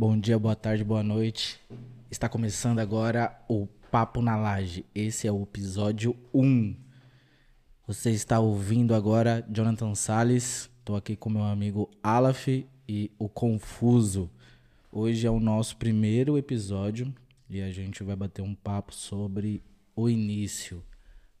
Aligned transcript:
Bom 0.00 0.18
dia, 0.18 0.38
boa 0.38 0.56
tarde, 0.56 0.82
boa 0.82 1.02
noite. 1.02 1.60
Está 2.10 2.26
começando 2.26 2.78
agora 2.78 3.38
o 3.46 3.66
Papo 3.90 4.22
na 4.22 4.34
Laje. 4.34 4.82
Esse 4.94 5.28
é 5.28 5.30
o 5.30 5.42
episódio 5.42 6.16
1. 6.32 6.74
Você 7.86 8.10
está 8.10 8.40
ouvindo 8.40 8.94
agora 8.94 9.46
Jonathan 9.50 9.94
Salles. 9.94 10.70
Estou 10.78 10.96
aqui 10.96 11.16
com 11.16 11.28
meu 11.28 11.42
amigo 11.42 11.90
Alaf 12.02 12.48
e 12.88 13.10
o 13.18 13.28
Confuso. 13.28 14.30
Hoje 14.90 15.26
é 15.26 15.30
o 15.30 15.38
nosso 15.38 15.76
primeiro 15.76 16.38
episódio 16.38 17.14
e 17.50 17.60
a 17.60 17.70
gente 17.70 18.02
vai 18.02 18.16
bater 18.16 18.40
um 18.40 18.54
papo 18.54 18.94
sobre 18.94 19.62
o 19.94 20.08
início, 20.08 20.82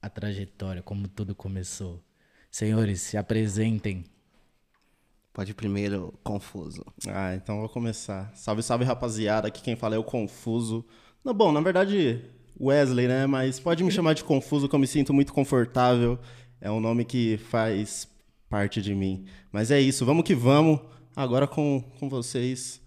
a 0.02 0.10
trajetória, 0.10 0.82
como 0.82 1.08
tudo 1.08 1.34
começou. 1.34 2.04
Senhores, 2.50 3.00
se 3.00 3.16
apresentem. 3.16 4.04
Pode 5.40 5.52
ir 5.52 5.54
primeiro, 5.54 6.12
Confuso. 6.22 6.84
Ah, 7.08 7.34
então 7.34 7.60
vou 7.60 7.68
começar. 7.70 8.30
Salve, 8.34 8.62
salve, 8.62 8.84
rapaziada. 8.84 9.48
Aqui 9.48 9.62
quem 9.62 9.74
fala 9.74 9.94
é 9.94 9.98
o 9.98 10.04
Confuso. 10.04 10.84
Não, 11.24 11.32
bom, 11.32 11.50
na 11.50 11.62
verdade, 11.62 12.22
Wesley, 12.60 13.08
né? 13.08 13.26
Mas 13.26 13.58
pode 13.58 13.82
me 13.82 13.90
chamar 13.90 14.12
de 14.12 14.22
Confuso, 14.22 14.68
que 14.68 14.74
eu 14.74 14.78
me 14.78 14.86
sinto 14.86 15.14
muito 15.14 15.32
confortável. 15.32 16.18
É 16.60 16.70
um 16.70 16.78
nome 16.78 17.06
que 17.06 17.38
faz 17.38 18.06
parte 18.50 18.82
de 18.82 18.94
mim. 18.94 19.24
Mas 19.50 19.70
é 19.70 19.80
isso, 19.80 20.04
vamos 20.04 20.24
que 20.24 20.34
vamos. 20.34 20.78
Agora 21.16 21.46
com, 21.46 21.82
com 21.98 22.06
vocês, 22.06 22.78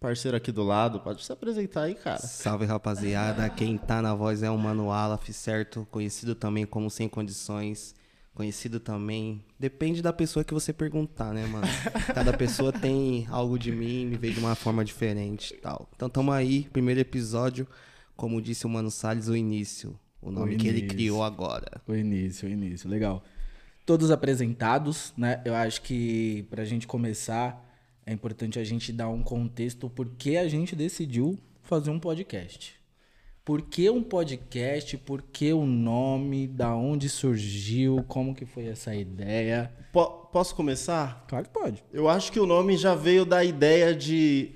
parceiro 0.00 0.36
aqui 0.36 0.50
do 0.50 0.64
lado. 0.64 0.98
Pode 0.98 1.24
se 1.24 1.32
apresentar 1.32 1.82
aí, 1.82 1.94
cara. 1.94 2.18
Salve, 2.18 2.64
rapaziada. 2.64 3.48
Quem 3.48 3.78
tá 3.78 4.02
na 4.02 4.12
voz 4.12 4.42
é 4.42 4.50
o 4.50 4.58
Mano 4.58 4.90
Alaf, 4.90 5.32
certo? 5.32 5.86
Conhecido 5.88 6.34
também 6.34 6.66
como 6.66 6.90
Sem 6.90 7.08
Condições. 7.08 7.94
Conhecido 8.34 8.80
também. 8.80 9.44
Depende 9.58 10.02
da 10.02 10.12
pessoa 10.12 10.44
que 10.44 10.52
você 10.52 10.72
perguntar, 10.72 11.32
né, 11.32 11.46
mano? 11.46 11.66
Cada 12.12 12.32
pessoa 12.32 12.72
tem 12.72 13.26
algo 13.30 13.56
de 13.58 13.70
mim, 13.70 14.06
me 14.06 14.16
vê 14.16 14.30
de 14.30 14.40
uma 14.40 14.56
forma 14.56 14.84
diferente 14.84 15.54
e 15.54 15.58
tal. 15.58 15.88
Então 15.94 16.08
tamo 16.10 16.32
aí, 16.32 16.64
primeiro 16.72 17.00
episódio. 17.00 17.66
Como 18.16 18.42
disse 18.42 18.66
o 18.66 18.68
Mano 18.68 18.90
Salles, 18.90 19.28
o 19.28 19.36
início. 19.36 19.98
O 20.20 20.30
nome 20.32 20.54
O 20.54 20.58
que 20.58 20.66
ele 20.66 20.78
início. 20.78 20.96
criou 20.96 21.22
agora. 21.22 21.80
O 21.86 21.94
início, 21.94 22.48
o 22.48 22.50
início, 22.50 22.88
legal. 22.88 23.22
Todos 23.86 24.10
apresentados, 24.10 25.12
né? 25.16 25.40
Eu 25.44 25.54
acho 25.54 25.82
que 25.82 26.46
pra 26.50 26.64
gente 26.64 26.86
começar, 26.86 27.64
é 28.04 28.12
importante 28.12 28.58
a 28.58 28.64
gente 28.64 28.92
dar 28.92 29.08
um 29.10 29.22
contexto 29.22 29.88
por 29.90 30.08
que 30.16 30.36
a 30.36 30.48
gente 30.48 30.74
decidiu 30.74 31.38
fazer 31.62 31.90
um 31.90 32.00
podcast. 32.00 32.74
Por 33.44 33.60
que 33.62 33.90
um 33.90 34.02
podcast? 34.02 34.96
Por 34.96 35.20
que 35.20 35.52
o 35.52 35.66
nome? 35.66 36.46
Da 36.46 36.74
onde 36.74 37.10
surgiu? 37.10 38.02
Como 38.08 38.34
que 38.34 38.46
foi 38.46 38.66
essa 38.68 38.94
ideia? 38.94 39.70
Po- 39.92 40.28
posso 40.32 40.54
começar? 40.54 41.26
Claro 41.28 41.44
que 41.44 41.52
pode. 41.52 41.84
Eu 41.92 42.08
acho 42.08 42.32
que 42.32 42.40
o 42.40 42.46
nome 42.46 42.76
já 42.78 42.94
veio 42.94 43.24
da 43.26 43.44
ideia 43.44 43.94
de 43.94 44.50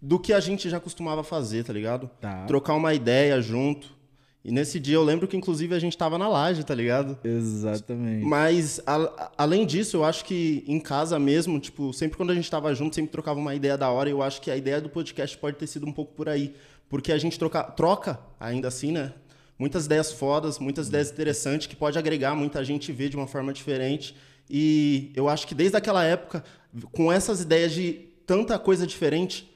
do 0.00 0.18
que 0.18 0.32
a 0.32 0.40
gente 0.40 0.70
já 0.70 0.80
costumava 0.80 1.22
fazer, 1.22 1.62
tá 1.64 1.72
ligado? 1.74 2.08
Tá. 2.18 2.46
Trocar 2.46 2.74
uma 2.74 2.94
ideia 2.94 3.42
junto. 3.42 4.00
E 4.42 4.50
nesse 4.50 4.80
dia 4.80 4.94
eu 4.94 5.04
lembro 5.04 5.28
que 5.28 5.36
inclusive 5.36 5.74
a 5.74 5.78
gente 5.78 5.98
tava 5.98 6.16
na 6.16 6.26
laje, 6.26 6.64
tá 6.64 6.74
ligado? 6.74 7.18
Exatamente. 7.22 8.24
Mas 8.24 8.80
a- 8.86 9.30
além 9.36 9.66
disso, 9.66 9.98
eu 9.98 10.04
acho 10.04 10.24
que 10.24 10.64
em 10.66 10.80
casa 10.80 11.18
mesmo, 11.18 11.60
tipo, 11.60 11.92
sempre 11.92 12.16
quando 12.16 12.30
a 12.30 12.34
gente 12.34 12.50
tava 12.50 12.74
junto, 12.74 12.94
sempre 12.94 13.12
trocava 13.12 13.38
uma 13.38 13.54
ideia 13.54 13.76
da 13.76 13.90
hora. 13.90 14.08
E 14.08 14.12
eu 14.12 14.22
acho 14.22 14.40
que 14.40 14.50
a 14.50 14.56
ideia 14.56 14.80
do 14.80 14.88
podcast 14.88 15.36
pode 15.36 15.58
ter 15.58 15.66
sido 15.66 15.84
um 15.86 15.92
pouco 15.92 16.14
por 16.14 16.26
aí. 16.26 16.54
Porque 16.90 17.10
a 17.12 17.16
gente 17.16 17.38
troca, 17.38 17.62
troca 17.62 18.20
ainda 18.38 18.68
assim, 18.68 18.92
né? 18.92 19.14
Muitas 19.58 19.86
ideias 19.86 20.12
fodas, 20.12 20.58
muitas 20.58 20.88
ideias 20.88 21.10
interessantes 21.10 21.66
que 21.66 21.76
pode 21.76 21.98
agregar 21.98 22.34
muita 22.34 22.62
gente 22.62 22.92
ver 22.92 23.08
de 23.08 23.16
uma 23.16 23.26
forma 23.26 23.52
diferente. 23.52 24.14
E 24.48 25.12
eu 25.14 25.28
acho 25.28 25.46
que 25.46 25.54
desde 25.54 25.76
aquela 25.76 26.04
época, 26.04 26.44
com 26.92 27.10
essas 27.12 27.40
ideias 27.40 27.72
de 27.72 27.92
tanta 28.26 28.58
coisa 28.58 28.86
diferente, 28.86 29.48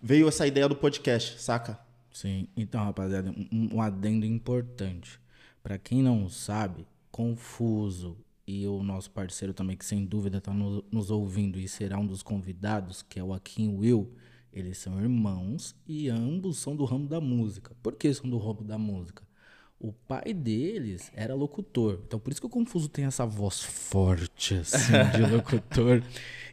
veio 0.00 0.28
essa 0.28 0.46
ideia 0.46 0.68
do 0.68 0.76
podcast, 0.76 1.40
saca? 1.42 1.78
Sim, 2.12 2.46
então, 2.56 2.84
rapaziada, 2.84 3.30
um, 3.30 3.76
um 3.76 3.82
adendo 3.82 4.24
importante. 4.24 5.20
Pra 5.62 5.76
quem 5.78 6.02
não 6.02 6.28
sabe, 6.28 6.86
Confuso 7.10 8.16
e 8.46 8.66
o 8.66 8.82
nosso 8.82 9.10
parceiro 9.10 9.52
também, 9.52 9.76
que 9.76 9.84
sem 9.84 10.04
dúvida 10.04 10.40
tá 10.40 10.52
no- 10.52 10.84
nos 10.90 11.10
ouvindo 11.10 11.58
e 11.58 11.68
será 11.68 11.98
um 11.98 12.06
dos 12.06 12.22
convidados, 12.22 13.02
que 13.02 13.18
é 13.18 13.22
o 13.22 13.32
Akin 13.32 13.76
Will, 13.76 14.12
eles 14.52 14.78
são 14.78 15.00
irmãos 15.00 15.76
e 15.86 16.08
ambos 16.08 16.58
são 16.58 16.74
do 16.74 16.84
ramo 16.84 17.06
da 17.06 17.20
música. 17.20 17.74
Por 17.82 17.94
que 17.94 18.12
são 18.12 18.28
do 18.28 18.38
ramo 18.38 18.62
da 18.64 18.76
música? 18.76 19.22
O 19.78 19.92
pai 19.92 20.34
deles 20.34 21.10
era 21.14 21.34
locutor. 21.34 22.00
Então, 22.06 22.18
por 22.18 22.30
isso 22.30 22.40
que 22.40 22.46
o 22.46 22.50
Confuso 22.50 22.88
tem 22.88 23.06
essa 23.06 23.24
voz 23.24 23.62
forte, 23.62 24.54
assim, 24.54 24.92
de 25.14 25.22
locutor. 25.32 26.02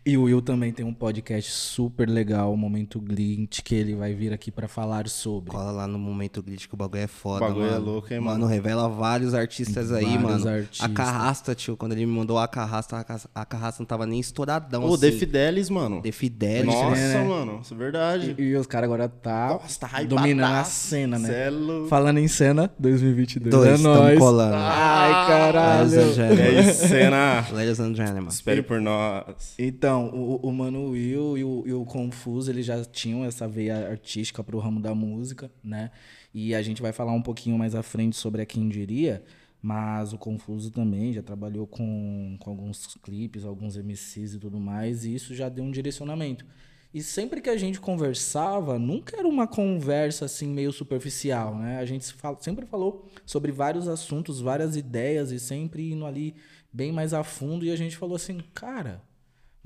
E 0.07 0.17
o 0.17 0.23
Will 0.23 0.41
também 0.41 0.71
tem 0.71 0.85
um 0.85 0.93
podcast 0.93 1.51
super 1.51 2.07
legal, 2.09 2.53
o 2.53 2.57
Momento 2.57 2.97
Glint, 2.99 3.59
que 3.61 3.75
ele 3.75 3.93
vai 3.93 4.13
vir 4.13 4.31
aqui 4.31 4.49
pra 4.49 4.67
falar 4.67 5.09
sobre. 5.09 5.51
Cola 5.51 5.69
lá 5.71 5.85
no 5.85 5.99
Momento 5.99 6.41
Glitch 6.41 6.65
que 6.67 6.73
o 6.73 6.77
bagulho 6.77 7.01
é 7.01 7.07
foda, 7.07 7.43
O 7.43 7.47
bagulho 7.49 7.65
é 7.67 7.71
mano. 7.71 7.85
louco, 7.85 8.13
hein, 8.13 8.19
Mano, 8.21 8.39
mano? 8.39 8.47
revela 8.51 8.87
vários 8.87 9.33
artistas 9.33 9.91
aí, 9.91 10.05
Vários 10.17 10.43
mano. 10.45 10.49
artistas. 10.59 10.79
A 10.81 10.87
Carrasta, 10.93 11.53
tio, 11.53 11.75
quando 11.75 11.91
ele 11.91 12.05
me 12.05 12.11
mandou 12.13 12.39
a 12.39 12.47
Carrasta, 12.47 12.97
a 12.99 13.03
Ca- 13.03 13.19
a 13.35 13.45
Carrasta 13.45 13.81
não 13.83 13.85
tava 13.85 14.05
nem 14.05 14.17
estouradão 14.19 14.85
Ô, 14.85 14.93
assim. 14.93 15.01
The 15.01 15.11
Fidelis, 15.11 15.69
mano. 15.69 16.01
The 16.01 16.11
Fidelis. 16.13 16.65
Nossa, 16.73 16.95
né? 16.95 17.23
mano, 17.27 17.59
isso 17.61 17.73
é 17.73 17.77
verdade. 17.77 18.35
E, 18.37 18.41
e 18.41 18.55
os 18.55 18.65
caras 18.65 18.85
agora 18.85 19.09
tá, 19.09 19.59
Nossa, 19.61 19.79
tá 19.79 20.03
dominando 20.03 20.53
a 20.55 20.63
cena, 20.63 21.19
né? 21.19 21.27
Cê 21.27 21.35
é 21.35 21.49
louco. 21.49 21.89
Falando 21.89 22.19
em 22.19 22.27
cena, 22.29 22.71
2022 22.79 23.51
Dois, 23.53 23.67
é 23.79 23.83
tamo 23.83 23.95
nóis. 23.95 24.17
colando. 24.19 24.55
Ai, 24.55 25.27
caralho. 25.27 25.89
Ladies 25.89 25.97
and 25.97 26.13
gentlemen. 26.13 26.45
É 26.45 26.61
isso, 26.61 26.87
cena. 26.87 27.45
Ladies 27.51 27.79
and 27.81 27.93
gentlemen. 27.95 28.27
Espere 28.29 28.61
por 28.63 28.79
nós. 28.79 29.53
Então, 29.59 29.96
o, 29.97 30.37
o 30.37 30.51
Mano 30.51 30.89
Will 30.89 31.37
e 31.37 31.43
o, 31.43 31.63
e 31.67 31.73
o 31.73 31.85
Confuso, 31.85 32.51
eles 32.51 32.65
já 32.65 32.83
tinham 32.85 33.23
essa 33.25 33.47
veia 33.47 33.89
artística 33.89 34.43
pro 34.43 34.59
ramo 34.59 34.79
da 34.79 34.93
música, 34.95 35.51
né? 35.63 35.91
E 36.33 36.53
a 36.55 36.61
gente 36.61 36.81
vai 36.81 36.91
falar 36.91 37.13
um 37.13 37.21
pouquinho 37.21 37.57
mais 37.57 37.75
à 37.75 37.83
frente 37.83 38.15
sobre 38.15 38.41
a 38.41 38.45
Quem 38.45 38.69
Diria, 38.69 39.23
mas 39.61 40.13
o 40.13 40.17
Confuso 40.17 40.71
também 40.71 41.13
já 41.13 41.21
trabalhou 41.21 41.67
com, 41.67 42.37
com 42.39 42.49
alguns 42.49 42.95
clipes, 43.03 43.43
alguns 43.43 43.75
MCs 43.75 44.35
e 44.35 44.39
tudo 44.39 44.59
mais, 44.59 45.05
e 45.05 45.13
isso 45.13 45.35
já 45.35 45.49
deu 45.49 45.63
um 45.63 45.71
direcionamento. 45.71 46.45
E 46.93 47.03
sempre 47.03 47.41
que 47.41 47.49
a 47.49 47.57
gente 47.57 47.79
conversava, 47.79 48.79
nunca 48.79 49.17
era 49.17 49.27
uma 49.27 49.45
conversa 49.45 50.25
assim 50.25 50.47
meio 50.47 50.71
superficial, 50.71 51.55
né? 51.55 51.79
A 51.79 51.85
gente 51.85 52.05
sempre 52.39 52.65
falou 52.65 53.05
sobre 53.25 53.51
vários 53.51 53.87
assuntos, 53.87 54.39
várias 54.39 54.75
ideias 54.75 55.31
e 55.31 55.39
sempre 55.39 55.91
indo 55.91 56.05
ali 56.05 56.35
bem 56.71 56.91
mais 56.91 57.13
a 57.13 57.23
fundo 57.23 57.65
e 57.65 57.71
a 57.71 57.75
gente 57.75 57.97
falou 57.97 58.15
assim, 58.15 58.39
cara, 58.53 59.01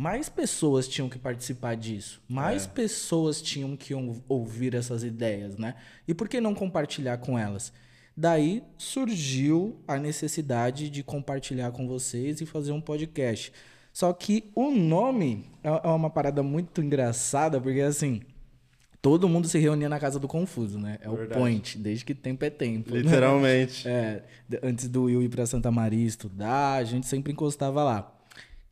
mais 0.02 0.30
pessoas 0.30 0.88
tinham 0.88 1.08
que 1.08 1.20
participar 1.20 1.76
disso, 1.76 2.20
mais 2.28 2.66
pessoas 2.66 3.40
tinham 3.42 3.76
que 3.78 3.94
ou- 3.94 4.24
ouvir 4.28 4.74
essas 4.74 5.04
ideias, 5.04 5.58
né? 5.58 5.76
E 6.08 6.14
por 6.14 6.28
que 6.28 6.42
não 6.42 6.56
compartilhar 6.56 7.18
com 7.20 7.38
elas? 7.38 7.72
Daí 8.18 8.64
surgiu 8.78 9.80
a 9.88 9.98
necessidade 9.98 10.90
de 10.90 11.04
compartilhar 11.04 11.72
com 11.72 11.88
vocês 11.88 12.42
e 12.42 12.46
fazer 12.48 12.72
um 12.72 12.82
podcast. 12.82 13.54
Só 13.94 14.12
que 14.12 14.52
o 14.56 14.72
nome 14.72 15.46
é 15.64 15.70
é 15.70 15.88
uma 15.90 16.10
parada 16.10 16.42
muito 16.42 16.82
engraçada, 16.82 17.62
porque 17.62 17.82
assim, 17.82 18.22
todo 19.02 19.30
mundo 19.30 19.48
se 19.48 19.60
reunia 19.60 19.88
na 19.90 20.00
casa 20.00 20.18
do 20.20 20.28
Confuso, 20.28 20.80
né? 20.80 20.98
É 21.02 21.10
o 21.10 21.16
Verdade. 21.16 21.40
point, 21.40 21.78
desde 21.78 22.04
que 22.06 22.16
tempo 22.16 22.44
é 22.44 22.50
tempo. 22.50 22.92
né? 22.94 23.02
Literalmente. 23.02 23.86
É, 23.88 24.24
de- 24.50 24.60
antes 24.64 24.88
do 24.88 25.04
Will 25.04 25.22
ir 25.22 25.30
pra 25.30 25.46
Santa 25.46 25.70
Maria 25.72 26.06
estudar, 26.08 26.78
a 26.78 26.84
gente 26.84 27.06
sempre 27.06 27.32
encostava 27.34 27.84
lá. 27.84 28.18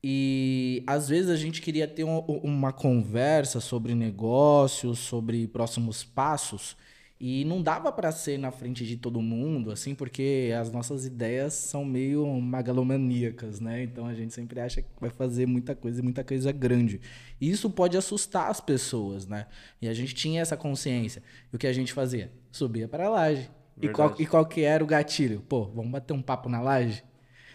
E 0.03 0.83
às 0.87 1.09
vezes 1.09 1.29
a 1.29 1.35
gente 1.35 1.61
queria 1.61 1.87
ter 1.87 2.03
um- 2.03 2.19
uma 2.19 2.71
conversa 2.71 3.59
sobre 3.59 3.93
negócios, 3.93 4.99
sobre 4.99 5.47
próximos 5.47 6.03
passos, 6.03 6.77
e 7.21 7.43
não 7.43 7.61
dava 7.61 7.91
pra 7.91 8.13
ser 8.13 8.37
na 8.39 8.49
frente 8.49 8.85
de 8.85 8.95
todo 8.95 9.21
mundo, 9.21 9.71
assim, 9.71 9.93
porque 9.93 10.53
as 10.57 10.71
nossas 10.71 11.05
ideias 11.05 11.53
são 11.53 11.83
meio 11.83 12.25
megalomaníacas, 12.41 13.59
né? 13.59 13.83
Então 13.83 14.05
a 14.05 14.13
gente 14.13 14.33
sempre 14.33 14.61
acha 14.61 14.81
que 14.81 14.87
vai 15.01 15.09
fazer 15.09 15.45
muita 15.45 15.75
coisa 15.75 15.99
e 15.99 16.03
muita 16.03 16.23
coisa 16.23 16.49
grande. 16.53 17.01
E 17.41 17.49
isso 17.49 17.69
pode 17.69 17.97
assustar 17.97 18.49
as 18.49 18.61
pessoas, 18.61 19.27
né? 19.27 19.47
E 19.81 19.89
a 19.89 19.93
gente 19.93 20.15
tinha 20.15 20.41
essa 20.41 20.55
consciência. 20.55 21.21
E 21.51 21.55
o 21.57 21.59
que 21.59 21.67
a 21.67 21.73
gente 21.73 21.91
fazia? 21.91 22.31
Subia 22.51 22.87
para 22.87 23.07
a 23.07 23.09
laje. 23.09 23.49
E 23.81 23.89
qual, 23.89 24.15
e 24.17 24.25
qual 24.25 24.45
que 24.45 24.61
era 24.61 24.81
o 24.83 24.87
gatilho? 24.87 25.41
Pô, 25.41 25.65
vamos 25.65 25.91
bater 25.91 26.13
um 26.13 26.21
papo 26.21 26.47
na 26.47 26.61
laje? 26.61 27.03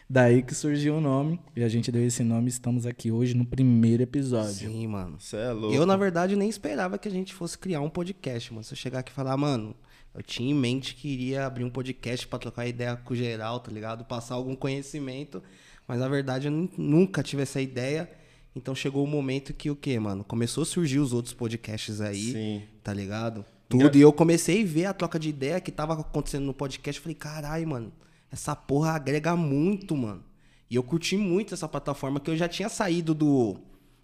Daí 0.09 0.43
que 0.43 0.55
surgiu 0.55 0.97
o 0.97 1.01
nome, 1.01 1.41
e 1.57 1.65
a 1.65 1.69
gente 1.69 1.91
deu 1.91 2.05
esse 2.05 2.23
nome, 2.23 2.49
estamos 2.49 2.85
aqui 2.87 3.11
hoje 3.11 3.35
no 3.35 3.45
primeiro 3.45 4.03
episódio. 4.03 4.69
Sim, 4.71 4.87
mano. 4.87 5.17
Você 5.19 5.37
é 5.37 5.51
louco. 5.51 5.75
Eu, 5.75 5.87
na 5.87 5.97
verdade, 5.97 6.37
nem 6.37 6.49
esperava 6.49 6.99
que 6.99 7.09
a 7.09 7.11
gente 7.11 7.33
fosse 7.33 7.57
criar 7.59 7.81
um 7.81 7.89
podcast, 7.89 8.53
mano. 8.53 8.63
Se 8.63 8.75
eu 8.75 8.77
chegar 8.77 8.99
aqui 9.01 9.11
e 9.11 9.15
falar, 9.15 9.37
mano, 9.37 9.75
eu 10.15 10.23
tinha 10.23 10.51
em 10.51 10.55
mente 10.55 10.95
que 10.95 11.09
iria 11.09 11.47
abrir 11.47 11.65
um 11.65 11.71
podcast 11.71 12.27
pra 12.29 12.39
trocar 12.39 12.67
ideia 12.67 12.97
com 12.97 13.15
o 13.15 13.17
geral, 13.17 13.59
tá 13.61 13.73
ligado? 13.73 14.05
Passar 14.05 14.35
algum 14.35 14.55
conhecimento. 14.55 15.43
Mas 15.89 15.99
na 15.99 16.09
verdade 16.09 16.49
eu 16.49 16.53
nu- 16.53 16.71
nunca 16.77 17.23
tive 17.23 17.43
essa 17.43 17.61
ideia. 17.61 18.09
Então 18.55 18.75
chegou 18.75 19.03
o 19.03 19.07
momento 19.07 19.53
que 19.55 19.71
o 19.71 19.75
quê, 19.75 19.99
mano? 19.99 20.23
Começou 20.23 20.63
a 20.63 20.67
surgir 20.67 20.99
os 21.01 21.13
outros 21.13 21.35
podcasts 21.35 22.01
aí, 22.01 22.33
Sim. 22.33 22.63
tá 22.85 22.93
ligado? 22.93 23.45
Tudo. 23.69 23.97
E 23.97 24.01
eu 24.01 24.13
comecei 24.13 24.63
a 24.63 24.67
ver 24.67 24.85
a 24.85 24.93
troca 24.93 25.19
de 25.19 25.29
ideia 25.31 25.61
que 25.61 25.73
tava 25.73 25.95
acontecendo 25.95 26.45
no 26.45 26.55
podcast. 26.55 27.01
Falei, 27.01 27.17
caralho, 27.17 27.67
mano, 27.67 27.93
essa 28.35 28.57
porra 28.57 28.91
agrega 28.91 29.37
muito, 29.37 29.97
mano. 29.97 30.25
E 30.69 30.75
eu 30.75 30.83
curti 30.83 31.17
muito 31.17 31.55
essa 31.55 31.69
plataforma 31.69 32.19
que 32.19 32.29
eu 32.29 32.37
já 32.37 32.49
tinha 32.49 32.69
saído 32.69 33.15
do 33.15 33.57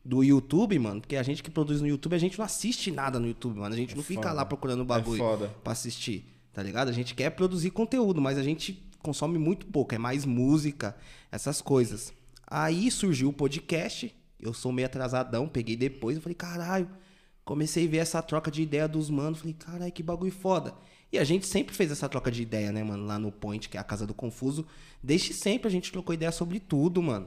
do 0.03 0.25
YouTube, 0.25 0.79
mano, 0.79 1.01
porque 1.01 1.15
a 1.15 1.23
gente 1.23 1.43
que 1.43 1.51
produz 1.51 1.83
no 1.83 1.87
YouTube, 1.87 2.15
a 2.15 2.19
gente 2.19 2.39
não 2.39 2.45
assiste 2.45 2.91
nada 2.91 3.21
no 3.21 3.27
YouTube, 3.27 3.59
mano. 3.59 3.75
A 3.75 3.77
gente 3.77 3.95
não 3.95 4.03
fica 4.03 4.23
foda. 4.23 4.33
lá 4.33 4.47
procurando 4.47 4.83
bagulho 4.83 5.19
foda. 5.19 5.55
pra 5.63 5.73
assistir, 5.73 6.25
tá 6.55 6.63
ligado? 6.63 6.89
A 6.89 6.93
gente 6.93 7.15
quer 7.15 7.29
produzir 7.31 7.71
conteúdo, 7.71 8.19
mas 8.19 8.39
a 8.39 8.43
gente 8.43 8.83
consome 9.03 9.37
muito 9.37 9.67
pouco, 9.67 9.95
é 9.95 9.99
mais 9.99 10.25
música, 10.25 10.97
essas 11.31 11.61
coisas. 11.61 12.15
Aí 12.47 12.91
surgiu 12.91 13.29
o 13.29 13.33
podcast, 13.33 14.15
eu 14.41 14.55
sou 14.55 14.73
meio 14.73 14.87
atrasadão, 14.87 15.47
peguei 15.47 15.77
depois, 15.77 16.17
eu 16.17 16.23
falei, 16.23 16.37
caralho, 16.37 16.89
comecei 17.45 17.87
a 17.87 17.91
ver 17.91 17.99
essa 17.99 18.23
troca 18.23 18.51
de 18.51 18.63
ideia 18.63 18.89
dos 18.89 19.11
manos, 19.11 19.41
falei, 19.41 19.55
caralho, 19.55 19.93
que 19.93 20.03
bagulho 20.03 20.33
foda. 20.33 20.75
E 21.13 21.19
a 21.19 21.25
gente 21.25 21.47
sempre 21.47 21.75
fez 21.75 21.91
essa 21.91 22.09
troca 22.09 22.31
de 22.31 22.43
ideia, 22.43 22.71
né, 22.71 22.85
mano, 22.85 23.05
lá 23.05 23.19
no 23.19 23.33
Point, 23.33 23.69
que 23.69 23.77
é 23.77 23.81
a 23.81 23.85
casa 23.85 24.07
do 24.07 24.15
Confuso. 24.15 24.65
Desde 25.03 25.35
sempre 25.35 25.67
a 25.69 25.71
gente 25.71 25.91
trocou 25.91 26.15
ideia 26.15 26.31
sobre 26.31 26.61
tudo, 26.61 27.03
mano, 27.03 27.27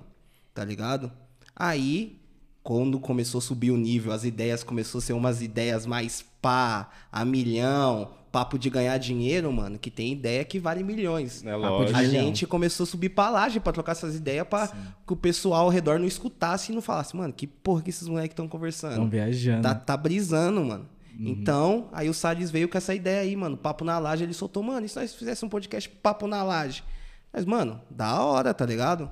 tá 0.54 0.64
ligado? 0.64 1.12
Aí, 1.56 2.18
quando 2.64 3.00
começou 3.00 3.40
a 3.40 3.42
subir 3.42 3.72
o 3.72 3.78
nível, 3.78 4.14
as 4.14 4.24
ideias 4.24 4.64
começou 4.64 5.00
a 5.00 5.02
ser 5.02 5.14
umas 5.14 5.42
ideias 5.42 5.86
mais 5.86 6.24
pá, 6.42 6.90
a 7.12 7.26
milhão, 7.26 8.12
papo 8.32 8.58
de 8.58 8.70
ganhar 8.70 8.98
dinheiro, 8.98 9.52
mano, 9.54 9.78
que 9.78 9.92
tem 9.92 10.12
ideia 10.12 10.44
que 10.44 10.60
vale 10.60 10.82
milhões. 10.82 11.46
É 11.46 11.56
lógico. 11.56 11.98
A 11.98 12.04
gente 12.04 12.48
começou 12.48 12.86
a 12.86 12.88
subir 12.88 13.10
pra 13.10 13.30
laje 13.30 13.60
pra 13.60 13.72
trocar 13.72 13.92
essas 13.92 14.16
ideias 14.16 14.48
pra 14.48 14.70
que 15.06 15.14
o 15.14 15.16
pessoal 15.16 15.66
ao 15.66 15.70
redor 15.70 16.00
não 16.00 16.08
escutasse 16.08 16.72
e 16.72 16.76
não 16.76 16.82
falasse, 16.82 17.16
mano, 17.16 17.32
que 17.32 17.46
porra 17.46 17.82
que 17.84 17.90
esses 17.90 18.08
moleques 18.08 18.32
estão 18.32 18.48
conversando. 18.48 18.94
Estão 18.94 19.10
viajando. 19.10 19.62
Tá, 19.62 19.76
tá 19.76 19.96
brisando, 19.96 20.66
mano. 20.66 20.90
Uhum. 21.18 21.28
Então, 21.28 21.90
aí 21.92 22.10
o 22.10 22.14
Salles 22.14 22.50
veio 22.50 22.68
com 22.68 22.78
essa 22.78 22.94
ideia 22.94 23.22
aí, 23.22 23.36
mano. 23.36 23.56
Papo 23.58 23.86
na 23.86 24.00
laje, 24.00 24.24
ele 24.24 24.34
soltou, 24.34 24.64
mano, 24.64 24.86
e 24.86 24.90
se 24.90 24.96
nós 24.96 25.14
fizéssemos 25.14 25.44
um 25.44 25.50
podcast 25.50 25.90
Papo 25.90 26.28
na 26.28 26.44
laje? 26.44 26.84
Mas, 27.32 27.46
mano, 27.46 27.82
da 27.90 28.22
hora, 28.22 28.54
tá 28.54 28.66
ligado? 28.66 29.10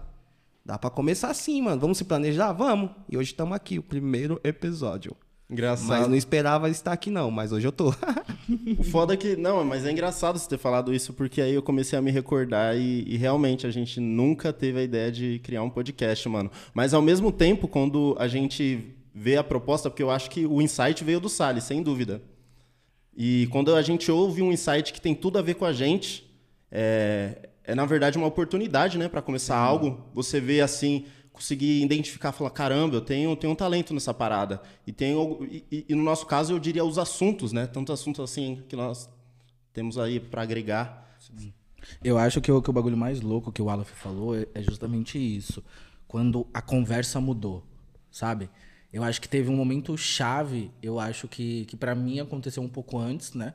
Dá 0.66 0.78
pra 0.78 0.90
começar 0.90 1.30
assim, 1.30 1.62
mano. 1.62 1.82
Vamos 1.82 1.98
se 1.98 2.04
planejar? 2.04 2.52
Vamos. 2.54 2.92
E 3.10 3.18
hoje 3.18 3.32
estamos 3.32 3.56
aqui, 3.56 3.80
o 3.80 3.84
primeiro 3.84 4.40
episódio. 4.44 5.16
Engraçado. 5.50 5.90
Mas 5.90 6.08
não 6.08 6.16
esperava 6.16 6.70
estar 6.70 6.94
aqui, 6.94 7.10
não. 7.10 7.30
Mas 7.30 7.52
hoje 7.52 7.68
eu 7.68 7.72
tô. 7.72 7.94
O 8.78 8.84
foda 8.84 9.14
é 9.14 9.18
que. 9.18 9.38
Não, 9.38 9.64
mas 9.64 9.86
é 9.86 9.92
engraçado 9.92 10.38
você 10.38 10.50
ter 10.50 10.58
falado 10.58 10.94
isso, 10.94 11.14
porque 11.14 11.42
aí 11.42 11.54
eu 11.54 11.62
comecei 11.62 11.98
a 11.98 12.02
me 12.02 12.12
recordar 12.12 12.76
e, 12.76 13.06
e 13.08 13.16
realmente 13.16 13.66
a 13.66 13.72
gente 13.72 14.00
nunca 14.00 14.52
teve 14.52 14.80
a 14.80 14.84
ideia 14.84 15.10
de 15.10 15.40
criar 15.40 15.64
um 15.64 15.70
podcast, 15.70 16.28
mano. 16.28 16.52
Mas 16.74 16.94
ao 16.94 17.02
mesmo 17.02 17.32
tempo, 17.32 17.66
quando 17.66 18.14
a 18.20 18.28
gente 18.28 18.94
vê 19.14 19.38
a 19.38 19.44
proposta, 19.44 19.90
porque 19.90 20.04
eu 20.04 20.12
acho 20.12 20.30
que 20.30 20.46
o 20.46 20.62
insight 20.62 21.04
veio 21.04 21.20
do 21.20 21.30
Salles, 21.30 21.64
sem 21.64 21.82
dúvida. 21.84 22.22
E 23.16 23.48
quando 23.52 23.76
a 23.76 23.82
gente 23.82 24.10
ouve 24.12 24.42
um 24.42 24.52
insight 24.52 24.94
que 24.94 25.02
tem 25.02 25.14
tudo 25.14 25.38
a 25.38 25.42
ver 25.42 25.56
com 25.56 25.66
a 25.66 25.74
gente, 25.74 26.30
é, 26.72 27.50
é 27.64 27.76
na 27.76 27.86
verdade 27.86 28.18
uma 28.18 28.28
oportunidade, 28.28 28.98
né, 28.98 29.10
para 29.10 29.22
começar 29.22 29.58
algo. 29.58 30.06
Você 30.14 30.40
vê 30.40 30.62
assim, 30.62 31.06
conseguir 31.34 31.84
identificar, 31.84 32.32
falar, 32.32 32.52
caramba, 32.52 32.96
eu 32.96 33.02
tenho, 33.02 33.36
tenho 33.36 33.52
um 33.54 33.56
talento 33.56 33.94
nessa 33.94 34.14
parada. 34.14 34.62
E 34.88 34.92
tenho 34.94 35.46
e, 35.50 35.86
e- 35.90 35.96
no 35.96 36.04
nosso 36.04 36.26
caso 36.26 36.54
eu 36.54 36.60
diria 36.60 36.86
os 36.86 36.98
assuntos, 36.98 37.52
né? 37.52 37.68
Tantos 37.68 37.94
assuntos 38.00 38.24
assim 38.24 38.64
que 38.70 38.76
nós 38.76 39.10
temos 39.74 39.98
aí 39.98 40.20
para 40.20 40.42
agregar. 40.42 41.18
Eu 42.04 42.18
acho 42.18 42.40
que 42.40 42.52
o, 42.52 42.62
que 42.62 42.70
o 42.70 42.74
bagulho 42.74 42.96
mais 42.98 43.22
louco 43.22 43.52
que 43.52 43.62
o 43.62 43.70
Aleph 43.70 43.90
falou 43.90 44.36
é, 44.38 44.48
é 44.54 44.62
justamente 44.62 45.18
isso. 45.18 45.64
Quando 46.08 46.46
a 46.54 46.62
conversa 46.62 47.20
mudou, 47.20 47.64
sabe? 48.12 48.50
Eu 48.92 49.04
acho 49.04 49.22
que 49.22 49.30
teve 49.30 49.50
um 49.50 49.56
momento 49.56 49.98
chave, 49.98 50.70
eu 50.82 51.00
acho 51.00 51.28
que, 51.28 51.66
que 51.66 51.78
para 51.78 51.96
mim 51.96 52.20
aconteceu 52.20 52.62
um 52.62 52.68
pouco 52.68 52.98
antes, 52.98 53.34
né? 53.34 53.54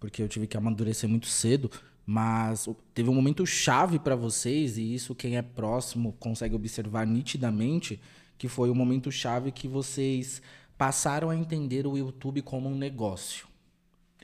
Porque 0.00 0.22
eu 0.22 0.28
tive 0.28 0.46
que 0.46 0.56
amadurecer 0.56 1.08
muito 1.08 1.26
cedo. 1.26 1.70
Mas 2.06 2.66
teve 2.94 3.10
um 3.10 3.14
momento 3.14 3.46
chave 3.46 3.98
para 3.98 4.16
vocês, 4.16 4.78
e 4.78 4.94
isso 4.94 5.14
quem 5.14 5.36
é 5.36 5.42
próximo 5.42 6.16
consegue 6.18 6.54
observar 6.54 7.06
nitidamente, 7.06 8.00
que 8.38 8.48
foi 8.48 8.70
o 8.70 8.74
momento 8.74 9.12
chave 9.12 9.52
que 9.52 9.68
vocês 9.68 10.40
passaram 10.78 11.28
a 11.28 11.36
entender 11.36 11.86
o 11.86 11.98
YouTube 11.98 12.40
como 12.40 12.66
um 12.66 12.74
negócio. 12.74 13.46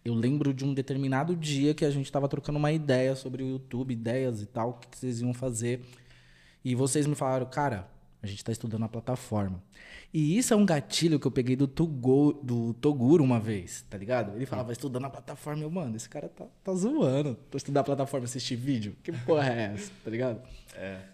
Eu 0.03 0.15
lembro 0.15 0.55
de 0.55 0.65
um 0.65 0.73
determinado 0.73 1.37
dia 1.37 1.75
que 1.75 1.85
a 1.85 1.91
gente 1.91 2.11
tava 2.11 2.27
trocando 2.27 2.59
uma 2.59 2.73
ideia 2.73 3.15
sobre 3.15 3.43
o 3.43 3.49
YouTube, 3.49 3.93
ideias 3.93 4.41
e 4.41 4.47
tal, 4.47 4.71
o 4.71 4.73
que 4.75 4.97
vocês 4.97 5.21
iam 5.21 5.35
fazer. 5.35 5.85
E 6.65 6.75
vocês 6.75 7.07
me 7.07 7.15
falaram, 7.15 7.45
cara, 7.45 7.87
a 8.25 8.27
gente 8.27 8.43
tá 8.43 8.51
estudando 8.51 8.83
a 8.85 8.89
plataforma. 8.89 9.63
E 10.13 10.39
isso 10.39 10.55
é 10.55 10.57
um 10.57 10.65
gatilho 10.65 11.19
que 11.21 11.27
eu 11.27 11.31
peguei 11.31 11.57
do, 11.57 11.67
Tugo, 11.69 12.33
do 12.43 12.73
Toguro 12.75 13.23
uma 13.23 13.39
vez, 13.39 13.85
tá 13.91 13.99
ligado? 13.99 14.35
Ele 14.35 14.47
falava, 14.47 14.73
estudando 14.73 15.05
a 15.05 15.11
plataforma. 15.11 15.63
Eu, 15.63 15.71
mano, 15.71 15.95
esse 15.97 16.09
cara 16.09 16.29
tá, 16.29 16.47
tá 16.63 16.73
zoando. 16.75 17.35
Tô 17.51 17.59
estudando 17.59 17.81
a 17.81 17.85
plataforma, 17.85 18.25
assistir 18.25 18.57
vídeo. 18.57 18.97
Que 19.03 19.13
porra 19.13 19.49
é 19.53 19.75
essa, 19.75 19.91
tá 20.03 20.11
ligado? 20.11 20.41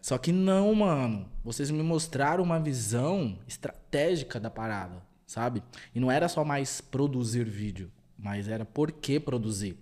Só 0.00 0.16
que 0.18 0.30
não, 0.32 0.72
mano. 0.74 1.26
Vocês 1.42 1.70
me 1.70 1.82
mostraram 1.82 2.44
uma 2.44 2.60
visão 2.60 3.36
estratégica 3.48 4.38
da 4.38 4.50
parada, 4.50 5.02
sabe? 5.26 5.62
E 5.94 5.98
não 6.00 6.10
era 6.10 6.28
só 6.28 6.44
mais 6.44 6.80
produzir 6.80 7.44
vídeo, 7.44 7.90
mas 8.18 8.48
era 8.48 8.64
por 8.64 8.92
que 8.92 9.18
produzir. 9.18 9.76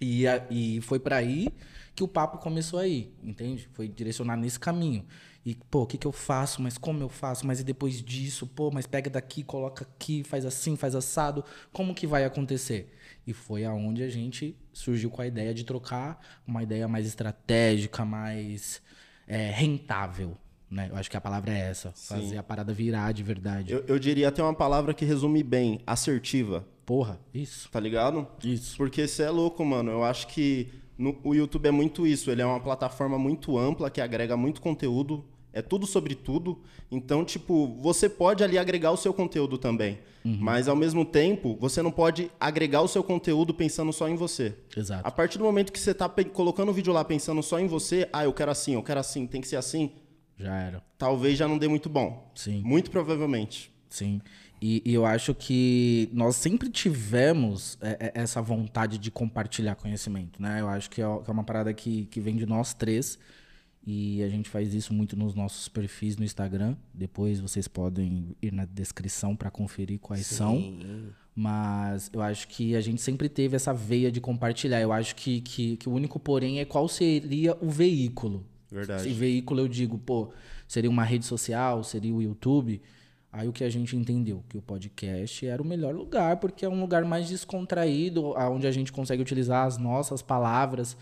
E, 0.00 0.26
a- 0.26 0.46
e 0.50 0.80
foi 0.82 0.98
pra 1.00 1.16
aí 1.16 1.48
que 1.94 2.04
o 2.04 2.08
papo 2.08 2.38
começou 2.38 2.78
aí, 2.78 3.12
entende? 3.22 3.68
Foi 3.72 3.88
direcionar 3.88 4.36
nesse 4.36 4.60
caminho. 4.60 5.04
E, 5.46 5.54
pô, 5.70 5.82
o 5.82 5.86
que, 5.86 5.96
que 5.96 6.06
eu 6.08 6.10
faço? 6.10 6.60
Mas 6.60 6.76
como 6.76 7.00
eu 7.00 7.08
faço? 7.08 7.46
Mas 7.46 7.60
e 7.60 7.64
depois 7.64 8.02
disso? 8.02 8.48
Pô, 8.48 8.68
mas 8.72 8.84
pega 8.84 9.08
daqui, 9.08 9.44
coloca 9.44 9.84
aqui, 9.84 10.24
faz 10.24 10.44
assim, 10.44 10.74
faz 10.74 10.96
assado. 10.96 11.44
Como 11.72 11.94
que 11.94 12.04
vai 12.04 12.24
acontecer? 12.24 12.92
E 13.24 13.32
foi 13.32 13.64
aonde 13.64 14.02
a 14.02 14.08
gente 14.08 14.56
surgiu 14.72 15.08
com 15.08 15.22
a 15.22 15.26
ideia 15.26 15.54
de 15.54 15.62
trocar 15.62 16.20
uma 16.44 16.64
ideia 16.64 16.88
mais 16.88 17.06
estratégica, 17.06 18.04
mais 18.04 18.82
é, 19.28 19.50
rentável. 19.52 20.36
Né? 20.68 20.88
Eu 20.90 20.96
acho 20.96 21.08
que 21.08 21.16
a 21.16 21.20
palavra 21.20 21.52
é 21.56 21.60
essa. 21.60 21.92
Fazer 21.94 22.38
a 22.38 22.42
parada 22.42 22.72
virar 22.72 23.12
de 23.12 23.22
verdade. 23.22 23.72
Eu, 23.72 23.84
eu 23.86 24.00
diria 24.00 24.26
até 24.28 24.42
uma 24.42 24.52
palavra 24.54 24.92
que 24.92 25.04
resume 25.04 25.44
bem, 25.44 25.80
assertiva, 25.86 26.66
Porra, 26.84 27.20
isso. 27.32 27.68
tá 27.70 27.78
ligado? 27.78 28.26
Isso. 28.42 28.76
Porque 28.76 29.06
você 29.06 29.22
é 29.22 29.30
louco, 29.30 29.64
mano. 29.64 29.92
Eu 29.92 30.02
acho 30.04 30.26
que 30.26 30.72
no- 30.98 31.16
o 31.22 31.34
YouTube 31.34 31.66
é 31.66 31.70
muito 31.70 32.04
isso. 32.04 32.30
Ele 32.32 32.42
é 32.42 32.46
uma 32.46 32.60
plataforma 32.60 33.16
muito 33.16 33.56
ampla 33.56 33.90
que 33.90 34.00
agrega 34.00 34.36
muito 34.36 34.60
conteúdo. 34.60 35.24
É 35.56 35.62
tudo 35.62 35.86
sobre 35.86 36.14
tudo. 36.14 36.60
Então, 36.90 37.24
tipo, 37.24 37.66
você 37.80 38.08
pode 38.08 38.44
ali 38.44 38.58
agregar 38.58 38.90
o 38.92 38.96
seu 38.96 39.12
conteúdo 39.14 39.56
também. 39.58 39.98
Mas, 40.40 40.66
ao 40.66 40.74
mesmo 40.74 41.04
tempo, 41.04 41.56
você 41.60 41.80
não 41.80 41.92
pode 41.92 42.30
agregar 42.40 42.82
o 42.82 42.88
seu 42.88 43.02
conteúdo 43.04 43.54
pensando 43.54 43.92
só 43.92 44.08
em 44.08 44.16
você. 44.16 44.56
Exato. 44.76 45.06
A 45.06 45.10
partir 45.10 45.38
do 45.38 45.44
momento 45.44 45.72
que 45.72 45.78
você 45.78 45.94
tá 45.94 46.08
pe- 46.08 46.24
colocando 46.24 46.68
o 46.70 46.72
vídeo 46.72 46.92
lá 46.92 47.04
pensando 47.04 47.40
só 47.44 47.60
em 47.60 47.68
você, 47.68 48.08
ah, 48.12 48.24
eu 48.24 48.32
quero 48.32 48.50
assim, 48.50 48.74
eu 48.74 48.82
quero 48.82 48.98
assim, 48.98 49.24
tem 49.24 49.40
que 49.40 49.46
ser 49.46 49.54
assim, 49.54 49.92
Já 50.36 50.52
era. 50.56 50.82
talvez 50.98 51.38
já 51.38 51.46
não 51.46 51.56
dê 51.56 51.68
muito 51.68 51.88
bom. 51.88 52.28
Sim. 52.34 52.60
Muito 52.64 52.90
provavelmente. 52.90 53.70
Sim. 53.88 54.20
E, 54.60 54.82
e 54.84 54.92
eu 54.92 55.06
acho 55.06 55.32
que 55.32 56.08
nós 56.12 56.34
sempre 56.34 56.68
tivemos 56.70 57.78
é, 57.80 58.12
é, 58.14 58.20
essa 58.20 58.42
vontade 58.42 58.98
de 58.98 59.10
compartilhar 59.12 59.76
conhecimento, 59.76 60.42
né? 60.42 60.60
Eu 60.60 60.68
acho 60.68 60.90
que 60.90 61.00
é, 61.00 61.04
que 61.24 61.30
é 61.30 61.32
uma 61.32 61.44
parada 61.44 61.72
que, 61.72 62.06
que 62.06 62.20
vem 62.20 62.34
de 62.36 62.46
nós 62.46 62.74
três. 62.74 63.16
E 63.86 64.20
a 64.24 64.28
gente 64.28 64.50
faz 64.50 64.74
isso 64.74 64.92
muito 64.92 65.16
nos 65.16 65.34
nossos 65.34 65.68
perfis 65.68 66.16
no 66.16 66.24
Instagram. 66.24 66.74
Depois 66.92 67.38
vocês 67.38 67.68
podem 67.68 68.36
ir 68.42 68.52
na 68.52 68.64
descrição 68.64 69.36
para 69.36 69.48
conferir 69.48 70.00
quais 70.00 70.26
são. 70.26 70.76
Mas 71.32 72.10
eu 72.12 72.20
acho 72.20 72.48
que 72.48 72.74
a 72.74 72.80
gente 72.80 73.00
sempre 73.00 73.28
teve 73.28 73.54
essa 73.54 73.72
veia 73.72 74.10
de 74.10 74.20
compartilhar. 74.20 74.80
Eu 74.80 74.92
acho 74.92 75.14
que, 75.14 75.40
que, 75.40 75.76
que 75.76 75.88
o 75.88 75.92
único 75.92 76.18
porém 76.18 76.58
é 76.58 76.64
qual 76.64 76.88
seria 76.88 77.56
o 77.60 77.70
veículo. 77.70 78.44
Verdade. 78.68 79.08
E 79.08 79.12
veículo 79.12 79.60
eu 79.60 79.68
digo, 79.68 79.96
pô, 79.98 80.32
seria 80.66 80.90
uma 80.90 81.04
rede 81.04 81.24
social, 81.24 81.84
seria 81.84 82.12
o 82.12 82.20
YouTube. 82.20 82.82
Aí 83.30 83.46
o 83.46 83.52
que 83.52 83.62
a 83.62 83.68
gente 83.68 83.94
entendeu? 83.94 84.42
Que 84.48 84.58
o 84.58 84.62
podcast 84.62 85.46
era 85.46 85.62
o 85.62 85.64
melhor 85.64 85.94
lugar, 85.94 86.38
porque 86.38 86.64
é 86.64 86.68
um 86.68 86.80
lugar 86.80 87.04
mais 87.04 87.28
descontraído, 87.28 88.32
onde 88.50 88.66
a 88.66 88.72
gente 88.72 88.90
consegue 88.90 89.22
utilizar 89.22 89.66
as 89.66 89.78
nossas 89.78 90.22
palavras, 90.22 90.96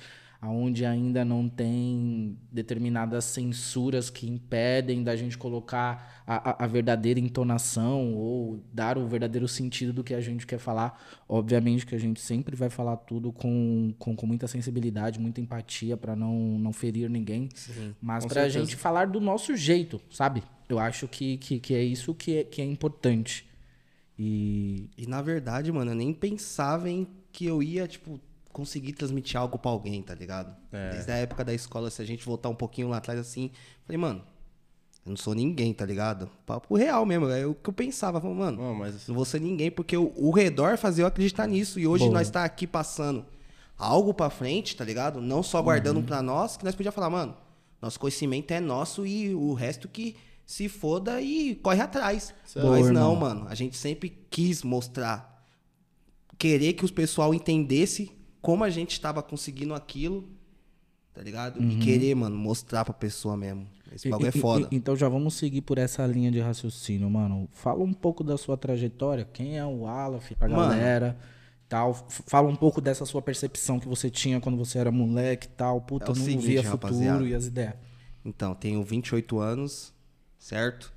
onde 0.51 0.85
ainda 0.85 1.25
não 1.25 1.49
tem 1.49 2.37
determinadas 2.51 3.25
censuras 3.25 4.11
que 4.11 4.29
impedem 4.29 5.03
da 5.03 5.15
gente 5.17 5.37
colocar 5.39 6.23
a, 6.27 6.65
a- 6.65 6.67
verdadeira 6.67 7.21
entonação 7.21 8.15
ou 8.15 8.61
dar 8.73 8.97
o 8.99 9.07
verdadeiro 9.07 9.47
sentido 9.49 9.93
do 9.93 10.03
que 10.05 10.15
a 10.15 10.21
gente 10.21 10.47
quer 10.47 10.59
falar. 10.59 11.01
Obviamente 11.29 11.87
que 11.87 11.95
a 11.95 11.99
gente 11.99 12.21
sempre 12.21 12.57
vai 12.57 12.71
falar 12.71 12.97
tudo 12.99 13.33
com, 13.33 13.95
com, 13.99 14.15
com 14.17 14.27
muita 14.27 14.47
sensibilidade, 14.49 15.21
muita 15.21 15.41
empatia 15.41 15.97
para 15.97 16.17
não, 16.17 16.59
não 16.59 16.73
ferir 16.73 17.09
ninguém, 17.11 17.49
mas 18.01 18.25
com 18.25 18.29
para 18.31 18.43
a 18.43 18.49
gente 18.49 18.77
falar 18.77 19.07
do 19.07 19.21
nosso 19.21 19.57
jeito, 19.57 20.01
sabe? 20.11 20.43
Eu 20.69 20.79
acho 20.79 21.07
que, 21.07 21.37
que, 21.39 21.61
que 21.61 21.75
é 21.75 21.83
isso 21.85 22.15
que 22.15 22.39
é, 22.39 22.45
que 22.45 22.63
é 22.63 22.65
importante. 22.65 23.47
E 24.19 24.89
E 24.97 25.07
na 25.07 25.21
verdade, 25.23 25.71
mano, 25.73 25.91
eu 25.91 25.95
nem 25.95 26.13
pensava 26.13 26.89
em 26.89 27.07
que 27.33 27.45
eu 27.47 27.63
ia, 27.63 27.87
tipo, 27.89 28.21
conseguir 28.55 28.93
transmitir 28.95 29.39
algo 29.39 29.59
pra 29.59 29.71
alguém, 29.71 30.01
tá 30.03 30.15
ligado? 30.15 30.57
Desde 30.93 31.11
a 31.13 31.17
época 31.17 31.45
da 31.45 31.53
escola, 31.53 31.91
se 31.91 32.01
a 32.01 32.05
gente 32.07 32.25
voltar 32.25 32.49
um 32.49 32.55
pouquinho 32.55 32.89
lá 32.89 32.97
atrás 32.97 33.19
assim, 33.21 33.51
falei, 33.85 33.99
mano, 33.99 34.23
eu 35.05 35.11
não 35.11 35.17
sou 35.17 35.35
ninguém, 35.35 35.75
tá 35.75 35.85
ligado? 35.85 36.31
Papo 36.47 36.75
real 36.77 37.05
mesmo, 37.05 37.29
é 37.29 37.45
o 37.45 37.55
que 37.55 37.69
eu 37.69 37.75
pensava, 37.75 38.19
falei, 38.21 38.37
mano, 38.37 38.63
Não, 38.63 38.75
mas 38.75 39.07
não 39.07 39.15
vou 39.15 39.25
ser 39.27 39.41
ninguém, 39.41 39.71
porque 39.71 39.95
o, 39.97 40.11
o 40.17 40.31
redor 40.31 40.79
fazia 40.79 41.03
eu 41.03 41.07
acreditar 41.09 41.47
nisso. 41.47 41.79
E 41.79 41.87
hoje 41.87 42.05
Boa. 42.05 42.15
nós 42.19 42.31
tá 42.31 42.43
aqui 42.45 42.67
passando 42.67 43.27
algo 43.77 44.15
pra 44.15 44.31
frente, 44.31 44.75
tá 44.77 44.85
ligado? 44.85 45.21
Não 45.21 45.43
só 45.43 45.61
guardando 45.61 45.99
Uhum. 45.99 46.05
pra 46.05 46.23
nós, 46.23 46.57
que 46.57 46.65
nós 46.65 46.75
podíamos 46.75 46.95
falar, 46.95 47.11
mano, 47.11 47.37
nosso 47.83 48.01
conhecimento 48.01 48.51
é 48.53 48.61
nosso 48.61 49.05
e 49.07 49.35
o 49.35 49.53
resto 49.53 49.89
que 49.89 50.17
se 50.47 50.69
foda 50.69 51.21
e 51.21 51.55
corre 51.57 51.81
atrás. 51.83 52.33
Boa, 52.55 52.71
Mas 52.79 52.87
irmão. 52.87 53.03
não, 53.15 53.17
mano. 53.17 53.47
A 53.49 53.55
gente 53.55 53.77
sempre 53.77 54.09
quis 54.31 54.63
mostrar. 54.63 55.45
Querer 56.39 56.73
que 56.75 56.85
o 56.85 56.93
pessoal 56.93 57.35
entendesse 57.35 58.11
como 58.45 58.63
a 58.63 58.71
gente 58.71 58.93
estava 58.93 59.23
conseguindo 59.23 59.75
aquilo. 59.75 60.29
Tá 61.15 61.23
ligado? 61.23 61.63
E 61.63 61.77
querer, 61.79 62.15
mano, 62.15 62.37
mostrar 62.37 62.85
pra 62.85 62.93
pessoa 62.93 63.37
mesmo. 63.37 63.67
Esse 63.93 64.09
bagulho 64.09 64.27
é 64.27 64.31
Uhum. 64.31 64.35
E- 64.35 64.39
e- 64.39 64.41
foda. 64.43 64.69
e- 64.73 64.77
então 64.77 64.97
já 64.97 65.09
vamos 65.09 65.35
seguir 65.35 65.61
por 65.63 65.79
essa 65.79 66.05
linha 66.07 66.31
de 66.31 66.41
raciocínio, 66.41 67.09
mano. 67.09 67.49
Fala 67.53 67.83
um 67.85 67.93
pouco 67.93 68.25
da 68.25 68.37
sua 68.37 68.57
trajetória. 68.57 69.25
Quem 69.33 69.57
é 69.57 69.65
o 69.65 69.87
Aleph 69.87 70.33
pra 70.33 70.49
Mano. 70.49 70.71
galera? 70.73 71.17
Tal. 71.69 71.95
Fala 72.27 72.49
um 72.49 72.57
pouco 72.57 72.81
dessa 72.81 73.07
sua 73.07 73.23
percepção 73.23 73.79
que 73.79 73.87
você 73.89 74.11
tinha 74.11 74.41
quando 74.41 74.59
você 74.59 74.79
era 74.79 74.91
moleque 74.91 75.47
tal. 75.49 75.81
Puta, 75.81 76.07
É 76.07 76.09
não 76.09 76.15
seguinte, 76.17 76.47
via 76.47 76.63
futuro 76.65 76.93
rapaziada. 76.95 77.25
e 77.27 77.35
as 77.35 77.47
ideias. 77.47 77.75
Então, 78.25 78.55
tenho 78.55 78.83
28 78.83 79.39
anos, 79.39 79.93
certo? 80.39 80.93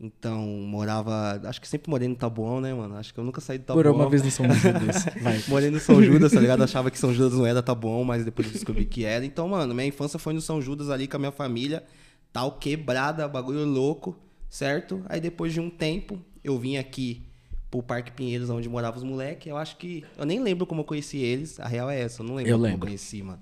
Então, 0.00 0.40
morava. 0.44 1.40
Acho 1.44 1.60
que 1.60 1.68
sempre 1.68 1.88
morei 1.88 2.08
no 2.08 2.16
Tabuão, 2.16 2.60
né, 2.60 2.74
mano? 2.74 2.96
Acho 2.96 3.14
que 3.14 3.20
eu 3.20 3.24
nunca 3.24 3.40
saí 3.40 3.58
do 3.58 3.64
Tabuão. 3.64 3.82
Por 3.84 3.92
uma 3.92 4.10
vez 4.10 4.22
no 4.22 4.30
São 4.30 4.46
Judas. 4.52 5.04
Morei 5.48 5.70
no 5.70 5.78
São 5.78 6.02
Judas, 6.02 6.32
tá 6.32 6.40
ligado? 6.40 6.62
Achava 6.62 6.90
que 6.90 6.98
São 6.98 7.14
Judas 7.14 7.38
não 7.38 7.46
era 7.46 7.62
Tabuão, 7.62 8.02
mas 8.04 8.24
depois 8.24 8.48
eu 8.48 8.52
descobri 8.52 8.84
que 8.84 9.04
era. 9.04 9.24
Então, 9.24 9.48
mano, 9.48 9.72
minha 9.72 9.86
infância 9.86 10.18
foi 10.18 10.34
no 10.34 10.40
São 10.40 10.60
Judas 10.60 10.90
ali 10.90 11.06
com 11.06 11.16
a 11.16 11.20
minha 11.20 11.32
família, 11.32 11.84
tal, 12.32 12.52
quebrada, 12.58 13.26
bagulho 13.28 13.64
louco, 13.64 14.16
certo? 14.50 15.02
Aí 15.08 15.20
depois 15.20 15.52
de 15.52 15.60
um 15.60 15.70
tempo, 15.70 16.18
eu 16.42 16.58
vim 16.58 16.76
aqui 16.76 17.22
pro 17.70 17.82
Parque 17.82 18.10
Pinheiros, 18.12 18.50
onde 18.50 18.68
moravam 18.68 18.98
os 18.98 19.04
moleques. 19.04 19.46
Eu 19.46 19.56
acho 19.56 19.76
que. 19.76 20.04
Eu 20.18 20.26
nem 20.26 20.40
lembro 20.40 20.66
como 20.66 20.80
eu 20.80 20.84
conheci 20.84 21.18
eles. 21.18 21.58
A 21.60 21.68
real 21.68 21.88
é 21.88 22.00
essa, 22.00 22.20
eu 22.20 22.26
não 22.26 22.34
lembro 22.34 22.50
Eu 22.50 22.56
como 22.56 22.64
lembro. 22.66 22.80
eu 22.80 22.88
conheci, 22.88 23.22
mano. 23.22 23.40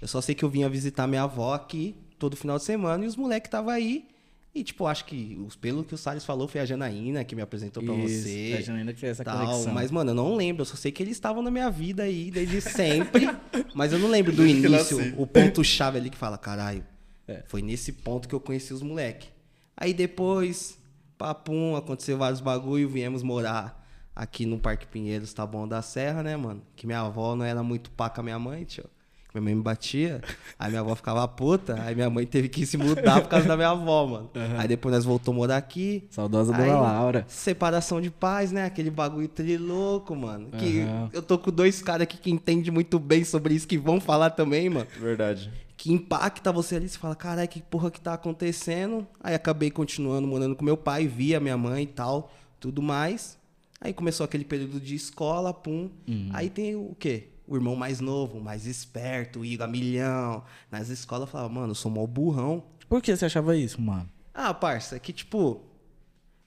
Eu 0.00 0.08
só 0.08 0.20
sei 0.22 0.34
que 0.34 0.42
eu 0.44 0.48
vinha 0.48 0.68
visitar 0.68 1.06
minha 1.06 1.22
avó 1.24 1.52
aqui 1.52 1.94
todo 2.18 2.36
final 2.36 2.56
de 2.56 2.64
semana 2.64 3.04
e 3.04 3.06
os 3.06 3.16
moleques 3.16 3.48
estavam 3.48 3.70
aí. 3.70 4.08
E, 4.52 4.64
tipo, 4.64 4.86
acho 4.86 5.04
que 5.04 5.38
pelo 5.60 5.84
que 5.84 5.94
o 5.94 5.98
Salles 5.98 6.24
falou 6.24 6.48
foi 6.48 6.60
a 6.60 6.64
Janaína 6.64 7.22
que 7.22 7.36
me 7.36 7.42
apresentou 7.42 7.82
pra 7.82 7.94
Isso, 7.94 8.24
você. 8.24 8.56
a 8.58 8.60
Janaína 8.60 8.92
que 8.92 8.98
fez 8.98 9.12
essa 9.12 9.24
tal, 9.24 9.46
conexão. 9.46 9.72
Mas, 9.72 9.92
mano, 9.92 10.10
eu 10.10 10.14
não 10.14 10.34
lembro. 10.34 10.62
Eu 10.62 10.66
só 10.66 10.74
sei 10.74 10.90
que 10.90 11.02
eles 11.02 11.12
estavam 11.16 11.40
na 11.40 11.50
minha 11.52 11.70
vida 11.70 12.02
aí 12.02 12.32
desde 12.32 12.60
sempre. 12.60 13.28
mas 13.74 13.92
eu 13.92 13.98
não 14.00 14.08
lembro 14.08 14.32
do 14.32 14.44
início, 14.44 15.14
o 15.16 15.26
ponto-chave 15.26 15.98
ali 15.98 16.10
que 16.10 16.16
fala, 16.16 16.36
caralho. 16.36 16.84
É. 17.28 17.44
Foi 17.46 17.62
nesse 17.62 17.92
ponto 17.92 18.28
que 18.28 18.34
eu 18.34 18.40
conheci 18.40 18.74
os 18.74 18.82
moleque. 18.82 19.28
Aí 19.76 19.94
depois, 19.94 20.76
papum, 21.16 21.76
aconteceu 21.76 22.18
vários 22.18 22.40
bagulho, 22.40 22.88
viemos 22.88 23.22
morar 23.22 23.80
aqui 24.14 24.44
no 24.44 24.58
Parque 24.58 24.86
Pinheiros, 24.86 25.32
tá 25.32 25.46
bom 25.46 25.66
da 25.66 25.80
Serra, 25.80 26.24
né, 26.24 26.36
mano? 26.36 26.62
Que 26.74 26.86
minha 26.86 27.00
avó 27.00 27.36
não 27.36 27.44
era 27.44 27.62
muito 27.62 27.90
pá 27.92 28.10
com 28.10 28.20
a 28.20 28.24
minha 28.24 28.38
mãe, 28.38 28.64
tio. 28.64 28.84
Minha 29.32 29.42
mãe 29.42 29.54
me 29.54 29.62
batia, 29.62 30.20
aí 30.58 30.70
minha 30.70 30.80
avó 30.80 30.94
ficava 30.96 31.26
puta, 31.28 31.80
aí 31.82 31.94
minha 31.94 32.10
mãe 32.10 32.26
teve 32.26 32.48
que 32.48 32.66
se 32.66 32.76
mudar 32.76 33.20
por 33.22 33.28
causa 33.28 33.46
da 33.46 33.56
minha 33.56 33.68
avó, 33.68 34.06
mano. 34.06 34.30
Aí 34.58 34.66
depois 34.66 34.92
nós 34.92 35.04
voltamos 35.04 35.38
a 35.38 35.40
morar 35.40 35.56
aqui. 35.56 36.04
Saudosa 36.10 36.54
Aí, 36.56 36.66
Dona 36.66 36.80
Laura. 36.80 37.24
Separação 37.28 38.00
de 38.00 38.10
pais, 38.10 38.50
né? 38.50 38.64
Aquele 38.64 38.90
bagulho 38.90 39.28
trilouco, 39.28 40.16
mano. 40.16 40.48
Que 40.50 40.80
Aham. 40.80 41.10
eu 41.12 41.22
tô 41.22 41.38
com 41.38 41.52
dois 41.52 41.80
caras 41.80 42.02
aqui 42.02 42.18
que 42.18 42.30
entendem 42.30 42.72
muito 42.72 42.98
bem 42.98 43.22
sobre 43.22 43.54
isso, 43.54 43.68
que 43.68 43.78
vão 43.78 44.00
falar 44.00 44.30
também, 44.30 44.68
mano. 44.68 44.86
Verdade. 44.98 45.52
Que 45.76 45.92
impacta 45.92 46.52
você 46.52 46.76
ali, 46.76 46.88
você 46.88 46.98
fala, 46.98 47.14
caralho, 47.14 47.48
que 47.48 47.62
porra 47.62 47.90
que 47.90 48.00
tá 48.00 48.14
acontecendo? 48.14 49.06
Aí 49.22 49.34
acabei 49.34 49.70
continuando 49.70 50.26
morando 50.26 50.56
com 50.56 50.64
meu 50.64 50.76
pai, 50.76 51.06
via 51.06 51.38
minha 51.40 51.56
mãe 51.56 51.84
e 51.84 51.86
tal, 51.86 52.32
tudo 52.58 52.82
mais. 52.82 53.38
Aí 53.80 53.94
começou 53.94 54.24
aquele 54.24 54.44
período 54.44 54.78
de 54.78 54.94
escola, 54.94 55.54
pum. 55.54 55.88
Uhum. 56.06 56.28
Aí 56.34 56.50
tem 56.50 56.74
o 56.74 56.94
quê? 56.98 57.28
O 57.50 57.56
irmão 57.56 57.74
mais 57.74 57.98
novo, 57.98 58.40
mais 58.40 58.64
esperto, 58.64 59.44
Igor 59.44 59.66
a 59.66 59.68
milhão. 59.68 60.44
Nas 60.70 60.88
escolas 60.88 61.26
eu 61.26 61.32
falava, 61.32 61.52
mano, 61.52 61.72
eu 61.72 61.74
sou 61.74 61.90
mó 61.90 62.06
burrão. 62.06 62.62
Por 62.88 63.02
que 63.02 63.14
você 63.14 63.24
achava 63.24 63.56
isso, 63.56 63.80
mano? 63.80 64.08
Ah, 64.32 64.54
parça, 64.54 64.94
é 64.94 64.98
que 65.00 65.12
tipo, 65.12 65.60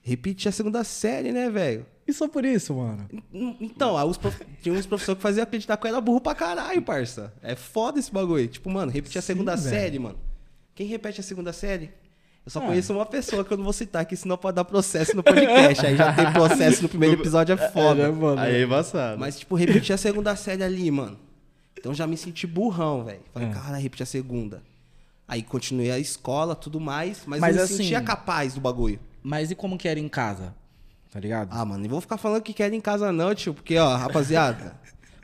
repetir 0.00 0.48
a 0.48 0.52
segunda 0.52 0.82
série, 0.82 1.30
né, 1.30 1.50
velho? 1.50 1.84
E 2.08 2.12
só 2.14 2.26
por 2.26 2.42
isso, 2.42 2.72
mano? 2.72 3.06
Então, 3.60 3.96
tinha 4.62 4.74
uns 4.74 4.86
professores 4.86 5.18
que 5.18 5.22
faziam 5.22 5.42
acreditar 5.42 5.76
que 5.76 5.86
eu 5.86 5.90
era 5.90 6.00
burro 6.00 6.22
pra 6.22 6.34
caralho, 6.34 6.80
parça. 6.80 7.34
É 7.42 7.54
foda 7.54 7.98
esse 7.98 8.10
bagulho. 8.10 8.48
Tipo, 8.48 8.70
mano, 8.70 8.90
repetir 8.90 9.18
a 9.18 9.22
Sim, 9.22 9.26
segunda 9.26 9.56
velho. 9.56 9.68
série, 9.76 9.98
mano. 9.98 10.18
Quem 10.74 10.86
repete 10.86 11.20
a 11.20 11.22
segunda 11.22 11.52
série? 11.52 11.90
Eu 12.44 12.50
só 12.50 12.58
Ah. 12.60 12.66
conheço 12.66 12.92
uma 12.92 13.06
pessoa 13.06 13.44
que 13.44 13.50
eu 13.52 13.56
não 13.56 13.64
vou 13.64 13.72
citar 13.72 14.02
aqui, 14.02 14.16
senão 14.16 14.36
pode 14.36 14.56
dar 14.56 14.64
processo 14.64 15.16
no 15.16 15.22
podcast. 15.22 15.86
Aí 15.86 15.96
já 15.96 16.12
tem 16.12 16.30
processo 16.32 16.82
no 16.82 16.88
primeiro 16.88 17.14
episódio, 17.20 17.54
é 17.54 17.70
foda. 17.70 18.12
mano. 18.12 18.40
Aí 18.40 18.56
é 18.56 18.62
embaçado. 18.64 19.18
Mas, 19.18 19.38
tipo, 19.38 19.54
repetir 19.54 19.94
a 19.94 19.98
segunda 19.98 20.36
série 20.36 20.62
ali, 20.62 20.90
mano. 20.90 21.16
Então 21.78 21.94
já 21.94 22.06
me 22.06 22.16
senti 22.16 22.46
burrão, 22.46 23.04
velho. 23.04 23.20
Falei, 23.32 23.48
É. 23.48 23.52
cara, 23.52 23.76
repetir 23.78 24.02
a 24.02 24.06
segunda. 24.06 24.62
Aí 25.26 25.42
continuei 25.42 25.90
a 25.90 25.98
escola, 25.98 26.54
tudo 26.54 26.78
mais, 26.78 27.22
mas, 27.26 27.40
Mas 27.40 27.56
eu 27.56 27.60
me 27.62 27.64
assim- 27.64 27.76
sentia 27.78 28.00
capaz 28.02 28.52
do 28.54 28.60
bagulho. 28.60 29.00
Mas 29.22 29.50
e 29.50 29.54
como 29.54 29.78
que 29.78 29.88
era 29.88 29.98
em 29.98 30.08
casa? 30.08 30.54
Tá 31.10 31.18
ligado? 31.20 31.48
Ah, 31.50 31.64
mano, 31.64 31.82
não 31.82 31.88
vou 31.88 32.00
ficar 32.00 32.18
falando 32.18 32.42
que 32.42 32.52
quer 32.52 32.70
em 32.72 32.80
casa 32.80 33.10
não, 33.10 33.34
tio, 33.34 33.54
porque, 33.54 33.78
ó, 33.78 33.96
rapaziada, 33.96 34.74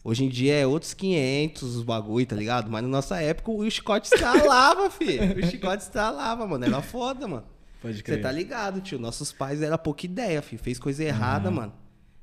hoje 0.04 0.24
em 0.24 0.28
dia 0.28 0.54
é 0.54 0.66
outros 0.66 0.94
500 0.94 1.76
os 1.76 1.82
bagulho, 1.82 2.26
tá 2.26 2.36
ligado? 2.36 2.70
Mas 2.70 2.82
na 2.82 2.88
nossa 2.88 3.20
época 3.20 3.50
o 3.50 3.70
chicote 3.70 4.08
estralava, 4.12 4.88
filho. 4.90 5.38
O 5.38 5.46
chicote 5.46 5.82
estralava, 5.82 6.46
mano, 6.46 6.64
era 6.64 6.80
foda, 6.82 7.26
mano. 7.28 7.44
Pode 7.80 7.96
Você 7.96 8.02
crer. 8.02 8.20
tá 8.20 8.30
ligado, 8.30 8.80
tio, 8.80 8.98
nossos 8.98 9.32
pais 9.32 9.62
era 9.62 9.78
pouca 9.78 10.04
ideia, 10.04 10.42
filho, 10.42 10.62
fez 10.62 10.78
coisa 10.78 11.02
errada, 11.02 11.50
mano. 11.50 11.72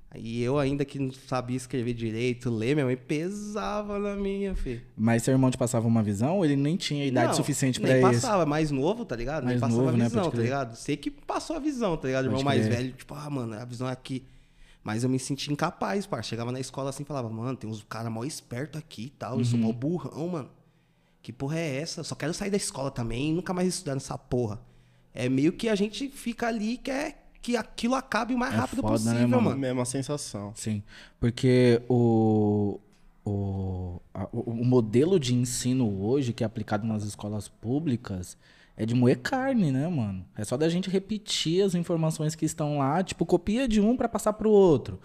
Aí 0.10 0.42
eu 0.42 0.58
ainda 0.58 0.86
que 0.86 0.98
não 1.00 1.12
sabia 1.12 1.58
escrever 1.58 1.94
direito, 1.94 2.50
ler, 2.50 2.74
minha 2.76 2.86
mãe 2.86 2.96
pesava 2.96 4.00
na 4.00 4.16
minha, 4.16 4.56
filho. 4.56 4.82
Mas 4.96 5.24
seu 5.24 5.34
irmão 5.34 5.52
te 5.52 5.58
passava 5.58 5.86
uma 5.86 6.02
visão 6.02 6.38
ou 6.38 6.46
ele 6.46 6.56
nem 6.56 6.78
tinha 6.78 7.06
idade 7.06 7.28
Não, 7.28 7.34
suficiente 7.34 7.82
nem 7.82 8.00
pra 8.00 8.12
isso? 8.12 8.22
passava, 8.22 8.46
mais 8.46 8.72
novo, 8.72 9.04
tá 9.04 9.16
ligado? 9.16 9.44
nem 9.44 9.58
Mais 9.58 9.60
passava 9.60 9.82
novo, 9.82 9.94
a 9.94 9.98
né? 9.98 10.06
visão, 10.06 10.24
Pode 10.24 10.36
tá 10.38 10.42
ligado? 10.42 10.76
Sei 10.76 10.96
que 10.96 11.12
passou 11.12 11.56
a 11.58 11.60
visão, 11.60 11.98
tá 11.98 12.08
ligado? 12.08 12.26
Irmão 12.26 12.42
mais 12.42 12.66
velho, 12.68 12.94
tipo, 12.94 13.14
ah, 13.14 13.30
mano, 13.30 13.54
a 13.56 13.66
visão 13.66 13.88
é 13.90 13.92
aqui. 13.92 14.24
Mas 14.88 15.04
eu 15.04 15.10
me 15.10 15.20
senti 15.20 15.52
incapaz, 15.52 16.06
par. 16.08 16.24
Chegava 16.24 16.50
na 16.50 16.62
escola 16.62 16.92
assim 16.92 17.04
e 17.04 17.06
falava, 17.06 17.30
mano, 17.30 17.58
tem 17.58 17.70
uns 17.70 17.84
caras 17.90 18.10
mó 18.10 18.24
esperto 18.24 18.78
aqui 18.78 19.08
e 19.08 19.10
tal. 19.10 19.38
Eu 19.38 19.44
sou 19.44 19.60
Uhum. 19.60 19.66
mó 19.66 19.74
burrão, 19.74 20.30
mano. 20.30 20.50
Que 21.22 21.34
porra 21.34 21.60
é 21.60 21.82
essa? 21.82 22.00
Eu 22.00 22.06
só 22.06 22.16
quero 22.16 22.34
sair 22.34 22.50
da 22.50 22.56
escola 22.56 22.90
também 22.90 23.32
e 23.32 23.34
nunca 23.34 23.54
mais 23.54 23.68
estudar 23.68 23.96
nessa 23.96 24.18
porra. 24.18 24.62
É 25.14 25.28
meio 25.28 25.52
que 25.52 25.68
a 25.68 25.76
gente 25.76 26.08
fica 26.08 26.48
ali 26.48 26.76
e 26.76 26.78
quer 26.78 27.28
que 27.42 27.58
aquilo 27.58 27.96
acabe 27.96 28.34
o 28.34 28.38
mais 28.38 28.54
É 28.54 28.58
rápido 28.58 28.82
foda, 28.82 28.94
né, 28.94 29.12
possível, 29.12 29.28
mano? 29.28 29.42
mano. 29.50 29.58
Mesma 29.60 29.84
sensação. 29.84 30.54
Sim, 30.56 30.82
porque 31.20 31.82
o, 31.90 32.80
o, 33.26 34.00
a- 34.14 34.30
o, 34.32 34.52
o 34.62 34.66
modelo 34.66 35.20
de 35.20 35.36
ensino 35.36 36.02
hoje 36.02 36.32
que 36.32 36.46
é 36.46 36.48
aplicado 36.48 36.88
nas 36.88 37.04
escolas 37.04 37.50
públicas 37.50 38.38
é 38.78 38.86
de 38.86 38.94
moer 38.94 39.20
carne, 39.20 39.72
né, 39.72 39.88
mano? 39.88 40.24
É 40.38 40.46
só 40.46 40.56
da 40.56 40.70
gente 40.70 40.90
repetir 40.90 41.64
as 41.64 41.74
informações 41.74 42.36
que 42.36 42.46
estão 42.46 42.78
lá, 42.78 43.04
tipo, 43.04 43.26
copia 43.26 43.68
de 43.68 43.82
um 43.82 43.98
pra 43.98 44.08
passar 44.08 44.34
pro 44.34 44.52
outro. 44.52 45.00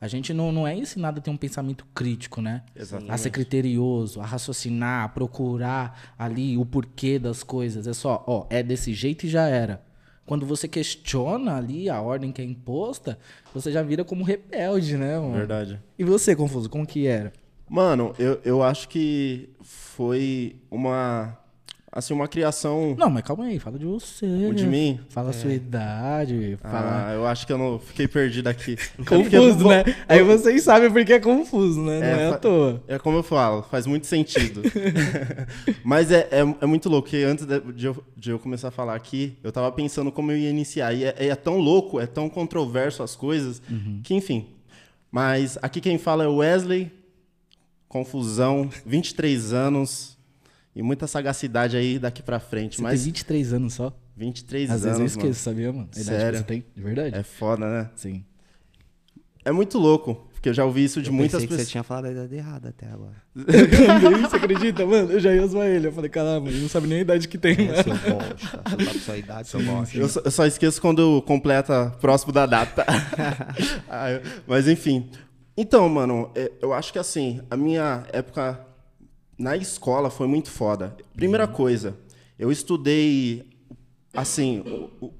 A 0.00 0.08
gente 0.08 0.34
não, 0.34 0.50
não 0.50 0.66
é 0.66 0.76
ensinado 0.76 1.20
a 1.20 1.22
ter 1.22 1.30
um 1.30 1.36
pensamento 1.36 1.86
crítico, 1.94 2.42
né? 2.42 2.64
Exatamente. 2.74 3.12
A 3.12 3.16
ser 3.16 3.30
criterioso, 3.30 4.20
a 4.20 4.26
raciocinar, 4.26 5.04
a 5.04 5.08
procurar 5.08 6.14
ali 6.18 6.58
o 6.58 6.66
porquê 6.66 7.20
das 7.20 7.44
coisas. 7.44 7.86
É 7.86 7.92
só, 7.92 8.24
ó, 8.26 8.44
é 8.50 8.64
desse 8.64 8.92
jeito 8.92 9.26
e 9.26 9.28
já 9.28 9.46
era. 9.46 9.80
Quando 10.26 10.44
você 10.44 10.66
questiona 10.66 11.56
ali 11.56 11.88
a 11.88 12.00
ordem 12.00 12.32
que 12.32 12.42
é 12.42 12.44
imposta, 12.44 13.16
você 13.54 13.70
já 13.70 13.82
vira 13.82 14.04
como 14.04 14.24
rebelde, 14.24 14.96
né, 14.96 15.16
mano? 15.20 15.34
Verdade. 15.34 15.80
E 15.96 16.02
você, 16.02 16.34
Confuso, 16.34 16.68
como 16.68 16.84
que 16.84 17.06
era? 17.06 17.32
Mano, 17.68 18.12
eu, 18.18 18.40
eu 18.44 18.62
acho 18.62 18.88
que 18.88 19.50
foi 19.62 20.56
uma. 20.68 21.38
Assim, 21.94 22.14
uma 22.14 22.26
criação. 22.26 22.96
Não, 22.98 23.10
mas 23.10 23.22
calma 23.22 23.44
aí, 23.44 23.58
fala 23.58 23.78
de 23.78 23.84
você. 23.84 24.24
O 24.24 24.54
de 24.54 24.66
mim? 24.66 24.98
Fala 25.10 25.28
a 25.28 25.32
sua 25.34 25.52
idade, 25.52 26.56
fala... 26.62 27.08
Ah, 27.08 27.12
eu 27.12 27.26
acho 27.26 27.46
que 27.46 27.52
eu 27.52 27.58
não 27.58 27.78
fiquei 27.78 28.08
perdido 28.08 28.48
aqui. 28.48 28.78
Confuso, 29.06 29.68
né? 29.68 29.84
Aí 30.08 30.22
vocês 30.22 30.62
sabem 30.62 30.90
porque 30.90 31.12
é 31.12 31.20
confuso, 31.20 31.82
né? 31.82 32.00
Não 32.00 32.06
é, 32.06 32.22
É, 32.22 32.28
à 32.28 32.38
toa. 32.38 32.82
É 32.88 32.98
como 32.98 33.18
eu 33.18 33.22
falo, 33.22 33.62
faz 33.64 33.86
muito 33.86 34.06
sentido. 34.06 34.62
Mas 35.84 36.10
é, 36.10 36.28
é, 36.30 36.40
é 36.62 36.66
muito 36.66 36.88
louco, 36.88 37.10
porque 37.10 37.24
antes 37.24 37.44
de, 37.44 37.84
eu, 37.84 38.02
de 38.16 38.30
eu 38.30 38.38
começar 38.38 38.68
a 38.68 38.70
falar 38.70 38.94
aqui, 38.94 39.36
eu 39.44 39.52
tava 39.52 39.70
pensando 39.70 40.10
como 40.10 40.32
eu 40.32 40.38
ia 40.38 40.48
iniciar. 40.48 40.94
E 40.94 41.04
é, 41.04 41.14
é 41.18 41.34
tão 41.34 41.58
louco, 41.58 42.00
é 42.00 42.06
tão 42.06 42.26
controverso 42.26 43.02
as 43.02 43.14
coisas, 43.14 43.60
que 44.02 44.14
enfim. 44.14 44.46
Mas 45.10 45.58
aqui 45.60 45.78
quem 45.78 45.98
fala 45.98 46.24
é 46.24 46.26
o 46.26 46.36
Wesley, 46.36 46.90
confusão, 47.86 48.70
23 48.86 49.52
anos 49.52 50.11
e 50.74 50.82
muita 50.82 51.06
sagacidade 51.06 51.76
aí 51.76 51.98
daqui 51.98 52.22
pra 52.22 52.40
frente. 52.40 52.76
Você 52.76 52.82
Mas 52.82 53.00
tem 53.00 53.06
23 53.06 53.52
anos 53.52 53.74
só. 53.74 53.92
23 54.16 54.70
Às 54.70 54.70
anos, 54.70 54.82
vezes 54.84 54.96
eu 54.96 54.98
mano. 55.00 55.06
esqueço, 55.30 55.40
sabia, 55.44 55.72
mano? 55.72 55.88
A 55.94 56.00
idade 56.00 56.04
Sério? 56.04 56.30
que 56.32 56.38
você 56.38 56.44
tem, 56.44 56.64
de 56.76 56.82
verdade. 56.82 57.16
É 57.16 57.22
foda, 57.22 57.66
né? 57.68 57.90
Sim. 57.96 58.24
É 59.44 59.50
muito 59.50 59.76
louco, 59.76 60.28
porque 60.32 60.50
eu 60.50 60.54
já 60.54 60.64
ouvi 60.64 60.84
isso 60.84 61.02
de 61.02 61.08
Eu 61.08 61.12
muitas 61.14 61.40
que 61.40 61.48
pessoas. 61.48 61.66
você 61.66 61.70
tinha 61.72 61.82
falado 61.82 62.04
a 62.04 62.12
idade 62.12 62.34
errada 62.36 62.68
até 62.68 62.86
agora. 62.86 63.16
Você 63.34 64.36
acredita, 64.36 64.86
mano? 64.86 65.10
Eu 65.10 65.18
já 65.18 65.34
ia 65.34 65.44
zoar 65.48 65.66
ele. 65.66 65.88
Eu 65.88 65.92
falei, 65.92 66.08
caramba, 66.10 66.48
ele 66.48 66.60
não 66.60 66.68
sabe 66.68 66.86
nem 66.86 66.98
a 66.98 67.00
idade 67.00 67.26
que 67.26 67.36
tem, 67.38 67.52
É, 67.68 67.82
seu 67.82 67.92
bosta. 67.94 68.62
Você 68.68 68.84
sabe 68.84 68.98
sua 69.00 69.16
idade, 69.16 69.48
seu 69.48 69.62
bosta. 69.62 69.96
Eu 69.98 70.08
só, 70.08 70.20
eu 70.24 70.30
só 70.30 70.46
esqueço 70.46 70.80
quando 70.80 71.20
completa 71.22 71.90
próximo 72.00 72.32
da 72.32 72.46
data. 72.46 72.84
Ah, 73.88 74.10
eu- 74.12 74.22
Mas 74.46 74.68
enfim. 74.68 75.10
Então, 75.56 75.88
mano, 75.88 76.30
é, 76.36 76.50
eu 76.62 76.72
acho 76.72 76.92
que 76.92 76.98
assim, 76.98 77.40
a 77.50 77.56
minha 77.56 78.04
época 78.12 78.60
na 79.42 79.56
escola 79.56 80.08
foi 80.10 80.26
muito 80.26 80.50
foda. 80.50 80.96
Primeira 81.16 81.46
coisa, 81.48 81.96
eu 82.38 82.50
estudei 82.52 83.44
assim, 84.14 84.60
o, 85.00 85.06
o- 85.06 85.14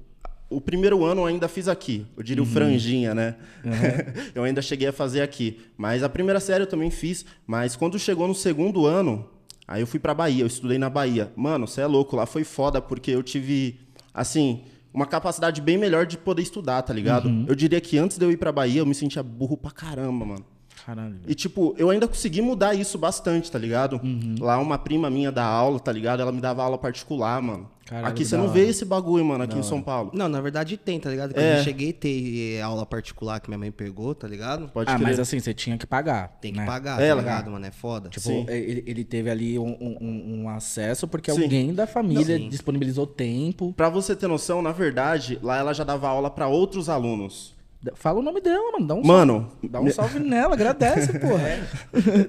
o 0.49 0.61
primeiro 0.61 1.03
ano 1.03 1.21
eu 1.21 1.25
ainda 1.25 1.47
fiz 1.47 1.67
aqui. 1.67 2.05
Eu 2.15 2.21
diria 2.21 2.43
o 2.43 2.45
franjinha, 2.45 3.15
né? 3.15 3.35
eu 4.35 4.43
ainda 4.43 4.61
cheguei 4.61 4.87
a 4.87 4.93
fazer 4.93 5.21
aqui. 5.21 5.59
Mas 5.75 6.03
a 6.03 6.09
primeira 6.09 6.39
série 6.39 6.63
eu 6.63 6.67
também 6.67 6.91
fiz. 6.91 7.25
Mas 7.47 7.75
quando 7.75 7.97
chegou 7.97 8.27
no 8.27 8.35
segundo 8.35 8.85
ano, 8.85 9.27
aí 9.67 9.81
eu 9.81 9.87
fui 9.87 9.99
pra 9.99 10.13
Bahia. 10.13 10.43
Eu 10.43 10.47
estudei 10.47 10.77
na 10.77 10.91
Bahia. 10.91 11.31
Mano, 11.35 11.67
você 11.67 11.81
é 11.81 11.87
louco. 11.87 12.15
Lá 12.15 12.27
foi 12.27 12.43
foda 12.43 12.79
porque 12.79 13.09
eu 13.09 13.23
tive, 13.23 13.79
assim, 14.13 14.61
uma 14.93 15.07
capacidade 15.07 15.59
bem 15.59 15.75
melhor 15.75 16.05
de 16.05 16.19
poder 16.19 16.43
estudar, 16.43 16.83
tá 16.83 16.93
ligado? 16.93 17.27
Eu 17.47 17.55
diria 17.55 17.81
que 17.81 17.97
antes 17.97 18.19
de 18.19 18.23
eu 18.25 18.31
ir 18.31 18.37
pra 18.37 18.51
Bahia, 18.51 18.81
eu 18.81 18.85
me 18.85 18.93
sentia 18.93 19.23
burro 19.23 19.57
pra 19.57 19.71
caramba, 19.71 20.23
mano. 20.23 20.45
Caralho. 20.85 21.15
E, 21.27 21.33
tipo, 21.33 21.73
eu 21.77 21.89
ainda 21.89 22.07
consegui 22.07 22.41
mudar 22.41 22.73
isso 22.73 22.97
bastante, 22.97 23.49
tá 23.49 23.57
ligado? 23.57 24.01
Uhum. 24.03 24.35
Lá 24.39 24.57
uma 24.59 24.77
prima 24.77 25.09
minha 25.09 25.31
da 25.31 25.45
aula, 25.45 25.79
tá 25.79 25.91
ligado? 25.91 26.21
Ela 26.21 26.31
me 26.31 26.41
dava 26.41 26.61
aula 26.63 26.77
particular, 26.77 27.41
mano. 27.41 27.69
Caralho, 27.85 28.07
aqui 28.07 28.23
que 28.23 28.25
você 28.25 28.31
da 28.35 28.41
não 28.41 28.49
hora. 28.49 28.53
vê 28.59 28.67
esse 28.67 28.85
bagulho, 28.85 29.23
mano, 29.25 29.43
aqui 29.43 29.57
em 29.57 29.63
São 29.63 29.81
Paulo. 29.81 30.11
Não, 30.13 30.27
na 30.29 30.39
verdade 30.41 30.77
tem, 30.77 30.99
tá 30.99 31.09
ligado? 31.09 31.33
Que 31.33 31.39
É. 31.39 31.59
eu 31.59 31.63
cheguei 31.63 31.89
a 31.89 31.93
ter 31.93 32.55
eh, 32.57 32.61
aula 32.61 32.85
particular 32.85 33.39
que 33.41 33.49
minha 33.49 33.57
mãe 33.57 33.71
pegou, 33.71 34.15
tá 34.15 34.25
ligado? 34.27 34.69
Pode 34.69 34.89
ah, 34.89 34.95
crer. 34.95 35.03
mas 35.07 35.19
assim, 35.19 35.37
você 35.39 35.53
tinha 35.53 35.77
que 35.77 35.85
pagar. 35.85 36.37
Tem 36.41 36.53
que 36.53 36.59
né? 36.59 36.65
pagar, 36.65 36.95
É, 36.95 36.97
tá 36.97 37.03
ela- 37.05 37.21
ligado, 37.21 37.51
mano? 37.51 37.65
É 37.65 37.71
foda. 37.71 38.07
Tipo, 38.09 38.25
Sim. 38.27 38.45
ele, 38.47 38.83
ele 38.87 39.03
teve 39.03 39.29
ali 39.29 39.59
um, 39.59 39.77
um- 39.81 40.41
um 40.43 40.49
acesso 40.49 41.07
porque 41.09 41.29
Sim. 41.31 41.43
alguém 41.43 41.73
da 41.73 41.85
família 41.85 42.37
Sim. 42.37 42.47
disponibilizou 42.49 43.05
tempo. 43.05 43.73
Pra 43.73 43.89
você 43.89 44.15
ter 44.15 44.27
noção, 44.27 44.61
na 44.61 44.71
verdade, 44.71 45.37
lá 45.43 45.57
ela 45.57 45.73
já 45.73 45.83
dava 45.83 46.07
aula 46.07 46.29
pra 46.29 46.47
outros 46.47 46.87
alunos. 46.89 47.53
Fala 47.95 48.19
o 48.19 48.23
nome 48.23 48.39
dela, 48.41 48.71
mano. 48.73 48.87
Dá 48.87 48.93
um 48.95 49.03
Mano, 49.03 49.33
salve, 49.51 49.67
dá 49.69 49.81
um 49.81 49.89
salve 49.91 50.19
nela, 50.19 50.53
agradece, 50.53 51.17
porra. 51.19 51.59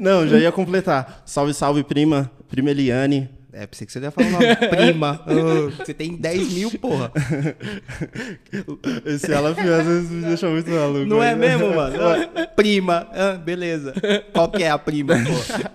não, 0.01 0.27
já 0.27 0.39
ia 0.39 0.51
completar. 0.51 1.23
Salve, 1.25 1.55
salve, 1.55 1.85
prima. 1.85 2.31
Prima 2.49 2.71
Eliane. 2.71 3.29
É, 3.57 3.65
pensei 3.69 3.87
que 3.87 3.93
você 3.93 4.01
ia 4.01 4.11
falar 4.11 4.27
o 4.27 4.31
nome. 4.33 4.47
Prima. 4.69 5.21
Você 5.79 5.95
tem 5.95 6.17
10 6.17 6.53
mil, 6.55 6.71
porra. 6.77 7.13
Esse 9.07 9.33
ela 9.33 9.51
às 9.51 9.57
vezes 9.87 10.11
me 10.11 10.23
deixa 10.23 10.49
muito 10.49 10.69
maluco. 10.71 11.07
Não 11.07 11.23
é 11.23 11.35
mesmo, 11.37 11.75
mano? 11.75 11.97
Ah, 12.03 12.47
Prima. 12.49 13.07
Ah, 13.13 13.35
beleza. 13.35 13.95
Qual 14.33 14.49
que 14.51 14.63
é 14.65 14.71
a 14.71 14.79
prima, 14.79 15.15
porra? 15.15 15.73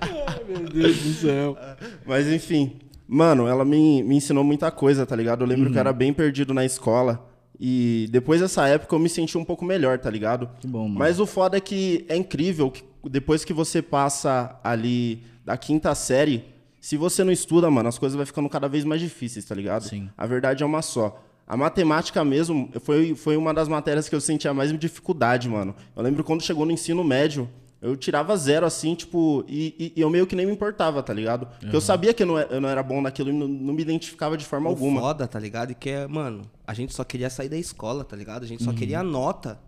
Meu 0.48 0.59
Deus 0.69 0.98
do 0.98 1.13
céu. 1.13 1.57
Mas 2.05 2.27
enfim, 2.27 2.79
mano, 3.07 3.48
ela 3.48 3.63
me, 3.63 4.03
me 4.03 4.17
ensinou 4.17 4.43
muita 4.43 4.69
coisa, 4.71 5.05
tá 5.05 5.15
ligado? 5.15 5.43
Eu 5.43 5.48
lembro 5.48 5.65
que 5.65 5.71
eu 5.71 5.75
Uhum. 5.75 5.79
era 5.79 5.93
bem 5.93 6.12
perdido 6.12 6.53
na 6.53 6.65
escola. 6.65 7.28
E 7.59 8.07
depois 8.09 8.39
dessa 8.39 8.67
época 8.67 8.95
eu 8.95 8.99
me 8.99 9.09
senti 9.09 9.37
um 9.37 9.43
pouco 9.43 9.65
melhor, 9.65 9.99
tá 9.99 10.09
ligado? 10.09 10.49
Que 10.59 10.67
bom, 10.67 10.83
mano. 10.83 10.99
Mas 10.99 11.19
o 11.19 11.25
foda 11.25 11.57
é 11.57 11.59
que 11.59 12.05
é 12.07 12.15
incrível 12.15 12.71
que 12.71 12.83
depois 13.09 13.43
que 13.43 13.53
você 13.53 13.81
passa 13.81 14.59
ali 14.63 15.23
da 15.45 15.57
quinta 15.57 15.93
série, 15.95 16.45
se 16.79 16.95
você 16.97 17.23
não 17.23 17.31
estuda, 17.31 17.69
mano, 17.69 17.89
as 17.89 17.97
coisas 17.97 18.15
vai 18.15 18.25
ficando 18.25 18.49
cada 18.49 18.67
vez 18.67 18.83
mais 18.83 19.01
difíceis, 19.01 19.45
tá 19.45 19.55
ligado? 19.55 19.83
Sim. 19.83 20.09
A 20.17 20.25
verdade 20.25 20.63
é 20.63 20.65
uma 20.65 20.81
só. 20.81 21.21
A 21.45 21.57
matemática 21.57 22.23
mesmo 22.23 22.69
foi, 22.81 23.15
foi 23.15 23.35
uma 23.35 23.53
das 23.53 23.67
matérias 23.67 24.07
que 24.07 24.15
eu 24.15 24.21
sentia 24.21 24.53
mais 24.53 24.77
dificuldade, 24.77 25.49
mano. 25.49 25.75
Eu 25.95 26.03
lembro 26.03 26.23
quando 26.23 26.43
chegou 26.43 26.65
no 26.65 26.71
ensino 26.71 27.03
médio, 27.03 27.49
eu 27.81 27.95
tirava 27.95 28.36
zero, 28.36 28.65
assim, 28.65 28.93
tipo, 28.95 29.43
e, 29.48 29.74
e- 29.79 29.93
e 29.95 30.01
eu 30.01 30.09
meio 30.09 30.27
que 30.27 30.36
nem 30.36 30.45
me 30.45 30.51
importava, 30.51 31.01
tá 31.01 31.13
ligado? 31.13 31.45
Porque 31.59 31.75
eu 31.75 31.79
sabia 31.81 32.13
que 32.13 32.24
eu 32.24 32.27
não, 32.27 32.38
é- 32.38 32.48
eu 32.50 32.59
não 32.59 32.67
era 32.69 32.83
bom 32.83 33.01
naquilo 33.01 33.29
e 33.29 33.33
não, 33.33 33.48
não 33.48 33.74
me 33.74 33.81
identificava 33.81 34.38
de 34.38 34.45
forma 34.45 34.67
O 34.67 34.74
alguma. 34.74 35.00
foda, 35.00 35.27
tá 35.27 35.39
ligado? 35.39 35.71
E 35.71 35.75
que 35.75 35.89
é, 35.89 36.07
mano, 36.07 36.41
a 36.67 36.74
gente 36.74 36.93
só 36.93 37.03
queria 37.03 37.29
sair 37.29 37.50
da 37.50 37.57
escola, 37.57 38.03
tá 38.03 38.15
ligado? 38.15 38.43
A 38.43 38.48
gente 38.48 38.63
só 38.63 38.74
queria 38.74 39.00
a 39.00 39.03
nota 39.03 39.59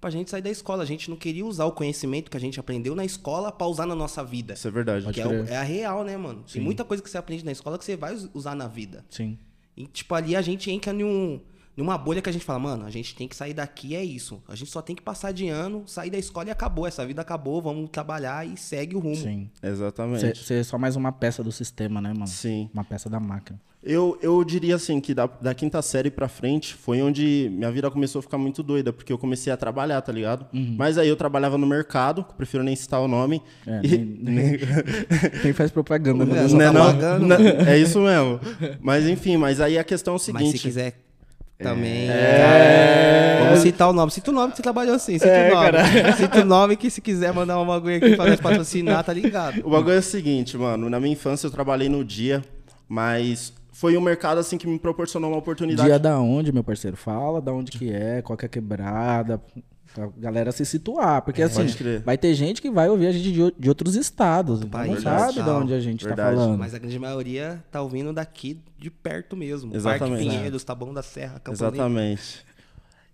pra 0.00 0.10
gente 0.10 0.28
sair 0.30 0.42
da 0.42 0.50
escola. 0.50 0.82
A 0.82 0.86
gente 0.86 1.08
não 1.08 1.16
queria 1.16 1.46
usar 1.46 1.64
o 1.64 1.70
conhecimento 1.72 2.28
que 2.28 2.36
a 2.36 2.40
gente 2.40 2.58
aprendeu 2.58 2.94
na 2.96 3.04
escola 3.04 3.52
pra 3.52 3.66
usar 3.68 3.86
na 3.86 3.94
nossa 3.94 4.24
vida. 4.24 4.54
Isso 4.54 4.66
é 4.66 4.70
verdade. 4.72 5.06
Que 5.12 5.20
é, 5.20 5.44
é 5.50 5.56
a 5.56 5.62
real, 5.62 6.02
né, 6.02 6.16
mano? 6.16 6.42
Tem 6.52 6.60
muita 6.60 6.84
coisa 6.84 7.00
que 7.00 7.08
você 7.08 7.16
aprende 7.18 7.44
na 7.44 7.52
escola 7.52 7.78
que 7.78 7.84
você 7.84 7.96
vai 7.96 8.12
us- 8.12 8.28
usar 8.34 8.56
na 8.56 8.66
vida. 8.66 9.04
Sim. 9.08 9.38
E, 9.76 9.86
tipo, 9.86 10.12
ali 10.16 10.34
a 10.34 10.42
gente 10.42 10.68
entra 10.70 10.92
num, 10.92 11.40
numa 11.76 11.96
bolha 11.96 12.20
que 12.20 12.28
a 12.28 12.32
gente 12.32 12.44
fala, 12.44 12.58
mano, 12.58 12.84
a 12.84 12.90
gente 12.90 13.14
tem 13.14 13.26
que 13.26 13.34
sair 13.34 13.54
daqui, 13.54 13.94
é 13.96 14.04
isso. 14.04 14.42
A 14.48 14.54
gente 14.54 14.70
só 14.70 14.82
tem 14.82 14.94
que 14.94 15.02
passar 15.02 15.32
de 15.32 15.48
ano, 15.48 15.84
sair 15.86 16.10
da 16.10 16.18
escola 16.18 16.48
e 16.48 16.50
acabou. 16.50 16.86
Essa 16.86 17.06
vida 17.06 17.22
acabou, 17.22 17.62
vamos 17.62 17.88
trabalhar 17.90 18.46
e 18.46 18.56
segue 18.56 18.94
o 18.96 18.98
rumo. 18.98 19.16
Sim. 19.16 19.50
Exatamente. 19.62 20.38
Você 20.38 20.54
é 20.54 20.62
só 20.62 20.76
mais 20.78 20.96
uma 20.96 21.12
peça 21.12 21.42
do 21.42 21.50
sistema, 21.52 22.00
né, 22.00 22.12
mano? 22.12 22.26
Sim. 22.26 22.68
Uma 22.74 22.84
peça 22.84 23.08
da 23.08 23.18
máquina. 23.18 23.58
Eu, 23.84 24.16
eu 24.22 24.44
diria 24.44 24.76
assim 24.76 25.00
que 25.00 25.12
da, 25.12 25.26
da 25.26 25.52
quinta 25.54 25.82
série 25.82 26.08
pra 26.08 26.28
frente 26.28 26.72
foi 26.72 27.02
onde 27.02 27.50
minha 27.50 27.68
vida 27.72 27.90
começou 27.90 28.20
a 28.20 28.22
ficar 28.22 28.38
muito 28.38 28.62
doida, 28.62 28.92
porque 28.92 29.12
eu 29.12 29.18
comecei 29.18 29.52
a 29.52 29.56
trabalhar, 29.56 30.00
tá 30.02 30.12
ligado? 30.12 30.46
Mas 30.52 30.98
aí 30.98 31.08
eu 31.08 31.16
trabalhava 31.16 31.58
no 31.58 31.66
mercado, 31.66 32.22
que 32.22 32.30
eu 32.30 32.34
prefiro 32.36 32.62
nem 32.62 32.76
citar 32.76 33.00
o 33.00 33.08
nome. 33.08 33.42
É, 33.66 33.80
e- 33.82 33.98
nem, 33.98 34.04
nem, 34.22 34.58
nem 35.42 35.52
faz 35.52 35.72
propaganda, 35.72 36.24
né? 36.24 36.44
É, 36.44 36.48
só 36.48 36.56
Né, 36.56 36.66
tá 36.70 37.18
não? 37.18 37.26
Não, 37.26 37.36
é 37.66 37.76
isso 37.76 37.98
mesmo. 38.00 38.38
Mas 38.80 39.08
enfim, 39.08 39.36
mas 39.36 39.60
aí 39.60 39.76
a 39.76 39.82
questão 39.82 40.14
é 40.14 40.16
o 40.16 40.20
seguinte. 40.20 40.42
Mas 40.44 40.52
se 40.52 40.58
quiser 40.60 41.00
também. 41.62 42.08
É. 42.10 43.44
Vamos 43.44 43.60
citar 43.60 43.88
o 43.88 43.92
nome. 43.92 44.10
Cita 44.10 44.30
o 44.30 44.34
nome 44.34 44.50
que 44.50 44.56
você 44.56 44.62
trabalhou 44.62 44.94
assim. 44.94 45.18
Cita 45.18 45.48
o 45.48 45.54
nome. 45.54 46.12
Cita 46.16 46.40
o 46.40 46.44
nome 46.44 46.76
que 46.76 46.90
se 46.90 47.00
quiser 47.00 47.32
mandar 47.32 47.60
um 47.60 47.66
bagulho 47.66 47.96
aqui 47.96 48.16
pra 48.16 48.26
nós 48.26 48.40
patrocinar, 48.40 49.04
tá 49.04 49.12
ligado? 49.12 49.60
O 49.64 49.70
bagulho 49.70 49.94
é 49.94 49.98
o 49.98 50.02
seguinte, 50.02 50.56
mano. 50.56 50.90
Na 50.90 50.98
minha 50.98 51.12
infância 51.12 51.46
eu 51.46 51.50
trabalhei 51.50 51.88
no 51.88 52.04
dia, 52.04 52.42
mas 52.88 53.52
foi 53.72 53.96
um 53.96 54.00
mercado 54.00 54.38
assim 54.38 54.58
que 54.58 54.66
me 54.66 54.78
proporcionou 54.78 55.30
uma 55.30 55.38
oportunidade. 55.38 55.88
Dia 55.88 55.98
da 55.98 56.18
onde, 56.18 56.52
meu 56.52 56.62
parceiro? 56.62 56.96
Fala 56.96 57.40
da 57.40 57.52
onde 57.52 57.72
que 57.72 57.92
é, 57.92 58.22
qual 58.22 58.36
que 58.36 58.44
é 58.44 58.46
a 58.46 58.48
quebrada, 58.48 59.40
pra 59.94 60.08
galera 60.18 60.52
se 60.52 60.64
situar. 60.64 61.22
Porque 61.22 61.42
assim, 61.42 61.62
Pode 61.62 61.76
crer. 61.76 62.00
vai 62.02 62.16
ter 62.18 62.34
gente 62.34 62.60
que 62.62 62.70
vai 62.70 62.88
ouvir 62.88 63.06
a 63.08 63.12
gente 63.12 63.32
de, 63.32 63.54
de 63.58 63.68
outros 63.68 63.94
estados. 63.94 64.58
então 64.60 64.70
país, 64.70 64.94
não 64.94 65.00
sabe 65.02 65.42
de 65.42 65.50
onde 65.50 65.74
a 65.74 65.80
gente 65.80 66.04
Verdade. 66.04 66.36
tá 66.36 66.42
falando. 66.42 66.58
Mas 66.58 66.74
a 66.74 66.78
grande 66.78 66.98
maioria 66.98 67.62
tá 67.70 67.80
ouvindo 67.82 68.12
daqui 68.12 68.58
de 68.78 68.90
perto 68.90 69.36
mesmo. 69.36 69.74
Exatamente. 69.74 70.10
Parque 70.24 70.28
Pinheiros, 70.36 70.64
Taboão 70.64 70.92
da 70.94 71.02
Serra, 71.02 71.38
Campo 71.40 71.52
Exatamente. 71.56 72.44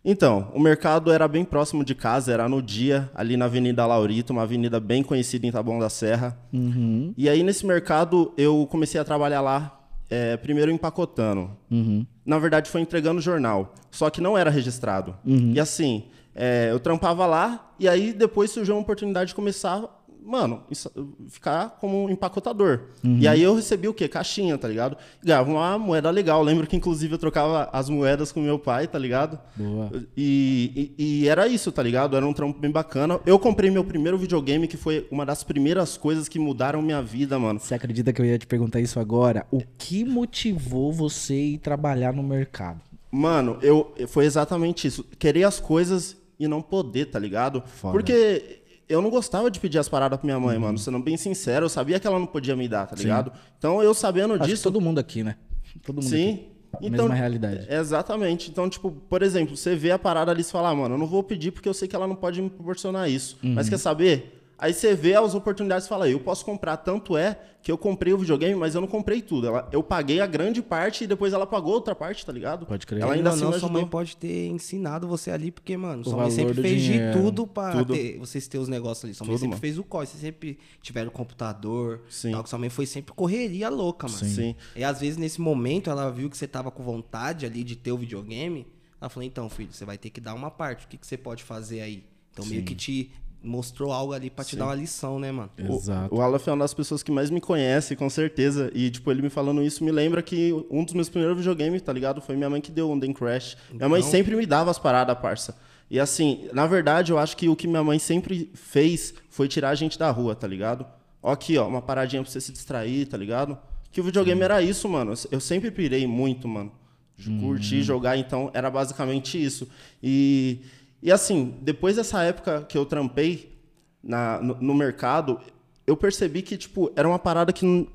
Então, 0.05 0.49
o 0.55 0.61
mercado 0.61 1.13
era 1.13 1.27
bem 1.27 1.45
próximo 1.45 1.85
de 1.85 1.95
casa, 1.95 2.33
era 2.33 2.49
no 2.49 2.63
dia, 2.63 3.11
ali 3.15 3.37
na 3.37 3.47
Avenida 3.47 3.85
Laurito, 3.85 4.33
uma 4.33 4.43
avenida 4.43 4.79
bem 4.81 5.03
conhecida 5.03 5.47
em 5.47 5.51
Taboão 5.51 5.79
da 5.79 5.91
Serra. 5.91 6.39
Uhum, 6.53 7.13
E 7.17 7.29
aí, 7.29 7.43
nesse 7.43 7.67
mercado, 7.67 8.33
eu 8.39 8.67
comecei 8.71 8.99
a 9.01 9.05
trabalhar 9.05 9.41
lá, 9.41 9.79
é, 10.09 10.37
primeiro 10.37 10.71
empacotando. 10.71 11.51
uhum. 11.71 12.07
Na 12.25 12.39
verdade, 12.39 12.71
foi 12.71 12.83
entregando 12.83 13.21
jornal, 13.23 13.75
só 13.91 14.09
que 14.11 14.21
não 14.21 14.37
era 14.37 14.51
registrado. 14.51 15.17
E 15.25 15.59
assim, 15.59 16.05
é, 16.39 16.69
eu 16.71 16.79
trampava 16.79 17.27
lá, 17.27 17.73
e 17.81 17.89
aí 17.89 18.13
depois 18.13 18.51
surgiu 18.53 18.75
uma 18.77 18.81
oportunidade 18.83 19.29
de 19.31 19.35
começar, 19.35 19.83
mano, 20.25 20.63
isso- 20.71 20.91
ficar 21.31 21.77
como 21.81 22.09
empacotador. 22.11 22.81
E 23.03 23.27
aí 23.27 23.43
eu 23.43 23.55
recebi 23.55 23.89
o 23.89 23.95
quê? 23.95 24.07
Caixinha, 24.07 24.59
tá 24.59 24.69
ligado? 24.69 24.97
Ganhava 25.25 25.51
uma 25.51 25.79
moeda 25.79 26.11
legal. 26.11 26.43
Lembro 26.43 26.67
que, 26.67 26.77
inclusive, 26.77 27.15
eu 27.15 27.19
trocava 27.19 27.69
as 27.73 27.89
moedas 27.89 28.31
com 28.31 28.41
meu 28.41 28.59
pai, 28.59 28.87
tá 28.87 28.99
ligado? 28.99 29.39
Boa. 29.57 29.91
E, 30.17 30.93
e- 30.99 31.23
e 31.23 31.29
era 31.29 31.49
isso, 31.49 31.73
tá 31.73 31.83
ligado? 31.83 32.15
Era 32.17 32.27
um 32.27 32.33
trampo 32.35 32.59
bem 32.61 32.71
bacana. 32.71 33.19
Eu 33.25 33.39
comprei 33.39 33.71
meu 33.71 33.83
primeiro 33.85 34.19
videogame, 34.19 34.69
que 34.69 34.77
foi 34.77 35.07
uma 35.11 35.25
das 35.25 35.43
primeiras 35.43 35.97
coisas 35.97 36.29
que 36.29 36.39
mudaram 36.39 36.83
minha 36.83 37.01
vida, 37.01 37.39
mano. 37.39 37.59
Você 37.59 37.75
acredita 37.75 38.13
que 38.13 38.21
eu 38.21 38.27
ia 38.27 38.39
te 38.39 38.47
perguntar 38.47 38.81
isso 38.81 39.01
agora? 39.01 39.47
O 39.51 39.63
que 39.79 40.05
motivou 40.05 40.93
você 40.93 41.35
ir 41.35 41.59
trabalhar 41.59 42.13
no 42.13 42.23
mercado? 42.23 42.81
Mano, 43.11 43.57
eu 43.63 43.95
foi 44.09 44.27
exatamente 44.27 44.87
isso. 44.87 45.03
Querer 45.19 45.45
as 45.45 45.59
coisas 45.59 46.18
e 46.39 46.47
não 46.47 46.63
poder, 46.63 47.07
tá 47.07 47.19
ligado? 47.19 47.63
Foda. 47.67 47.93
Porque 47.93 48.61
eu 48.89 49.03
não 49.03 49.11
gostava 49.11 49.51
de 49.51 49.61
pedir 49.61 49.79
as 49.79 49.89
paradas 49.89 50.19
pra 50.19 50.27
minha 50.27 50.41
mãe, 50.41 50.59
mano. 50.59 50.79
Sendo 50.79 50.99
bem 50.99 51.17
sincero, 51.17 51.67
eu 51.67 51.69
sabia 51.69 52.01
que 52.01 52.07
ela 52.07 52.19
não 52.19 52.27
podia 52.27 52.57
me 52.57 52.69
dar, 52.69 52.87
tá 52.87 52.97
ligado? 52.97 53.33
Então 53.59 53.83
eu 53.83 53.93
sabendo 53.93 54.35
Acho 54.35 54.45
disso. 54.45 54.63
todo 54.63 54.81
mundo 54.81 54.99
aqui, 54.99 55.23
né? 55.23 55.37
Todo 55.85 55.97
mundo 55.97 56.09
Sim. 56.09 56.33
aqui. 56.33 56.59
Então, 56.81 57.07
Mesma 57.07 57.15
realidade. 57.15 57.67
Exatamente. 57.71 58.51
Então, 58.51 58.69
tipo, 58.69 58.91
por 58.91 59.23
exemplo, 59.23 59.57
você 59.57 59.75
vê 59.75 59.91
a 59.91 59.99
parada 59.99 60.31
ali 60.31 60.43
e 60.43 60.45
fala, 60.45 60.69
ah, 60.71 60.75
mano, 60.75 60.95
eu 60.95 60.99
não 60.99 61.07
vou 61.07 61.23
pedir 61.23 61.51
porque 61.51 61.69
eu 61.69 61.75
sei 61.75 61.89
que 61.89 61.97
ela 61.97 62.07
não 62.07 62.15
pode 62.15 62.43
me 62.43 62.51
proporcionar 62.51 63.09
isso. 63.11 63.39
Uhum. 63.43 63.55
Mas 63.55 63.69
quer 63.69 63.79
saber? 63.79 64.38
Aí 64.59 64.75
você 64.75 64.93
vê 64.95 65.15
as 65.15 65.35
oportunidades 65.35 65.87
e 65.87 65.89
fala, 65.89 66.09
eu 66.11 66.19
posso 66.19 66.45
comprar. 66.45 66.77
Tanto 66.79 67.17
é 67.17 67.39
que 67.63 67.71
eu 67.71 67.79
comprei 67.79 68.13
o 68.13 68.19
videogame, 68.19 68.55
mas 68.57 68.75
eu 68.75 68.81
não 68.81 68.89
comprei 68.89 69.23
tudo. 69.23 69.47
Ela, 69.47 69.69
eu 69.71 69.83
paguei 69.85 70.21
a 70.21 70.27
grande 70.27 70.61
parte 70.61 71.05
e 71.05 71.07
depois 71.07 71.33
ela 71.33 71.47
pagou 71.47 71.73
outra 71.75 71.95
parte, 71.95 72.27
tá 72.27 72.33
ligado? 72.33 72.67
Pode 72.67 72.85
crer. 72.87 73.03
Ela 73.03 73.13
Ainda 73.15 73.31
ainda 73.31 73.47
assim 73.47 73.53
não, 73.53 73.59
sua 73.61 73.69
mãe 73.69 73.87
pode 73.87 74.17
ter 74.17 74.49
ensinado 74.49 75.07
você 75.07 75.31
ali, 75.31 75.53
porque, 75.53 75.77
mano, 75.77 76.03
sua 76.03 76.15
O 76.15 76.17
mãe 76.17 76.29
valor 76.31 76.35
sempre 76.49 76.63
fez 76.63 76.83
dinheiro. 76.83 77.13
de 77.17 77.23
tudo 77.23 77.47
pra 77.47 77.71
Tudo. 77.73 77.95
ter- 77.95 78.19
vocês 78.19 78.49
terem 78.49 78.63
os 78.63 78.69
negócios 78.69 79.05
ali. 79.05 79.15
Sua 79.15 79.25
mãe 79.27 79.35
Tudo, 79.35 79.41
sempre 79.43 79.51
mano. 79.51 79.61
fez 79.61 79.79
o 79.79 79.85
corre, 79.85 80.07
vocês 80.07 80.21
sempre 80.21 80.59
tiveram 80.83 81.11
computador. 81.11 82.01
Sim. 82.11 82.33
Tal, 82.33 82.43
que 82.43 82.49
sua 82.51 82.59
mãe 82.59 82.69
foi 82.69 82.87
sempre 82.87 83.13
correria 83.15 83.69
louca, 83.69 84.09
mano. 84.09 84.25
Sim. 84.25 84.57
E 84.75 84.83
às 84.83 85.01
vezes 85.01 85.17
nesse 85.17 85.41
momento 85.41 85.89
ela 85.89 86.11
viu 86.11 86.29
que 86.29 86.37
você 86.37 86.49
tava 86.49 86.71
com 86.71 86.83
vontade 86.83 87.47
ali 87.47 87.63
de 87.63 87.77
ter 87.77 87.93
o 87.93 87.99
videogame. 87.99 88.67
Ela 89.01 89.09
falou, 89.09 89.25
então, 89.25 89.49
filho, 89.49 89.73
você 89.73 89.85
vai 89.85 89.97
ter 89.97 90.11
que 90.11 90.21
dar 90.21 90.35
uma 90.35 90.51
parte. 90.51 90.85
O 90.87 90.89
que, 90.89 90.97
que 90.97 91.07
você 91.07 91.17
pode 91.17 91.45
fazer 91.45 91.81
aí? 91.81 92.03
Então 92.33 92.45
meio 92.47 92.63
que 92.65 92.75
te 92.75 93.11
mostrou 93.43 93.93
algo 93.93 94.13
ali 94.13 94.29
pra 94.31 94.45
te 94.45 94.57
dar 94.57 94.67
uma 94.67 94.75
lição, 94.75 95.19
né, 95.19 95.31
mano? 95.31 95.51
Exato. 95.57 96.15
O, 96.15 96.19
o 96.19 96.21
Aleph 96.21 96.49
é 96.49 96.53
uma 96.53 96.65
das 96.65 96.75
pessoas 96.75 97.03
que 97.03 97.11
mais 97.13 97.31
me 97.31 97.41
conhece, 97.41 97.95
com 97.97 98.11
certeza. 98.11 98.71
E, 98.75 98.91
tipo, 98.91 99.11
ele 99.11 99.23
me 99.23 99.31
falando 99.31 99.63
isso 99.63 99.85
me 99.85 99.91
lembra 99.93 100.23
que 100.23 100.53
um 100.71 100.85
dos 100.85 100.95
meus 100.95 101.09
primeiros 101.09 101.37
videogames, 101.39 101.81
tá 101.83 101.93
ligado? 101.93 102.21
Foi 102.21 102.37
minha 102.37 102.51
mãe 102.51 102.61
que 102.61 102.71
deu 102.73 102.91
um 102.91 102.99
Den 102.99 103.13
Crash. 103.13 103.57
Minha 103.73 103.89
mãe 103.89 104.01
Então- 104.01 104.11
sempre 104.11 104.35
me 104.37 104.45
dava 104.47 104.71
as 104.71 104.79
paradas, 104.79 105.17
parça. 105.19 105.57
E 105.91 105.99
assim, 105.99 106.49
na 106.53 106.67
verdade, 106.67 107.13
eu 107.13 107.19
acho 107.19 107.37
que 107.37 107.49
o 107.49 107.57
que 107.57 107.67
minha 107.67 107.83
mãe 107.83 107.99
sempre 107.99 108.51
fez 108.55 109.15
foi 109.31 109.49
tirar 109.49 109.71
a 109.71 109.75
gente 109.75 109.99
da 109.99 110.11
rua, 110.11 110.35
tá 110.35 110.47
ligado? 110.47 110.85
Ó 111.23 111.33
aqui, 111.33 111.57
ó, 111.57 111.67
uma 111.67 111.81
paradinha 111.81 112.23
pra 112.23 112.31
você 112.31 112.41
se 112.41 112.53
distrair, 112.53 113.07
tá 113.07 113.17
ligado? 113.17 113.57
Que 113.91 114.01
o 114.01 114.05
videogame 114.05 114.43
era 114.43 114.61
isso, 114.61 114.87
mano. 114.89 115.15
Eu 115.31 115.41
sempre 115.41 115.71
pirei 115.71 116.07
muito, 116.07 116.47
mano. 116.47 116.73
de 117.17 117.31
curtir, 117.41 117.83
jogar, 117.83 118.17
então 118.17 118.49
era 118.55 118.71
basicamente 118.71 119.43
isso. 119.43 119.67
E, 120.01 120.61
e 121.03 121.11
assim, 121.13 121.55
depois 121.63 121.97
dessa 121.97 122.23
época 122.23 122.63
que 122.69 122.77
eu 122.77 122.85
trampei 122.87 123.59
na, 124.03 124.41
no, 124.41 124.57
no 124.61 124.75
mercado, 124.75 125.41
eu 125.87 125.97
percebi 125.97 126.43
que, 126.43 126.57
tipo, 126.57 126.91
era 126.97 127.09
uma 127.09 127.19
parada 127.19 127.53
que 127.53 127.65
não- 127.65 127.87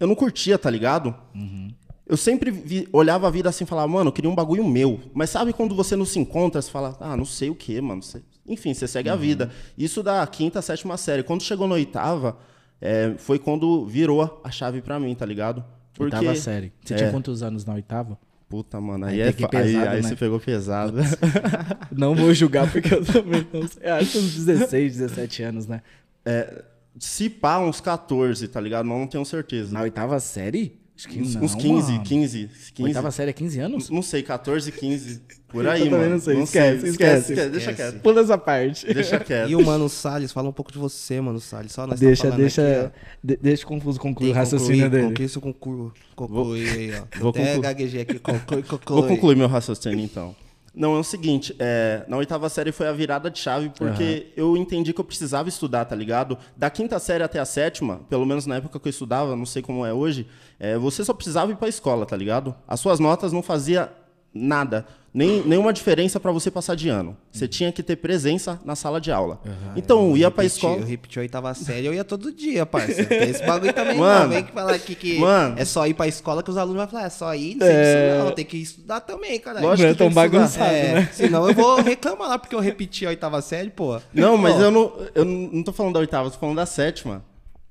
eu 0.00 0.06
não 0.06 0.14
curtia, 0.14 0.58
tá 0.58 0.70
ligado? 0.70 1.14
Eu 2.06 2.16
sempre 2.16 2.50
vi- 2.50 2.88
olhava 2.92 3.26
a 3.26 3.30
vida 3.30 3.48
assim 3.50 3.64
e 3.64 3.66
falava, 3.66 3.88
mano, 3.88 4.08
eu 4.08 4.12
queria 4.12 4.30
um 4.30 4.34
bagulho 4.34 4.64
meu. 4.66 4.98
Mas 5.12 5.28
sabe 5.30 5.52
quando 5.52 5.74
você 5.74 5.94
não 5.96 6.04
se 6.06 6.18
encontra, 6.18 6.62
você 6.62 6.70
fala, 6.70 6.96
ah, 7.00 7.16
não 7.16 7.24
sei 7.24 7.50
o 7.50 7.54
que, 7.54 7.78
mano. 7.80 8.02
Você- 8.02 8.22
Enfim, 8.46 8.72
você 8.72 8.88
segue 8.88 9.10
a 9.10 9.16
vida. 9.16 9.50
Isso 9.76 10.02
da 10.02 10.26
quinta, 10.26 10.62
sétima 10.62 10.96
série. 10.96 11.22
Quando 11.22 11.42
chegou 11.42 11.68
na 11.68 11.74
oitava, 11.74 12.38
é, 12.80 13.14
foi 13.18 13.38
quando 13.38 13.84
virou 13.86 14.40
a 14.42 14.50
chave 14.50 14.80
pra 14.80 14.98
mim, 14.98 15.14
tá 15.14 15.26
ligado? 15.26 15.62
Porque... 15.92 16.16
Oitava 16.16 16.34
série. 16.36 16.72
Você 16.82 16.94
tinha 16.94 17.10
quantos 17.10 17.42
anos 17.42 17.64
na 17.66 17.74
oitava? 17.74 18.18
Puta, 18.48 18.80
mano, 18.80 19.04
aí, 19.04 19.20
Aí 19.20 19.20
é 19.20 19.24
aí, 19.26 19.32
pesado, 19.32 19.88
aí 19.90 20.02
né? 20.02 20.08
você 20.08 20.16
pegou 20.16 20.40
pesado. 20.40 20.96
Não 21.92 22.14
vou 22.14 22.32
julgar 22.32 22.70
porque 22.70 22.94
eu 22.94 23.04
também 23.04 23.46
não 23.52 23.68
sei. 23.68 23.82
Eu 23.82 23.94
acho 23.94 24.18
uns 24.18 24.44
16, 24.44 24.96
17 24.96 25.42
anos, 25.42 25.66
né? 25.66 25.82
Se 26.98 27.28
pá, 27.28 27.58
uns 27.58 27.80
14, 27.80 28.48
tá 28.48 28.60
ligado? 28.60 28.86
Não, 28.86 29.00
não 29.00 29.06
tenho 29.06 29.24
certeza. 29.24 29.72
Na 29.72 29.82
oitava 29.82 30.18
série? 30.18 30.80
Acho 30.98 31.08
que 31.08 31.20
uns, 31.22 31.34
não, 31.36 31.42
uns 31.44 31.54
15, 31.54 31.92
mano. 31.92 32.02
15, 32.04 32.50
15. 32.74 32.82
Oitava 32.88 33.10
série 33.12 33.30
é 33.30 33.32
15 33.32 33.60
anos? 33.60 33.88
Não 33.88 34.02
sei, 34.02 34.20
14, 34.20 34.72
15. 34.72 35.22
Por 35.46 35.66
aí, 35.66 35.82
Eu 35.82 35.84
também 35.86 36.00
mano. 36.00 36.10
não 36.14 36.20
sei, 36.20 36.42
esquece, 36.42 36.88
esquece. 36.88 37.34
Deixa 37.50 37.72
quieto. 37.72 38.00
Pula 38.00 38.20
essa 38.20 38.36
parte. 38.36 38.92
Deixa 38.92 39.18
quieto. 39.22 39.48
E 39.48 39.54
o 39.54 39.64
Mano 39.64 39.88
Salles, 39.88 40.32
fala 40.32 40.48
um 40.48 40.52
pouco 40.52 40.72
de 40.72 40.78
você, 40.78 41.20
Mano 41.20 41.38
Salles. 41.40 41.70
Só 41.72 41.86
nós 41.86 42.00
tá 42.00 42.04
Deixa, 42.04 42.24
falando 42.24 42.38
deixa, 42.40 42.86
aqui, 42.86 42.98
de- 43.22 43.36
deixa 43.40 43.64
o 43.64 43.68
confuso 43.68 44.00
concluir 44.00 44.30
o 44.30 44.34
raciocínio 44.34 44.82
concluir, 44.86 44.90
dele. 44.90 45.08
Concluir 45.08 45.28
seu 45.28 45.40
concurso. 45.40 45.92
Concluir 46.16 46.68
aí, 46.70 46.90
ó. 46.94 47.04
vou 47.20 47.30
Até 47.30 47.44
conclu- 47.46 47.62
gaguejei 47.62 48.00
aqui. 48.02 48.18
Conclui, 48.18 48.62
conclui. 48.64 49.00
Vou 49.00 49.08
concluir 49.08 49.36
meu 49.36 49.46
raciocínio, 49.48 50.00
então. 50.04 50.34
Não, 50.78 50.94
é 50.94 51.00
o 51.00 51.02
seguinte, 51.02 51.56
é, 51.58 52.04
na 52.06 52.16
oitava 52.16 52.48
série 52.48 52.70
foi 52.70 52.86
a 52.86 52.92
virada 52.92 53.28
de 53.28 53.40
chave, 53.40 53.68
porque 53.70 54.32
eu 54.36 54.56
entendi 54.56 54.92
que 54.92 55.00
eu 55.00 55.04
precisava 55.04 55.48
estudar, 55.48 55.84
tá 55.84 55.96
ligado? 55.96 56.38
Da 56.56 56.70
quinta 56.70 57.00
série 57.00 57.24
até 57.24 57.40
a 57.40 57.44
sétima, 57.44 58.02
pelo 58.08 58.24
menos 58.24 58.46
na 58.46 58.56
época 58.58 58.78
que 58.78 58.86
eu 58.86 58.90
estudava, 58.90 59.34
não 59.34 59.44
sei 59.44 59.60
como 59.60 59.84
é 59.84 59.92
hoje, 59.92 60.28
é, 60.56 60.78
você 60.78 61.04
só 61.04 61.12
precisava 61.12 61.50
ir 61.50 61.56
pra 61.56 61.66
escola, 61.68 62.06
tá 62.06 62.16
ligado? 62.16 62.54
As 62.66 62.78
suas 62.78 63.00
notas 63.00 63.32
não 63.32 63.42
fazia 63.42 63.90
nada, 64.34 64.86
nem, 65.12 65.42
nenhuma 65.44 65.72
diferença 65.72 66.20
pra 66.20 66.30
você 66.30 66.50
passar 66.50 66.74
de 66.76 66.88
ano. 66.88 67.16
Você 67.32 67.48
tinha 67.48 67.72
que 67.72 67.82
ter 67.82 67.96
presença 67.96 68.60
na 68.64 68.76
sala 68.76 69.00
de 69.00 69.10
aula. 69.10 69.40
Então, 69.74 70.10
eu 70.10 70.16
ia 70.18 70.30
pra 70.30 70.42
Repeti- 70.42 70.56
escola... 70.56 70.76
Eu 70.80 70.86
repeti 70.86 71.18
a 71.18 71.22
oitava 71.22 71.54
série, 71.54 71.86
eu 71.86 71.94
ia 71.94 72.04
todo 72.04 72.30
dia. 72.30 72.64
Tem 72.66 73.30
esse 73.30 73.44
bagulho 73.44 73.72
também, 73.72 73.96
Mano. 73.96 74.24
não. 74.24 74.28
Vem 74.28 74.44
que 74.44 74.52
falar 74.52 74.74
aqui 74.74 74.94
que 74.94 75.18
Mano. 75.18 75.54
é 75.58 75.64
só 75.64 75.86
ir 75.86 75.94
pra 75.94 76.06
escola 76.06 76.42
que 76.42 76.50
os 76.50 76.56
alunos 76.56 76.76
vão 76.78 76.88
falar, 76.88 77.06
é 77.06 77.10
só 77.10 77.34
ir, 77.34 77.56
não 77.56 77.66
sei 77.66 77.76
disso 77.76 78.24
não. 78.24 78.30
Tem 78.32 78.44
que 78.44 78.58
estudar 78.58 79.00
também, 79.00 79.40
cara. 79.40 79.60
Lógico 79.60 79.88
é 79.88 79.92
que 79.92 79.98
tão 79.98 80.10
bagunçado, 80.12 80.70
é, 80.72 80.94
né? 80.94 81.08
senão 81.12 81.48
eu 81.48 81.54
vou 81.54 81.80
reclamar 81.80 82.28
lá 82.28 82.38
porque 82.38 82.54
eu 82.54 82.60
repeti 82.60 83.06
a 83.06 83.08
oitava 83.08 83.40
série, 83.40 83.70
pô. 83.70 83.98
Não, 84.12 84.36
mas 84.36 84.54
Ó, 84.56 84.60
eu 84.60 84.70
não, 84.70 84.92
eu 85.14 85.24
não 85.24 85.62
tô 85.64 85.72
falando 85.72 85.94
da 85.94 86.00
oitava, 86.00 86.26
eu 86.28 86.30
tô 86.30 86.38
falando 86.38 86.56
da 86.56 86.66
sétima. 86.66 87.24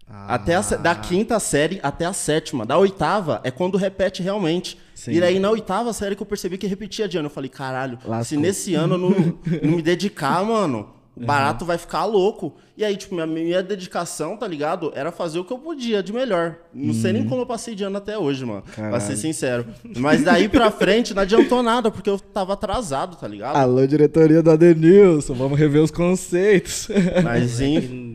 Até 0.10 0.56
a 0.56 0.62
da 0.62 0.96
quinta 0.96 1.40
série 1.40 1.80
até 1.84 2.06
a 2.06 2.14
sétima. 2.14 2.66
Da 2.66 2.78
oitava 2.78 3.42
é 3.44 3.52
quando 3.52 3.78
repete 3.78 4.24
realmente. 4.24 4.78
Sim. 4.98 5.12
E 5.12 5.22
aí 5.22 5.38
na 5.38 5.52
oitava 5.52 5.94
série 5.94 6.16
que 6.16 6.24
eu 6.24 6.26
percebi 6.26 6.58
que 6.58 6.66
repetia 6.66 7.08
de 7.08 7.20
ano. 7.20 7.28
Eu 7.28 7.32
falei, 7.32 7.52
caralho, 7.52 8.00
se 8.02 8.08
Lascou. 8.08 8.40
nesse 8.40 8.74
ano 8.74 8.96
eu 8.96 8.98
não, 8.98 9.10
não 9.62 9.76
me 9.76 9.82
dedicar, 9.84 10.44
mano, 10.44 10.90
o 11.16 11.24
barato 11.24 11.64
vai 11.66 11.78
ficar 11.78 12.06
louco. 12.06 12.56
E 12.76 12.84
aí, 12.86 12.96
tipo, 12.96 13.14
minha, 13.14 13.26
minha 13.26 13.62
dedicação, 13.64 14.38
tá 14.38 14.48
ligado? 14.48 14.92
Era 14.96 15.12
fazer 15.12 15.40
o 15.40 15.44
que 15.44 15.52
eu 15.54 15.58
podia 15.58 16.02
de 16.02 16.14
melhor. 16.14 16.58
Não 16.74 16.94
sei 16.94 17.12
nem 17.14 17.28
como 17.28 17.42
eu 17.42 17.46
passei 17.46 17.74
de 17.74 17.84
ano 17.84 17.98
até 17.98 18.18
hoje, 18.18 18.46
mano. 18.46 18.64
Pra 18.76 19.00
ser 19.00 19.16
sincero. 19.16 19.66
Mas 19.98 20.24
daí 20.24 20.48
pra 20.48 20.70
frente 20.72 21.14
não 21.14 21.24
adiantou 21.24 21.62
nada, 21.64 21.90
porque 21.90 22.10
eu 22.10 22.20
tava 22.20 22.54
atrasado, 22.54 23.18
tá 23.18 23.28
ligado? 23.28 23.56
Alô, 23.56 23.86
diretoria 23.88 24.44
do 24.44 24.52
Adenilson, 24.52 25.34
vamos 25.34 25.58
rever 25.58 25.82
os 25.82 25.90
conceitos. 25.90 26.88
Mas, 27.24 27.62
enfim, 27.62 28.07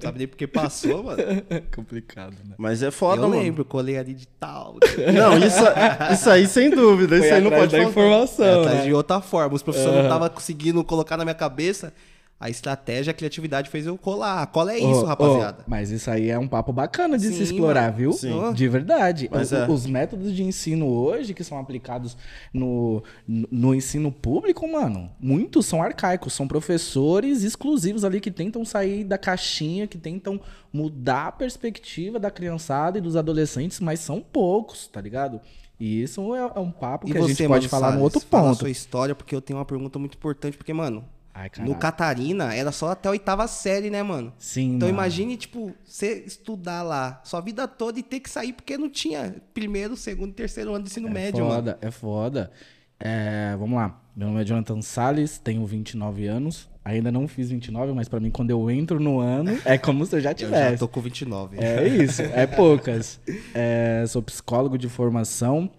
sabe 0.00 0.18
nem 0.18 0.28
porque 0.28 0.46
passou, 0.46 1.02
mano. 1.02 1.22
Complicado, 1.74 2.34
né? 2.44 2.54
mas 2.58 2.82
é 2.82 2.90
foda, 2.90 3.22
eu 3.22 3.28
mano. 3.28 3.40
lembro, 3.42 3.64
colei 3.64 3.98
ali 3.98 4.14
de 4.14 4.26
tal. 4.26 4.76
Não, 5.14 5.36
isso, 5.38 5.64
isso 6.12 6.30
aí 6.30 6.46
sem 6.46 6.70
dúvida. 6.70 7.16
Isso 7.16 7.28
Foi 7.28 7.36
aí 7.36 7.42
não 7.42 7.50
pode 7.50 7.72
da 7.72 7.82
faltar. 7.82 7.90
informação, 7.90 8.60
Atrás 8.60 8.78
né? 8.78 8.84
de 8.84 8.92
outra 8.92 9.20
forma. 9.20 9.54
Os 9.54 9.62
professores 9.62 9.94
não 9.96 10.04
estavam 10.04 10.28
conseguindo 10.28 10.82
colocar 10.84 11.16
na 11.16 11.24
minha 11.24 11.34
cabeça. 11.34 11.92
A 12.38 12.50
estratégia, 12.50 13.12
a 13.12 13.14
criatividade 13.14 13.70
fez 13.70 13.86
eu 13.86 13.96
colar. 13.96 14.42
A 14.42 14.46
cola 14.46 14.70
é 14.74 14.78
isso, 14.78 15.00
Ô, 15.00 15.04
rapaziada. 15.04 15.62
ô, 15.62 15.64
mas 15.70 15.90
isso 15.90 16.10
aí 16.10 16.28
é 16.28 16.38
um 16.38 16.46
papo 16.46 16.70
bacana 16.70 17.16
de 17.16 17.28
se 17.28 17.34
Sim, 17.36 17.42
explorar, 17.44 17.84
mano. 17.84 17.96
viu? 17.96 18.12
Sim. 18.12 18.52
De 18.52 18.68
verdade. 18.68 19.26
Mas 19.32 19.52
O- 19.52 19.56
é. 19.56 19.66
Os 19.70 19.86
métodos 19.86 20.34
de 20.34 20.42
ensino 20.42 20.86
hoje 20.86 21.32
que 21.32 21.42
são 21.42 21.58
aplicados 21.58 22.14
no, 22.52 23.02
no 23.26 23.48
no 23.50 23.74
ensino 23.74 24.12
público, 24.12 24.70
mano, 24.70 25.10
muitos 25.18 25.64
são 25.64 25.82
arcaicos. 25.82 26.34
São 26.34 26.46
professores 26.46 27.42
exclusivos 27.42 28.04
ali 28.04 28.20
que 28.20 28.30
tentam 28.30 28.66
sair 28.66 29.02
da 29.02 29.16
caixinha, 29.16 29.86
que 29.86 29.96
tentam 29.96 30.38
mudar 30.70 31.28
a 31.28 31.32
perspectiva 31.32 32.18
da 32.18 32.30
criançada 32.30 32.98
e 32.98 33.00
dos 33.00 33.16
adolescentes, 33.16 33.80
mas 33.80 34.00
são 34.00 34.20
poucos, 34.20 34.86
tá 34.88 35.00
ligado? 35.00 35.40
E 35.80 36.02
isso 36.02 36.34
é, 36.34 36.40
é 36.54 36.60
um 36.60 36.70
papo 36.70 37.08
E 37.08 37.12
que 37.12 37.18
a 37.18 37.22
você, 37.22 37.28
gente 37.34 37.48
pode 37.48 37.60
mano, 37.62 37.68
falar 37.70 37.86
Salles, 37.88 37.98
no 37.98 38.04
outro 38.04 38.20
fala 38.20 38.44
a 38.44 38.50
ponto. 38.50 38.60
sua 38.60 38.70
história, 38.70 39.14
porque 39.14 39.34
eu 39.34 39.40
tenho 39.40 39.58
uma 39.58 39.64
pergunta 39.64 39.98
muito 39.98 40.16
importante. 40.16 40.56
Porque, 40.56 40.72
mano, 40.72 41.02
Ai, 41.38 41.50
no 41.58 41.74
Catarina 41.74 42.54
era 42.54 42.72
só 42.72 42.90
até 42.92 43.08
a 43.08 43.12
oitava 43.12 43.46
série, 43.46 43.90
né, 43.90 44.02
mano? 44.02 44.32
Sim, 44.38 44.76
Então 44.76 44.88
mano. 44.88 44.98
imagine, 44.98 45.36
tipo, 45.36 45.70
você 45.84 46.24
estudar 46.26 46.82
lá 46.82 47.20
sua 47.24 47.40
vida 47.42 47.68
toda 47.68 47.98
e 47.98 48.02
ter 48.02 48.20
que 48.20 48.30
sair 48.30 48.54
porque 48.54 48.78
não 48.78 48.88
tinha 48.88 49.36
primeiro, 49.52 49.96
segundo 49.96 50.32
terceiro 50.32 50.74
ano 50.74 50.84
de 50.84 50.90
ensino 50.90 51.08
É 51.08 51.12
médio, 51.12 51.44
mano. 51.44 51.54
foda, 51.54 51.78
é 51.82 51.90
foda. 51.90 52.50
É, 52.98 53.54
vamos 53.58 53.76
lá. 53.76 54.00
Meu 54.16 54.28
nome 54.28 54.40
é 54.40 54.44
Jonathan 54.46 54.80
Salles, 54.80 55.36
tenho 55.38 55.64
29 55.66 56.26
anos. 56.26 56.70
Ainda 56.82 57.12
não 57.12 57.28
fiz 57.28 57.50
29, 57.50 57.92
mas 57.92 58.08
pra 58.08 58.18
mim, 58.20 58.30
quando 58.30 58.50
eu 58.50 58.70
entro 58.70 58.98
no 58.98 59.18
ano, 59.20 59.50
é 59.66 59.76
como 59.76 60.06
se 60.06 60.16
eu 60.16 60.20
já 60.20 60.30
Eu 60.30 60.34
tivesse. 60.36 60.72
já 60.72 60.78
tô 60.78 60.88
com 60.88 61.00
29. 61.02 61.58
É 61.58 61.86
isso, 61.86 62.22
é 62.22 62.46
poucas. 62.46 63.20
É, 63.52 64.04
sou 64.08 64.22
psicólogo 64.22 64.78
de 64.78 64.88
formação 64.88 65.70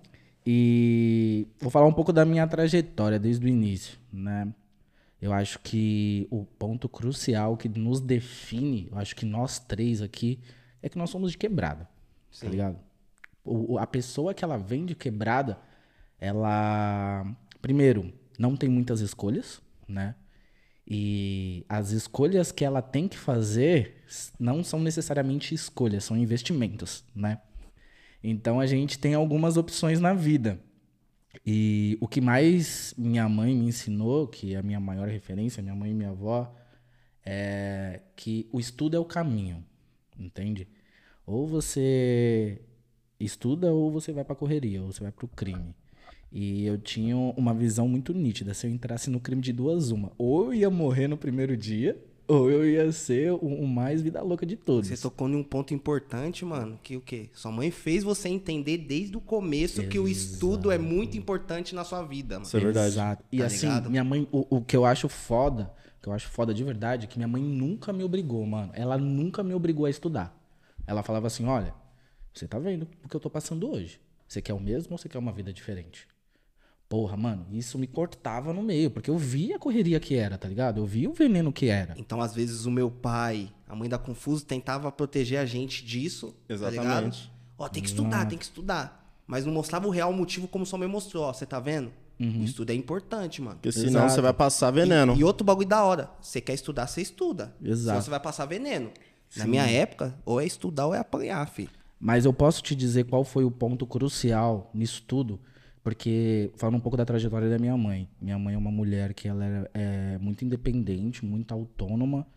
e 0.45 1.47
vou 1.59 1.71
falar 1.71 1.87
um 1.87 1.93
pouco 1.93 2.13
da 2.13 2.23
minha 2.25 2.45
trajetória 2.45 3.17
desde 3.17 3.45
o 3.45 3.49
início, 3.49 3.97
né? 4.13 4.47
Eu 5.21 5.33
acho 5.33 5.59
que 5.59 6.27
o 6.29 6.45
ponto 6.45 6.87
crucial 6.87 7.57
que 7.57 7.67
nos 7.67 7.99
define, 7.99 8.87
eu 8.91 8.97
acho 8.99 9.15
que 9.15 9.25
nós 9.25 9.57
três 9.59 10.01
aqui, 10.01 10.39
é 10.81 10.87
que 10.89 10.97
nós 10.97 11.09
somos 11.09 11.31
de 11.31 11.37
quebrada, 11.37 11.89
tá 12.45 12.47
ligado? 12.51 12.79
O- 13.43 13.77
a 13.79 13.87
pessoa 13.87 14.33
que 14.33 14.43
ela 14.43 14.57
vem 14.57 14.85
de 14.85 14.93
quebrada, 14.93 15.57
ela, 16.19 17.25
primeiro, 17.61 18.13
não 18.37 18.55
tem 18.55 18.69
muitas 18.69 18.99
escolhas, 19.01 19.61
né? 19.87 20.15
E 20.85 21.65
as 21.67 21.91
escolhas 21.91 22.51
que 22.51 22.63
ela 22.63 22.81
tem 22.81 23.07
que 23.07 23.17
fazer 23.17 24.03
não 24.39 24.63
são 24.63 24.79
necessariamente 24.79 25.53
escolhas, 25.53 26.03
são 26.03 26.15
investimentos, 26.17 27.03
né? 27.15 27.41
Então 28.23 28.59
a 28.59 28.65
gente 28.65 28.97
tem 28.97 29.13
algumas 29.13 29.57
opções 29.57 29.99
na 29.99 30.13
vida. 30.13 30.59
E 31.45 31.97
o 32.01 32.07
que 32.07 32.19
mais 32.19 32.93
minha 32.97 33.27
mãe 33.29 33.55
me 33.55 33.67
ensinou, 33.67 34.27
que 34.27 34.53
é 34.53 34.57
a 34.57 34.63
minha 34.63 34.79
maior 34.79 35.07
referência, 35.07 35.61
minha 35.63 35.75
mãe 35.75 35.91
e 35.91 35.93
minha 35.93 36.09
avó, 36.09 36.53
é 37.25 38.01
que 38.15 38.47
o 38.51 38.59
estudo 38.59 38.95
é 38.95 38.99
o 38.99 39.05
caminho, 39.05 39.63
entende? 40.17 40.67
Ou 41.25 41.45
você 41.47 42.61
estuda 43.19 43.73
ou 43.73 43.91
você 43.91 44.11
vai 44.11 44.23
pra 44.23 44.35
correria, 44.35 44.81
ou 44.81 44.91
você 44.91 45.01
vai 45.01 45.11
pro 45.11 45.27
crime. 45.27 45.75
E 46.31 46.65
eu 46.65 46.77
tinha 46.77 47.15
uma 47.15 47.53
visão 47.53 47.87
muito 47.87 48.13
nítida. 48.13 48.53
Se 48.53 48.67
eu 48.67 48.71
entrasse 48.71 49.09
no 49.09 49.19
crime 49.19 49.41
de 49.41 49.53
duas, 49.53 49.91
uma. 49.91 50.11
Ou 50.17 50.45
eu 50.45 50.53
ia 50.53 50.69
morrer 50.69 51.07
no 51.07 51.17
primeiro 51.17 51.55
dia, 51.55 51.97
ou 52.27 52.51
eu 52.51 52.69
ia 52.69 52.91
ser 52.91 53.31
o, 53.31 53.37
o 53.37 53.67
mais 53.67 54.01
vida 54.01 54.21
louca 54.21 54.45
de 54.45 54.55
todos. 54.55 54.89
Você 54.89 54.97
tocou 54.97 55.29
em 55.29 55.35
um 55.35 55.43
ponto 55.43 55.73
importante, 55.73 56.43
mano, 56.43 56.77
que 56.83 56.97
o 56.97 57.01
quê? 57.01 57.29
Sua 57.33 57.51
mãe 57.51 57.71
fez 57.71 58.03
você 58.03 58.27
entender 58.27 58.77
desde 58.79 59.15
o 59.15 59.21
começo 59.21 59.87
que 59.87 59.97
o 59.97 60.07
estudo 60.07 60.71
é 60.71 60.77
muito 60.77 61.17
importante 61.17 61.73
na 61.73 61.83
sua 61.83 62.03
vida, 62.03 62.35
mano. 62.35 62.45
Isso 62.45 62.57
é 62.57 62.59
verdade. 62.59 62.87
Exato. 62.87 63.23
E 63.31 63.37
Tá 63.39 63.45
assim, 63.45 63.67
ligado? 63.67 63.89
minha 63.89 64.03
mãe, 64.03 64.27
o, 64.31 64.57
o 64.57 64.61
que 64.61 64.75
eu 64.75 64.85
acho 64.85 65.07
foda, 65.07 65.73
o 65.99 66.01
que 66.03 66.09
eu 66.09 66.13
acho 66.13 66.27
foda 66.29 66.53
de 66.53 66.63
verdade, 66.63 67.05
é 67.05 67.07
que 67.07 67.17
minha 67.17 67.27
mãe 67.27 67.41
nunca 67.41 67.93
me 67.93 68.03
obrigou, 68.03 68.45
mano. 68.45 68.71
Ela 68.75 68.97
nunca 68.97 69.41
me 69.43 69.53
obrigou 69.53 69.85
a 69.85 69.89
estudar. 69.89 70.37
Ela 70.85 71.03
falava 71.03 71.27
assim: 71.27 71.45
olha, 71.45 71.73
você 72.33 72.47
tá 72.47 72.59
vendo 72.59 72.87
o 73.03 73.07
que 73.09 73.15
eu 73.15 73.19
tô 73.19 73.29
passando 73.29 73.69
hoje. 73.69 73.99
Você 74.27 74.41
quer 74.41 74.53
o 74.53 74.59
mesmo 74.59 74.91
ou 74.91 74.97
você 74.97 75.07
quer 75.07 75.17
uma 75.17 75.31
vida 75.31 75.53
diferente? 75.53 76.07
Porra, 76.89 77.17
mano, 77.17 77.45
isso 77.51 77.77
me 77.77 77.85
cortava 77.85 78.53
no 78.53 78.63
meio, 78.63 78.89
porque 78.89 79.09
eu 79.09 79.17
via 79.17 79.57
a 79.57 79.59
correria 79.59 79.99
que 79.99 80.15
era, 80.15 80.37
tá 80.37 80.47
ligado? 80.47 80.79
Eu 80.79 80.85
via 80.85 81.09
o 81.09 81.13
veneno 81.13 81.51
que 81.51 81.67
era. 81.67 81.93
Então, 81.97 82.21
às 82.21 82.33
vezes, 82.33 82.65
o 82.65 82.71
meu 82.71 82.89
pai, 82.89 83.49
a 83.67 83.75
mãe 83.75 83.89
da 83.89 83.97
Confuso, 83.97 84.45
tentava 84.45 84.89
proteger 84.89 85.39
a 85.39 85.45
gente 85.45 85.83
disso. 85.83 86.33
Tá 86.47 86.55
ligado? 86.55 86.73
Exatamente. 86.73 87.31
Ó, 87.57 87.67
tem 87.67 87.83
que 87.83 87.89
estudar, 87.89 88.25
tem 88.25 88.37
que 88.37 88.45
estudar. 88.45 89.21
Mas 89.27 89.45
não 89.45 89.51
mostrava 89.51 89.85
o 89.85 89.89
real 89.89 90.13
motivo 90.13 90.47
como 90.47 90.65
sua 90.65 90.79
mãe 90.79 90.87
mostrou. 90.87 91.25
Ó, 91.25 91.33
você 91.33 91.45
tá 91.45 91.59
vendo? 91.59 91.91
O 92.19 92.43
estudo 92.43 92.71
é 92.71 92.73
importante, 92.73 93.41
mano. 93.41 93.57
Porque 93.57 93.71
senão 93.71 94.01
Exato. 94.01 94.13
você 94.13 94.21
vai 94.21 94.33
passar 94.33 94.71
veneno. 94.71 95.13
E, 95.15 95.19
e 95.19 95.23
outro 95.23 95.45
bagulho 95.45 95.67
da 95.67 95.83
hora. 95.83 96.09
Você 96.21 96.41
quer 96.41 96.53
estudar, 96.53 96.87
você 96.87 97.01
estuda. 97.01 97.53
Exato. 97.61 97.79
Senão 97.85 98.01
você 98.01 98.09
vai 98.09 98.19
passar 98.19 98.45
veneno. 98.45 98.91
Na 99.35 99.45
minha 99.45 99.69
época, 99.69 100.17
ou 100.25 100.39
é 100.39 100.45
estudar 100.45 100.87
ou 100.87 100.95
é 100.95 100.99
apanhar, 100.99 101.45
filho. 101.47 101.69
Mas 101.99 102.25
eu 102.25 102.33
posso 102.33 102.63
te 102.63 102.73
dizer 102.73 103.03
qual 103.05 103.23
foi 103.23 103.43
o 103.43 103.51
ponto 103.51 103.85
crucial 103.85 104.71
nisso 104.73 105.03
tudo 105.05 105.39
Porque, 105.87 106.51
falando 106.57 106.75
um 106.75 106.81
pouco 106.81 106.97
da 106.97 107.05
trajetória 107.05 107.49
da 107.49 107.57
minha 107.57 107.77
mãe. 107.77 108.09
Minha 108.19 108.37
mãe 108.37 108.55
é 108.55 108.57
uma 108.57 108.69
mulher 108.69 109.13
que 109.13 109.25
ela 109.25 109.45
é, 109.45 109.69
é 109.73 110.17
muito 110.17 110.43
independente, 110.43 111.23
muito 111.23 111.53
autônoma. 111.53 112.27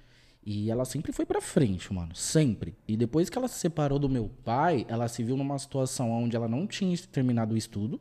E 0.46 0.70
ela 0.70 0.84
sempre 0.84 1.10
foi 1.10 1.26
pra 1.26 1.40
frente, 1.40 1.92
mano. 1.92 2.14
Sempre. 2.14 2.76
E 2.86 2.96
depois 2.96 3.28
que 3.28 3.36
ela 3.36 3.48
se 3.48 3.58
separou 3.58 3.98
do 3.98 4.08
meu 4.08 4.30
pai, 4.44 4.86
ela 4.88 5.08
se 5.08 5.24
viu 5.24 5.36
numa 5.36 5.58
situação 5.58 6.12
onde 6.12 6.36
ela 6.36 6.46
não 6.46 6.64
tinha 6.64 6.96
terminado 7.10 7.52
o 7.52 7.58
estudo. 7.58 8.00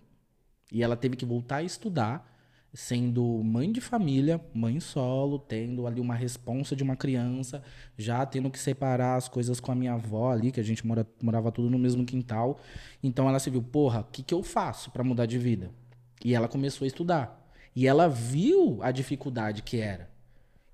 E 0.72 0.84
ela 0.84 0.96
teve 0.96 1.16
que 1.16 1.26
voltar 1.26 1.56
a 1.56 1.64
estudar, 1.64 2.32
sendo 2.74 3.24
mãe 3.44 3.72
de 3.72 3.82
família, 3.82 4.40
mãe 4.54 4.80
solo, 4.80 5.40
tendo 5.40 5.88
ali 5.88 6.00
uma 6.00 6.16
responsa 6.16 6.76
de 6.76 6.84
uma 6.84 6.96
criança, 6.96 7.64
já 7.98 8.26
tendo 8.26 8.50
que 8.50 8.60
separar 8.60 9.16
as 9.16 9.28
coisas 9.28 9.60
com 9.60 9.72
a 9.72 9.76
minha 9.76 9.94
avó 9.94 10.32
ali, 10.32 10.52
que 10.52 10.60
a 10.60 10.64
gente 10.64 10.86
mora, 10.86 11.06
morava 11.22 11.52
tudo 11.52 11.70
no 11.70 11.80
mesmo 11.80 12.06
quintal. 12.06 12.60
Então 13.02 13.28
ela 13.28 13.40
se 13.40 13.50
viu, 13.50 13.62
porra, 13.62 14.02
o 14.02 14.06
que, 14.06 14.24
que 14.24 14.34
eu 14.34 14.44
faço 14.44 14.92
para 14.92 15.04
mudar 15.04 15.26
de 15.26 15.38
vida? 15.38 15.72
E 16.24 16.34
ela 16.36 16.48
começou 16.48 16.86
a 16.86 16.88
estudar. 16.88 17.50
E 17.76 17.88
ela 17.88 18.08
viu 18.08 18.80
a 18.82 18.92
dificuldade 18.92 19.64
que 19.64 19.78
era. 19.78 20.10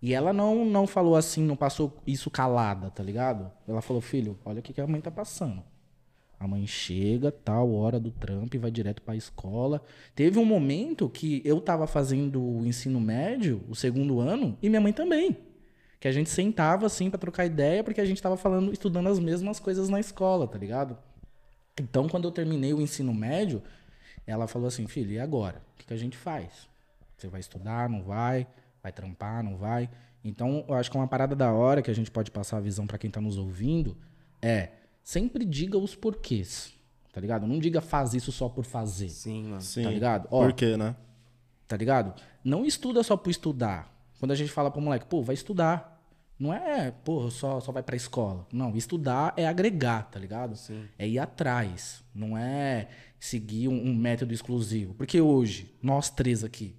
E 0.02 0.14
ela 0.14 0.34
não, 0.34 0.66
não 0.66 0.86
falou 0.86 1.16
assim, 1.16 1.44
não 1.44 1.56
passou 1.56 1.98
isso 2.06 2.30
calada, 2.30 2.92
tá 2.92 3.02
ligado? 3.02 3.52
Ela 3.68 3.82
falou, 3.82 4.02
filho, 4.02 4.38
olha 4.46 4.60
o 4.60 4.62
que, 4.62 4.74
que 4.74 4.82
a 4.82 4.88
mãe 4.88 5.02
tá 5.02 5.10
passando. 5.10 5.64
A 6.40 6.48
mãe 6.48 6.68
chega, 6.68 7.32
tal 7.32 7.74
hora 7.74 8.00
do 8.00 8.12
trampo 8.12 8.56
e 8.56 8.60
vai 8.60 8.70
direto 8.70 9.02
para 9.02 9.14
a 9.14 9.18
escola. 9.18 9.82
Teve 10.14 10.38
um 10.38 10.46
momento 10.46 11.10
que 11.10 11.42
eu 11.46 11.62
tava 11.62 11.88
fazendo 11.88 12.42
o 12.42 12.66
ensino 12.66 13.00
médio, 13.00 13.64
o 13.70 13.76
segundo 13.76 14.20
ano, 14.20 14.58
e 14.62 14.70
minha 14.70 14.82
mãe 14.82 14.92
também. 14.92 15.38
Que 16.00 16.08
a 16.08 16.12
gente 16.12 16.30
sentava 16.30 16.86
assim 16.86 17.10
para 17.10 17.18
trocar 17.18 17.46
ideia, 17.46 17.84
porque 17.84 18.02
a 18.02 18.06
gente 18.06 18.22
tava 18.22 18.38
falando, 18.38 18.72
estudando 18.72 19.08
as 19.08 19.20
mesmas 19.20 19.60
coisas 19.60 19.90
na 19.90 20.00
escola, 20.00 20.48
tá 20.48 20.58
ligado? 20.58 20.98
Então, 21.80 22.08
quando 22.08 22.26
eu 22.26 22.32
terminei 22.32 22.74
o 22.74 22.82
ensino 22.82 23.14
médio, 23.14 23.64
ela 24.28 24.48
falou 24.48 24.68
assim: 24.68 24.88
"Filho, 24.88 25.12
e 25.12 25.20
agora? 25.20 25.62
O 25.74 25.78
que, 25.78 25.86
que 25.88 25.94
a 25.94 25.98
gente 25.98 26.16
faz? 26.16 26.70
Você 27.18 27.28
vai 27.28 27.40
estudar, 27.40 27.90
não 27.90 28.04
vai? 28.04 28.46
Vai 28.84 28.92
trampar, 28.92 29.44
não 29.44 29.58
vai?" 29.58 29.90
Então, 30.24 30.66
eu 30.68 30.74
acho 30.74 30.90
que 30.90 30.98
uma 30.98 31.08
parada 31.08 31.36
da 31.36 31.52
hora 31.52 31.82
que 31.82 31.92
a 31.92 31.94
gente 31.94 32.12
pode 32.12 32.32
passar 32.32 32.58
a 32.58 32.62
visão 32.62 32.88
para 32.88 32.98
quem 32.98 33.10
tá 33.10 33.22
nos 33.22 33.38
ouvindo 33.38 33.96
é 34.42 34.70
sempre 35.06 35.46
diga 35.46 35.78
os 35.78 35.96
porquês, 35.96 36.74
tá 37.14 37.22
ligado? 37.22 37.46
Não 37.46 37.60
diga 37.60 37.80
faz 37.80 38.16
isso 38.16 38.32
só 38.32 38.50
por 38.50 38.66
fazer. 38.66 39.10
Sim, 39.10 39.44
mano. 39.44 39.62
Sim. 39.62 39.84
Tá 39.84 39.92
ligado? 39.92 40.28
Ó, 40.32 40.44
Por 40.44 40.54
quê, 40.54 40.76
né? 40.76 40.96
Tá 41.68 41.78
ligado? 41.78 42.20
Não 42.44 42.66
estuda 42.66 43.04
só 43.04 43.16
por 43.16 43.30
estudar. 43.30 43.94
Quando 44.20 44.32
a 44.32 44.36
gente 44.36 44.52
fala 44.52 44.72
pro 44.72 44.82
moleque, 44.82 45.06
pô, 45.06 45.22
vai 45.22 45.36
estudar. 45.36 45.94
Não 46.38 46.54
é, 46.54 46.92
pô, 46.92 47.30
só, 47.30 47.62
só 47.62 47.72
vai 47.72 47.82
pra 47.82 47.96
escola. 47.96 48.46
Não, 48.52 48.76
estudar 48.76 49.34
é 49.38 49.48
agregar, 49.48 50.10
tá 50.10 50.20
ligado? 50.20 50.56
Sim. 50.58 50.86
É 50.98 51.08
ir 51.08 51.20
atrás. 51.20 52.04
Não 52.14 52.38
é 52.38 52.90
seguir 53.20 53.68
um, 53.68 53.90
um 53.90 53.96
método 53.96 54.34
exclusivo. 54.34 54.94
Porque 54.96 55.22
hoje, 55.22 55.74
nós 55.82 56.10
três 56.10 56.44
aqui, 56.44 56.76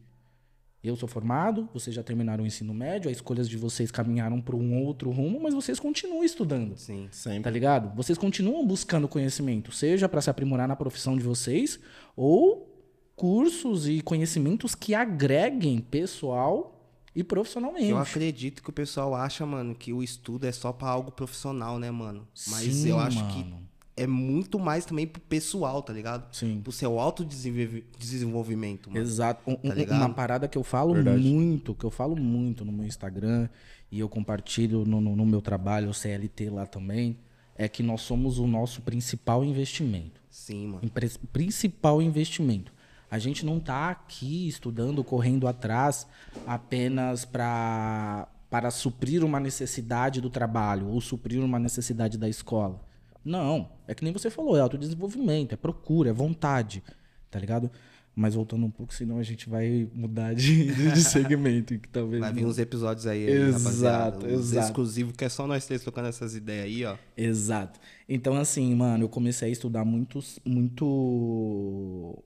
eu 0.86 0.96
sou 0.96 1.08
formado, 1.08 1.68
vocês 1.72 1.94
já 1.94 2.02
terminaram 2.02 2.44
o 2.44 2.46
ensino 2.46 2.72
médio, 2.74 3.10
as 3.10 3.16
escolhas 3.16 3.48
de 3.48 3.56
vocês 3.56 3.90
caminharam 3.90 4.40
para 4.40 4.56
um 4.56 4.82
outro 4.84 5.10
rumo, 5.10 5.40
mas 5.40 5.54
vocês 5.54 5.80
continuam 5.80 6.24
estudando. 6.24 6.76
Sim. 6.76 7.08
Sempre. 7.10 7.42
Tá 7.42 7.50
ligado? 7.50 7.94
Vocês 7.94 8.18
continuam 8.18 8.66
buscando 8.66 9.08
conhecimento, 9.08 9.72
seja 9.72 10.08
para 10.08 10.20
se 10.20 10.30
aprimorar 10.30 10.68
na 10.68 10.76
profissão 10.76 11.16
de 11.16 11.22
vocês 11.22 11.78
ou 12.16 12.72
cursos 13.14 13.88
e 13.88 14.00
conhecimentos 14.00 14.74
que 14.74 14.94
agreguem 14.94 15.80
pessoal 15.80 16.76
e 17.14 17.24
profissionalmente. 17.24 17.88
Eu 17.88 17.96
acredito 17.96 18.62
que 18.62 18.68
o 18.68 18.72
pessoal 18.72 19.14
acha, 19.14 19.46
mano, 19.46 19.74
que 19.74 19.90
o 19.92 20.02
estudo 20.02 20.46
é 20.46 20.52
só 20.52 20.70
pra 20.70 20.88
algo 20.88 21.10
profissional, 21.10 21.78
né, 21.78 21.90
mano? 21.90 22.28
Mas 22.48 22.74
Sim, 22.74 22.90
eu 22.90 22.98
acho 22.98 23.26
que 23.28 23.38
mano. 23.42 23.65
É 23.96 24.06
muito 24.06 24.58
mais 24.58 24.84
também 24.84 25.06
pro 25.06 25.20
pessoal, 25.22 25.82
tá 25.82 25.92
ligado? 25.92 26.26
Sim. 26.34 26.60
Pro 26.62 26.70
seu 26.72 26.98
autodesenvolvimento, 27.00 28.90
mano. 28.90 29.00
Exato. 29.02 29.42
Um- 29.50 29.56
um- 29.64 29.72
ligado? 29.72 29.96
uma 29.98 30.10
parada 30.12 30.48
que 30.48 30.58
eu 30.58 30.64
falo 30.64 30.94
Verdade. 30.94 31.22
muito, 31.22 31.74
que 31.74 31.84
eu 31.84 31.90
falo 31.90 32.16
muito 32.16 32.64
no 32.64 32.72
meu 32.72 32.86
Instagram 32.86 33.48
e 33.90 33.98
eu 33.98 34.08
compartilho 34.08 34.84
no, 34.84 35.00
no- 35.00 35.16
no 35.16 35.24
meu 35.26 35.40
trabalho, 35.40 35.88
o 35.90 35.94
CLT 35.94 36.50
lá 36.50 36.66
também, 36.66 37.16
é 37.56 37.68
que 37.68 37.82
nós 37.82 38.02
somos 38.02 38.38
o 38.38 38.46
nosso 38.46 38.82
principal 38.82 39.44
investimento. 39.44 40.20
Sim, 40.30 40.66
mano. 40.66 40.80
Impre- 40.82 41.10
principal 41.32 42.02
investimento. 42.02 42.72
A 43.10 43.18
gente 43.18 43.46
não 43.46 43.58
está 43.58 43.88
aqui 43.90 44.46
estudando, 44.48 45.02
correndo 45.04 45.46
atrás 45.46 46.06
apenas 46.46 47.24
pra, 47.24 48.28
para 48.50 48.70
suprir 48.70 49.24
uma 49.24 49.38
necessidade 49.40 50.20
do 50.20 50.28
trabalho 50.28 50.88
ou 50.88 51.00
suprir 51.00 51.42
uma 51.42 51.58
necessidade 51.58 52.18
da 52.18 52.28
escola. 52.28 52.84
Não. 53.26 53.68
É 53.88 53.94
que 53.94 54.04
nem 54.04 54.12
você 54.12 54.30
falou, 54.30 54.56
é 54.56 54.60
autodesenvolvimento, 54.60 55.52
é 55.52 55.56
procura, 55.56 56.10
é 56.10 56.12
vontade. 56.12 56.82
Tá 57.30 57.38
ligado? 57.40 57.70
Mas 58.14 58.34
voltando 58.34 58.64
um 58.64 58.70
pouco, 58.70 58.94
senão 58.94 59.18
a 59.18 59.22
gente 59.22 59.46
vai 59.46 59.86
mudar 59.92 60.34
de, 60.34 60.72
de, 60.72 61.00
segmento. 61.04 61.78
Que 61.78 61.88
talvez 61.88 62.20
Vai 62.20 62.32
vir 62.32 62.42
não- 62.42 62.48
uns 62.48 62.58
episódios 62.58 63.06
aí, 63.06 63.28
Exato, 63.28 63.58
rapaziada. 63.64 64.30
Exato. 64.32 64.66
exclusivos, 64.68 65.12
que 65.14 65.24
é 65.24 65.28
só 65.28 65.46
nós 65.46 65.66
três 65.66 65.82
tocando 65.84 66.08
essas 66.08 66.34
ideias 66.34 66.64
aí, 66.64 66.84
ó. 66.86 66.96
Exato. 67.14 67.78
Então, 68.08 68.34
assim, 68.36 68.74
mano, 68.74 69.04
eu 69.04 69.08
comecei 69.08 69.48
a 69.48 69.52
estudar 69.52 69.84
muito. 69.84 70.18
muito... 70.46 72.22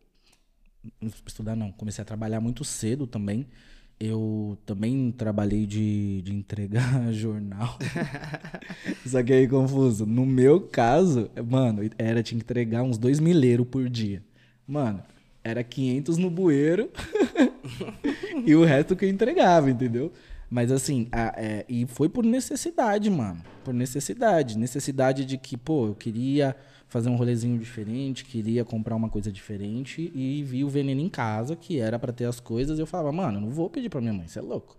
Estudar 1.27 1.57
não, 1.57 1.73
comecei 1.73 2.03
a 2.03 2.05
trabalhar 2.05 2.41
muito 2.41 2.65
cedo 2.65 3.07
também. 3.07 3.47
Eu 4.03 4.57
também 4.65 5.13
trabalhei 5.13 5.67
de, 5.67 6.23
de 6.23 6.35
entregar 6.35 7.13
jornal. 7.13 7.79
Só 9.07 9.23
que 9.23 9.31
aí, 9.33 9.47
confuso. 9.47 10.07
No 10.07 10.25
meu 10.25 10.61
caso, 10.63 11.31
mano, 11.47 11.83
era 11.99 12.23
tinha 12.23 12.39
que 12.39 12.45
entregar 12.45 12.83
uns 12.83 12.97
dois 12.97 13.21
mileiros 13.21 13.67
por 13.71 13.89
dia. 13.91 14.23
Mano, 14.67 15.03
era 15.45 15.63
500 15.63 16.17
no 16.17 16.31
bueiro 16.31 16.89
e 18.47 18.55
o 18.55 18.65
resto 18.65 18.97
que 18.97 19.05
eu 19.05 19.09
entregava, 19.11 19.71
entendeu? 19.71 20.11
Mas 20.49 20.73
assim, 20.73 21.07
a- 21.13 21.35
é, 21.37 21.65
e 21.69 21.87
foi 21.87 22.09
por 22.09 22.25
necessidade, 22.25 23.11
mano. 23.11 23.43
Por 23.65 23.75
necessidade. 23.75 24.57
Necessidade 24.57 25.27
de 25.27 25.37
que, 25.37 25.57
pô, 25.59 25.89
eu 25.89 25.95
queria 25.95 26.57
fazer 26.91 27.09
um 27.09 27.15
rolezinho 27.15 27.57
diferente, 27.57 28.25
queria 28.25 28.65
comprar 28.65 28.97
uma 28.97 29.09
coisa 29.09 29.31
diferente 29.31 30.11
e 30.13 30.43
vi 30.43 30.65
o 30.65 30.69
veneno 30.69 31.01
em 31.01 31.09
casa, 31.09 31.55
que 31.55 31.79
era 31.79 31.99
pra 31.99 32.13
ter 32.13 32.25
as 32.25 32.41
coisas, 32.41 32.79
e 32.79 32.83
eu 32.83 32.87
falava, 32.87 33.13
mano, 33.13 33.41
não 33.41 33.49
vou 33.49 33.71
pedir 33.71 33.89
pra 33.89 34.01
minha 34.01 34.13
mãe, 34.13 34.27
você 34.27 34.41
é 34.41 34.43
louco. 34.43 34.77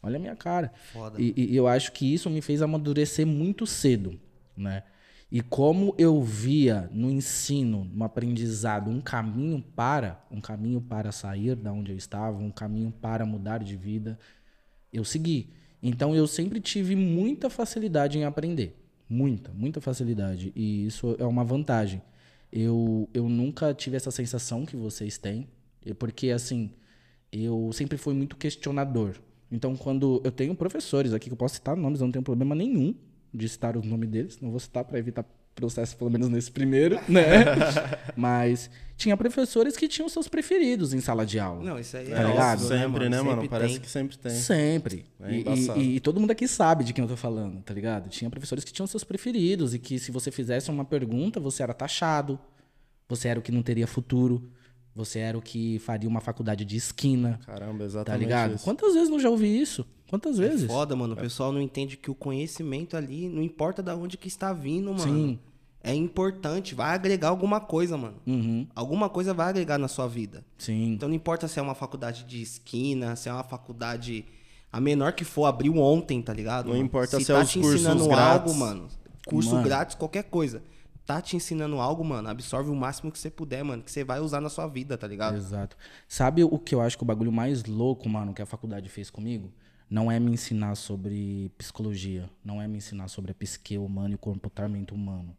Olha 0.00 0.16
a 0.16 0.18
minha 0.20 0.36
cara. 0.36 0.72
Foda. 0.92 1.20
E, 1.20 1.34
e 1.36 1.54
eu 1.54 1.66
acho 1.66 1.92
que 1.92 2.14
isso 2.14 2.30
me 2.30 2.40
fez 2.40 2.62
amadurecer 2.62 3.26
muito 3.26 3.66
cedo, 3.66 4.18
né? 4.56 4.84
E 5.30 5.40
como 5.40 5.94
eu 5.98 6.22
via 6.22 6.88
no 6.92 7.10
ensino, 7.10 7.84
no 7.92 8.04
aprendizado, 8.04 8.88
um 8.88 9.00
caminho 9.00 9.62
para, 9.76 10.24
um 10.30 10.40
caminho 10.40 10.80
para 10.80 11.12
sair 11.12 11.54
da 11.56 11.72
onde 11.72 11.92
eu 11.92 11.96
estava, 11.96 12.38
um 12.38 12.50
caminho 12.50 12.92
para 12.92 13.26
mudar 13.26 13.58
de 13.58 13.76
vida, 13.76 14.18
eu 14.92 15.04
segui. 15.04 15.50
Então 15.82 16.14
eu 16.14 16.26
sempre 16.26 16.60
tive 16.60 16.94
muita 16.94 17.50
facilidade 17.50 18.18
em 18.18 18.24
aprender. 18.24 18.79
Muita, 19.10 19.52
muita 19.52 19.80
facilidade. 19.80 20.52
E 20.54 20.86
isso 20.86 21.16
é 21.18 21.26
uma 21.26 21.42
vantagem. 21.42 22.00
Eu, 22.52 23.08
eu 23.12 23.28
nunca 23.28 23.74
tive 23.74 23.96
essa 23.96 24.12
sensação 24.12 24.64
que 24.64 24.76
vocês 24.76 25.18
têm. 25.18 25.48
Porque, 25.98 26.30
assim, 26.30 26.70
eu 27.32 27.72
sempre 27.72 27.98
fui 27.98 28.14
muito 28.14 28.36
questionador. 28.36 29.16
Então, 29.50 29.74
quando 29.76 30.20
eu 30.24 30.30
tenho 30.30 30.54
professores 30.54 31.12
aqui, 31.12 31.26
que 31.26 31.32
eu 31.32 31.36
posso 31.36 31.56
citar 31.56 31.76
nomes, 31.76 32.00
eu 32.00 32.06
não 32.06 32.12
tenho 32.12 32.22
problema 32.22 32.54
nenhum 32.54 32.94
de 33.34 33.48
citar 33.48 33.76
o 33.76 33.84
nome 33.84 34.06
deles. 34.06 34.40
Não 34.40 34.50
vou 34.50 34.60
citar 34.60 34.84
para 34.84 34.96
evitar 34.96 35.24
processo, 35.54 35.96
pelo 35.96 36.10
menos 36.10 36.28
nesse 36.28 36.50
primeiro, 36.50 36.98
né? 37.08 37.44
Mas 38.16 38.70
tinha 38.96 39.16
professores 39.16 39.76
que 39.76 39.88
tinham 39.88 40.08
seus 40.08 40.28
preferidos 40.28 40.92
em 40.92 41.00
sala 41.00 41.24
de 41.24 41.38
aula. 41.38 41.62
Não, 41.62 41.78
isso 41.78 41.96
aí 41.96 42.06
Tá 42.06 42.20
é 42.22 42.26
ligado? 42.26 42.62
óbvio, 42.62 42.68
Sempre, 42.78 43.08
né, 43.08 43.16
mano? 43.22 43.30
Sempre 43.42 43.48
Parece 43.48 43.72
tem. 43.74 43.80
que 43.82 43.90
sempre 43.90 44.18
tem. 44.18 44.32
Sempre. 44.32 45.06
É 45.20 45.32
E- 45.32 45.40
embaçado. 45.40 45.80
e- 45.80 45.96
e 45.96 46.00
todo 46.00 46.20
mundo 46.20 46.30
aqui 46.30 46.46
sabe 46.46 46.84
de 46.84 46.92
quem 46.92 47.02
eu 47.02 47.08
tô 47.08 47.16
falando, 47.16 47.62
tá 47.62 47.72
ligado? 47.74 48.08
Tinha 48.08 48.28
professores 48.30 48.64
que 48.64 48.72
tinham 48.72 48.86
seus 48.86 49.04
preferidos 49.04 49.74
e 49.74 49.78
que 49.78 49.98
se 49.98 50.10
você 50.10 50.30
fizesse 50.30 50.70
uma 50.70 50.84
pergunta, 50.84 51.40
você 51.40 51.62
era 51.62 51.72
taxado, 51.74 52.38
você 53.08 53.28
era 53.28 53.38
o 53.38 53.42
que 53.42 53.50
não 53.52 53.62
teria 53.62 53.86
futuro, 53.86 54.50
você 54.94 55.18
era 55.20 55.36
o 55.38 55.42
que 55.42 55.78
faria 55.80 56.08
uma 56.08 56.20
faculdade 56.20 56.64
de 56.64 56.76
esquina, 56.76 57.38
Caramba, 57.46 57.78
tá 57.78 57.84
exatamente 57.84 58.20
ligado? 58.20 58.54
isso. 58.54 58.64
Quantas 58.64 58.94
vezes 58.94 59.08
não 59.08 59.18
já 59.20 59.30
ouvi 59.30 59.60
isso? 59.60 59.86
Quantas 60.08 60.38
vezes? 60.38 60.66
Foda, 60.66 60.96
mano. 60.96 61.14
O 61.14 61.16
pessoal 61.16 61.52
não 61.52 61.60
entende 61.60 61.96
que 61.96 62.10
o 62.10 62.14
conhecimento 62.14 62.96
ali, 62.96 63.28
não 63.28 63.42
importa 63.42 63.80
da 63.82 63.94
onde 63.94 64.16
que 64.16 64.26
está 64.28 64.52
vindo, 64.52 64.92
mano. 64.92 65.00
Sim. 65.02 65.38
É 65.82 65.94
importante, 65.94 66.74
vai 66.74 66.94
agregar 66.94 67.28
alguma 67.28 67.58
coisa, 67.60 67.96
mano. 67.96 68.16
Uhum, 68.26 68.66
Alguma 68.74 69.08
coisa 69.08 69.32
vai 69.32 69.48
agregar 69.48 69.78
na 69.78 69.88
sua 69.88 70.06
vida. 70.06 70.44
sim. 70.58 70.92
Então 70.92 71.08
não 71.08 71.16
importa 71.16 71.48
se 71.48 71.58
é 71.58 71.62
uma 71.62 71.74
faculdade 71.74 72.24
de 72.24 72.42
esquina, 72.42 73.16
se 73.16 73.28
é 73.30 73.32
uma 73.32 73.42
faculdade 73.44 74.26
a 74.70 74.78
menor 74.80 75.12
que 75.14 75.24
for, 75.24 75.46
abriu 75.46 75.78
ontem, 75.78 76.20
tá 76.20 76.34
ligado? 76.34 76.66
Não 76.66 76.72
mano? 76.74 76.84
importa 76.84 77.18
se 77.18 77.24
se 77.24 77.32
é 77.32 77.34
tá 77.34 77.40
os 77.42 77.50
te 77.50 77.60
cursos 77.60 77.80
ensinando 77.80 78.06
grátis. 78.08 78.50
algo, 78.50 78.54
mano. 78.54 78.88
Curso 79.26 79.52
Mano. 79.52 79.64
grátis, 79.64 79.94
qualquer 79.96 80.24
coisa. 80.24 80.62
Tá 81.06 81.20
te 81.20 81.36
ensinando 81.36 81.80
algo, 81.80 82.04
mano. 82.04 82.28
Absorve 82.28 82.70
o 82.70 82.76
máximo 82.76 83.10
que 83.10 83.18
você 83.18 83.30
puder, 83.30 83.64
mano. 83.64 83.82
Que 83.82 83.90
você 83.90 84.04
vai 84.04 84.20
usar 84.20 84.40
na 84.40 84.48
sua 84.48 84.66
vida, 84.66 84.96
tá 84.96 85.06
ligado? 85.06 85.36
Exato. 85.36 85.76
Sabe 86.06 86.44
o 86.44 86.58
que 86.58 86.74
eu 86.74 86.80
acho 86.80 86.96
que 86.96 87.02
o 87.02 87.06
bagulho 87.06 87.32
mais 87.32 87.64
louco, 87.64 88.08
mano, 88.08 88.32
que 88.32 88.42
a 88.42 88.46
faculdade 88.46 88.88
fez 88.88 89.10
comigo? 89.10 89.52
Não 89.88 90.10
é 90.10 90.20
me 90.20 90.30
ensinar 90.30 90.76
sobre 90.76 91.50
psicologia, 91.58 92.30
não 92.44 92.62
é 92.62 92.68
me 92.68 92.78
ensinar 92.78 93.08
sobre 93.08 93.32
a 93.32 93.34
psique 93.34 93.76
humana 93.76 94.12
e 94.12 94.14
o 94.14 94.18
comportamento 94.18 94.94
humano. 94.94 95.36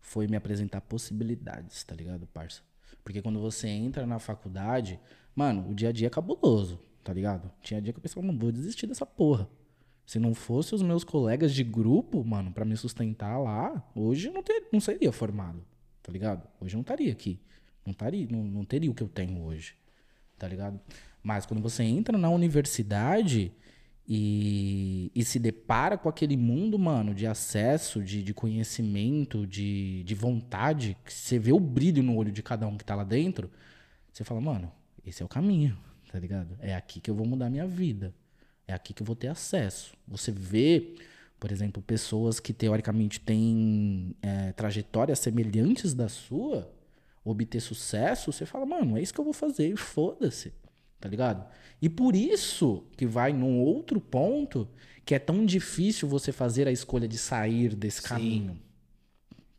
Foi 0.00 0.26
me 0.26 0.36
apresentar 0.36 0.80
possibilidades, 0.80 1.84
tá 1.84 1.94
ligado, 1.94 2.26
parça? 2.26 2.60
Porque 3.04 3.22
quando 3.22 3.40
você 3.40 3.68
entra 3.68 4.04
na 4.04 4.18
faculdade, 4.18 4.98
mano, 5.34 5.70
o 5.70 5.74
dia 5.74 5.90
a 5.90 5.92
dia 5.92 6.08
é 6.08 6.10
cabuloso, 6.10 6.80
tá 7.04 7.12
ligado? 7.12 7.48
Tinha 7.62 7.80
dia 7.80 7.92
que 7.92 7.98
eu 7.98 8.02
pensava, 8.02 8.26
não 8.26 8.36
vou 8.36 8.50
desistir 8.50 8.88
dessa 8.88 9.06
porra. 9.06 9.48
Se 10.06 10.18
não 10.18 10.34
fosse 10.34 10.74
os 10.74 10.82
meus 10.82 11.02
colegas 11.02 11.54
de 11.54 11.64
grupo, 11.64 12.22
mano, 12.24 12.52
para 12.52 12.64
me 12.64 12.76
sustentar 12.76 13.38
lá, 13.38 13.82
hoje 13.94 14.30
não, 14.30 14.42
ter, 14.42 14.68
não 14.72 14.80
seria 14.80 15.10
formado, 15.10 15.64
tá 16.02 16.12
ligado? 16.12 16.46
Hoje 16.60 16.74
eu 16.74 16.78
não 16.78 16.82
estaria 16.82 17.10
aqui. 17.10 17.40
Não, 17.86 17.92
taria, 17.92 18.26
não, 18.30 18.42
não 18.42 18.64
teria 18.64 18.90
o 18.90 18.94
que 18.94 19.02
eu 19.02 19.08
tenho 19.08 19.42
hoje, 19.42 19.74
tá 20.38 20.48
ligado? 20.48 20.80
Mas 21.22 21.46
quando 21.46 21.62
você 21.62 21.82
entra 21.82 22.16
na 22.16 22.28
universidade 22.30 23.52
e, 24.06 25.10
e 25.14 25.24
se 25.24 25.38
depara 25.38 25.96
com 25.96 26.08
aquele 26.08 26.36
mundo, 26.36 26.78
mano, 26.78 27.14
de 27.14 27.26
acesso, 27.26 28.02
de, 28.02 28.22
de 28.22 28.34
conhecimento, 28.34 29.46
de, 29.46 30.02
de 30.04 30.14
vontade, 30.14 30.96
que 31.04 31.12
você 31.12 31.38
vê 31.38 31.52
o 31.52 31.60
brilho 31.60 32.02
no 32.02 32.16
olho 32.16 32.32
de 32.32 32.42
cada 32.42 32.66
um 32.66 32.76
que 32.76 32.84
tá 32.84 32.94
lá 32.94 33.04
dentro, 33.04 33.50
você 34.12 34.24
fala, 34.24 34.40
mano, 34.40 34.70
esse 35.04 35.22
é 35.22 35.26
o 35.26 35.28
caminho, 35.28 35.76
tá 36.10 36.18
ligado? 36.18 36.56
É 36.60 36.74
aqui 36.74 37.00
que 37.00 37.10
eu 37.10 37.14
vou 37.14 37.26
mudar 37.26 37.50
minha 37.50 37.66
vida. 37.66 38.14
É 38.66 38.72
aqui 38.72 38.92
que 38.94 39.02
eu 39.02 39.06
vou 39.06 39.16
ter 39.16 39.28
acesso. 39.28 39.92
Você 40.08 40.30
vê, 40.32 40.94
por 41.38 41.52
exemplo, 41.52 41.82
pessoas 41.82 42.40
que 42.40 42.52
teoricamente 42.52 43.20
têm 43.20 44.14
é, 44.22 44.52
trajetórias 44.52 45.18
semelhantes 45.18 45.92
da 45.92 46.08
sua, 46.08 46.70
obter 47.24 47.60
sucesso, 47.60 48.32
você 48.32 48.46
fala, 48.46 48.64
mano, 48.66 48.96
é 48.96 49.02
isso 49.02 49.12
que 49.12 49.20
eu 49.20 49.24
vou 49.24 49.34
fazer, 49.34 49.68
e 49.68 49.76
foda-se. 49.76 50.52
Tá 51.00 51.08
ligado? 51.08 51.46
E 51.82 51.88
por 51.90 52.16
isso 52.16 52.84
que 52.96 53.04
vai 53.06 53.32
num 53.32 53.60
outro 53.60 54.00
ponto 54.00 54.66
que 55.04 55.14
é 55.14 55.18
tão 55.18 55.44
difícil 55.44 56.08
você 56.08 56.32
fazer 56.32 56.66
a 56.66 56.72
escolha 56.72 57.06
de 57.06 57.18
sair 57.18 57.74
desse 57.76 58.00
Sim. 58.00 58.08
caminho. 58.08 58.58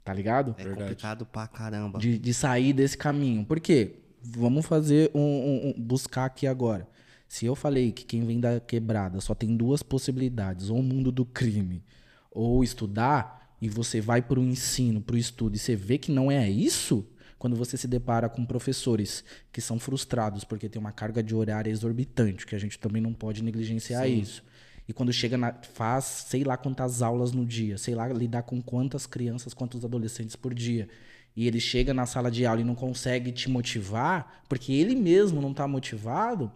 Tá 0.04 0.12
ligado? 0.14 0.56
É 0.58 0.64
Verdade. 0.64 0.82
complicado 0.82 1.26
pra 1.26 1.48
caramba. 1.48 2.00
de, 2.00 2.18
de 2.18 2.34
sair 2.34 2.74
desse 2.74 2.98
caminho. 2.98 3.46
Por 3.46 3.60
quê? 3.60 3.96
Vamos 4.24 4.66
fazer 4.66 5.12
um, 5.14 5.20
um- 5.20 5.68
um- 5.70 5.74
buscar 5.82 6.26
aqui 6.26 6.48
agora. 6.48 6.88
Se 7.28 7.46
eu 7.46 7.56
falei 7.56 7.92
que 7.92 8.06
quem 8.06 8.26
vem 8.26 8.40
da 8.40 8.60
quebrada 8.60 9.20
só 9.20 9.34
tem 9.34 9.56
duas 9.56 9.84
possibilidades, 9.84 10.70
ou 10.70 10.80
o 10.80 10.84
mundo 10.84 11.12
do 11.12 11.26
crime, 11.26 11.84
ou 12.32 12.64
estudar, 12.64 13.56
e 13.62 13.70
você 13.70 14.00
vai 14.00 14.22
para 14.22 14.40
o 14.40 14.44
ensino, 14.44 15.02
para 15.02 15.16
o 15.16 15.20
estudo, 15.20 15.56
e 15.56 15.60
você 15.60 15.76
vê 15.76 15.98
que 15.98 16.12
não 16.12 16.32
é 16.32 16.50
isso, 16.50 17.06
quando 17.38 17.56
você 17.56 17.78
se 17.78 17.88
depara 17.88 18.30
com 18.30 18.46
professores 18.46 19.24
que 19.52 19.62
são 19.62 19.78
frustrados 19.78 20.44
porque 20.44 20.70
tem 20.70 20.80
uma 20.80 20.92
carga 20.92 21.22
de 21.22 21.36
horário 21.36 21.72
exorbitante, 21.72 22.46
que 22.46 22.56
a 22.56 22.60
gente 22.60 22.80
também 22.80 23.02
não 23.02 23.14
pode 23.14 23.44
negligenciar 23.44 24.10
isso. 24.10 24.44
E 24.88 24.94
quando 24.94 25.12
chega 25.12 25.38
na. 25.38 25.54
faz 25.54 26.06
sei 26.06 26.44
lá 26.44 26.58
quantas 26.58 27.02
aulas 27.02 27.32
no 27.32 27.46
dia, 27.46 27.78
sei 27.78 27.96
lá 27.96 28.08
lidar 28.08 28.44
com 28.44 28.62
quantas 28.62 29.06
crianças, 29.06 29.54
quantos 29.54 29.84
adolescentes 29.84 30.36
por 30.36 30.54
dia. 30.54 30.88
E 31.36 31.48
ele 31.48 31.60
chega 31.60 31.94
na 31.94 32.06
sala 32.06 32.32
de 32.32 32.46
aula 32.46 32.62
e 32.62 32.64
não 32.64 32.76
consegue 32.76 33.32
te 33.32 33.50
motivar, 33.50 34.44
porque 34.48 34.72
ele 34.72 34.96
mesmo 34.96 35.42
não 35.42 35.52
está 35.52 35.68
motivado, 35.68 36.52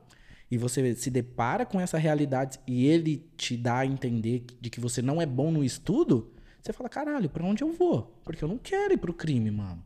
e 0.51 0.57
você 0.57 0.95
se 0.95 1.09
depara 1.09 1.65
com 1.65 1.79
essa 1.79 1.97
realidade 1.97 2.59
e 2.65 2.85
ele 2.87 3.29
te 3.37 3.55
dá 3.55 3.79
a 3.79 3.85
entender 3.85 4.45
de 4.59 4.69
que 4.69 4.79
você 4.79 5.01
não 5.01 5.21
é 5.21 5.25
bom 5.25 5.51
no 5.51 5.63
estudo, 5.63 6.33
você 6.61 6.73
fala, 6.73 6.89
caralho, 6.89 7.29
pra 7.29 7.45
onde 7.45 7.63
eu 7.63 7.71
vou? 7.71 8.19
Porque 8.23 8.43
eu 8.43 8.47
não 8.47 8.57
quero 8.57 8.93
ir 8.93 8.97
pro 8.97 9.13
crime, 9.13 9.49
mano. 9.51 9.83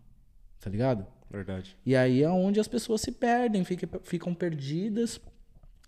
Tá 0.60 0.69
ligado? 0.69 1.06
Verdade. 1.30 1.76
E 1.86 1.95
aí 1.95 2.23
é 2.23 2.30
onde 2.30 2.60
as 2.60 2.67
pessoas 2.67 3.02
se 3.02 3.12
perdem, 3.12 3.63
fica- 3.65 3.99
ficam 4.04 4.34
perdidas 4.34 5.19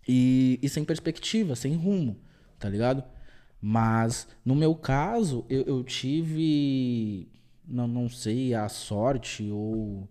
e, 0.07 0.59
e 0.61 0.67
sem 0.69 0.83
perspectiva, 0.83 1.55
sem 1.55 1.73
rumo, 1.75 2.19
tá 2.59 2.67
ligado? 2.69 3.03
Mas 3.61 4.27
no 4.43 4.53
meu 4.55 4.75
caso, 4.75 5.45
eu, 5.49 5.61
eu 5.63 5.83
tive, 5.83 7.27
não, 7.67 7.87
não 7.87 8.09
sei, 8.09 8.53
a 8.53 8.67
sorte 8.69 9.49
ou 9.49 10.07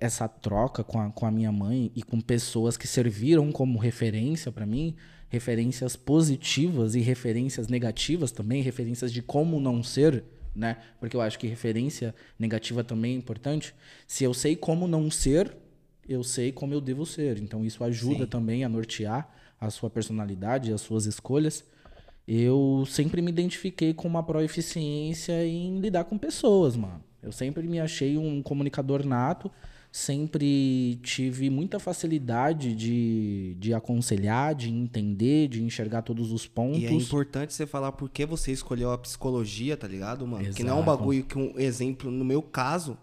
essa 0.00 0.26
troca 0.26 0.82
com 0.82 0.98
a, 0.98 1.10
com 1.10 1.26
a 1.26 1.30
minha 1.30 1.52
mãe 1.52 1.92
e 1.94 2.02
com 2.02 2.20
pessoas 2.20 2.76
que 2.76 2.86
serviram 2.86 3.52
como 3.52 3.78
referência 3.78 4.50
pra 4.50 4.64
mim, 4.64 4.96
referências 5.28 5.94
positivas 5.94 6.94
e 6.94 7.00
referências 7.00 7.68
negativas 7.68 8.32
também, 8.32 8.62
referências 8.62 9.12
de 9.12 9.20
como 9.20 9.60
não 9.60 9.82
ser, 9.82 10.24
né? 10.54 10.78
Porque 10.98 11.16
eu 11.16 11.20
acho 11.20 11.38
que 11.38 11.46
referência 11.46 12.14
negativa 12.38 12.82
também 12.82 13.14
é 13.14 13.18
importante. 13.18 13.74
Se 14.06 14.24
eu 14.24 14.32
sei 14.32 14.56
como 14.56 14.88
não 14.88 15.10
ser, 15.10 15.54
eu 16.08 16.22
sei 16.22 16.50
como 16.50 16.72
eu 16.72 16.80
devo 16.80 17.04
ser. 17.04 17.38
Então 17.38 17.64
isso 17.64 17.84
ajuda 17.84 18.24
Sim. 18.24 18.30
também 18.30 18.64
a 18.64 18.68
nortear 18.68 19.28
a 19.60 19.68
sua 19.70 19.90
personalidade, 19.90 20.72
as 20.72 20.80
suas 20.80 21.04
escolhas. 21.04 21.64
Eu 22.26 22.84
sempre 22.86 23.20
me 23.20 23.30
identifiquei 23.30 23.92
com 23.92 24.08
uma 24.08 24.22
proeficiência 24.22 25.44
em 25.44 25.78
lidar 25.78 26.04
com 26.04 26.16
pessoas, 26.16 26.74
mano. 26.74 27.02
Eu 27.22 27.32
sempre 27.32 27.66
me 27.66 27.80
achei 27.80 28.16
um 28.16 28.42
comunicador 28.42 29.04
nato, 29.04 29.50
sempre 29.98 30.98
tive 31.04 31.48
muita 31.48 31.78
facilidade 31.78 32.74
de, 32.74 33.54
de 33.60 33.72
aconselhar, 33.72 34.52
de 34.52 34.68
entender, 34.68 35.46
de 35.46 35.62
enxergar 35.62 36.02
todos 36.02 36.32
os 36.32 36.48
pontos. 36.48 36.80
E 36.80 36.86
é 36.86 36.92
importante 36.92 37.54
você 37.54 37.64
falar 37.64 37.92
por 37.92 38.10
que 38.10 38.26
você 38.26 38.50
escolheu 38.50 38.90
a 38.90 38.98
psicologia, 38.98 39.76
tá 39.76 39.86
ligado, 39.86 40.26
mano? 40.26 40.52
Que 40.52 40.64
não 40.64 40.70
é 40.70 40.74
um 40.74 40.82
Exato. 40.82 40.98
bagulho 40.98 41.22
que 41.22 41.38
um 41.38 41.56
exemplo, 41.60 42.10
no 42.10 42.24
meu 42.24 42.42
caso, 42.42 42.98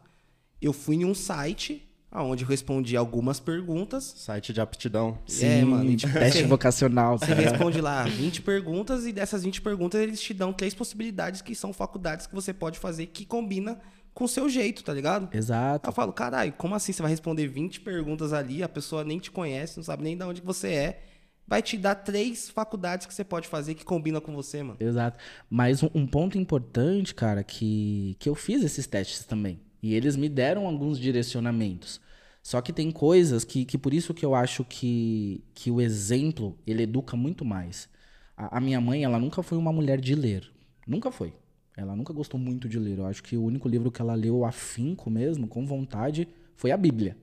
eu 0.61 0.73
fui 0.73 0.97
em 0.97 1.05
um 1.05 1.15
site 1.15 1.81
aonde 2.11 2.43
eu 2.43 2.49
respondi 2.49 2.97
algumas 2.97 3.39
perguntas. 3.39 4.13
Site 4.17 4.51
de 4.51 4.59
aptidão. 4.59 5.17
é, 5.41 5.63
mano, 5.63 5.89
e, 5.89 5.95
tipo, 5.95 6.11
teste 6.11 6.41
você- 6.41 6.45
vocacional. 6.45 7.17
Você 7.17 7.33
responde 7.33 7.79
lá 7.79 8.03
20 8.03 8.41
perguntas 8.41 9.05
e 9.05 9.13
dessas 9.13 9.43
20 9.43 9.61
perguntas 9.61 10.01
eles 10.01 10.19
te 10.19 10.33
dão 10.33 10.51
três 10.51 10.73
possibilidades 10.73 11.41
que 11.41 11.55
são 11.55 11.71
faculdades 11.71 12.27
que 12.27 12.35
você 12.35 12.53
pode 12.53 12.77
fazer 12.79 13.05
que 13.05 13.25
combina 13.25 13.79
com 14.13 14.25
o 14.25 14.27
seu 14.27 14.49
jeito, 14.49 14.83
tá 14.83 14.93
ligado? 14.93 15.35
Exato. 15.35 15.89
eu 15.89 15.93
falo, 15.93 16.11
caralho, 16.13 16.53
como 16.53 16.75
assim 16.75 16.91
você 16.91 17.01
vai 17.01 17.11
responder 17.11 17.47
20 17.47 17.81
perguntas 17.81 18.33
ali, 18.33 18.61
a 18.61 18.69
pessoa 18.69 19.03
nem 19.03 19.19
te 19.19 19.31
conhece, 19.31 19.77
não 19.77 19.83
sabe 19.83 20.03
nem 20.03 20.17
de 20.17 20.23
onde 20.23 20.41
você 20.41 20.67
é, 20.67 21.03
vai 21.47 21.61
te 21.61 21.77
dar 21.77 21.95
três 21.95 22.49
faculdades 22.49 23.05
que 23.05 23.13
você 23.13 23.23
pode 23.23 23.47
fazer 23.47 23.75
que 23.75 23.83
combina 23.83 24.21
com 24.21 24.33
você, 24.33 24.63
mano. 24.63 24.77
Exato. 24.79 25.17
Mas 25.49 25.83
um, 25.83 25.89
um 25.93 26.07
ponto 26.07 26.37
importante, 26.37 27.13
cara, 27.13 27.43
que, 27.43 28.15
que 28.19 28.29
eu 28.29 28.35
fiz 28.35 28.63
esses 28.63 28.87
testes 28.87 29.25
também. 29.25 29.59
E 29.81 29.93
eles 29.93 30.15
me 30.15 30.29
deram 30.29 30.67
alguns 30.67 30.99
direcionamentos. 30.99 31.99
Só 32.43 32.61
que 32.61 32.73
tem 32.73 32.91
coisas 32.91 33.43
que, 33.43 33.65
que 33.65 33.77
por 33.77 33.93
isso 33.93 34.13
que 34.13 34.25
eu 34.25 34.33
acho 34.33 34.63
que, 34.63 35.43
que 35.53 35.69
o 35.69 35.79
exemplo, 35.79 36.57
ele 36.65 36.83
educa 36.83 37.15
muito 37.15 37.45
mais. 37.45 37.89
A, 38.35 38.57
a 38.57 38.61
minha 38.61 38.81
mãe, 38.81 39.03
ela 39.03 39.19
nunca 39.19 39.43
foi 39.43 39.57
uma 39.57 39.71
mulher 39.71 39.99
de 39.99 40.15
ler. 40.15 40.51
Nunca 40.87 41.11
foi. 41.11 41.33
Ela 41.75 41.95
nunca 41.95 42.13
gostou 42.13 42.39
muito 42.39 42.67
de 42.67 42.77
ler. 42.77 42.97
Eu 42.99 43.05
acho 43.05 43.23
que 43.23 43.37
o 43.37 43.43
único 43.43 43.67
livro 43.67 43.91
que 43.91 44.01
ela 44.01 44.13
leu 44.13 44.43
afinco 44.45 45.09
mesmo, 45.09 45.47
com 45.47 45.65
vontade, 45.65 46.27
foi 46.55 46.71
a 46.71 46.77
Bíblia. 46.77 47.17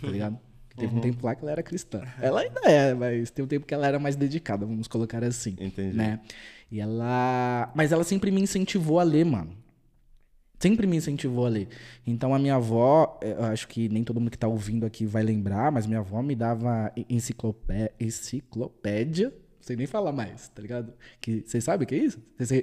Tá 0.00 0.06
ligado? 0.08 0.38
Teve 0.76 0.94
um 0.96 1.00
tempo 1.00 1.26
lá 1.26 1.34
que 1.34 1.42
ela 1.42 1.50
era 1.52 1.62
cristã. 1.62 2.02
Ela 2.22 2.40
ainda 2.40 2.60
é, 2.64 2.94
mas 2.94 3.30
tem 3.30 3.44
um 3.44 3.48
tempo 3.48 3.66
que 3.66 3.74
ela 3.74 3.86
era 3.86 3.98
mais 3.98 4.16
dedicada, 4.16 4.64
vamos 4.64 4.88
colocar 4.88 5.22
assim. 5.22 5.54
Entendi. 5.60 5.96
Né? 5.96 6.20
E 6.70 6.80
ela. 6.80 7.70
Mas 7.74 7.92
ela 7.92 8.04
sempre 8.04 8.30
me 8.30 8.40
incentivou 8.40 8.98
a 8.98 9.02
ler, 9.02 9.24
mano. 9.24 9.54
Sempre 10.58 10.86
me 10.86 10.96
incentivou 10.96 11.46
a 11.46 11.48
ler. 11.48 11.68
Então 12.06 12.34
a 12.34 12.38
minha 12.38 12.54
avó, 12.54 13.18
eh, 13.22 13.32
eu 13.32 13.44
acho 13.44 13.66
que 13.66 13.88
nem 13.88 14.04
todo 14.04 14.20
mundo 14.20 14.30
que 14.30 14.38
tá 14.38 14.46
ouvindo 14.46 14.84
aqui 14.86 15.06
vai 15.06 15.22
lembrar, 15.22 15.72
mas 15.72 15.86
minha 15.86 16.00
avó 16.00 16.22
me 16.22 16.34
dava 16.34 16.92
en- 16.96 17.06
enciclopé... 17.08 17.92
enciclopédia. 17.98 19.32
Não 19.60 19.66
sei 19.66 19.76
nem 19.76 19.86
falar 19.86 20.10
mais, 20.10 20.48
tá 20.48 20.62
ligado? 20.62 20.92
Que, 21.20 21.44
vocês 21.46 21.62
sabem 21.62 21.84
o 21.84 21.86
que 21.86 21.94
é 21.94 21.98
isso? 21.98 22.18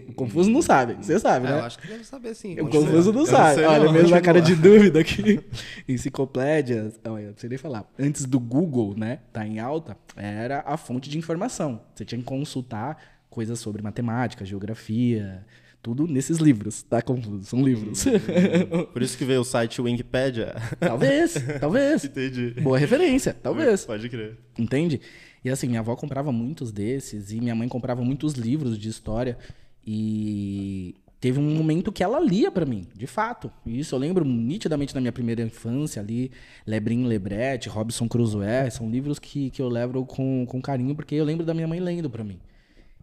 O 0.08 0.14
Confuso 0.14 0.50
não 0.50 0.64
sabe. 0.64 0.96
Você 0.96 1.20
sabe, 1.20 1.46
Ah, 1.46 1.52
né? 1.52 1.60
eu 1.60 1.64
acho 1.64 1.78
que 1.78 1.88
deve 1.88 2.04
saber 2.04 2.34
sim. 2.34 2.60
O. 2.60 2.68
Confuso 2.68 3.14
não 3.14 3.22
Eu 3.22 3.26
não 3.26 3.26
sabe. 3.28 3.56
sei 3.56 3.66
Olha, 3.66 3.84
não, 3.86 3.94
mesmo 3.94 4.16
a 4.16 4.20
cara 4.22 4.42
de 4.42 4.56
dúvida 4.56 5.00
aqui. 5.00 5.40
Enciclopédia, 5.88 6.92
olha, 7.06 7.28
não 7.28 7.38
sei 7.38 7.50
nem 7.50 7.58
falar. 7.58 7.86
Antes 8.00 8.26
do 8.26 8.40
Google, 8.40 8.96
né, 8.98 9.20
tá 9.32 9.46
em 9.46 9.60
alta, 9.60 9.96
era 10.16 10.64
a 10.66 10.76
fonte 10.76 11.10
de 11.10 11.18
informação. 11.18 11.82
Você 11.94 12.04
tinha 12.04 12.18
que 12.20 12.26
consultar 12.26 12.98
coisas 13.30 13.60
sobre 13.60 13.82
matemática, 13.84 14.44
geografia, 14.44 15.46
tudo 15.82 16.08
nesses 16.08 16.38
livros, 16.40 16.82
tá 16.84 17.02
confuso? 17.02 17.44
São 17.46 17.62
livros. 17.62 18.04
Por 18.92 19.02
isso 19.02 19.18
que 19.18 19.24
veio 19.24 19.42
o 19.42 19.46
site 19.46 19.80
Wikipedia. 19.82 20.56
talvez, 20.80 21.36
talvez. 21.60 22.04
Entendi. 22.06 22.56
Boa 22.62 22.78
referência, 22.78 23.34
talvez. 23.34 23.86
Pode 23.86 24.10
crer. 24.10 24.38
Entende? 24.58 25.00
E 25.48 25.50
assim, 25.50 25.68
minha 25.68 25.80
avó 25.80 25.96
comprava 25.96 26.30
muitos 26.30 26.74
desses 26.74 27.32
e 27.32 27.40
minha 27.40 27.56
mãe 27.56 27.70
comprava 27.70 28.04
muitos 28.04 28.34
livros 28.34 28.78
de 28.78 28.90
história 28.90 29.38
e 29.86 30.94
teve 31.22 31.40
um 31.40 31.56
momento 31.56 31.90
que 31.90 32.04
ela 32.04 32.20
lia 32.20 32.52
pra 32.52 32.66
mim, 32.66 32.86
de 32.94 33.08
fato. 33.08 33.50
E 33.66 33.80
isso 33.80 33.96
eu 33.96 34.00
lembro 34.00 34.26
nitidamente 34.26 34.94
da 34.94 35.00
minha 35.00 35.14
primeira 35.14 35.42
infância 35.42 36.02
ali, 36.02 36.32
Lebrim 36.66 37.06
Lebrete, 37.06 37.70
Robson 37.70 38.10
Crusoe, 38.10 38.70
são 38.70 38.90
livros 38.90 39.20
que, 39.20 39.50
que 39.50 39.62
eu 39.62 39.70
levo 39.70 40.06
com, 40.06 40.46
com 40.46 40.62
carinho 40.62 40.94
porque 40.94 41.16
eu 41.16 41.24
lembro 41.24 41.46
da 41.46 41.54
minha 41.54 41.68
mãe 41.68 41.80
lendo 41.80 42.10
pra 42.10 42.26
mim. 42.26 42.42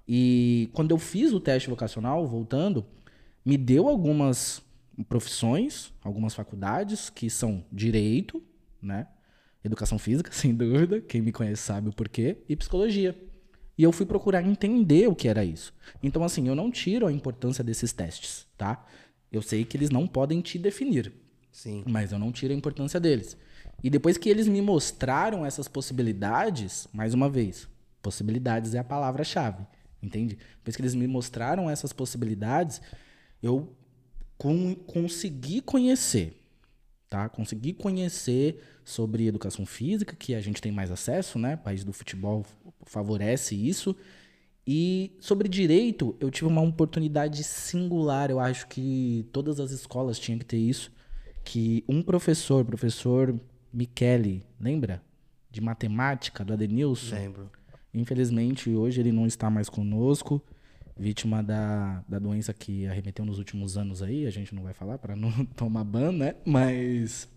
E 0.06 0.68
quando 0.74 0.90
eu 0.90 0.98
fiz 0.98 1.32
o 1.32 1.40
teste 1.40 1.70
vocacional, 1.70 2.26
voltando, 2.26 2.84
me 3.42 3.56
deu 3.56 3.88
algumas 3.88 4.62
profissões, 5.08 5.94
algumas 6.02 6.34
faculdades 6.34 7.08
que 7.08 7.30
são 7.30 7.64
direito, 7.72 8.42
né? 8.82 9.06
Educação 9.64 9.98
física, 9.98 10.30
sem 10.32 10.54
dúvida, 10.54 11.00
quem 11.00 11.22
me 11.22 11.32
conhece 11.32 11.62
sabe 11.62 11.88
o 11.88 11.92
porquê, 11.92 12.36
e 12.48 12.54
psicologia. 12.54 13.16
E 13.76 13.82
eu 13.82 13.90
fui 13.90 14.06
procurar 14.06 14.42
entender 14.42 15.08
o 15.08 15.14
que 15.14 15.26
era 15.26 15.44
isso. 15.44 15.74
Então, 16.02 16.22
assim, 16.22 16.46
eu 16.46 16.54
não 16.54 16.70
tiro 16.70 17.06
a 17.06 17.12
importância 17.12 17.64
desses 17.64 17.92
testes, 17.92 18.46
tá? 18.56 18.86
Eu 19.32 19.42
sei 19.42 19.64
que 19.64 19.76
eles 19.76 19.90
não 19.90 20.06
podem 20.06 20.40
te 20.40 20.58
definir, 20.58 21.12
Sim. 21.50 21.82
mas 21.88 22.12
eu 22.12 22.18
não 22.18 22.30
tiro 22.30 22.52
a 22.52 22.56
importância 22.56 23.00
deles. 23.00 23.36
E 23.82 23.90
depois 23.90 24.16
que 24.16 24.28
eles 24.28 24.46
me 24.46 24.62
mostraram 24.62 25.44
essas 25.44 25.66
possibilidades, 25.66 26.86
mais 26.92 27.14
uma 27.14 27.28
vez, 27.28 27.68
possibilidades 28.00 28.74
é 28.74 28.78
a 28.78 28.84
palavra-chave, 28.84 29.66
entende? 30.02 30.38
Depois 30.58 30.76
que 30.76 30.82
eles 30.82 30.94
me 30.94 31.08
mostraram 31.08 31.68
essas 31.68 31.92
possibilidades, 31.92 32.80
eu 33.42 33.74
con 34.38 34.74
consegui 34.86 35.60
conhecer, 35.60 36.40
tá? 37.08 37.28
Consegui 37.28 37.72
conhecer 37.72 38.60
sobre 38.84 39.26
educação 39.26 39.64
física, 39.64 40.16
que 40.16 40.34
a 40.34 40.40
gente 40.40 40.60
tem 40.60 40.72
mais 40.72 40.90
acesso, 40.90 41.38
né? 41.38 41.54
O 41.54 41.58
país 41.58 41.84
do 41.84 41.92
futebol 41.92 42.44
favorece 42.84 43.54
isso. 43.54 43.96
E 44.66 45.12
sobre 45.20 45.48
direito, 45.48 46.16
eu 46.18 46.30
tive 46.30 46.46
uma 46.46 46.62
oportunidade 46.62 47.44
singular, 47.44 48.30
eu 48.30 48.40
acho 48.40 48.66
que 48.66 49.28
todas 49.32 49.60
as 49.60 49.70
escolas 49.70 50.18
tinham 50.18 50.38
que 50.38 50.44
ter 50.44 50.56
isso, 50.56 50.90
que 51.44 51.84
um 51.86 52.02
professor, 52.02 52.64
professor 52.64 53.38
Michele, 53.72 54.42
lembra? 54.58 55.02
De 55.50 55.60
matemática, 55.60 56.44
do 56.44 56.52
Adenilson? 56.54 57.14
Lembro. 57.14 57.50
Infelizmente, 57.92 58.70
hoje 58.70 59.00
ele 59.00 59.12
não 59.12 59.26
está 59.26 59.50
mais 59.50 59.68
conosco, 59.68 60.42
vítima 60.96 61.42
da, 61.42 62.02
da 62.08 62.18
doença 62.18 62.52
que 62.52 62.86
arremeteu 62.86 63.24
nos 63.24 63.38
últimos 63.38 63.76
anos 63.76 64.02
aí, 64.02 64.26
a 64.26 64.30
gente 64.30 64.54
não 64.54 64.62
vai 64.62 64.72
falar 64.72 64.98
para 64.98 65.16
não 65.16 65.44
tomar 65.56 65.84
ban, 65.84 66.12
né? 66.12 66.34
Mas 66.44 67.28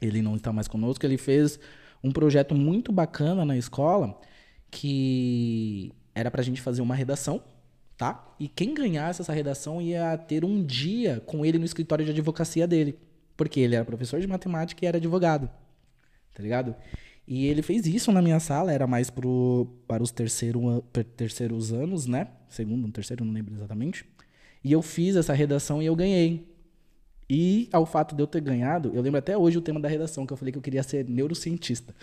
ele 0.00 0.22
não 0.22 0.36
está 0.36 0.52
mais 0.52 0.68
conosco, 0.68 1.04
ele 1.04 1.18
fez 1.18 1.58
um 2.02 2.12
projeto 2.12 2.54
muito 2.54 2.92
bacana 2.92 3.44
na 3.44 3.56
escola 3.56 4.18
que 4.70 5.92
era 6.14 6.30
pra 6.30 6.42
gente 6.42 6.60
fazer 6.60 6.82
uma 6.82 6.94
redação, 6.94 7.42
tá? 7.96 8.34
E 8.38 8.48
quem 8.48 8.74
ganhasse 8.74 9.22
essa 9.22 9.32
redação 9.32 9.80
ia 9.80 10.16
ter 10.18 10.44
um 10.44 10.62
dia 10.64 11.22
com 11.26 11.44
ele 11.44 11.58
no 11.58 11.64
escritório 11.64 12.04
de 12.04 12.10
advocacia 12.10 12.66
dele. 12.66 12.98
Porque 13.36 13.58
ele 13.60 13.74
era 13.74 13.84
professor 13.84 14.20
de 14.20 14.26
matemática 14.26 14.84
e 14.84 14.88
era 14.88 14.98
advogado. 14.98 15.48
Tá 16.34 16.42
ligado? 16.42 16.74
E 17.26 17.46
ele 17.46 17.62
fez 17.62 17.86
isso 17.86 18.12
na 18.12 18.20
minha 18.20 18.38
sala, 18.38 18.72
era 18.72 18.86
mais 18.86 19.08
pro, 19.08 19.66
para 19.88 20.02
os 20.02 20.10
terceiro, 20.10 20.82
terceiros 21.16 21.72
anos, 21.72 22.06
né? 22.06 22.28
Segundo, 22.48 22.90
terceiro, 22.92 23.24
não 23.24 23.32
lembro 23.32 23.54
exatamente. 23.54 24.04
E 24.62 24.72
eu 24.72 24.82
fiz 24.82 25.16
essa 25.16 25.32
redação 25.32 25.82
e 25.82 25.86
eu 25.86 25.96
ganhei. 25.96 26.46
E 27.28 27.70
ao 27.72 27.86
fato 27.86 28.14
de 28.14 28.22
eu 28.22 28.26
ter 28.26 28.40
ganhado, 28.40 28.92
eu 28.94 29.00
lembro 29.00 29.18
até 29.18 29.36
hoje 29.36 29.56
o 29.56 29.62
tema 29.62 29.80
da 29.80 29.88
redação, 29.88 30.26
que 30.26 30.32
eu 30.32 30.36
falei 30.36 30.52
que 30.52 30.58
eu 30.58 30.62
queria 30.62 30.82
ser 30.82 31.08
neurocientista. 31.08 31.94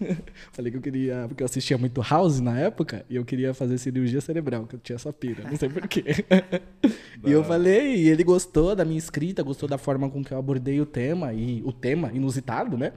falei 0.52 0.70
que 0.70 0.76
eu 0.76 0.82
queria, 0.82 1.24
porque 1.28 1.42
eu 1.42 1.46
assistia 1.46 1.78
muito 1.78 2.02
House 2.02 2.40
na 2.40 2.58
época, 2.58 3.04
e 3.08 3.16
eu 3.16 3.24
queria 3.24 3.54
fazer 3.54 3.78
cirurgia 3.78 4.20
cerebral, 4.20 4.66
que 4.66 4.76
eu 4.76 4.80
tinha 4.80 4.96
essa 4.96 5.12
pira, 5.12 5.44
não 5.48 5.56
sei 5.56 5.70
porquê. 5.70 6.04
e 7.24 7.32
eu 7.32 7.42
falei, 7.42 7.96
e 7.96 8.08
ele 8.08 8.22
gostou 8.22 8.76
da 8.76 8.84
minha 8.84 8.98
escrita, 8.98 9.42
gostou 9.42 9.66
da 9.66 9.78
forma 9.78 10.10
com 10.10 10.22
que 10.22 10.32
eu 10.32 10.38
abordei 10.38 10.78
o 10.78 10.86
tema, 10.86 11.32
e 11.32 11.62
o 11.64 11.72
tema 11.72 12.12
inusitado, 12.12 12.76
né? 12.76 12.92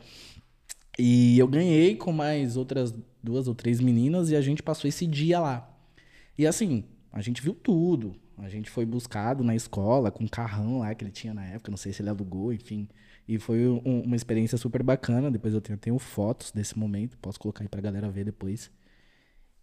E 1.00 1.40
eu 1.40 1.48
ganhei 1.48 1.96
com 1.96 2.12
mais 2.12 2.58
outras 2.58 2.94
duas 3.24 3.48
ou 3.48 3.56
três 3.56 3.80
meninas, 3.80 4.30
e 4.32 4.36
a 4.36 4.42
gente 4.42 4.62
passou 4.62 4.88
esse 4.88 5.08
dia 5.08 5.40
lá. 5.40 5.74
E 6.38 6.46
assim, 6.46 6.84
a 7.10 7.22
gente 7.22 7.42
viu 7.42 7.54
tudo. 7.54 8.16
A 8.38 8.50
gente 8.50 8.70
foi 8.70 8.86
buscado 8.86 9.42
na 9.42 9.56
escola 9.56 10.12
com 10.12 10.26
um 10.26 10.28
carrão 10.28 10.80
lá 10.80 10.94
que 10.94 11.04
ele 11.04 11.12
tinha 11.12 11.34
na 11.34 11.46
época, 11.46 11.72
não 11.72 11.78
sei 11.78 11.94
se 11.94 12.02
ele 12.02 12.10
alugou, 12.10 12.52
enfim. 12.52 12.88
E 13.26 13.40
foi 13.40 13.66
um, 13.66 14.02
uma 14.02 14.16
experiência 14.16 14.58
super 14.58 14.84
bacana. 14.84 15.32
Depois 15.32 15.54
eu 15.54 15.62
tenho, 15.62 15.78
tenho 15.78 15.98
fotos 16.00 16.52
desse 16.52 16.78
momento, 16.78 17.18
posso 17.18 17.40
colocar 17.40 17.64
aí 17.64 17.70
pra 17.70 17.80
galera 17.80 18.10
ver 18.10 18.26
depois. 18.26 18.70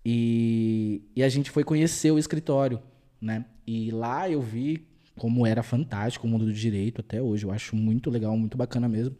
E, 0.04 1.02
e 1.14 1.22
a 1.22 1.28
gente 1.28 1.50
foi 1.50 1.64
conhecer 1.64 2.10
o 2.10 2.18
escritório, 2.18 2.80
né? 3.20 3.44
E 3.66 3.90
lá 3.90 4.30
eu 4.30 4.40
vi 4.40 4.86
como 5.18 5.46
era 5.46 5.62
fantástico 5.62 6.26
o 6.26 6.30
mundo 6.30 6.46
do 6.46 6.52
direito 6.52 7.00
até 7.02 7.20
hoje. 7.20 7.44
Eu 7.44 7.50
acho 7.50 7.76
muito 7.76 8.08
legal, 8.08 8.36
muito 8.38 8.56
bacana 8.56 8.88
mesmo. 8.88 9.14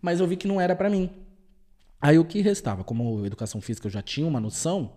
Mas 0.00 0.18
eu 0.18 0.26
vi 0.26 0.36
que 0.36 0.48
não 0.48 0.60
era 0.60 0.74
para 0.74 0.90
mim. 0.90 1.10
Aí 2.02 2.18
o 2.18 2.24
que 2.24 2.40
restava? 2.40 2.82
Como 2.82 3.24
educação 3.24 3.60
física 3.60 3.86
eu 3.86 3.90
já 3.92 4.02
tinha 4.02 4.26
uma 4.26 4.40
noção, 4.40 4.96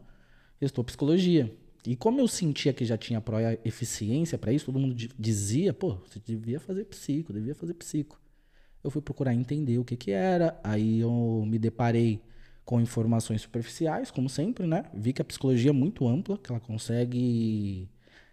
restou 0.60 0.84
psicologia. 0.84 1.56
E 1.86 1.96
como 1.96 2.20
eu 2.20 2.28
sentia 2.28 2.74
que 2.74 2.84
já 2.84 2.98
tinha 2.98 3.22
pró 3.22 3.38
eficiência 3.64 4.40
para 4.40 4.52
isso, 4.52 4.66
todo 4.66 4.80
mundo 4.80 4.96
dizia, 4.96 5.72
pô, 5.72 5.98
você 6.04 6.20
devia 6.20 6.60
fazer 6.60 6.86
psico, 6.86 7.32
devia 7.32 7.54
fazer 7.54 7.76
psico. 7.76 8.20
Eu 8.84 8.90
fui 8.90 9.04
procurar 9.04 9.36
entender 9.36 9.78
o 9.78 9.86
que 9.86 9.96
que 9.96 10.10
era, 10.10 10.60
aí 10.64 11.00
eu 11.00 11.44
me 11.48 11.60
deparei 11.60 12.24
com 12.64 12.82
informações 12.82 13.42
superficiais, 13.44 14.10
como 14.10 14.28
sempre, 14.28 14.66
né? 14.66 14.86
Vi 14.92 15.14
que 15.14 15.22
a 15.22 15.26
psicologia 15.26 15.70
é 15.70 15.74
muito 15.74 16.08
ampla, 16.08 16.40
que 16.40 16.52
ela 16.52 16.60
consegue 16.60 17.88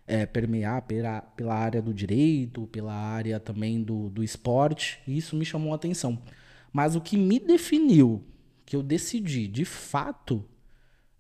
é, 0.07 0.25
permear 0.25 0.81
pela, 0.83 1.21
pela 1.21 1.55
área 1.55 1.83
do 1.83 1.93
direito, 1.93 2.67
pela 2.69 2.95
área 2.95 3.39
também 3.39 3.83
do, 3.83 4.09
do 4.09 4.25
esporte, 4.25 4.99
e 5.07 5.19
isso 5.19 5.37
me 5.37 5.45
chamou 5.45 5.73
a 5.73 5.77
atenção. 5.77 6.19
Mas 6.73 6.97
o 6.97 7.03
que 7.03 7.19
me 7.19 7.39
definiu, 7.39 8.25
que 8.65 8.77
eu 8.77 8.83
decidi 8.83 9.47
de 9.47 9.65
fato 9.65 10.45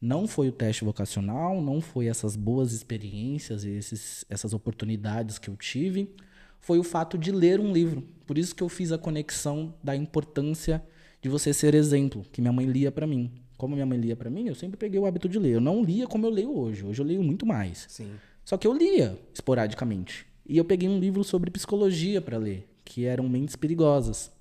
não 0.00 0.26
foi 0.26 0.48
o 0.48 0.52
teste 0.52 0.84
vocacional, 0.84 1.62
não 1.62 1.80
foi 1.80 2.06
essas 2.06 2.34
boas 2.34 2.72
experiências, 2.72 3.64
esses, 3.64 4.24
essas 4.28 4.52
oportunidades 4.52 5.38
que 5.38 5.48
eu 5.48 5.56
tive, 5.56 6.12
foi 6.58 6.78
o 6.78 6.82
fato 6.82 7.16
de 7.16 7.30
ler 7.30 7.60
um 7.60 7.72
livro. 7.72 8.02
Por 8.26 8.36
isso 8.36 8.52
que 8.52 8.64
eu 8.64 8.68
fiz 8.68 8.90
a 8.90 8.98
conexão 8.98 9.72
da 9.82 9.94
importância 9.94 10.82
de 11.20 11.28
você 11.28 11.54
ser 11.54 11.72
exemplo, 11.74 12.24
que 12.32 12.40
minha 12.40 12.52
mãe 12.52 12.66
lia 12.66 12.90
para 12.90 13.06
mim. 13.06 13.30
Como 13.56 13.74
minha 13.76 13.86
mãe 13.86 13.96
lia 13.96 14.16
para 14.16 14.28
mim, 14.28 14.48
eu 14.48 14.56
sempre 14.56 14.76
peguei 14.76 14.98
o 14.98 15.06
hábito 15.06 15.28
de 15.28 15.38
ler. 15.38 15.52
Eu 15.52 15.60
não 15.60 15.84
lia 15.84 16.08
como 16.08 16.26
eu 16.26 16.30
leio 16.30 16.58
hoje. 16.58 16.84
Hoje 16.84 17.00
eu 17.00 17.06
leio 17.06 17.22
muito 17.22 17.46
mais. 17.46 17.86
Sim. 17.88 18.10
Só 18.44 18.56
que 18.56 18.66
eu 18.66 18.72
lia 18.72 19.16
esporadicamente. 19.32 20.26
E 20.44 20.58
eu 20.58 20.64
peguei 20.64 20.88
um 20.88 20.98
livro 20.98 21.22
sobre 21.22 21.48
psicologia 21.48 22.20
para 22.20 22.38
ler, 22.38 22.68
que 22.84 23.04
eram 23.04 23.28
Mentes 23.28 23.54
Perigosas 23.54 24.32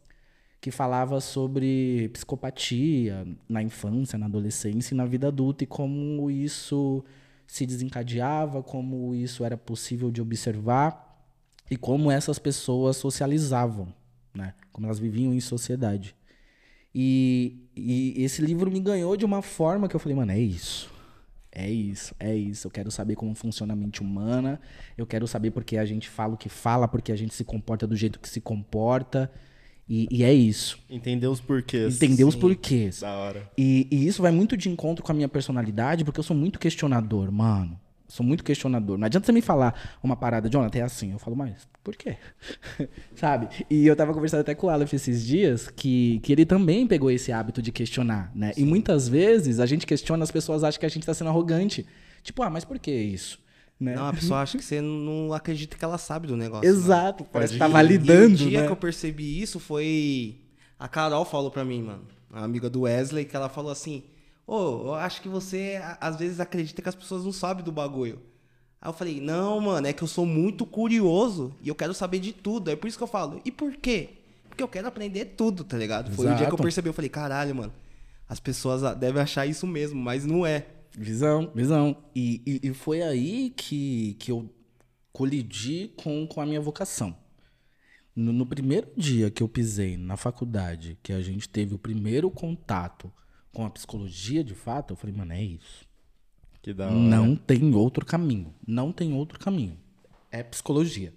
que 0.61 0.69
falava 0.69 1.19
sobre 1.19 2.09
psicopatia 2.13 3.27
na 3.49 3.63
infância, 3.63 4.17
na 4.17 4.27
adolescência 4.27 4.93
e 4.93 4.97
na 4.97 5.05
vida 5.05 5.27
adulta 5.27 5.63
e 5.63 5.67
como 5.67 6.29
isso 6.29 7.03
se 7.47 7.65
desencadeava, 7.65 8.61
como 8.61 9.15
isso 9.15 9.43
era 9.43 9.57
possível 9.57 10.11
de 10.11 10.21
observar 10.21 11.25
e 11.69 11.75
como 11.75 12.11
essas 12.11 12.37
pessoas 12.37 12.95
socializavam, 12.97 13.91
né? 14.35 14.53
Como 14.71 14.85
elas 14.85 14.99
viviam 14.99 15.33
em 15.33 15.39
sociedade. 15.39 16.15
E, 16.93 17.67
e 17.75 18.23
esse 18.23 18.41
livro 18.41 18.69
me 18.69 18.79
ganhou 18.79 19.17
de 19.17 19.25
uma 19.25 19.41
forma 19.41 19.87
que 19.89 19.95
eu 19.95 19.99
falei, 19.99 20.15
mano, 20.15 20.31
é 20.31 20.39
isso. 20.39 20.91
É 21.51 21.69
isso, 21.69 22.15
é 22.19 22.35
isso. 22.35 22.67
Eu 22.67 22.71
quero 22.71 22.91
saber 22.91 23.15
como 23.15 23.33
funciona 23.33 23.73
a 23.73 23.75
mente 23.75 24.01
humana. 24.01 24.61
Eu 24.97 25.07
quero 25.07 25.27
saber 25.27 25.51
porque 25.51 25.77
a 25.77 25.85
gente 25.85 26.07
fala 26.07 26.35
o 26.35 26.37
que 26.37 26.49
fala, 26.49 26.87
porque 26.87 27.11
a 27.11 27.15
gente 27.15 27.33
se 27.33 27.43
comporta 27.43 27.87
do 27.87 27.95
jeito 27.95 28.19
que 28.19 28.29
se 28.29 28.39
comporta. 28.39 29.31
E, 29.87 30.07
e, 30.09 30.23
é 30.23 30.33
isso. 30.33 30.79
Entender 30.89 31.27
os 31.27 31.41
porquês. 31.41 31.95
Entender 31.95 32.23
Sim. 32.23 32.23
os 32.23 32.35
porquês. 32.35 33.01
Da 33.01 33.11
hora. 33.13 33.51
E, 33.57 33.87
e, 33.91 34.07
isso 34.07 34.21
vai 34.21 34.31
muito 34.31 34.55
de 34.55 34.69
encontro 34.69 35.03
com 35.03 35.11
a 35.11 35.15
minha 35.15 35.27
personalidade, 35.27 36.05
porque 36.05 36.19
eu 36.19 36.23
sou 36.23 36.35
muito 36.35 36.59
questionador, 36.59 37.31
mano. 37.31 37.77
Sou 38.07 38.25
muito 38.25 38.43
questionador. 38.43 38.97
Não 38.97 39.05
adianta 39.05 39.25
você 39.25 39.31
me 39.31 39.41
falar 39.41 39.97
uma 40.03 40.17
parada, 40.17 40.49
Jonathan, 40.49 40.79
é 40.79 40.81
assim. 40.81 41.13
Eu 41.13 41.19
falo, 41.19 41.35
mas 41.35 41.65
por 41.81 41.95
quê? 41.95 42.17
Sabe? 43.15 43.47
E 43.69 43.87
eu 43.87 43.95
tava 43.95 44.13
conversando 44.13 44.41
até 44.41 44.53
com 44.53 44.67
o 44.67 44.69
Aleph 44.69 44.93
esses 44.93 45.25
dias, 45.25 45.69
que, 45.69 46.19
que 46.21 46.33
ele 46.33 46.45
também 46.45 46.85
pegou 46.85 47.09
esse 47.09 47.31
hábito 47.31 47.61
de 47.61 47.71
questionar, 47.71 48.29
né? 48.35 48.51
Sim. 48.53 48.63
E 48.63 48.65
muitas 48.65 49.07
vezes 49.07 49.61
a 49.61 49.65
gente 49.65 49.87
questiona, 49.87 50.23
as 50.23 50.31
pessoas 50.31 50.61
acham 50.61 50.79
que 50.79 50.85
a 50.85 50.89
gente 50.89 51.05
tá 51.05 51.13
sendo 51.13 51.29
arrogante. 51.29 51.85
Tipo, 52.21 52.43
ah, 52.43 52.49
mas 52.49 52.65
por 52.65 52.77
que 52.79 52.91
isso? 52.91 53.39
Né? 53.81 53.95
Não, 53.95 54.07
a 54.07 54.13
pessoa 54.13 54.41
acha 54.41 54.59
que 54.59 54.63
você 54.63 54.79
não 54.79 55.33
acredita 55.33 55.75
que 55.75 55.83
ela 55.83 55.97
sabe 55.97 56.27
do 56.27 56.37
negócio. 56.37 56.71
Né? 56.71 56.77
Exato, 56.77 57.23
né? 57.23 57.29
parece 57.33 57.53
que 57.53 57.59
tá 57.59 57.67
validando. 57.67 58.29
E 58.29 58.33
o 58.33 58.49
dia 58.49 58.61
né? 58.61 58.67
que 58.67 58.71
eu 58.71 58.77
percebi 58.77 59.41
isso 59.41 59.59
foi. 59.59 60.39
A 60.77 60.87
Carol 60.87 61.25
falou 61.25 61.49
pra 61.49 61.65
mim, 61.65 61.81
mano, 61.81 62.03
a 62.31 62.43
amiga 62.43 62.69
do 62.69 62.81
Wesley, 62.81 63.25
que 63.25 63.35
ela 63.35 63.49
falou 63.49 63.71
assim: 63.71 64.03
Ô, 64.45 64.55
oh, 64.55 64.87
eu 64.89 64.93
acho 64.93 65.19
que 65.19 65.27
você 65.27 65.81
às 65.99 66.15
vezes 66.15 66.39
acredita 66.39 66.79
que 66.79 66.89
as 66.89 66.93
pessoas 66.93 67.25
não 67.25 67.31
sabem 67.31 67.63
do 67.63 67.71
bagulho. 67.71 68.21
Aí 68.79 68.87
eu 68.87 68.93
falei: 68.93 69.19
Não, 69.19 69.59
mano, 69.59 69.87
é 69.87 69.93
que 69.93 70.03
eu 70.03 70.07
sou 70.07 70.27
muito 70.27 70.63
curioso 70.63 71.51
e 71.59 71.67
eu 71.67 71.73
quero 71.73 71.95
saber 71.95 72.19
de 72.19 72.31
tudo. 72.31 72.69
É 72.69 72.75
por 72.75 72.87
isso 72.87 72.99
que 72.99 73.03
eu 73.03 73.07
falo: 73.07 73.41
E 73.43 73.51
por 73.51 73.75
quê? 73.77 74.09
Porque 74.47 74.61
eu 74.61 74.67
quero 74.67 74.87
aprender 74.87 75.25
tudo, 75.25 75.63
tá 75.63 75.75
ligado? 75.75 76.09
Exato. 76.09 76.17
Foi 76.17 76.31
o 76.31 76.35
dia 76.35 76.45
que 76.45 76.53
eu 76.53 76.57
percebi, 76.57 76.87
eu 76.87 76.93
falei: 76.93 77.09
Caralho, 77.09 77.55
mano, 77.55 77.73
as 78.29 78.39
pessoas 78.39 78.95
devem 78.97 79.23
achar 79.23 79.47
isso 79.47 79.65
mesmo, 79.65 79.99
mas 79.99 80.23
não 80.23 80.45
é. 80.45 80.67
Visão, 80.97 81.51
visão. 81.55 82.03
E, 82.15 82.41
e, 82.45 82.69
e, 82.69 82.73
foi 82.73 83.01
aí 83.01 83.49
que, 83.51 84.15
que 84.15 84.31
eu 84.31 84.53
colidi 85.13 85.93
com, 85.97 86.27
com 86.27 86.41
a 86.41 86.45
minha 86.45 86.61
vocação. 86.61 87.15
No, 88.15 88.33
no, 88.33 88.45
primeiro 88.45 88.91
dia 88.97 89.31
que 89.31 89.41
eu 89.41 89.47
pisei 89.47 89.95
na 89.95 90.17
faculdade, 90.17 90.97
que 91.01 91.13
a 91.13 91.21
gente 91.21 91.47
teve 91.47 91.73
o 91.73 91.79
primeiro 91.79 92.29
contato 92.29 93.11
com 93.53 93.65
a 93.65 93.69
psicologia 93.69 94.43
de 94.43 94.53
fato, 94.53 94.91
eu 94.91 94.97
falei, 94.97 95.15
mano, 95.15 95.33
é 95.33 95.41
isso. 95.41 95.85
Que 96.61 96.73
da 96.73 96.87
hora. 96.87 96.95
Não 96.95 97.35
tem 97.35 97.73
outro 97.73 98.05
caminho. 98.05 98.53
Não 98.67 98.91
tem 98.91 99.13
outro 99.13 99.39
caminho. 99.39 99.77
É 100.29 100.43
psicologia. 100.43 101.13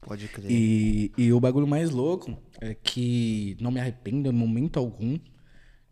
Pode 0.00 0.26
crer. 0.28 0.50
E, 0.50 1.12
e 1.16 1.32
o 1.32 1.38
bagulho 1.38 1.66
mais 1.66 1.90
louco 1.90 2.36
é 2.60 2.74
que 2.74 3.56
não 3.60 3.70
me 3.70 3.78
arrependo 3.78 4.28
em 4.28 4.32
momento 4.32 4.78
algum. 4.78 5.18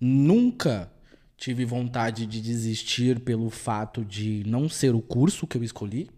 Nunca 0.00 0.92
Tive 1.40 1.64
vontade 1.64 2.26
de 2.26 2.38
desistir 2.38 3.18
pelo 3.20 3.48
fato 3.48 4.04
de 4.04 4.44
não 4.46 4.68
ser 4.68 4.94
o 4.94 5.00
curso 5.00 5.46
que 5.46 5.56
eu 5.56 5.64
escolhi. 5.64 6.10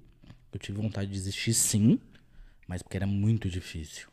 Eu 0.52 0.58
tive 0.58 0.82
vontade 0.82 1.06
de 1.06 1.12
desistir 1.12 1.54
sim, 1.54 2.00
mas 2.66 2.82
porque 2.82 2.96
era 2.96 3.06
muito 3.06 3.48
difícil. 3.48 4.08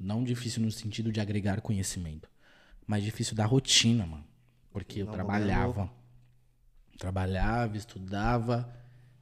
Não 0.00 0.22
difícil 0.22 0.62
no 0.62 0.70
sentido 0.70 1.10
de 1.10 1.20
agregar 1.20 1.60
conhecimento, 1.60 2.30
mais 2.86 3.02
difícil 3.02 3.34
da 3.34 3.44
rotina, 3.44 4.06
mano. 4.06 4.24
Porque 4.70 5.02
eu 5.02 5.06
Não, 5.06 5.12
trabalhava. 5.12 5.90
Trabalhava, 6.96 7.76
estudava. 7.76 8.72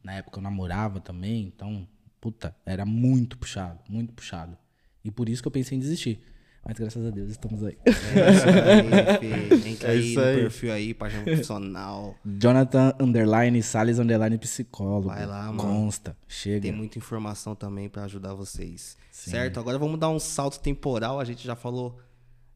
Na 0.05 0.13
época 0.13 0.39
eu 0.39 0.43
namorava 0.43 1.01
também, 1.01 1.45
então, 1.45 1.89
puta, 2.21 2.55
era 2.67 2.85
muito 2.85 3.39
puxado, 3.39 3.81
muito 3.89 4.13
puxado. 4.13 4.55
E 5.03 5.11
por 5.11 5.31
isso 5.31 5.41
que 5.41 5.49
eu 5.49 5.53
pensei 5.53 5.79
em 5.79 5.81
desistir. 5.81 6.21
Mas 6.67 6.77
graças 6.79 7.07
a 7.07 7.11
Deus 7.11 7.31
estamos 7.31 7.63
aí. 7.63 7.79
É 7.85 7.91
isso 7.91 8.49
aí. 8.49 9.71
Entra 9.73 9.89
É 9.89 9.93
aí 9.93 10.11
isso 10.11 10.21
no 10.21 10.27
aí. 10.27 10.37
perfil 10.37 10.73
aí, 10.73 10.95
página 10.95 11.23
profissional. 11.23 12.17
Jonathan 12.25 12.93
Underline 13.01 13.63
Salles 13.63 13.99
Underline 14.01 14.37
Psicólogo. 14.39 15.07
Vai 15.09 15.25
lá, 15.27 15.45
mano. 15.53 15.59
Consta. 15.59 16.17
Chega. 16.27 16.63
Tem 16.63 16.73
muita 16.73 16.99
informação 16.99 17.55
também 17.55 17.89
pra 17.89 18.03
ajudar 18.05 18.35
vocês. 18.35 18.97
Sim. 19.13 19.31
Certo? 19.31 19.61
Agora 19.61 19.79
vamos 19.79 19.99
dar 20.01 20.09
um 20.09 20.19
salto 20.19 20.59
temporal. 20.59 21.21
A 21.21 21.25
gente 21.25 21.47
já 21.47 21.55
falou 21.55 22.01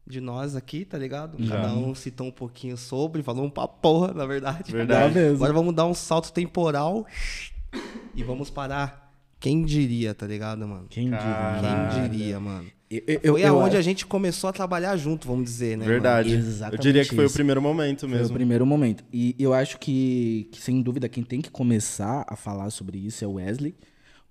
de 0.05 0.19
nós 0.19 0.57
aqui, 0.57 0.83
tá 0.83 0.97
ligado? 0.97 1.37
Cada 1.47 1.73
um 1.73 1.95
citou 1.95 2.27
um 2.27 2.31
pouquinho 2.31 2.75
sobre, 2.75 3.23
falou 3.23 3.45
um 3.45 3.49
pra 3.49 3.65
porra, 3.67 4.13
na 4.13 4.25
verdade. 4.25 4.73
Verdade. 4.73 5.13
mesmo. 5.13 5.35
Agora 5.37 5.53
vamos 5.53 5.73
dar 5.73 5.85
um 5.85 5.93
salto 5.93 6.33
temporal 6.33 7.05
e 8.13 8.23
vamos 8.23 8.49
parar. 8.49 9.09
Quem 9.39 9.63
diria, 9.63 10.13
tá 10.13 10.27
ligado, 10.27 10.67
mano? 10.67 10.87
Quem 10.89 11.05
diria? 11.05 11.89
Quem 11.93 12.09
diria, 12.09 12.39
mano? 12.41 12.69
Eu, 12.91 13.01
eu, 13.23 13.33
Foi 13.33 13.41
eu 13.41 13.61
aonde 13.61 13.77
a 13.77 13.81
gente 13.81 14.05
começou 14.05 14.49
a 14.49 14.53
trabalhar 14.53 14.97
junto, 14.97 15.25
vamos 15.25 15.45
dizer, 15.45 15.77
né? 15.77 15.85
Verdade. 15.85 16.33
Exatamente 16.33 16.75
eu 16.77 16.81
diria 16.81 17.05
que 17.05 17.15
foi 17.15 17.23
isso. 17.23 17.33
o 17.33 17.37
primeiro 17.37 17.61
momento 17.61 18.01
Foi 18.01 18.09
mesmo. 18.09 18.31
o 18.31 18.33
primeiro 18.33 18.65
momento. 18.65 19.01
E 19.13 19.33
eu 19.39 19.53
acho 19.53 19.79
que, 19.79 20.49
que, 20.51 20.61
sem 20.61 20.81
dúvida, 20.81 21.07
quem 21.07 21.23
tem 21.23 21.39
que 21.39 21.49
começar 21.49 22.25
a 22.27 22.35
falar 22.35 22.69
sobre 22.69 22.97
isso 22.97 23.23
é 23.23 23.27
o 23.27 23.33
Wesley. 23.33 23.73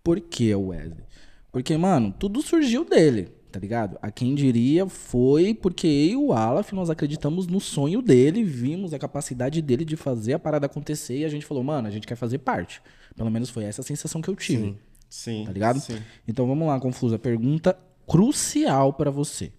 Por 0.05 0.21
que 0.21 0.55
o 0.55 0.67
Wesley? 0.69 1.05
Porque, 1.51 1.75
mano, 1.79 2.15
tudo 2.19 2.43
surgiu 2.43 2.85
dele, 2.85 3.29
tá 3.51 3.59
ligado? 3.59 3.99
A 4.03 4.11
quem 4.11 4.35
diria 4.35 4.87
foi 4.87 5.55
porque 5.55 5.87
eu 5.87 6.11
e 6.11 6.17
o 6.17 6.33
Alaf, 6.35 6.75
nós 6.75 6.91
acreditamos 6.91 7.47
no 7.47 7.61
sonho 7.61 8.03
dele, 8.03 8.45
vimos 8.45 8.93
a 8.93 8.99
capacidade 8.99 9.63
dele 9.63 9.87
de 9.87 9.97
fazer 9.97 10.35
a 10.35 10.39
parada 10.39 10.67
acontecer 10.67 11.21
e 11.21 11.25
a 11.25 11.29
gente 11.31 11.47
falou, 11.47 11.65
mano, 11.65 11.89
a 11.89 11.91
gente 11.91 12.07
quer 12.07 12.17
fazer 12.17 12.39
parte. 12.39 12.83
Pelo 13.17 13.31
menos 13.31 13.49
foi 13.49 13.65
essa 13.65 13.81
a 13.81 13.85
sensação 13.85 14.21
que 14.21 14.29
eu 14.29 14.37
tive. 14.37 14.65
Sim. 14.65 14.79
Sim. 15.09 15.45
Tá 15.47 15.53
ligado? 15.53 15.81
Sim. 15.81 15.99
Então 16.29 16.47
vamos 16.47 16.69
lá, 16.69 16.79
Confusa. 16.79 17.19
Pergunta 17.19 17.77
crucial 18.11 18.93
pra 18.93 19.09
você. 19.09 19.53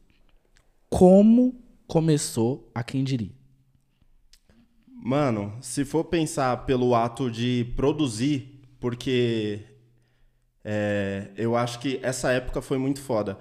Como 0.90 1.56
começou 1.88 2.70
a 2.76 2.84
quem 2.84 3.02
diria? 3.02 3.32
Mano, 4.86 5.54
se 5.62 5.86
for 5.86 6.04
pensar 6.04 6.66
pelo 6.66 6.94
ato 6.94 7.32
de 7.32 7.72
produzir, 7.78 8.62
porque 8.78 9.62
é, 10.66 11.32
eu 11.38 11.56
acho 11.56 11.80
que 11.80 11.98
essa 12.04 12.30
época 12.34 12.62
foi 12.62 12.78
muito 12.78 13.00
foda. 13.00 13.40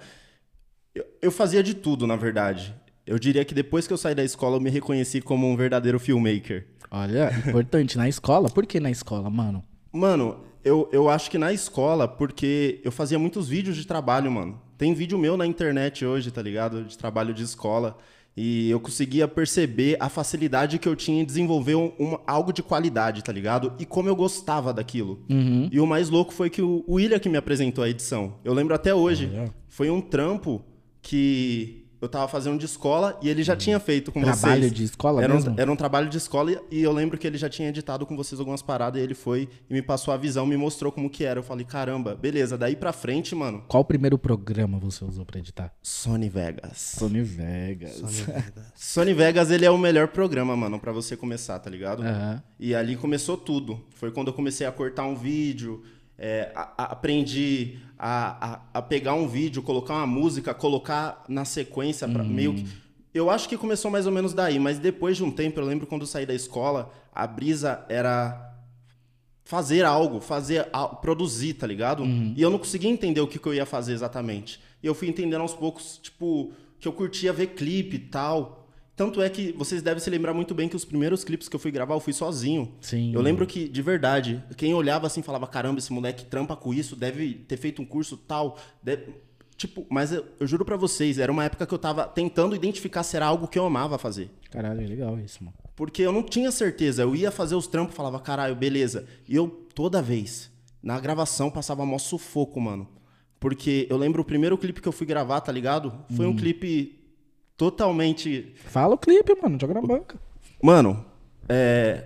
Eu, 0.95 1.05
eu 1.21 1.33
fazia 1.33 1.61
de 1.61 1.75
tudo, 1.75 2.07
na 2.07 2.15
verdade. 2.15 2.73
Eu 3.05 3.19
diria 3.19 3.45
que 3.45 3.53
depois 3.53 3.89
que 3.89 3.93
eu 3.93 3.99
saí 3.99 4.15
da 4.15 4.23
escola, 4.23 4.59
eu 4.59 4.61
me 4.61 4.71
reconheci 4.71 5.21
como 5.21 5.45
um 5.49 5.57
verdadeiro 5.57 5.99
filmmaker. 5.99 6.69
Olha, 6.89 7.33
importante, 7.49 7.99
na 7.99 8.09
escola. 8.09 8.49
Por 8.49 8.65
que 8.65 8.79
na 8.79 8.93
escola, 8.93 9.29
mano? 9.29 9.65
Mano, 9.93 10.45
eu, 10.63 10.89
eu 10.93 11.09
acho 11.09 11.29
que 11.33 11.37
na 11.37 11.53
escola, 11.53 12.07
porque 12.07 12.81
eu 12.85 12.93
fazia 12.93 13.19
muitos 13.19 13.49
vídeos 13.49 13.77
de 13.77 13.85
trabalho, 13.85 14.31
mano. 14.31 14.70
Tem 14.81 14.95
vídeo 14.95 15.19
meu 15.19 15.37
na 15.37 15.45
internet 15.47 16.07
hoje, 16.07 16.31
tá 16.31 16.41
ligado? 16.41 16.85
De 16.85 16.97
trabalho 16.97 17.35
de 17.35 17.43
escola. 17.43 17.99
E 18.35 18.71
eu 18.71 18.81
conseguia 18.81 19.29
perceber 19.29 19.99
a 20.01 20.09
facilidade 20.09 20.79
que 20.79 20.89
eu 20.89 20.97
tinha 20.97 21.21
em 21.21 21.25
desenvolver 21.27 21.75
um, 21.75 21.93
uma- 21.99 22.21
algo 22.27 22.51
de 22.51 22.63
qualidade, 22.63 23.23
tá 23.23 23.31
ligado? 23.31 23.75
E 23.79 23.85
como 23.85 24.09
eu 24.09 24.17
gostava 24.17 24.73
daquilo. 24.73 25.23
E 25.71 25.79
o 25.79 25.87
mais 25.87 26.09
louco 26.09 26.33
foi 26.33 26.49
que 26.49 26.63
o, 26.63 26.83
o 26.87 26.95
William 26.95 27.19
que 27.19 27.29
me 27.29 27.37
apresentou 27.37 27.85
a 27.85 27.91
edição. 27.91 28.37
Eu 28.43 28.55
lembro 28.55 28.75
até 28.75 28.95
hoje. 28.95 29.27
Foi 29.69 29.91
um 29.91 30.01
trampo 30.01 30.65
que 31.03 31.80
eu 32.01 32.09
tava 32.09 32.27
fazendo 32.29 32.59
de 32.59 32.65
escola 32.65 33.19
e 33.23 33.29
ele 33.29 33.43
já 33.43 33.55
tinha 33.55 33.79
feito 33.79 34.11
com 34.11 34.23
Trabalho 34.23 34.61
vocês. 34.63 34.73
de 34.73 34.85
escola 34.85 35.23
era 35.23 35.35
mesmo? 35.35 35.51
Um, 35.51 35.55
era 35.59 35.71
um 35.73 35.77
trabalho 35.77 36.09
de 36.09 36.17
escola 36.17 36.53
e- 36.71 36.81
eu 36.83 36.93
lembro 36.93 37.19
que 37.19 37.27
ele 37.27 37.37
já 37.37 37.49
tinha 37.49 37.69
editado 37.69 38.07
com 38.07 38.17
vocês 38.17 38.39
algumas 38.41 38.63
paradas 38.63 39.01
e 39.01 39.05
ele 39.05 39.15
foi 39.15 39.49
e 39.69 39.75
me 39.75 39.83
passou 39.83 40.15
a 40.15 40.17
visão, 40.17 40.47
me 40.47 40.57
mostrou 40.57 40.91
como 40.91 41.11
que 41.11 41.25
era. 41.25 41.39
Eu 41.41 41.43
falei, 41.43 41.65
caramba, 41.65 42.15
beleza. 42.15 42.57
Daí 42.57 42.75
pra 42.75 42.93
frente, 42.93 43.35
mano, 43.35 43.65
Qual 43.69 43.83
o 43.83 43.85
primeiro 43.85 44.17
programa 44.19 44.79
você 44.79 45.05
usou 45.05 45.25
pra 45.27 45.39
editar? 45.39 45.73
Sony 45.83 46.29
Vegas. 46.29 46.79
Sony 46.99 47.23
Vegas. 47.23 48.03
Sony 48.75 49.13
Vegas, 49.15 49.51
ele 49.51 49.65
é 49.67 49.71
o 49.71 49.77
melhor 49.79 50.09
programa, 50.09 50.57
mano, 50.57 50.79
pra 50.81 50.93
você 50.93 51.17
começar, 51.17 51.59
tá 51.59 51.69
ligado? 51.69 52.03
Aham. 52.03 52.43
E 52.59 52.75
ali 52.75 52.97
começou 52.97 53.37
tudo. 53.37 53.85
Foi 53.91 54.11
quando 54.11 54.29
eu 54.29 54.35
comecei 54.35 54.67
a 54.67 54.73
cortar 54.73 55.05
um 55.05 55.15
vídeo, 55.15 55.83
é, 56.19 56.51
a- 56.55 56.73
a- 56.77 56.85
aprendi 56.93 57.79
a, 58.03 58.53
a- 58.55 58.61
a 58.79 58.83
pegar 58.83 59.13
um 59.15 59.29
vídeo, 59.29 59.63
colocar 59.63 59.95
uma 59.95 60.07
música, 60.07 60.55
colocar 60.55 61.23
na 61.29 61.45
sequência, 61.45 62.09
pra, 62.09 62.25
meio 62.25 62.55
que... 62.55 62.67
Eu 63.13 63.29
acho 63.29 63.49
que 63.49 63.59
começou 63.59 63.91
mais 63.91 64.07
ou 64.07 64.13
menos 64.13 64.33
daí, 64.33 64.59
mas 64.59 64.79
depois 64.79 65.17
de 65.17 65.25
um 65.25 65.31
tempo, 65.31 65.61
eu 65.61 65.65
lembro 65.67 65.87
quando 65.87 66.03
eu 66.03 66.07
saí 66.07 66.25
da 66.25 66.33
escola, 66.35 66.91
a 67.13 67.27
brisa 67.27 67.85
era 67.89 68.47
fazer 69.45 69.85
algo, 69.85 70.21
fazer, 70.21 70.67
produzir, 71.01 71.55
tá 71.55 71.67
ligado? 71.67 72.05
E 72.37 72.41
eu 72.41 72.51
não 72.51 72.59
conseguia 72.59 72.89
entender 72.91 73.21
o 73.21 73.27
que, 73.27 73.39
que 73.39 73.47
eu 73.47 73.53
ia 73.55 73.67
fazer 73.67 73.93
exatamente. 73.93 74.61
E 74.83 74.87
eu 74.87 74.95
fui 74.95 75.09
entendendo 75.09 75.41
aos 75.41 75.53
poucos, 75.55 75.99
tipo, 76.03 76.53
que 76.79 76.87
eu 76.87 76.93
curtia 76.93 77.33
ver 77.33 77.49
clipe 77.49 77.97
e 77.97 77.99
tal. 77.99 78.60
Tanto 79.01 79.23
é 79.23 79.31
que 79.31 79.51
vocês 79.53 79.81
devem 79.81 79.99
se 79.99 80.11
lembrar 80.11 80.35
muito 80.35 80.55
bem 80.55 80.69
que 80.69 80.77
os 80.77 80.85
primeiros 80.85 81.25
clipes 81.25 81.49
que 81.49 81.57
eu 81.57 81.61
fui 81.61 81.71
gravar, 81.71 81.95
eu 81.95 82.01
fui 82.01 82.13
sozinho. 82.13 82.75
Sim. 82.83 83.15
Eu 83.15 83.23
lembro 83.23 83.47
que, 83.47 83.67
de 83.67 83.81
verdade, 83.81 84.45
quem 84.59 84.75
olhava 84.75 85.07
assim 85.07 85.23
falava: 85.23 85.47
caramba, 85.47 85.79
esse 85.79 85.91
moleque 85.91 86.27
trampa 86.27 86.55
com 86.55 86.75
isso, 86.75 86.95
deve 86.95 87.33
ter 87.33 87.57
feito 87.57 87.81
um 87.81 87.87
curso 87.87 88.19
tal. 88.19 88.59
deve-" 88.83 89.15
Tipo, 89.57 89.87
mas 89.89 90.13
eu, 90.13 90.27
eu 90.39 90.47
juro 90.47 90.67
pra 90.67 90.77
vocês, 90.77 91.19
era 91.19 91.33
uma 91.33 91.43
época 91.43 91.67
que 91.67 91.73
eu 91.73 91.79
tava 91.79 92.05
tentando 92.05 92.55
identificar 92.55 93.03
se 93.03 93.17
era 93.17 93.25
algo 93.25 93.49
que 93.49 93.59
eu 93.59 93.65
amava 93.65 93.97
fazer. 93.97 94.29
Caralho, 94.51 94.83
é 94.83 94.87
legal 94.87 95.19
isso, 95.19 95.43
mano. 95.43 95.57
Porque 95.75 96.03
eu 96.03 96.13
não 96.13 96.23
tinha 96.23 96.53
certeza. 96.53 97.01
Eu 97.01 97.17
ia 97.17 97.31
fazer 97.31 97.55
os 97.55 97.67
trampos, 97.67 97.97
falava, 97.97 98.21
caralho, 98.21 98.55
beleza. 98.55 99.07
E 99.27 99.35
eu, 99.35 99.49
toda 99.75 100.03
vez, 100.03 100.51
na 100.83 101.01
gravação, 101.01 101.51
passava 101.51 101.87
mó 101.87 101.97
sufoco, 101.97 102.61
mano. 102.61 102.87
Porque 103.39 103.87
eu 103.89 103.97
lembro 103.97 104.21
o 104.21 104.27
primeiro 104.27 104.59
clipe 104.59 104.83
que 104.83 104.89
eu 104.89 104.93
fui 104.93 105.07
gravar, 105.07 105.41
tá 105.41 105.51
ligado? 105.51 106.05
Foi 106.15 106.27
um 106.27 106.37
clipe 106.37 107.00
totalmente. 107.61 108.55
Fala 108.65 108.95
o 108.95 108.99
clipe, 108.99 109.35
mano. 109.43 109.59
Joga 109.61 109.75
na 109.75 109.83
banca. 109.83 110.19
Mano, 110.63 111.05
é. 111.49 112.05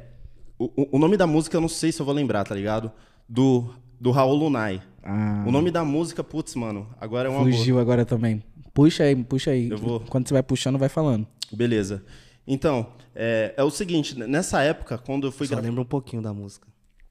O, 0.58 0.96
o- 0.96 0.98
nome 0.98 1.16
da 1.16 1.26
música 1.26 1.56
eu 1.56 1.60
não 1.60 1.68
sei 1.68 1.92
se 1.92 2.00
eu 2.00 2.06
vou 2.06 2.14
lembrar, 2.14 2.44
tá 2.44 2.54
ligado? 2.54 2.90
Do, 3.28 3.72
do 4.00 4.10
Raul 4.10 4.34
Lunai. 4.34 4.82
Ah, 5.02 5.44
O 5.46 5.50
nome 5.52 5.70
da 5.70 5.84
música, 5.84 6.24
putz, 6.24 6.54
mano, 6.54 6.88
agora 7.00 7.28
é 7.28 7.30
uma 7.30 7.40
boa. 7.40 7.52
fugiu 7.52 7.78
agora 7.78 8.04
também. 8.04 8.42
Puxa 8.72 9.04
aí, 9.04 9.14
puxa 9.16 9.50
aí. 9.52 9.70
Eu 9.70 9.78
vou. 9.78 10.00
Quando 10.00 10.26
você 10.26 10.34
vai 10.34 10.42
puxando, 10.42 10.78
vai 10.78 10.88
falando. 10.88 11.26
Beleza. 11.52 12.04
Então, 12.46 12.88
é, 13.14 13.54
é 13.56 13.62
o 13.62 13.70
seguinte, 13.70 14.18
nessa 14.18 14.60
época, 14.62 14.98
quando 14.98 15.26
eu 15.26 15.32
fui 15.32 15.46
Só 15.46 15.54
gravar. 15.54 15.66
lembra 15.68 15.82
um 15.82 15.86
pouquinho 15.86 16.20
da 16.22 16.32
música. 16.32 16.66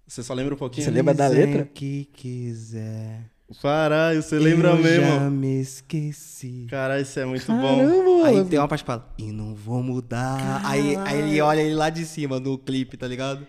Você 0.07 0.21
só 0.21 0.33
lembra 0.33 0.53
um 0.53 0.57
pouquinho? 0.57 0.83
Você 0.83 0.91
lembra 0.91 1.13
da 1.13 1.27
letra? 1.27 1.65
que 1.73 2.05
quiser. 2.13 3.29
Caralho, 3.61 4.21
você 4.21 4.37
lembra 4.39 4.69
eu 4.69 4.77
mesmo? 4.77 5.05
já 5.05 5.29
me 5.29 5.61
esqueci. 5.61 6.67
Caralho, 6.69 7.01
isso 7.01 7.19
é 7.19 7.25
muito 7.25 7.45
bom. 7.47 7.77
Caramba, 7.77 8.27
Aí 8.27 8.35
mano. 8.35 8.49
tem 8.49 8.59
uma 8.59 8.67
parte 8.67 8.83
que 8.83 8.87
fala, 8.87 9.07
e 9.17 9.31
não 9.31 9.53
vou 9.53 9.81
mudar. 9.83 10.61
Aí, 10.65 10.95
aí 11.05 11.19
ele 11.19 11.41
olha 11.41 11.61
ele 11.61 11.75
lá 11.75 11.89
de 11.89 12.05
cima 12.05 12.39
no 12.39 12.57
clipe, 12.57 12.97
tá 12.97 13.07
ligado? 13.07 13.45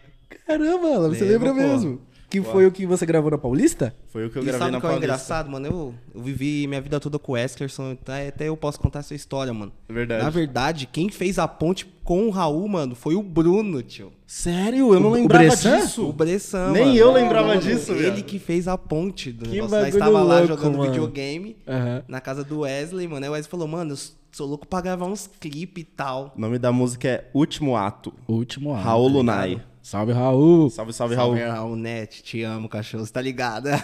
Caramba, 0.46 0.78
mano, 1.00 1.14
você 1.14 1.24
Lembra, 1.24 1.52
lembra 1.52 1.64
pô. 1.66 1.72
mesmo? 1.72 2.00
Que 2.40 2.42
foi 2.50 2.66
o 2.66 2.72
que 2.72 2.86
você 2.86 3.04
gravou 3.06 3.30
na 3.30 3.38
Paulista? 3.38 3.94
Foi 4.08 4.26
o 4.26 4.30
que 4.30 4.36
eu 4.38 4.42
e 4.42 4.46
gravei 4.46 4.58
sabe 4.60 4.72
na 4.72 4.78
o 4.78 4.80
que 4.80 4.86
é 4.86 4.88
o 4.88 4.92
Paulista. 4.92 5.04
engraçado, 5.06 5.50
mano? 5.50 5.66
Eu, 5.66 5.94
eu 6.14 6.22
vivi 6.22 6.66
minha 6.66 6.80
vida 6.80 6.98
toda 7.00 7.18
com 7.18 7.32
o 7.32 7.36
Eskerson, 7.36 7.92
então 7.92 8.14
até 8.14 8.48
eu 8.48 8.56
posso 8.56 8.78
contar 8.80 9.00
essa 9.00 9.14
história, 9.14 9.52
mano. 9.52 9.72
Verdade. 9.88 10.22
Na 10.24 10.30
verdade, 10.30 10.86
quem 10.86 11.08
fez 11.08 11.38
a 11.38 11.46
ponte 11.48 11.86
com 12.04 12.26
o 12.26 12.30
Raul, 12.30 12.68
mano, 12.68 12.94
foi 12.94 13.14
o 13.14 13.22
Bruno, 13.22 13.82
tio. 13.82 14.12
Sério? 14.26 14.92
Eu 14.92 15.00
não 15.00 15.08
O- 15.08 15.12
o 15.12 15.14
lembrava 15.14 15.44
Bressan? 15.46 15.80
disso. 15.80 16.06
O 16.08 16.12
Bressan, 16.12 16.70
Nem 16.72 16.84
mano. 16.86 16.96
eu 16.96 17.12
lembrava 17.12 17.48
Mano, 17.48 17.60
disso, 17.60 17.92
Ele 17.92 18.02
viado. 18.10 18.22
que 18.24 18.38
fez 18.38 18.66
a 18.68 18.76
ponte 18.76 19.32
do 19.32 19.44
Que 19.46 19.52
negócio. 19.56 19.78
Nós 19.78 19.94
estava 19.94 20.22
lá 20.22 20.38
louco, 20.40 20.48
jogando 20.48 20.78
mano. 20.78 20.90
videogame 20.90 21.56
Aham. 21.66 22.02
na 22.08 22.20
casa 22.20 22.42
do 22.44 22.60
Wesley, 22.60 23.06
mano. 23.08 23.24
Aí 23.24 23.30
o 23.30 23.32
Wesley 23.32 23.50
falou, 23.50 23.68
mano, 23.68 23.92
eu 23.92 23.98
sou 24.32 24.46
louco 24.48 24.66
pra 24.66 24.80
gravar 24.80 25.06
uns 25.06 25.30
clipes 25.40 25.82
e 25.82 25.86
tal. 25.86 26.32
O 26.36 26.40
nome 26.40 26.58
da 26.58 26.72
música 26.72 27.08
é 27.08 27.30
Último 27.32 27.76
Ato. 27.76 28.12
Último 28.28 28.72
ano. 28.72 28.82
Raul 28.82 29.08
tá 29.08 29.12
Lunai. 29.14 29.62
Salve, 29.84 30.12
Raul. 30.12 30.70
Salve, 30.70 30.94
salve, 30.94 31.14
Raul. 31.14 31.36
Salve, 31.36 31.50
Raul 31.52 31.76
Net, 31.76 32.22
te 32.22 32.42
amo, 32.42 32.70
cachorro, 32.70 33.04
você 33.04 33.12
tá 33.12 33.20
ligado? 33.20 33.68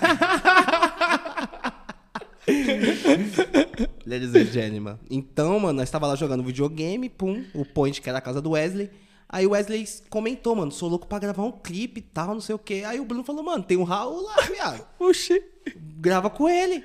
Ladies 4.06 4.34
and 4.34 4.46
gentlemen. 4.46 4.98
Então, 5.10 5.60
mano, 5.60 5.74
nós 5.74 5.90
tava 5.90 6.06
lá 6.06 6.14
jogando 6.14 6.42
videogame, 6.42 7.10
pum, 7.10 7.44
o 7.54 7.66
point 7.66 8.00
que 8.00 8.08
era 8.08 8.16
a 8.16 8.22
casa 8.22 8.40
do 8.40 8.52
Wesley. 8.52 8.88
Aí 9.28 9.46
o 9.46 9.50
Wesley 9.50 9.86
comentou, 10.08 10.56
mano, 10.56 10.72
sou 10.72 10.88
louco 10.88 11.06
pra 11.06 11.18
gravar 11.18 11.42
um 11.42 11.52
clipe 11.52 11.98
e 11.98 12.02
tal, 12.02 12.28
não 12.28 12.40
sei 12.40 12.54
o 12.54 12.58
quê. 12.58 12.82
Aí 12.86 12.98
o 12.98 13.04
Bruno 13.04 13.22
falou, 13.22 13.44
mano, 13.44 13.62
tem 13.62 13.76
um 13.76 13.84
Raul 13.84 14.22
lá, 14.22 14.36
viado. 14.40 14.86
Oxi. 14.98 15.38
Grava 15.76 16.30
com 16.30 16.48
ele. 16.48 16.82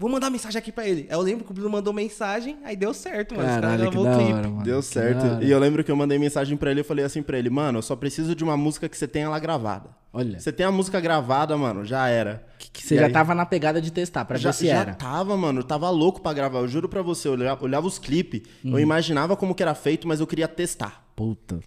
Vou 0.00 0.08
mandar 0.08 0.30
mensagem 0.30 0.56
aqui 0.58 0.70
pra 0.70 0.86
ele. 0.86 1.08
Aí 1.10 1.16
eu 1.16 1.20
lembro 1.20 1.44
que 1.44 1.50
o 1.50 1.54
Bruno 1.54 1.68
mandou 1.70 1.92
mensagem, 1.92 2.56
aí 2.64 2.76
deu 2.76 2.94
certo, 2.94 3.34
mano. 3.34 3.48
Os 3.48 3.54
caras 3.54 3.70
Caralho, 3.70 3.90
que 3.90 3.96
gravou 3.96 4.04
da 4.04 4.12
o 4.12 4.16
clipe. 4.18 4.32
hora, 4.32 4.48
mano. 4.48 4.62
Deu 4.62 4.78
Que 4.78 4.84
certo. 4.86 5.18
da 5.24 5.32
hora. 5.34 5.44
E 5.44 5.50
eu 5.50 5.58
lembro 5.58 5.82
que 5.82 5.90
eu 5.90 5.96
mandei 5.96 6.16
mensagem 6.20 6.56
pra 6.56 6.70
ele, 6.70 6.80
eu 6.80 6.84
falei 6.84 7.04
assim 7.04 7.20
pra 7.20 7.36
ele, 7.36 7.50
mano, 7.50 7.78
eu 7.78 7.82
só 7.82 7.96
preciso 7.96 8.32
de 8.32 8.44
uma 8.44 8.56
música 8.56 8.88
que 8.88 8.96
você 8.96 9.08
tenha 9.08 9.28
lá 9.28 9.38
gravada. 9.40 9.90
Olha. 10.12 10.38
Você 10.38 10.52
tem 10.52 10.64
a 10.64 10.70
música 10.70 11.00
gravada, 11.00 11.56
mano, 11.56 11.84
já 11.84 12.06
era. 12.08 12.46
Que, 12.60 12.70
que 12.70 12.86
você 12.86 12.94
E 12.94 12.98
já 12.98 13.06
aí? 13.06 13.12
tava 13.12 13.34
na 13.34 13.44
pegada 13.44 13.80
de 13.80 13.90
testar, 13.90 14.24
pra 14.24 14.38
já, 14.38 14.50
ver 14.50 14.54
se 14.56 14.66
já 14.68 14.74
era. 14.76 14.94
tava, 14.94 15.36
mano. 15.36 15.60
Eu 15.60 15.64
tava 15.64 15.90
louco 15.90 16.20
pra 16.20 16.32
gravar. 16.32 16.60
Eu 16.60 16.68
juro 16.68 16.88
pra 16.88 17.02
você. 17.02 17.26
Eu 17.28 17.32
olhava, 17.32 17.64
olhava 17.64 17.86
os 17.86 17.98
clipes, 17.98 18.42
Hum. 18.64 18.70
eu 18.74 18.78
imaginava 18.78 19.36
como 19.36 19.52
que 19.54 19.62
era 19.64 19.74
feito, 19.74 20.06
mas 20.06 20.20
eu 20.20 20.26
queria 20.28 20.46
testar. 20.46 21.04
Puta. 21.16 21.58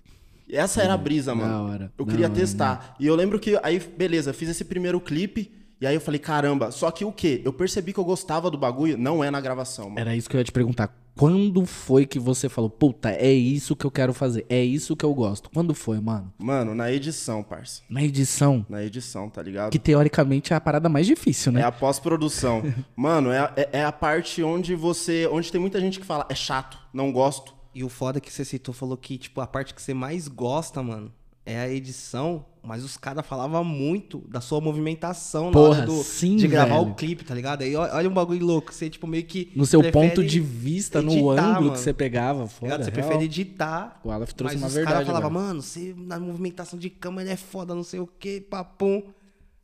Essa 0.49 0.81
era 0.81 0.93
a 0.93 0.97
brisa, 0.97 1.31
Da 1.31 1.35
mano. 1.35 1.65
hora, 1.69 1.91
Eu 1.97 2.05
da 2.05 2.11
queria 2.11 2.27
hora, 2.27 2.35
testar. 2.35 2.95
E 2.97 3.05
eu 3.07 3.15
lembro 3.15 3.39
que, 3.39 3.59
aí, 3.61 3.77
beleza, 3.79 4.31
fiz 4.31 4.47
esse 4.49 4.63
primeiro 4.65 4.99
clipe. 5.01 5.51
E 5.81 5.87
aí 5.87 5.95
eu 5.95 5.99
falei, 6.01 6.19
caramba, 6.19 6.69
só 6.71 6.91
que 6.91 7.03
o 7.03 7.11
quê? 7.11 7.41
Eu 7.43 7.51
percebi 7.51 7.91
que 7.91 7.99
eu 7.99 8.05
gostava 8.05 8.51
do 8.51 8.57
bagulho, 8.57 8.95
não 8.97 9.23
é 9.23 9.31
na 9.31 9.41
gravação, 9.41 9.85
mano. 9.89 9.99
Era 9.99 10.15
isso 10.15 10.29
que 10.29 10.35
eu 10.35 10.39
ia 10.39 10.43
te 10.45 10.51
perguntar. 10.51 10.95
Quando 11.17 11.65
foi 11.65 12.05
que 12.05 12.19
você 12.19 12.47
falou, 12.47 12.69
puta, 12.69 13.09
é 13.11 13.31
isso 13.33 13.75
que 13.75 13.83
eu 13.85 13.91
quero 13.91 14.13
fazer, 14.13 14.45
é 14.47 14.63
isso 14.63 14.95
que 14.95 15.03
eu 15.03 15.13
gosto? 15.13 15.49
Quando 15.49 15.73
foi, 15.73 15.99
mano? 15.99 16.31
Mano, 16.39 16.73
na 16.75 16.91
edição, 16.91 17.41
parça. 17.43 17.81
Na 17.89 18.01
edição, 18.03 18.65
Na 18.69 18.83
edição, 18.83 19.27
tá 19.29 19.41
ligado? 19.41 19.71
que 19.71 19.79
teoricamente 19.79 20.53
é 20.53 20.55
a 20.55 20.61
parada 20.61 20.87
mais 20.87 21.05
difícil, 21.07 21.51
né? 21.51 21.61
É 21.61 21.63
a 21.65 21.71
pós-produção. 21.71 22.61
Mano, 22.95 23.31
é, 23.31 23.39
a- 23.39 23.53
é- 23.57 23.69
é 23.79 23.83
a 23.83 23.91
parte 23.91 24.41
onde 24.43 24.73
você. 24.75 25.27
Onde 25.31 25.51
tem 25.51 25.59
muita 25.59 25.81
gente 25.81 25.99
que 25.99 26.05
fala, 26.05 26.25
é 26.29 26.35
chato, 26.35 26.77
não 26.93 27.11
gosto. 27.11 27.53
E 27.73 27.83
o 27.83 27.89
foda 27.89 28.19
que 28.21 28.31
você 28.31 28.45
citou 28.45 28.73
falou 28.73 28.95
que, 28.97 29.17
tipo, 29.17 29.41
a 29.41 29.47
parte 29.47 29.73
que 29.73 29.81
você 29.81 29.93
mais 29.93 30.27
gosta, 30.27 30.81
mano, 30.83 31.11
é 31.45 31.59
a 31.59 31.67
edição, 31.69 32.45
mas 32.63 32.83
os 32.83 32.95
caras 32.97 33.25
falavam 33.25 33.63
muito 33.63 34.19
da 34.29 34.39
sua 34.39 34.61
movimentação 34.61 35.45
na 35.45 35.51
Porra, 35.51 35.69
hora 35.79 35.85
do, 35.87 36.03
sim, 36.03 36.35
de 36.35 36.47
gravar 36.47 36.77
velho. 36.79 36.91
o 36.91 36.95
clipe, 36.95 37.23
tá 37.23 37.33
ligado? 37.33 37.63
Aí 37.63 37.75
olha 37.75 38.07
um 38.07 38.13
bagulho 38.13 38.45
louco, 38.45 38.71
você, 38.71 38.89
tipo, 38.89 39.07
meio 39.07 39.23
que. 39.25 39.51
No 39.55 39.65
seu 39.65 39.81
ponto 39.91 40.23
de 40.23 40.39
vista, 40.39 41.01
no 41.01 41.11
editar, 41.11 41.31
ângulo 41.31 41.53
mano, 41.65 41.71
que 41.71 41.79
você 41.79 41.93
pegava, 41.93 42.45
tá 42.47 42.53
ligado? 42.61 42.83
Você 42.83 42.91
real. 42.91 43.07
prefere 43.07 43.25
editar. 43.25 43.99
O 44.03 44.11
Aleph 44.11 44.33
trouxe 44.33 44.55
mas 44.55 44.61
uma 44.61 44.67
os 44.67 44.73
verdade 44.75 44.95
caras 45.05 45.07
falavam, 45.07 45.31
mano, 45.31 45.61
você 45.61 45.95
na 45.97 46.19
movimentação 46.19 46.77
de 46.77 46.89
câmera 46.89 47.31
é 47.31 47.35
foda, 47.37 47.73
não 47.73 47.83
sei 47.83 47.99
o 47.99 48.07
que, 48.07 48.41
papum. 48.41 49.03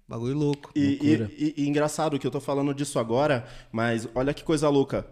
Bagulho 0.09 0.37
louco. 0.37 0.71
E, 0.73 0.79
e- 0.79 1.53
e- 1.57 1.63
e 1.63 1.67
engraçado 1.67 2.17
que 2.17 2.25
eu 2.25 2.31
tô 2.31 2.39
falando 2.39 2.73
disso 2.73 2.97
agora, 2.97 3.45
mas 3.71 4.07
olha 4.15 4.33
que 4.33 4.41
coisa 4.43 4.69
louca. 4.69 5.05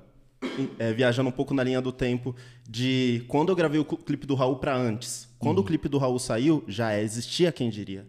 É, 0.78 0.94
viajando 0.94 1.30
um 1.30 1.32
pouco 1.32 1.54
na 1.54 1.64
linha 1.64 1.82
do 1.82 1.92
tempo, 1.92 2.36
de 2.70 3.24
quando 3.28 3.50
eu 3.50 3.56
gravei 3.56 3.80
o 3.80 3.84
cl- 3.84 3.98
clipe 4.04 4.26
do 4.28 4.36
Raul 4.36 4.58
pra 4.58 4.76
antes. 4.76 5.28
Quando 5.40 5.58
o 5.58 5.62
Hum. 5.62 5.66
clipe 5.66 5.90
do 5.90 5.98
Raul 5.98 6.20
saiu, 6.20 6.64
já 6.68 6.98
existia 7.00 7.52
quem 7.52 7.70
diria. 7.70 8.06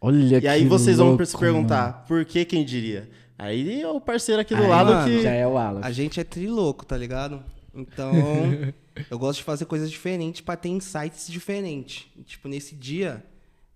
Olha 0.00 0.38
E 0.40 0.48
aí 0.48 0.62
que 0.62 0.68
vocês 0.68 0.96
vão 0.98 1.08
louco, 1.08 1.26
se 1.26 1.36
perguntar, 1.36 2.04
por 2.06 2.24
que 2.24 2.44
quem 2.44 2.64
diria? 2.64 3.10
Aí 3.38 3.80
é 3.82 3.88
o 3.88 4.00
parceiro 4.00 4.40
aqui 4.40 4.54
do 4.54 4.62
Aí, 4.62 4.68
lado 4.68 4.92
mano, 4.92 5.04
que. 5.10 5.22
já 5.22 5.30
é 5.32 5.46
o 5.46 5.56
Aleph. 5.58 5.84
A 5.84 5.90
gente 5.90 6.20
é 6.20 6.24
trilouco, 6.24 6.86
tá 6.86 6.96
ligado? 6.96 7.42
Então, 7.74 8.12
eu 9.10 9.18
gosto 9.18 9.38
de 9.38 9.44
fazer 9.44 9.64
coisas 9.64 9.90
diferentes 9.90 10.40
pra 10.40 10.56
ter 10.56 10.68
insights 10.68 11.26
diferentes. 11.28 12.06
Tipo, 12.24 12.48
nesse 12.48 12.74
dia, 12.74 13.22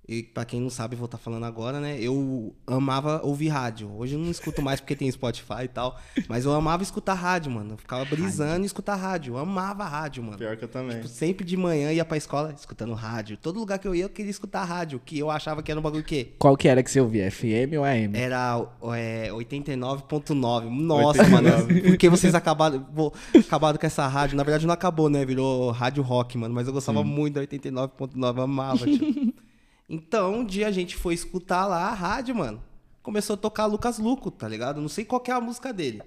e 0.06 0.22
pra 0.22 0.44
quem 0.44 0.60
não 0.60 0.68
sabe, 0.68 0.96
vou 0.96 1.06
estar 1.06 1.16
falando 1.16 1.44
agora, 1.44 1.80
né? 1.80 1.98
Eu 1.98 2.54
amava 2.66 3.22
ouvir 3.24 3.48
rádio. 3.48 3.90
Hoje 3.96 4.14
eu 4.14 4.18
não 4.18 4.30
escuto 4.30 4.60
mais 4.60 4.78
porque 4.78 4.94
tem 4.94 5.10
Spotify 5.10 5.64
e 5.64 5.68
tal. 5.68 5.98
Mas 6.28 6.44
eu 6.44 6.52
amava 6.52 6.82
escutar 6.82 7.14
rádio, 7.14 7.50
mano. 7.50 7.72
Eu 7.72 7.78
ficava 7.78 8.04
brisando 8.04 8.64
e 8.64 8.66
escutar 8.66 8.96
rádio. 8.96 9.34
Eu 9.34 9.38
amava 9.38 9.84
rádio, 9.84 10.22
mano. 10.22 10.36
Pior 10.36 10.56
que 10.58 10.64
eu 10.64 10.68
também. 10.68 10.96
Tipo, 10.96 11.08
sempre 11.08 11.46
de 11.46 11.56
manhã 11.56 11.90
ia 11.90 12.04
pra 12.04 12.18
escola 12.18 12.54
escutando 12.56 12.92
rádio. 12.92 13.38
Todo 13.38 13.58
lugar 13.58 13.78
que 13.78 13.88
eu 13.88 13.94
ia, 13.94 14.04
eu 14.04 14.10
queria 14.10 14.30
escutar 14.30 14.64
rádio. 14.64 15.00
Que 15.02 15.18
eu 15.18 15.30
achava 15.30 15.62
que 15.62 15.70
era 15.70 15.80
um 15.80 15.82
bagulho 15.82 16.04
que 16.04 16.34
Qual 16.38 16.54
que 16.54 16.68
era 16.68 16.82
que 16.82 16.90
você 16.90 17.00
ouvia? 17.00 17.30
FM 17.30 17.78
ou 17.78 17.84
AM? 17.84 18.14
era 18.14 18.62
é, 18.94 19.30
89.9. 19.30 20.68
Nossa, 20.68 21.26
mano. 21.28 21.48
Porque 21.82 22.10
vocês 22.10 22.34
acabaram, 22.34 22.86
vou, 22.92 23.10
acabaram 23.34 23.78
com 23.78 23.86
essa 23.86 24.06
rádio. 24.06 24.36
Na 24.36 24.42
verdade, 24.42 24.66
não 24.66 24.74
acabou, 24.74 25.08
né? 25.08 25.24
Virou 25.24 25.70
rádio 25.70 26.02
rock, 26.02 26.36
mano. 26.36 26.54
Mas 26.54 26.66
eu 26.66 26.74
gostava 26.74 27.02
muito 27.02 27.34
da 27.34 27.40
89.9. 27.40 28.42
Amava, 28.42 28.86
tipo. 28.86 29.43
Então, 29.88 30.36
um 30.36 30.44
dia 30.44 30.66
a 30.68 30.70
gente 30.70 30.96
foi 30.96 31.14
escutar 31.14 31.66
lá 31.66 31.88
a 31.88 31.94
rádio, 31.94 32.34
mano. 32.34 32.62
Começou 33.02 33.34
a 33.34 33.36
tocar 33.36 33.66
Lucas 33.66 33.98
Luco, 33.98 34.30
tá 34.30 34.48
ligado? 34.48 34.80
Não 34.80 34.88
sei 34.88 35.04
qual 35.04 35.22
é 35.26 35.30
a 35.30 35.40
música 35.40 35.72
dele. 35.72 36.02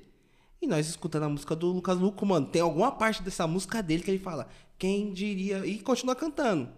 E 0.62 0.66
nós 0.66 0.88
escutando 0.88 1.24
a 1.24 1.30
música 1.30 1.56
do 1.56 1.68
Lucas 1.68 1.98
Luco, 1.98 2.26
mano, 2.26 2.48
tem 2.48 2.62
alguma 2.62 2.92
parte 2.92 3.22
dessa 3.22 3.46
música 3.46 3.84
dele 3.84 4.02
que 4.02 4.10
ele 4.10 4.20
fala, 4.20 4.48
quem 4.80 5.14
diria. 5.14 5.66
E 5.66 5.80
continua 5.80 6.16
cantando. 6.16 6.70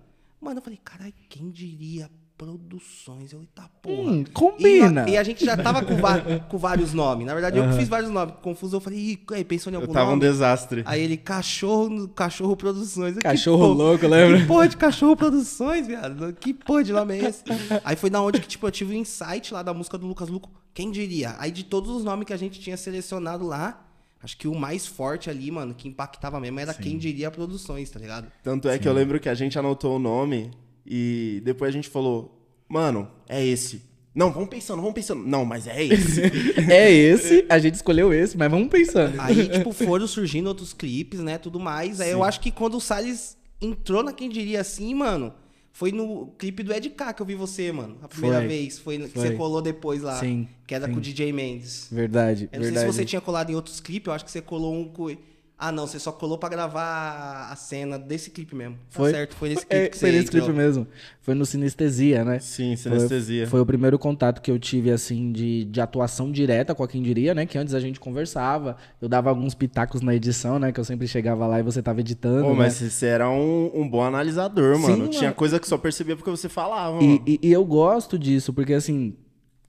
Mano, 0.42 0.60
eu 0.60 0.64
falei, 0.64 0.80
caralho, 0.84 1.14
quem 1.30 1.50
diria 1.50 2.10
produções? 2.40 3.34
Eu, 3.34 3.42
eita 3.42 3.70
porra. 3.82 4.12
Hum, 4.12 4.24
combina. 4.34 5.06
E, 5.08 5.12
e 5.14 5.18
a 5.18 5.24
gente 5.24 5.46
já 5.46 5.56
tava 5.58 5.84
com, 5.84 5.96
com 6.50 6.58
vários 6.58 6.94
nomes. 6.94 7.26
Na 7.28 7.34
verdade, 7.34 7.58
eu 7.58 7.68
que 7.70 7.74
fiz 7.76 7.88
vários 7.90 8.10
nomes. 8.10 8.36
Confuso, 8.42 8.78
eu 8.78 8.80
falei, 8.82 8.98
Ih, 9.00 9.20
aí, 9.34 9.44
pensou 9.44 9.72
em 9.72 9.76
Eu 9.76 9.82
algum 9.82 9.94
tava 9.94 10.08
um 10.08 10.10
nome? 10.12 10.22
desastre. 10.22 10.84
Aí 10.86 11.02
ele, 11.02 11.18
cachorro, 11.18 12.08
cachorro 12.10 12.56
produções. 12.56 13.16
Eu, 13.16 13.22
Cachorro 13.22 13.60
porra- 13.68 13.74
louco, 13.90 14.08
lembra? 14.08 14.40
Que 14.40 14.46
porra 14.48 14.68
de 14.68 14.78
cachorro 14.78 15.16
produções, 15.16 15.86
viado? 15.88 16.34
Que 16.34 16.54
porra 16.54 16.84
de 16.84 16.94
nome 16.94 17.18
é 17.20 17.30
esse? 17.30 17.44
Aí 17.84 17.96
foi 17.96 18.10
da 18.10 18.22
onde 18.22 18.40
que, 18.40 18.48
tipo, 18.48 18.66
eu 18.66 18.72
tive 18.72 18.94
o 18.94 18.98
insight 18.98 19.54
lá 19.54 19.62
da 19.62 19.74
música 19.74 19.98
do 19.98 20.08
Lucas 20.08 20.30
Luco. 20.30 20.50
Quem 20.74 20.90
diria? 20.92 21.36
Aí 21.40 21.52
de 21.52 21.64
todos 21.64 21.90
os 21.92 22.04
nomes 22.04 22.26
que 22.26 22.34
a 22.34 22.38
gente 22.38 22.60
tinha 22.60 22.78
selecionado 22.78 23.46
lá, 23.46 23.86
acho 24.24 24.38
que 24.38 24.48
o 24.48 24.56
mais 24.56 24.86
forte 24.88 25.30
ali, 25.30 25.52
mano, 25.52 25.74
que 25.74 25.88
impactava 25.88 26.40
mesmo 26.40 26.60
era 26.60 26.74
quem 26.74 26.98
diria 26.98 27.30
produções, 27.30 27.90
tá 27.90 28.00
ligado? 28.00 28.32
Tanto 28.44 28.70
é 28.70 28.78
que 28.80 28.88
eu 28.88 28.94
lembro 28.94 29.20
que 29.20 29.28
a 29.30 29.34
gente 29.34 29.58
anotou 29.60 29.96
o 29.96 30.00
nome 30.00 30.52
e 30.90 31.42
depois 31.46 31.70
a 31.70 31.72
gente 31.72 31.88
falou, 31.88 32.44
mano, 32.68 33.08
é 33.28 33.46
esse. 33.46 33.88
Não, 34.16 34.32
vamos 34.32 34.50
pensando, 34.50 34.78
vamos 34.82 34.96
pensando. 34.96 35.24
Não, 35.24 35.46
mas 35.46 35.68
é 35.68 35.84
esse. 35.84 36.22
É 36.70 36.92
esse, 36.92 37.46
a 37.48 37.60
gente 37.60 37.76
escolheu 37.76 38.12
esse, 38.12 38.36
mas 38.36 38.50
vamos 38.50 38.68
pensando. 38.70 39.20
Aí, 39.22 39.48
tipo, 39.48 39.72
foram 39.72 40.08
surgindo 40.08 40.48
outros 40.48 40.74
clipes, 40.74 41.20
né? 41.20 41.38
Tudo 41.38 41.60
mais. 41.60 42.02
Aí 42.02 42.10
eu 42.10 42.24
acho 42.24 42.40
que 42.42 42.52
quando 42.52 42.76
o 42.76 42.82
Salles 42.82 43.38
entrou 43.62 44.04
na 44.04 44.12
Quem 44.12 44.30
Diria 44.30 44.62
Assim, 44.62 44.94
mano, 44.96 45.34
foi 45.72 45.92
no 45.92 46.28
clipe 46.38 46.64
do 46.64 46.74
Ed 46.74 46.90
K 46.90 47.14
que 47.14 47.22
eu 47.22 47.26
vi 47.26 47.36
você, 47.36 47.72
mano. 47.72 47.98
A 48.02 48.08
primeira 48.08 48.40
Foi. 48.40 48.48
vez. 48.48 48.80
Foi, 48.80 48.98
que 48.98 49.08
Foi. 49.10 49.28
você 49.30 49.36
colou 49.36 49.62
depois 49.62 50.02
lá. 50.02 50.20
Sim, 50.20 50.48
Que 50.68 50.76
era 50.76 50.88
sim. 50.88 50.92
com 50.92 50.98
o 50.98 51.02
DJ 51.02 51.32
Mendes. 51.32 51.88
Verdade, 51.92 52.50
Eu 52.52 52.60
não 52.60 52.68
sei 52.68 52.78
se 52.78 52.86
você 52.86 53.06
tinha 53.06 53.22
colado 53.22 53.52
em 53.52 53.56
outros 53.56 53.80
clipes, 53.80 54.08
eu 54.08 54.14
acho 54.14 54.26
que 54.26 54.32
você 54.32 54.42
colou 54.42 54.76
um 54.76 54.90
com. 54.90 55.16
Ah, 55.62 55.74
não, 55.74 55.86
você 55.86 56.00
só 56.00 56.14
colou 56.14 56.38
pra 56.38 56.48
gravar 56.48 57.50
a 57.52 57.56
cena 57.58 58.00
desse 58.00 58.32
clipe 58.32 58.56
mesmo. 58.56 58.76
Tá 58.76 58.80
Foi? 58.92 59.12
certo, 59.12 59.36
foi 59.36 59.50
nesse 59.50 59.66
clipe 59.66 59.76
É, 59.84 59.90
que 59.90 59.98
foi 59.98 60.10
você 60.12 60.16
nesse 60.18 60.32
clipe 60.32 60.52
mesmo. 60.54 60.88
Foi 61.22 61.36
no 61.36 61.46
Sinestesia, 61.46 62.24
né? 62.24 62.40
Sim, 62.40 62.78
Foi- 62.78 62.92
sinestesia. 62.94 63.46
Foi, 63.46 63.60
o 63.60 63.66
primeiro 63.66 64.00
contato 64.00 64.42
que 64.42 64.50
eu 64.50 64.58
tive, 64.58 64.90
assim, 64.90 65.34
de, 65.34 65.66
de 65.66 65.82
atuação 65.82 66.32
direta 66.32 66.74
com 66.74 66.82
a 66.82 66.88
quem 66.88 67.04
diria, 67.04 67.36
né? 67.36 67.46
Que 67.46 67.58
antes 67.58 67.74
a 67.74 67.80
gente 67.82 68.00
conversava. 68.00 68.78
Eu 69.02 69.10
dava 69.10 69.30
alguns 69.30 69.54
pitacos 69.54 70.02
na 70.02 70.16
edição, 70.16 70.58
né? 70.60 70.72
Que 70.72 70.80
eu 70.80 70.86
sempre 70.86 71.10
chegava 71.10 71.46
lá 71.46 71.60
e 71.60 71.64
você 71.64 71.82
tava 71.84 72.00
editando. 72.00 72.44
Pô, 72.44 72.52
né? 72.52 72.56
mas 72.60 72.76
você 72.76 73.08
era 73.08 73.30
um, 73.30 73.70
um 73.74 73.90
bom 73.90 74.02
analisador, 74.02 74.78
Sim, 74.78 74.82
mano. 74.84 74.98
mano. 75.00 75.10
Tinha 75.10 75.34
coisa 75.34 75.60
que 75.60 75.68
só 75.68 75.78
percebia 75.78 76.16
porque 76.16 76.32
você 76.32 76.48
falava, 76.48 77.04
E, 77.04 77.06
mano. 77.08 77.24
e- 77.28 77.40
e 77.44 77.52
eu 77.52 77.66
gosto 77.66 78.18
disso, 78.18 78.54
porque 78.54 78.74
assim, 78.74 79.14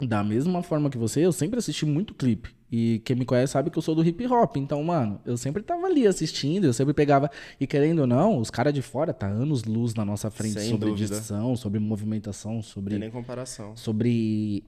da 0.07 0.22
mesma 0.24 0.62
forma 0.62 0.88
que 0.90 0.96
você, 0.98 1.20
eu 1.24 1.32
sempre 1.32 1.59
assisti 1.59 1.84
muito 1.86 2.14
clipe. 2.14 2.51
E 2.72 3.01
quem 3.05 3.16
me 3.16 3.24
conhece 3.24 3.53
sabe 3.53 3.68
que 3.68 3.76
eu 3.76 3.82
sou 3.82 3.94
do 3.96 4.05
hip 4.07 4.24
hop. 4.28 4.57
Então, 4.57 4.82
mano, 4.84 5.20
eu 5.26 5.36
sempre 5.36 5.61
tava 5.62 5.86
ali 5.86 6.07
assistindo, 6.07 6.64
eu 6.66 6.72
sempre 6.72 6.94
pegava. 6.94 7.28
E 7.61 7.66
querendo 7.66 8.01
ou 8.01 8.07
não, 8.07 8.38
os 8.38 8.48
caras 8.51 8.72
de 8.72 8.80
fora 8.80 9.12
tá 9.12 9.26
anos 9.26 9.64
luz 9.64 9.92
na 9.94 10.05
nossa 10.05 10.30
frente 10.30 10.61
Sem 10.61 10.70
sobre 10.70 10.88
dúvida. 10.90 11.16
edição, 11.16 11.57
sobre 11.57 11.80
movimentação, 11.80 12.62
sobre 12.62 12.90
tem 12.92 13.01
nem 13.01 13.11
comparação. 13.11 13.76
sobre 13.76 14.64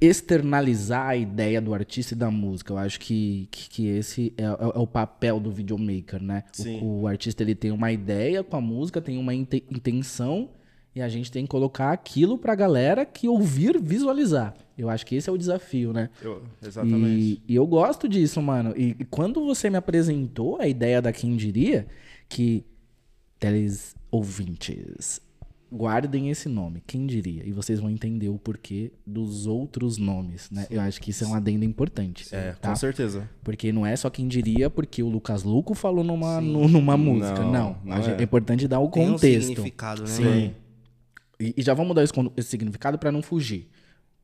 externalizar 0.00 1.08
a 1.08 1.16
ideia 1.16 1.60
do 1.60 1.74
artista 1.74 2.14
e 2.14 2.16
da 2.16 2.30
música. 2.30 2.72
Eu 2.72 2.78
acho 2.78 2.98
que, 2.98 3.48
que, 3.50 3.68
que 3.68 3.86
esse 3.88 4.32
é, 4.36 4.44
é- 4.44 4.46
é 4.46 4.78
o 4.78 4.86
papel 4.86 5.38
do 5.38 5.50
videomaker, 5.50 6.22
né? 6.22 6.44
O, 6.82 7.02
o 7.02 7.06
artista 7.06 7.42
ele 7.42 7.54
tem 7.54 7.70
uma 7.70 7.92
ideia 7.92 8.42
com 8.42 8.56
a 8.56 8.60
música, 8.60 9.00
tem 9.00 9.18
uma 9.18 9.34
inte- 9.34 9.62
intenção 9.70 10.48
e 10.96 11.02
a 11.02 11.08
gente 11.08 11.30
tem 11.30 11.44
que 11.44 11.50
colocar 11.50 11.92
aquilo 11.92 12.36
pra 12.38 12.54
galera 12.54 13.04
que 13.04 13.28
ouvir 13.28 13.78
visualizar. 13.80 14.54
Eu 14.78 14.88
acho 14.90 15.04
que 15.06 15.14
esse 15.14 15.28
é 15.28 15.32
o 15.32 15.36
desafio, 15.38 15.92
né? 15.92 16.08
Eu- 16.22 16.42
exatamente. 16.62 17.40
E, 17.46 17.52
e 17.52 17.54
eu 17.54 17.66
gosto 17.66 18.08
disso, 18.08 18.40
mano. 18.42 18.72
E, 18.76 18.96
e 18.98 19.04
quando 19.04 19.44
você 19.44 19.68
me 19.70 19.76
apresentou 19.76 20.58
a 20.60 20.66
ideia 20.66 21.00
da 21.02 21.12
Quem 21.12 21.36
Diria, 21.36 21.86
que 22.28 22.64
teles 23.38 23.94
ouvintes, 24.10 25.20
guardem 25.72 26.30
esse 26.30 26.48
nome, 26.48 26.82
Quem 26.86 27.06
Diria, 27.06 27.42
e 27.46 27.52
vocês 27.52 27.80
vão 27.80 27.90
entender 27.90 28.28
o 28.28 28.38
porquê 28.38 28.92
dos 29.06 29.46
outros 29.46 29.98
nomes, 29.98 30.50
né? 30.50 30.66
Eu 30.70 30.80
acho 30.80 31.00
que 31.00 31.10
isso 31.10 31.24
é 31.24 31.26
um 31.26 31.34
adendo 31.34 31.64
importante. 31.64 32.26
É, 32.34 32.52
tá? 32.52 32.70
com 32.70 32.76
certeza. 32.76 33.28
Porque 33.42 33.72
não 33.72 33.84
é 33.84 33.94
só 33.96 34.08
Quem 34.08 34.28
Diria 34.28 34.70
porque 34.70 35.02
o 35.02 35.08
Lucas 35.08 35.42
Luco 35.42 35.74
falou 35.74 36.04
numa, 36.04 36.40
nu- 36.40 36.68
numa 36.68 36.96
música. 36.96 37.40
Não, 37.40 37.52
Não, 37.52 37.76
não 37.84 37.96
é. 37.96 38.16
é 38.18 38.22
importante 38.22 38.66
dar 38.68 38.80
o 38.80 38.88
Tem 38.88 39.08
um 39.08 39.12
contexto. 39.12 39.48
significado, 39.48 40.02
né? 40.02 40.08
Sim. 40.08 40.24
mano? 40.24 40.54
E, 41.38 41.54
e 41.56 41.62
já 41.62 41.74
vamos 41.74 41.94
dar 41.94 42.02
esse, 42.02 42.12
esse 42.36 42.48
significado 42.48 42.98
para 42.98 43.12
não 43.12 43.22
fugir, 43.22 43.68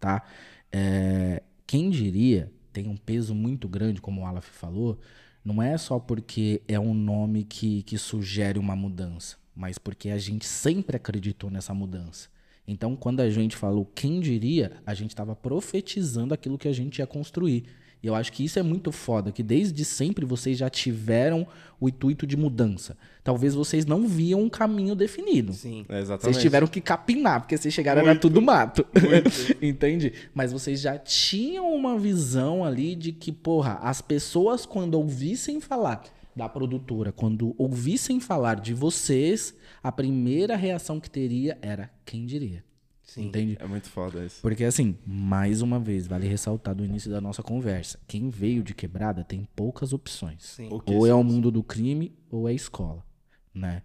tá? 0.01 0.23
É, 0.71 1.43
quem 1.67 1.91
diria 1.91 2.51
tem 2.73 2.89
um 2.89 2.97
peso 2.97 3.35
muito 3.35 3.69
grande, 3.69 4.01
como 4.01 4.23
o 4.23 4.27
Aleph 4.27 4.49
falou, 4.49 4.99
não 5.45 5.63
é 5.63 5.77
só 5.77 5.99
porque 5.99 6.63
é 6.67 6.79
um 6.79 6.95
nome 6.95 7.45
que, 7.45 7.83
que 7.83 7.99
sugere 7.99 8.59
uma 8.59 8.75
mudança, 8.75 9.37
mas 9.55 9.77
porque 9.77 10.09
a 10.11 10.19
gente 10.19 10.47
sempre 10.47 10.97
acreditou 10.97 11.51
nessa 11.51 11.75
mudança. 11.75 12.29
Então, 12.67 12.95
quando 12.95 13.21
a 13.21 13.29
gente 13.29 13.57
falou 13.57 13.85
quem 13.85 14.21
diria, 14.21 14.81
a 14.87 14.95
gente 14.95 15.11
estava 15.11 15.35
profetizando 15.35 16.33
aquilo 16.33 16.57
que 16.57 16.69
a 16.69 16.73
gente 16.73 16.99
ia 16.99 17.07
construir. 17.07 17.65
E 18.03 18.07
eu 18.09 18.15
acho 18.15 18.33
que 18.33 18.45
isso 18.45 18.59
é 18.59 18.63
muito 18.63 18.91
foda, 18.91 19.31
que 19.31 19.43
desde 19.43 19.85
sempre 19.85 20.27
vocês 20.27 20.59
já 20.59 20.69
tiveram 20.69 21.47
o 21.81 21.89
intuito 21.89 22.27
de 22.27 22.37
mudança. 22.37 22.97
Talvez 23.23 23.55
vocês 23.55 23.87
não 23.87 24.09
viam 24.09 24.43
um 24.43 24.49
caminho 24.49 24.97
definido. 24.97 25.53
Sim. 25.53 25.87
É, 25.89 26.01
exatamente. 26.01 26.35
Vocês 26.35 26.43
tiveram 26.43 26.67
que 26.67 26.81
capinar, 26.81 27.41
porque 27.41 27.57
vocês 27.57 27.73
chegaram 27.73 28.01
era 28.01 28.11
Muito. 28.11 28.23
tudo 28.23 28.43
mato. 28.43 28.85
Entende? 29.63 30.13
Mas 30.35 30.53
vocês 30.53 30.81
já 30.81 30.99
tinham 30.99 31.73
uma 31.73 31.97
visão 31.97 32.65
ali 32.65 32.97
de 32.97 33.13
que, 33.13 33.31
porra, 33.31 33.75
as 33.83 34.01
pessoas 34.01 34.67
quando 34.67 34.95
ouvissem 34.95 35.61
falar 35.61 36.03
da 36.35 36.49
produtora, 36.49 37.13
quando 37.13 37.55
ouvissem 37.57 38.19
falar 38.19 38.57
de 38.57 38.75
vocês, 38.75 39.55
a 39.83 39.93
primeira 39.93 40.57
reação 40.57 40.99
que 40.99 41.11
teria 41.11 41.57
era 41.63 41.91
quem 42.05 42.27
diria. 42.27 42.65
Sim. 43.13 43.27
Entende? 43.27 43.59
É 43.61 43.67
muito 43.67 43.91
foda 43.91 44.25
isso. 44.25 44.41
Porque 44.41 44.65
assim, 44.65 44.97
mais 45.07 45.61
uma 45.61 45.79
vez, 45.79 46.07
vale 46.07 46.27
ressaltar 46.27 46.75
do 46.75 46.83
início 46.83 47.11
da 47.11 47.21
nossa 47.21 47.43
conversa. 47.43 48.01
Quem 48.09 48.31
veio 48.31 48.63
de 48.63 48.73
quebrada 48.73 49.23
tem 49.23 49.47
poucas 49.55 49.93
opções. 49.93 50.43
Sim. 50.43 50.71
Ou 50.87 51.07
é 51.07 51.13
o 51.13 51.23
mundo 51.23 51.51
do 51.51 51.63
crime 51.63 52.17
ou 52.31 52.49
é 52.49 52.53
a 52.53 52.55
escola, 52.55 53.05
né? 53.53 53.83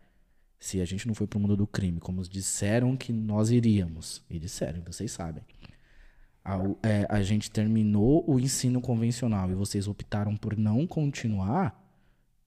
Se 0.58 0.80
a 0.80 0.86
gente 0.86 1.06
não 1.06 1.14
foi 1.14 1.28
pro 1.28 1.42
mundo 1.42 1.58
do 1.58 1.68
crime, 1.68 2.00
como 2.00 2.22
disseram 2.24 2.96
que 2.96 3.12
nós 3.12 3.52
iríamos, 3.52 4.24
e 4.30 4.40
disseram, 4.40 4.80
e 4.80 4.82
vocês 4.82 5.12
sabem. 5.12 5.44
A, 6.42 6.58
é, 6.82 7.06
a 7.10 7.22
gente 7.22 7.52
terminou 7.52 8.24
o 8.26 8.40
ensino 8.40 8.80
convencional 8.80 9.52
e 9.52 9.56
vocês 9.56 9.90
optaram 9.90 10.38
por 10.38 10.58
não 10.58 10.88
continuar, 10.88 11.78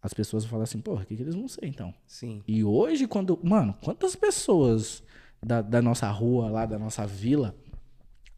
as 0.00 0.14
pessoas 0.14 0.46
falam 0.46 0.64
assim, 0.64 0.80
porra, 0.80 1.02
o 1.02 1.06
que, 1.06 1.14
que 1.14 1.22
eles 1.22 1.34
vão 1.34 1.46
ser 1.46 1.66
então? 1.66 1.92
Sim. 2.06 2.42
E 2.48 2.64
hoje, 2.64 3.06
quando. 3.06 3.38
Mano, 3.42 3.76
quantas 3.82 4.16
pessoas 4.16 5.02
da, 5.44 5.62
da 5.62 5.80
nossa 5.82 6.10
rua 6.10 6.48
lá, 6.50 6.66
da 6.66 6.78
nossa 6.78 7.06
vila, 7.06 7.54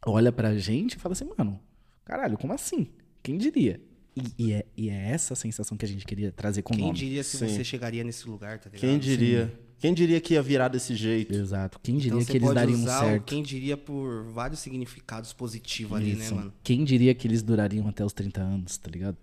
olha 0.05 0.31
pra 0.31 0.55
gente 0.57 0.93
e 0.93 0.99
fala 0.99 1.13
assim, 1.13 1.29
mano, 1.37 1.59
caralho, 2.05 2.37
como 2.37 2.53
assim? 2.53 2.87
Quem 3.21 3.37
diria? 3.37 3.81
E, 4.15 4.45
e 4.47 4.53
é, 4.53 4.65
e 4.77 4.89
é 4.89 5.09
essa 5.09 5.33
sensação 5.33 5.75
que 5.75 5.85
a 5.85 5.87
gente 5.87 6.05
queria 6.05 6.31
trazer 6.31 6.61
com 6.61 6.73
Quem 6.73 6.85
nome. 6.85 6.97
diria 6.97 7.23
se 7.23 7.37
Sim. 7.37 7.47
você 7.47 7.63
chegaria 7.63 8.03
nesse 8.03 8.27
lugar, 8.29 8.59
tá 8.59 8.69
ligado? 8.69 8.81
Quem 8.81 8.99
diria? 8.99 9.51
Quem 9.79 9.93
diria 9.93 10.21
que 10.21 10.35
ia 10.35 10.41
virar 10.41 10.69
desse 10.69 10.95
jeito? 10.95 11.33
Exato. 11.33 11.77
Quem 11.83 11.97
diria 11.97 12.19
Então 12.21 12.25
que 12.31 12.37
eles 12.37 12.53
dariam 12.53 12.79
usar 12.79 13.03
o 13.03 13.09
certo? 13.09 13.23
quem 13.25 13.43
diria 13.43 13.75
por 13.75 14.23
vários 14.31 14.59
significados 14.61 15.33
positivos 15.33 15.97
ali, 15.97 16.13
né, 16.15 16.23
Isso. 16.23 16.35
mano? 16.35 16.53
Quem 16.63 16.85
diria 16.85 17.13
que 17.13 17.27
eles 17.27 17.41
durariam 17.43 17.85
até 17.87 18.05
os 18.05 18.13
30 18.13 18.39
anos, 18.39 18.77
tá 18.77 18.89
ligado? 18.89 19.17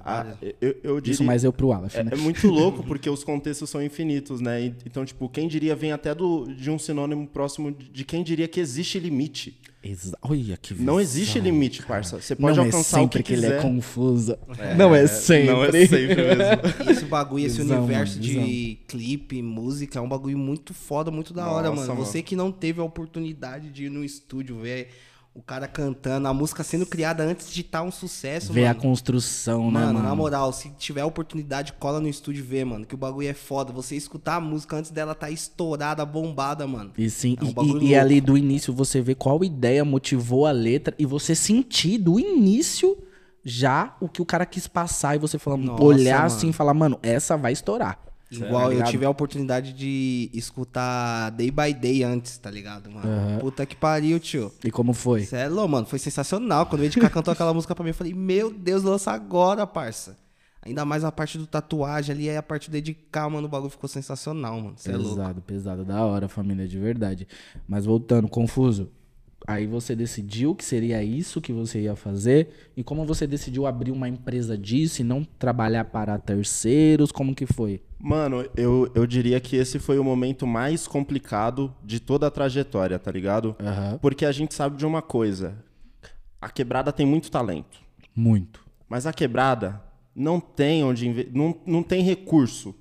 É 0.00 0.10
Ah, 0.10 0.34
eu, 0.60 0.76
eu 0.82 1.00
diria... 1.00 1.12
Isso 1.14 1.24
mais 1.24 1.44
eu 1.44 1.52
pro 1.52 1.72
Aleph, 1.72 1.94
É, 1.96 2.02
né? 2.04 2.10
é 2.14 2.16
muito 2.16 2.46
louco 2.50 2.82
porque 2.84 3.08
os 3.08 3.22
contextos 3.24 3.68
são 3.70 3.82
infinitos, 3.82 4.40
né? 4.40 4.72
Então, 4.86 5.04
tipo, 5.04 5.28
quem 5.28 5.46
diria 5.48 5.76
vem 5.76 5.92
até 5.92 6.14
do, 6.14 6.46
de 6.54 6.70
um 6.70 6.78
sinônimo 6.78 7.26
próximo 7.26 7.70
de 7.70 7.90
de 7.90 8.04
quem 8.04 8.22
diria 8.22 8.48
que 8.48 8.58
existe 8.60 8.98
limite. 8.98 9.58
Exa- 9.82 10.16
Olha 10.22 10.56
que 10.58 10.74
Não 10.74 11.00
existe 11.00 11.38
visão, 11.38 11.42
limite, 11.52 11.78
cara. 11.78 11.88
parça. 11.94 12.20
Você 12.20 12.36
pode 12.36 12.56
não 12.56 12.64
alcançar 12.64 12.98
é 12.98 13.00
o 13.00 13.04
sempre 13.04 13.22
que, 13.22 13.32
ele 13.32 13.46
é 13.46 13.60
confuso. 13.62 14.36
não 14.76 14.94
é 14.94 15.06
sempre. 15.06 15.46
Não 15.52 15.64
é 15.64 15.72
sempre 15.72 16.14
mesmo. 16.16 16.44
Esse 16.90 17.04
bagulho, 17.06 17.46
esse 17.46 17.58
Visão, 17.62 17.78
universo 17.84 18.18
mano, 18.18 18.26
de 18.46 18.78
clipe, 18.86 19.40
música, 19.42 19.98
é 19.98 20.02
um 20.02 20.08
bagulho 20.08 20.36
muito 20.38 20.74
foda, 20.74 21.10
muito 21.10 21.32
da 21.32 21.50
hora, 21.50 21.68
Nossa, 21.70 21.80
mano. 21.82 21.94
mano. 21.94 22.04
Você 22.06 22.22
que 22.22 22.36
não 22.36 22.52
teve 22.52 22.80
a 22.80 22.84
oportunidade 22.84 23.70
de 23.70 23.84
ir 23.86 23.90
no 23.90 24.04
estúdio 24.04 24.58
ver 24.60 24.88
o 25.32 25.40
cara 25.40 25.68
cantando, 25.68 26.26
a 26.26 26.34
música 26.34 26.64
sendo 26.64 26.84
criada 26.84 27.22
antes 27.22 27.48
de 27.50 27.60
estar 27.60 27.82
um 27.82 27.90
sucesso, 27.92 28.52
Ver 28.52 28.66
a 28.66 28.68
mano. 28.70 28.80
construção, 28.80 29.66
né, 29.70 29.80
Mano, 29.80 29.94
mano? 29.94 30.08
na 30.08 30.14
moral, 30.14 30.52
se 30.52 30.70
tiver 30.70 31.02
a 31.02 31.06
oportunidade, 31.06 31.72
cola 31.74 32.00
no 32.00 32.08
estúdio 32.08 32.40
e 32.40 32.46
vê, 32.46 32.64
mano, 32.64 32.84
que 32.84 32.94
o 32.94 32.98
bagulho 32.98 33.28
é 33.28 33.32
foda. 33.32 33.72
Você 33.72 33.94
escutar 33.94 34.36
a 34.36 34.40
música 34.40 34.76
antes 34.76 34.90
dela 34.90 35.14
tá 35.14 35.30
estourada, 35.30 36.04
bombada, 36.04 36.66
mano. 36.66 36.90
E 36.98 37.08
sim, 37.08 37.36
É 37.40 37.44
um 37.44 37.64
e- 37.64 37.84
e, 37.84 37.88
e 37.90 37.94
ali 37.94 38.20
do 38.20 38.36
início 38.36 38.74
você 38.74 39.00
vê 39.00 39.14
qual 39.14 39.44
ideia 39.44 39.84
motivou 39.84 40.46
a 40.46 40.50
letra 40.50 40.94
e 40.98 41.06
você 41.06 41.34
sentir 41.34 41.98
do 41.98 42.18
início 42.18 42.98
já 43.44 43.96
o 44.00 44.08
que 44.08 44.20
o 44.20 44.26
cara 44.26 44.44
quis 44.44 44.66
passar 44.66 45.14
e 45.14 45.18
você 45.18 45.38
falando, 45.38 45.80
olhar 45.82 46.22
mano. 46.22 46.26
assim 46.26 46.48
e 46.50 46.52
falar, 46.52 46.74
mano, 46.74 46.98
essa 47.02 47.36
vai 47.36 47.52
estourar. 47.52 47.98
Igual 48.30 48.72
eu 48.72 48.84
tive 48.84 49.04
a 49.04 49.10
oportunidade 49.10 49.72
de 49.72 50.30
escutar 50.32 51.30
Day 51.30 51.50
by 51.50 51.74
Day 51.74 52.04
antes, 52.04 52.38
tá 52.38 52.50
ligado, 52.50 52.90
mano? 52.90 53.40
Puta 53.40 53.66
que 53.66 53.74
pariu, 53.74 54.20
tio. 54.20 54.52
E 54.64 54.70
como 54.70 54.92
foi? 54.92 55.24
Cê 55.24 55.36
é 55.36 55.48
louco, 55.48 55.68
mano. 55.70 55.86
Foi 55.86 55.98
sensacional. 55.98 56.66
Quando 56.66 56.82
o 56.82 56.84
Edgar 56.84 57.10
cantou 57.12 57.32
aquela 57.32 57.52
música 57.52 57.74
pra 57.74 57.82
mim, 57.82 57.90
eu 57.90 57.94
falei, 57.94 58.14
meu 58.14 58.50
Deus, 58.52 58.82
lança 58.82 59.10
agora, 59.10 59.66
parça. 59.66 60.16
Ainda 60.62 60.84
mais 60.84 61.04
a 61.04 61.10
parte 61.10 61.38
do 61.38 61.46
tatuagem 61.46 62.14
ali, 62.14 62.28
aí 62.28 62.36
a 62.36 62.42
parte 62.42 62.70
do 62.70 62.76
Edgar, 62.76 63.30
mano, 63.30 63.46
o 63.46 63.50
bagulho 63.50 63.70
ficou 63.70 63.88
sensacional, 63.88 64.60
mano. 64.60 64.74
Você 64.76 64.92
é 64.92 64.96
louco. 64.96 65.16
pesado, 65.16 65.40
pesado, 65.42 65.84
da 65.84 66.04
hora, 66.04 66.28
família, 66.28 66.68
de 66.68 66.78
verdade. 66.78 67.26
Mas 67.66 67.86
voltando, 67.86 68.28
confuso. 68.28 68.90
Aí 69.50 69.66
você 69.66 69.96
decidiu 69.96 70.54
que 70.54 70.64
seria 70.64 71.02
isso 71.02 71.40
que 71.40 71.52
você 71.52 71.80
ia 71.80 71.96
fazer 71.96 72.70
e 72.76 72.84
como 72.84 73.04
você 73.04 73.26
decidiu 73.26 73.66
abrir 73.66 73.90
uma 73.90 74.08
empresa 74.08 74.56
disso 74.56 75.00
e 75.00 75.04
não 75.04 75.24
trabalhar 75.24 75.86
para 75.86 76.16
terceiros, 76.20 77.10
como 77.10 77.34
que 77.34 77.46
foi? 77.46 77.82
Mano, 77.98 78.48
eu, 78.56 78.88
eu 78.94 79.04
diria 79.08 79.40
que 79.40 79.56
esse 79.56 79.80
foi 79.80 79.98
o 79.98 80.04
momento 80.04 80.46
mais 80.46 80.86
complicado 80.86 81.74
de 81.84 81.98
toda 81.98 82.28
a 82.28 82.30
trajetória, 82.30 82.96
tá 82.96 83.10
ligado? 83.10 83.56
Aham. 83.58 83.98
Porque 84.00 84.24
a 84.24 84.30
gente 84.30 84.54
sabe 84.54 84.76
de 84.76 84.86
uma 84.86 85.02
coisa. 85.02 85.56
A 86.40 86.48
quebrada 86.48 86.92
tem 86.92 87.04
muito 87.04 87.28
talento. 87.28 87.80
Muito. 88.14 88.64
Mas 88.88 89.04
a 89.04 89.12
quebrada 89.12 89.82
não 90.14 90.38
tem 90.38 90.84
onde 90.84 91.28
não, 91.34 91.56
não 91.66 91.82
tem 91.82 92.04
recurso. 92.04 92.72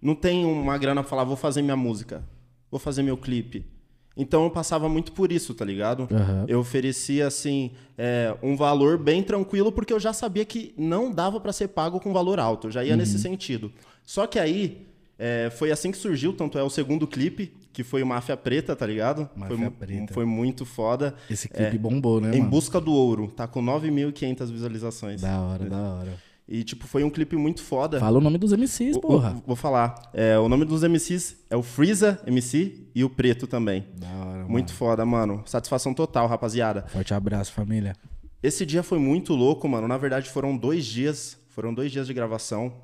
Não 0.00 0.14
tem 0.14 0.44
uma 0.44 0.78
grana 0.78 1.02
pra 1.02 1.10
falar, 1.10 1.24
vou 1.24 1.36
fazer 1.36 1.60
minha 1.60 1.76
música, 1.76 2.22
vou 2.70 2.78
fazer 2.78 3.02
meu 3.02 3.16
clipe. 3.16 3.73
Então 4.16 4.44
eu 4.44 4.50
passava 4.50 4.88
muito 4.88 5.12
por 5.12 5.32
isso, 5.32 5.54
tá 5.54 5.64
ligado? 5.64 6.08
Aham. 6.12 6.44
Eu 6.46 6.60
oferecia, 6.60 7.26
assim, 7.26 7.72
é, 7.98 8.34
um 8.42 8.56
valor 8.56 8.96
bem 8.96 9.22
tranquilo, 9.22 9.72
porque 9.72 9.92
eu 9.92 9.98
já 9.98 10.12
sabia 10.12 10.44
que 10.44 10.72
não 10.78 11.10
dava 11.10 11.40
pra 11.40 11.52
ser 11.52 11.68
pago 11.68 11.98
com 11.98 12.12
valor 12.12 12.38
alto. 12.38 12.68
Eu 12.68 12.70
já 12.70 12.84
ia 12.84 12.92
Uhum. 12.92 12.98
nesse 12.98 13.18
sentido. 13.18 13.72
Só 14.04 14.26
que 14.26 14.38
aí, 14.38 14.86
é, 15.18 15.50
foi 15.56 15.72
assim 15.72 15.90
que 15.90 15.96
surgiu, 15.98 16.32
tanto 16.32 16.58
é 16.58 16.62
o 16.62 16.70
segundo 16.70 17.06
clipe, 17.08 17.52
que 17.72 17.82
foi 17.82 18.04
o 18.04 18.06
Máfia 18.06 18.36
Preta, 18.36 18.76
tá 18.76 18.86
ligado? 18.86 19.28
Máfia 19.34 19.56
foi, 19.56 19.70
Preta. 19.70 20.14
foi 20.14 20.24
muito 20.24 20.64
foda. 20.64 21.12
Esse 21.28 21.48
clipe 21.48 21.76
bombou, 21.76 22.20
né, 22.20 22.36
Em 22.36 22.38
mano? 22.38 22.50
Busca 22.50 22.80
do 22.80 22.92
Ouro, 22.92 23.26
tá 23.34 23.48
com 23.48 23.60
9.500 23.60 24.48
visualizações. 24.48 25.20
Da 25.20 25.40
hora, 25.40 25.64
da 25.68 25.76
hora. 25.76 26.14
E, 26.46 26.62
tipo, 26.62 26.86
foi 26.86 27.02
um 27.02 27.08
clipe 27.10 27.36
muito 27.36 27.62
foda. 27.62 27.98
Fala 27.98 28.18
o 28.18 28.20
nome 28.20 28.36
dos 28.36 28.52
MCs, 28.52 28.96
O- 28.96 29.00
porra. 29.00 29.30
Vou, 29.30 29.42
vou 29.48 29.56
falar. 29.56 30.10
É, 30.12 30.38
o 30.38 30.48
nome 30.48 30.64
dos 30.66 30.82
MCs 30.82 31.36
é 31.48 31.56
o 31.56 31.62
Freeza 31.62 32.20
MC 32.26 32.86
e 32.94 33.02
o 33.02 33.08
Preto 33.08 33.46
também. 33.46 33.86
Da 33.96 34.08
hora, 34.08 34.44
Muito 34.44 34.72
foda, 34.74 35.06
mano. 35.06 35.42
Satisfação 35.46 35.94
total, 35.94 36.26
rapaziada. 36.26 36.82
Forte 36.88 37.14
abraço, 37.14 37.52
família. 37.52 37.94
Esse 38.42 38.66
dia 38.66 38.82
foi 38.82 38.98
muito 38.98 39.34
louco, 39.34 39.66
mano. 39.66 39.88
Na 39.88 39.96
verdade, 39.96 40.28
foram 40.28 40.54
dois 40.54 40.84
dias. 40.84 41.38
Foram 41.48 41.72
dois 41.72 41.90
dias 41.90 42.06
de 42.06 42.12
gravação. 42.12 42.74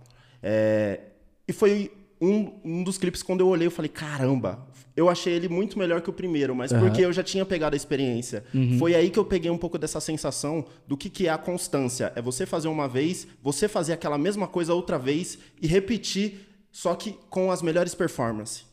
É, 0.43 1.01
E 1.47 1.53
foi 1.53 1.93
um, 2.21 2.53
um 2.65 2.83
dos 2.85 2.97
clipes 2.97 3.23
quando 3.23 3.41
eu 3.41 3.49
olhei, 3.49 3.67
eu 3.67 3.71
falei, 3.71 3.89
caramba, 3.91 4.67
eu 4.97 5.09
achei 5.09 5.33
ele 5.33 5.49
muito 5.49 5.79
melhor 5.79 6.01
que 6.01 6.11
o 6.11 6.13
primeiro, 6.13 6.55
mas 6.55 6.73
porque 6.81 7.05
eu 7.05 7.13
já 7.13 7.23
tinha 7.23 7.45
pegado 7.47 7.75
a 7.75 7.77
experiência. 7.77 8.45
Foi 8.79 8.95
aí 8.95 9.09
que 9.11 9.19
eu 9.19 9.25
peguei 9.25 9.51
um 9.51 9.59
pouco 9.59 9.79
dessa 9.79 10.01
sensação 10.01 10.65
do 10.87 10.97
que, 10.97 11.09
que 11.09 11.27
é 11.27 11.31
a 11.31 11.39
constância. 11.39 12.13
É 12.17 12.21
você 12.23 12.45
fazer 12.45 12.69
uma 12.69 12.89
vez, 12.89 13.27
você 13.43 13.69
fazer 13.69 13.93
aquela 13.93 14.19
mesma 14.19 14.47
coisa 14.47 14.75
outra 14.75 14.99
vez 14.99 15.39
e 15.61 15.67
repetir, 15.67 16.47
só 16.73 16.95
que 16.95 17.17
com 17.29 17.51
as 17.51 17.63
melhores 17.63 17.95
performances. 17.95 18.65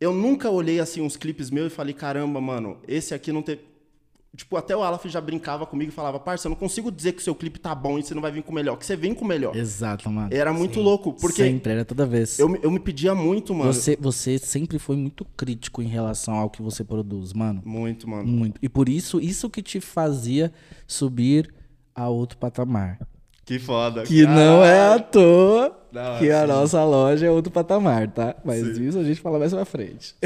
Eu 0.00 0.12
nunca 0.14 0.48
olhei 0.50 0.80
assim 0.80 1.00
uns 1.02 1.16
clipes 1.16 1.50
meus 1.50 1.72
e 1.72 1.76
falei, 1.76 1.92
caramba, 1.94 2.40
mano, 2.40 2.78
esse 2.88 3.12
aqui 3.14 3.30
não 3.32 3.42
teve. 3.42 3.60
Tipo, 4.36 4.56
até 4.56 4.76
o 4.76 4.82
Alaf 4.82 5.04
já 5.08 5.20
brincava 5.20 5.66
comigo 5.66 5.90
e 5.90 5.94
falava, 5.94 6.20
parça, 6.20 6.46
eu 6.46 6.50
não 6.50 6.56
consigo 6.56 6.90
dizer 6.92 7.12
que 7.12 7.20
o 7.20 7.24
seu 7.24 7.34
clipe 7.34 7.58
tá 7.58 7.74
bom 7.74 7.98
e 7.98 8.02
você 8.04 8.14
não 8.14 8.22
vai 8.22 8.30
vir 8.30 8.44
com 8.44 8.52
o 8.52 8.54
melhor, 8.54 8.76
que 8.76 8.86
você 8.86 8.94
vem 8.94 9.12
com 9.12 9.24
o 9.24 9.28
melhor. 9.28 9.56
Exato, 9.56 10.08
mano. 10.08 10.28
Era 10.32 10.52
muito 10.52 10.80
louco, 10.80 11.12
porque 11.14 11.42
Sempre, 11.42 11.72
era 11.72 11.84
toda 11.84 12.06
vez. 12.06 12.38
eu, 12.38 12.48
me- 12.48 12.60
eu 12.62 12.70
me 12.70 12.78
pedia 12.78 13.12
muito, 13.12 13.52
mano. 13.52 13.72
Você, 13.72 13.98
você 14.00 14.38
sempre 14.38 14.78
foi 14.78 14.94
muito 14.96 15.24
crítico 15.36 15.82
em 15.82 15.88
relação 15.88 16.34
ao 16.36 16.48
que 16.48 16.62
você 16.62 16.84
produz, 16.84 17.32
mano. 17.32 17.60
Muito, 17.64 18.08
mano. 18.08 18.24
Muito. 18.26 18.58
E 18.62 18.68
por 18.68 18.88
isso, 18.88 19.20
isso 19.20 19.50
que 19.50 19.62
te 19.62 19.80
fazia 19.80 20.52
subir 20.86 21.52
a 21.92 22.08
outro 22.08 22.38
patamar. 22.38 23.00
Que 23.44 23.58
foda. 23.58 24.04
Que 24.04 24.22
não 24.24 24.62
é 24.64 24.94
à 24.94 24.98
toa 25.00 25.76
hora, 25.92 26.18
que 26.20 26.30
a 26.30 26.42
sim. 26.42 26.46
nossa 26.46 26.84
loja 26.84 27.26
é 27.26 27.30
outro 27.30 27.50
patamar, 27.50 28.06
tá? 28.12 28.36
Mas 28.44 28.64
isso 28.78 28.96
a 28.96 29.02
gente 29.02 29.20
fala 29.20 29.40
mais 29.40 29.52
pra 29.52 29.64
frente. 29.64 30.14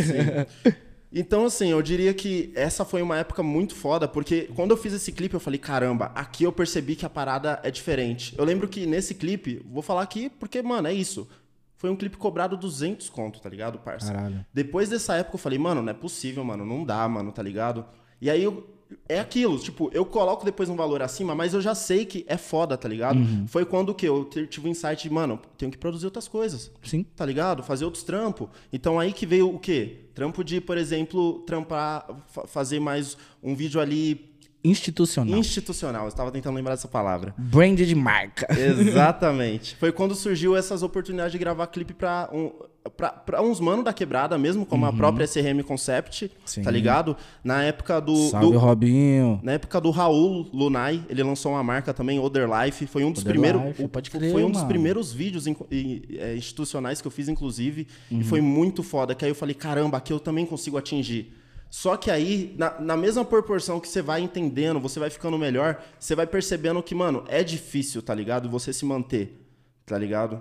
Então, 1.17 1.47
assim, 1.47 1.71
eu 1.71 1.81
diria 1.81 2.13
que 2.13 2.53
essa 2.57 2.85
foi 2.85 3.01
uma 3.01 3.17
época 3.17 3.41
muito 3.41 3.73
foda, 3.77 4.09
porque 4.09 4.51
quando 4.57 4.73
eu 4.73 4.77
fiz 4.77 4.93
esse 4.93 5.13
clipe, 5.13 5.35
eu 5.35 5.41
falei, 5.41 5.61
caramba, 5.61 6.07
aqui 6.07 6.43
eu 6.43 6.53
percebi 6.53 6.97
que 6.97 7.07
a 7.07 7.11
parada 7.11 7.61
é 7.63 7.71
diferente. 7.71 8.35
Eu 8.37 8.45
lembro 8.45 8.67
que 8.67 8.85
nesse 8.85 9.15
clipe, 9.15 9.65
vou 9.71 9.81
falar 9.81 10.03
aqui 10.03 10.29
porque, 10.29 10.61
mano, 10.61 10.89
é 10.89 10.93
isso. 10.93 11.29
Foi 11.77 11.89
um 11.89 11.95
clipe 11.95 12.17
cobrado 12.17 12.57
200 12.57 13.09
conto, 13.11 13.41
tá 13.41 13.49
ligado, 13.49 13.79
parça? 13.79 14.13
Caralho. 14.13 14.45
Depois 14.53 14.89
dessa 14.89 15.15
época, 15.15 15.37
eu 15.37 15.39
falei, 15.39 15.59
mano, 15.59 15.83
não 15.83 15.91
é 15.91 15.95
possível, 15.95 16.43
mano, 16.43 16.65
não 16.65 16.85
dá, 16.85 17.09
mano, 17.09 17.31
tá 17.31 17.43
ligado? 17.43 17.85
E 18.21 18.29
aí, 18.29 18.43
eu, 18.43 18.74
é 19.09 19.19
aquilo, 19.19 19.59
tipo, 19.59 19.91
eu 19.93 20.05
coloco 20.05 20.45
depois 20.45 20.69
um 20.69 20.77
valor 20.77 21.03
acima, 21.03 21.35
mas 21.35 21.53
eu 21.55 21.61
já 21.61 21.75
sei 21.75 22.05
que 22.05 22.25
é 22.29 22.37
foda, 22.37 22.77
tá 22.77 22.89
ligado? 22.89 23.19
Foi 23.49 23.65
quando 23.65 23.89
o 23.91 23.95
quê? 23.95 24.09
Eu 24.09 24.25
tive 24.25 24.69
o 24.69 24.71
insight 24.71 25.03
de, 25.03 25.11
mano, 25.13 25.41
tenho 25.59 25.71
que 25.73 25.79
produzir 25.79 26.05
outras 26.07 26.29
coisas 26.29 26.71
Sim. 26.83 27.05
tá 27.17 27.25
ligado? 27.27 27.63
Fazer 27.63 27.85
outros 27.85 28.03
trampos. 28.05 28.49
Então 28.73 28.99
aí 29.01 29.13
que 29.13 29.27
veio 29.27 29.53
o 29.55 29.59
quê? 29.59 30.01
Trampo 30.15 30.45
de, 30.45 30.61
por 30.61 30.79
exemplo, 30.79 31.41
trampar, 31.41 32.07
fa- 32.29 32.47
fazer 32.47 32.79
mais 32.81 33.17
um 33.43 33.55
vídeo 33.55 33.81
ali 33.81 34.34
institucional. 34.65 35.39
institucional. 35.39 36.03
Eu 36.05 36.09
estava 36.09 36.31
tentando 36.31 36.55
lembrar 36.57 36.75
dessa 36.75 36.89
palavra. 36.89 37.35
Brand 37.37 37.79
de 37.79 37.95
marca. 37.95 38.47
Exatamente. 38.59 39.77
Foi 39.77 39.93
quando 39.93 40.15
surgiu 40.15 40.57
essas 40.57 40.83
oportunidades 40.83 41.33
de 41.33 41.39
gravar 41.39 41.67
clipe 41.67 41.93
pra, 41.93 42.29
um, 42.33 42.51
pra, 42.97 43.11
pra 43.11 43.43
uns 43.43 43.61
mano 43.61 43.83
da 43.83 43.93
quebrada 43.93 44.39
mesmo, 44.39 44.65
como 44.65 44.87
a 44.87 44.93
própria 44.93 45.25
SRM 45.27 45.63
Concept, 45.63 46.25
Uhum. 46.25 46.31
Sim. 46.45 46.63
tá 46.63 46.71
ligado? 46.71 47.17
Na 47.43 47.63
época 47.63 48.01
do. 48.01 48.17
Salve, 48.31 48.53
do- 48.53 48.59
Robinho. 48.59 49.41
na 49.43 49.53
época 49.53 49.81
do 49.81 49.91
Raul 49.91 50.49
Lunai, 50.53 51.03
ele 51.09 51.23
lançou 51.23 51.53
uma 51.53 51.63
marca 51.63 51.93
também, 51.93 52.19
Other 52.19 52.49
Life. 52.49 52.87
Foi 52.87 53.05
um 53.05 53.13
dos 53.13 53.23
primeiros. 53.25 53.61
Pode 53.93 54.11
crer, 54.11 54.33
foi 54.33 54.43
um 54.45 54.51
dos 54.51 54.59
mano. 54.63 54.69
primeiros 54.69 55.13
vídeos 55.13 55.47
in- 55.47 55.57
e- 55.71 56.19
é, 56.19 56.37
institucionais 56.37 57.01
que 57.01 57.07
eu 57.07 57.11
fiz, 57.11 57.29
inclusive. 57.29 57.87
Uhum. 58.11 58.21
E 58.21 58.25
foi 58.25 58.41
muito 58.41 58.83
foda. 58.83 59.15
Que 59.15 59.25
aí 59.25 59.31
eu 59.31 59.35
falei, 59.35 59.55
caramba, 59.55 59.99
aqui 59.99 60.13
eu 60.13 60.21
também 60.21 60.47
consigo 60.47 60.79
atingir. 60.79 61.33
Só 61.75 61.97
que 61.97 62.09
aí, 62.09 62.55
na, 62.57 62.81
na 62.81 62.97
mesma 62.97 63.25
proporção 63.25 63.81
que 63.81 63.89
você 63.89 64.01
vai 64.01 64.21
entendendo, 64.21 64.79
você 64.79 65.01
vai 65.01 65.11
ficando 65.11 65.37
melhor, 65.37 65.83
você 65.99 66.15
vai 66.15 66.25
percebendo 66.25 66.81
que, 66.81 66.95
mano, 66.95 67.25
é 67.27 67.43
difícil, 67.43 68.01
tá 68.01 68.15
ligado? 68.15 68.49
Você 68.49 68.73
se 68.73 68.85
manter, 68.85 69.45
tá 69.85 69.99
ligado? 69.99 70.41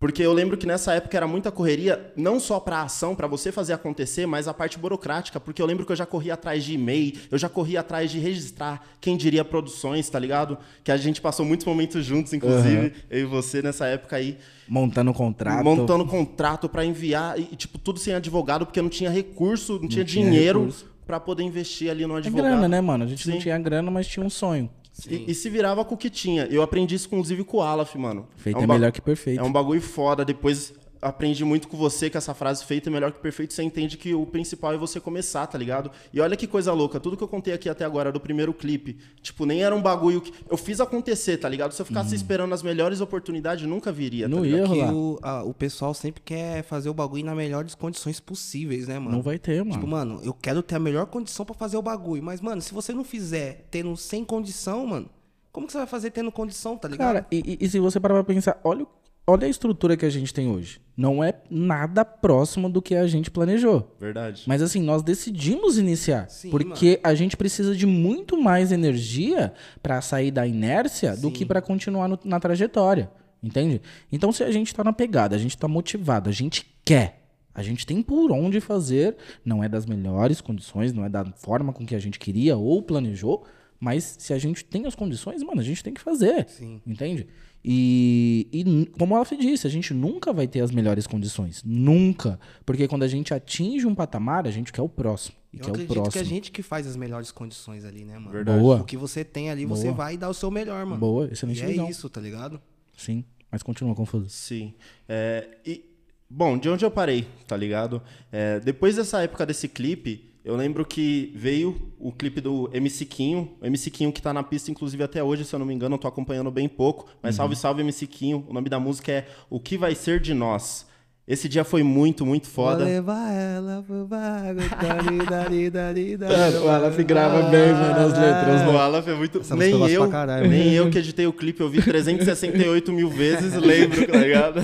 Porque 0.00 0.22
eu 0.22 0.32
lembro 0.32 0.56
que 0.56 0.64
nessa 0.66 0.92
época 0.94 1.16
era 1.16 1.26
muita 1.26 1.50
correria, 1.50 2.12
não 2.16 2.38
só 2.38 2.60
pra 2.60 2.82
ação, 2.82 3.16
pra 3.16 3.26
você 3.26 3.50
fazer 3.50 3.72
acontecer, 3.72 4.26
mas 4.26 4.46
a 4.46 4.54
parte 4.54 4.78
burocrática. 4.78 5.40
Porque 5.40 5.60
eu 5.60 5.66
lembro 5.66 5.84
que 5.84 5.90
eu 5.90 5.96
já 5.96 6.06
corria 6.06 6.34
atrás 6.34 6.62
de 6.62 6.74
e-mail, 6.74 7.14
eu 7.32 7.36
já 7.36 7.48
corria 7.48 7.80
atrás 7.80 8.08
de 8.08 8.20
registrar, 8.20 8.80
quem 9.00 9.16
diria 9.16 9.44
produções, 9.44 10.08
tá 10.08 10.16
ligado? 10.16 10.56
Que 10.84 10.92
a 10.92 10.96
gente 10.96 11.20
passou 11.20 11.44
muitos 11.44 11.66
momentos 11.66 12.04
juntos, 12.04 12.32
inclusive, 12.32 12.92
eu 13.10 13.20
e 13.20 13.24
você 13.24 13.60
nessa 13.60 13.86
época 13.86 14.14
aí. 14.14 14.38
Montando 14.68 15.12
contrato. 15.12 15.64
Montando 15.64 16.06
contrato 16.06 16.68
pra 16.68 16.84
enviar, 16.84 17.36
e, 17.36 17.56
tipo, 17.56 17.76
tudo 17.76 17.98
sem 17.98 18.14
advogado, 18.14 18.66
porque 18.66 18.80
não 18.80 18.88
tinha 18.88 19.10
recurso, 19.10 19.80
não, 19.80 19.88
tinha 19.88 20.04
tinha 20.04 20.24
dinheiro 20.30 20.72
pra 21.04 21.18
poder 21.18 21.42
investir 21.42 21.90
ali 21.90 22.06
no 22.06 22.14
É 22.14 22.18
advogado. 22.18 22.46
grana, 22.46 22.68
né, 22.68 22.80
mano? 22.80 23.02
A 23.02 23.06
gente 23.08 23.26
não 23.26 23.34
Sim. 23.34 23.40
tinha 23.40 23.58
grana, 23.58 23.90
mas 23.90 24.06
tinha 24.06 24.24
um 24.24 24.30
sonho. 24.30 24.70
E, 25.06 25.30
e 25.30 25.34
se 25.34 25.48
virava 25.48 25.84
com 25.84 25.94
o 25.94 25.98
que 25.98 26.10
tinha. 26.10 26.46
Eu 26.46 26.62
aprendi 26.62 26.94
isso, 26.94 27.06
inclusive, 27.06 27.44
com 27.44 27.58
o 27.58 27.62
Alaf, 27.62 27.94
mano. 27.96 28.26
Feito 28.36 28.58
um 28.58 28.62
é 28.62 28.66
melhor 28.66 28.90
que 28.90 29.00
perfeito. 29.00 29.40
É 29.40 29.42
um 29.42 29.52
bagulho 29.52 29.80
foda. 29.80 30.24
Depois 30.24 30.72
aprendi 31.00 31.44
muito 31.44 31.68
com 31.68 31.76
você 31.76 32.08
que 32.10 32.16
essa 32.16 32.34
frase 32.34 32.64
feita 32.64 32.88
é 32.88 32.92
melhor 32.92 33.12
que 33.12 33.20
perfeito. 33.20 33.52
Você 33.54 33.62
entende 33.62 33.96
que 33.96 34.14
o 34.14 34.26
principal 34.26 34.72
é 34.72 34.76
você 34.76 35.00
começar, 35.00 35.46
tá 35.46 35.56
ligado? 35.58 35.90
E 36.12 36.20
olha 36.20 36.36
que 36.36 36.46
coisa 36.46 36.72
louca. 36.72 36.98
Tudo 37.00 37.16
que 37.16 37.22
eu 37.22 37.28
contei 37.28 37.52
aqui 37.54 37.68
até 37.68 37.84
agora 37.84 38.10
do 38.12 38.18
primeiro 38.20 38.52
clipe, 38.52 38.98
tipo, 39.22 39.46
nem 39.46 39.62
era 39.62 39.74
um 39.74 39.82
bagulho 39.82 40.20
que. 40.20 40.32
Eu 40.50 40.56
fiz 40.56 40.80
acontecer, 40.80 41.36
tá 41.38 41.48
ligado? 41.48 41.72
Se 41.72 41.80
eu 41.82 41.86
ficasse 41.86 42.14
esperando 42.14 42.52
as 42.54 42.62
melhores 42.62 43.00
oportunidades, 43.00 43.66
nunca 43.66 43.90
viria. 43.92 44.28
Tá 44.28 44.34
Uhum. 44.36 44.40
Não 44.42 44.44
ligado? 44.48 44.74
ia 44.76 44.92
o, 44.92 45.18
a- 45.22 45.42
o 45.44 45.54
pessoal 45.54 45.92
sempre 45.94 46.22
quer 46.24 46.62
fazer 46.64 46.88
o 46.88 46.94
bagulho 46.94 47.24
nas 47.24 47.36
melhores 47.36 47.74
condições 47.74 48.20
possíveis, 48.20 48.86
né, 48.88 48.98
mano? 48.98 49.12
Não 49.16 49.22
vai 49.22 49.38
ter, 49.38 49.58
mano. 49.62 49.72
Tipo, 49.72 49.86
mano, 49.86 50.20
eu 50.24 50.34
quero 50.34 50.62
ter 50.62 50.74
a 50.76 50.78
melhor 50.78 51.06
condição 51.06 51.44
pra 51.46 51.54
fazer 51.54 51.76
o 51.76 51.82
bagulho. 51.82 52.22
Mas, 52.22 52.40
mano, 52.40 52.60
se 52.60 52.72
você 52.74 52.92
não 52.92 53.04
fizer 53.04 53.66
tendo 53.70 53.96
sem 53.96 54.24
condição, 54.24 54.86
mano, 54.86 55.08
como 55.52 55.66
que 55.66 55.72
você 55.72 55.78
vai 55.78 55.86
fazer 55.86 56.10
tendo 56.10 56.30
condição, 56.30 56.76
tá 56.76 56.86
ligado? 56.88 57.06
Cara, 57.14 57.26
e, 57.32 57.56
e- 57.60 57.64
e 57.64 57.68
se 57.68 57.80
você 57.80 57.98
parar 57.98 58.14
pra 58.14 58.24
pensar, 58.34 58.60
olha, 58.62 58.84
o- 58.84 58.88
olha 59.28 59.46
a 59.46 59.50
estrutura 59.50 59.96
que 59.96 60.04
a 60.06 60.10
gente 60.10 60.32
tem 60.34 60.48
hoje. 60.48 60.80
Não 60.96 61.22
é 61.22 61.34
nada 61.50 62.04
próximo 62.04 62.68
do 62.68 62.82
que 62.82 62.94
a 62.94 63.06
gente 63.06 63.30
planejou. 63.30 63.94
Verdade. 64.00 64.42
Mas 64.46 64.60
assim, 64.62 64.82
nós 64.82 65.02
decidimos 65.02 65.78
iniciar. 65.78 66.28
Sim, 66.28 66.50
porque 66.50 66.98
a 67.04 67.14
gente 67.14 67.36
precisa 67.36 67.76
de 67.76 67.86
muito 67.86 68.40
mais 68.40 68.72
energia 68.72 69.52
pra 69.82 70.00
sair 70.00 70.30
da 70.30 70.46
inércia 70.46 71.16
do 71.16 71.30
que 71.30 71.44
pra 71.46 71.60
continuar 71.62 72.08
no- 72.08 72.18
na 72.24 72.40
trajetória. 72.40 73.10
Entende? 73.40 73.80
Então, 74.10 74.32
se 74.32 74.42
a 74.42 74.50
gente 74.50 74.74
tá 74.74 74.82
na 74.82 74.92
pegada, 74.92 75.36
a 75.36 75.38
gente 75.38 75.56
tá 75.56 75.68
motivado, 75.68 76.28
a 76.28 76.32
gente 76.32 76.66
quer. 76.84 77.22
A 77.54 77.62
gente 77.62 77.86
tem 77.86 78.02
por 78.02 78.32
onde 78.32 78.60
fazer, 78.60 79.16
não 79.44 79.62
é 79.62 79.68
das 79.68 79.86
melhores 79.86 80.40
condições, 80.40 80.92
não 80.92 81.04
é 81.04 81.08
da 81.08 81.24
forma 81.36 81.72
com 81.72 81.84
que 81.86 81.94
a 81.94 81.98
gente 82.00 82.18
queria 82.18 82.56
ou 82.56 82.82
planejou, 82.82 83.44
mas 83.80 84.16
se 84.18 84.32
a 84.32 84.38
gente 84.38 84.64
tem 84.64 84.86
as 84.86 84.94
condições, 84.96 85.42
mano, 85.42 85.60
a 85.60 85.64
gente 85.64 85.82
tem 85.84 85.94
que 85.94 86.00
fazer. 86.00 86.48
Sim. 86.48 86.80
Entende? 86.84 87.28
E, 87.70 88.48
e 88.50 88.86
como 88.98 89.14
ela 89.14 89.26
disse, 89.38 89.66
a 89.66 89.70
gente 89.70 89.92
nunca 89.92 90.32
vai 90.32 90.48
ter 90.48 90.60
as 90.60 90.70
melhores 90.70 91.06
condições. 91.06 91.62
Nunca. 91.62 92.40
Porque 92.64 92.88
quando 92.88 93.02
a 93.02 93.08
gente 93.08 93.34
atinge 93.34 93.86
um 93.86 93.94
patamar, 93.94 94.46
a 94.46 94.50
gente 94.50 94.72
quer 94.72 94.80
o 94.80 94.88
próximo. 94.88 95.36
E 95.52 95.58
Eu 95.58 95.64
quer 95.64 95.68
o 95.68 95.72
acredito 95.72 95.92
próximo. 95.92 96.12
que 96.12 96.18
é 96.18 96.22
a 96.22 96.24
gente 96.24 96.50
que 96.50 96.62
faz 96.62 96.86
as 96.86 96.96
melhores 96.96 97.30
condições 97.30 97.84
ali, 97.84 98.06
né, 98.06 98.14
mano? 98.14 98.30
Verdade. 98.30 98.58
Boa. 98.58 98.80
O 98.80 98.84
que 98.84 98.96
você 98.96 99.22
tem 99.22 99.50
ali, 99.50 99.66
você 99.66 99.84
Boa. 99.84 99.94
vai 99.96 100.16
dar 100.16 100.30
o 100.30 100.34
seu 100.34 100.50
melhor, 100.50 100.86
mano. 100.86 100.98
Boa, 100.98 101.26
E 101.26 101.32
excelente 101.32 101.62
é 101.62 101.66
visão. 101.66 101.90
isso, 101.90 102.08
tá 102.08 102.22
ligado? 102.22 102.58
Sim, 102.96 103.22
mas 103.52 103.62
continua 103.62 103.94
confuso. 103.94 104.30
Sim. 104.30 104.72
É, 105.06 105.46
e, 105.66 105.84
bom, 106.30 106.56
de 106.56 106.70
onde 106.70 106.86
eu 106.86 106.90
parei, 106.90 107.26
tá 107.46 107.54
ligado? 107.54 108.00
É, 108.32 108.60
depois 108.60 108.96
dessa 108.96 109.20
época 109.22 109.44
desse 109.44 109.68
clipe, 109.68 110.24
eu 110.48 110.56
lembro 110.56 110.82
que 110.82 111.30
veio 111.36 111.92
o 111.98 112.10
clipe 112.10 112.40
do 112.40 112.70
MC 112.72 113.04
Quinho. 113.04 113.54
O 113.60 113.66
MC 113.66 113.90
Quinho 113.90 114.10
que 114.10 114.22
tá 114.22 114.32
na 114.32 114.42
pista, 114.42 114.70
inclusive, 114.70 115.02
até 115.02 115.22
hoje, 115.22 115.44
se 115.44 115.54
eu 115.54 115.58
não 115.58 115.66
me 115.66 115.74
engano, 115.74 115.96
eu 115.96 115.98
tô 115.98 116.08
acompanhando 116.08 116.50
bem 116.50 116.66
pouco. 116.66 117.06
Mas 117.22 117.34
salve, 117.34 117.54
salve, 117.54 117.82
MC 117.82 118.06
Quinho. 118.06 118.46
O 118.48 118.54
nome 118.54 118.70
da 118.70 118.80
música 118.80 119.12
é 119.12 119.26
O 119.50 119.60
Que 119.60 119.76
Vai 119.76 119.94
Ser 119.94 120.18
de 120.18 120.32
Nós. 120.32 120.87
Esse 121.28 121.46
dia 121.46 121.62
foi 121.62 121.82
muito, 121.82 122.24
muito 122.24 122.46
foda. 122.48 122.78
Vou 122.78 122.86
levar 122.86 123.30
ela 123.30 123.84
pro 123.86 124.06
bago, 124.06 124.60
dali, 124.80 125.26
dali, 125.26 125.70
dali, 125.70 126.16
dali. 126.16 126.34
É, 126.34 126.58
o 126.60 126.68
Aleph 126.70 126.96
grava 127.00 127.42
bem, 127.50 127.70
mano, 127.72 128.06
as 128.06 128.18
letras, 128.18 128.66
O 128.66 128.78
Aleph 128.78 129.08
é 129.08 129.14
muito. 129.14 129.40
Essa 129.40 129.54
nem 129.54 129.70
eu, 129.90 130.02
pra 130.08 130.10
caralho. 130.10 130.48
nem 130.48 130.72
eu 130.72 130.88
que 130.88 130.96
editei 130.98 131.26
o 131.26 131.32
clipe, 131.32 131.60
eu 131.60 131.68
vi 131.68 131.82
368 131.82 132.90
mil 132.94 133.10
vezes, 133.10 133.52
lembro, 133.60 134.06
tá 134.06 134.16
ligado? 134.18 134.60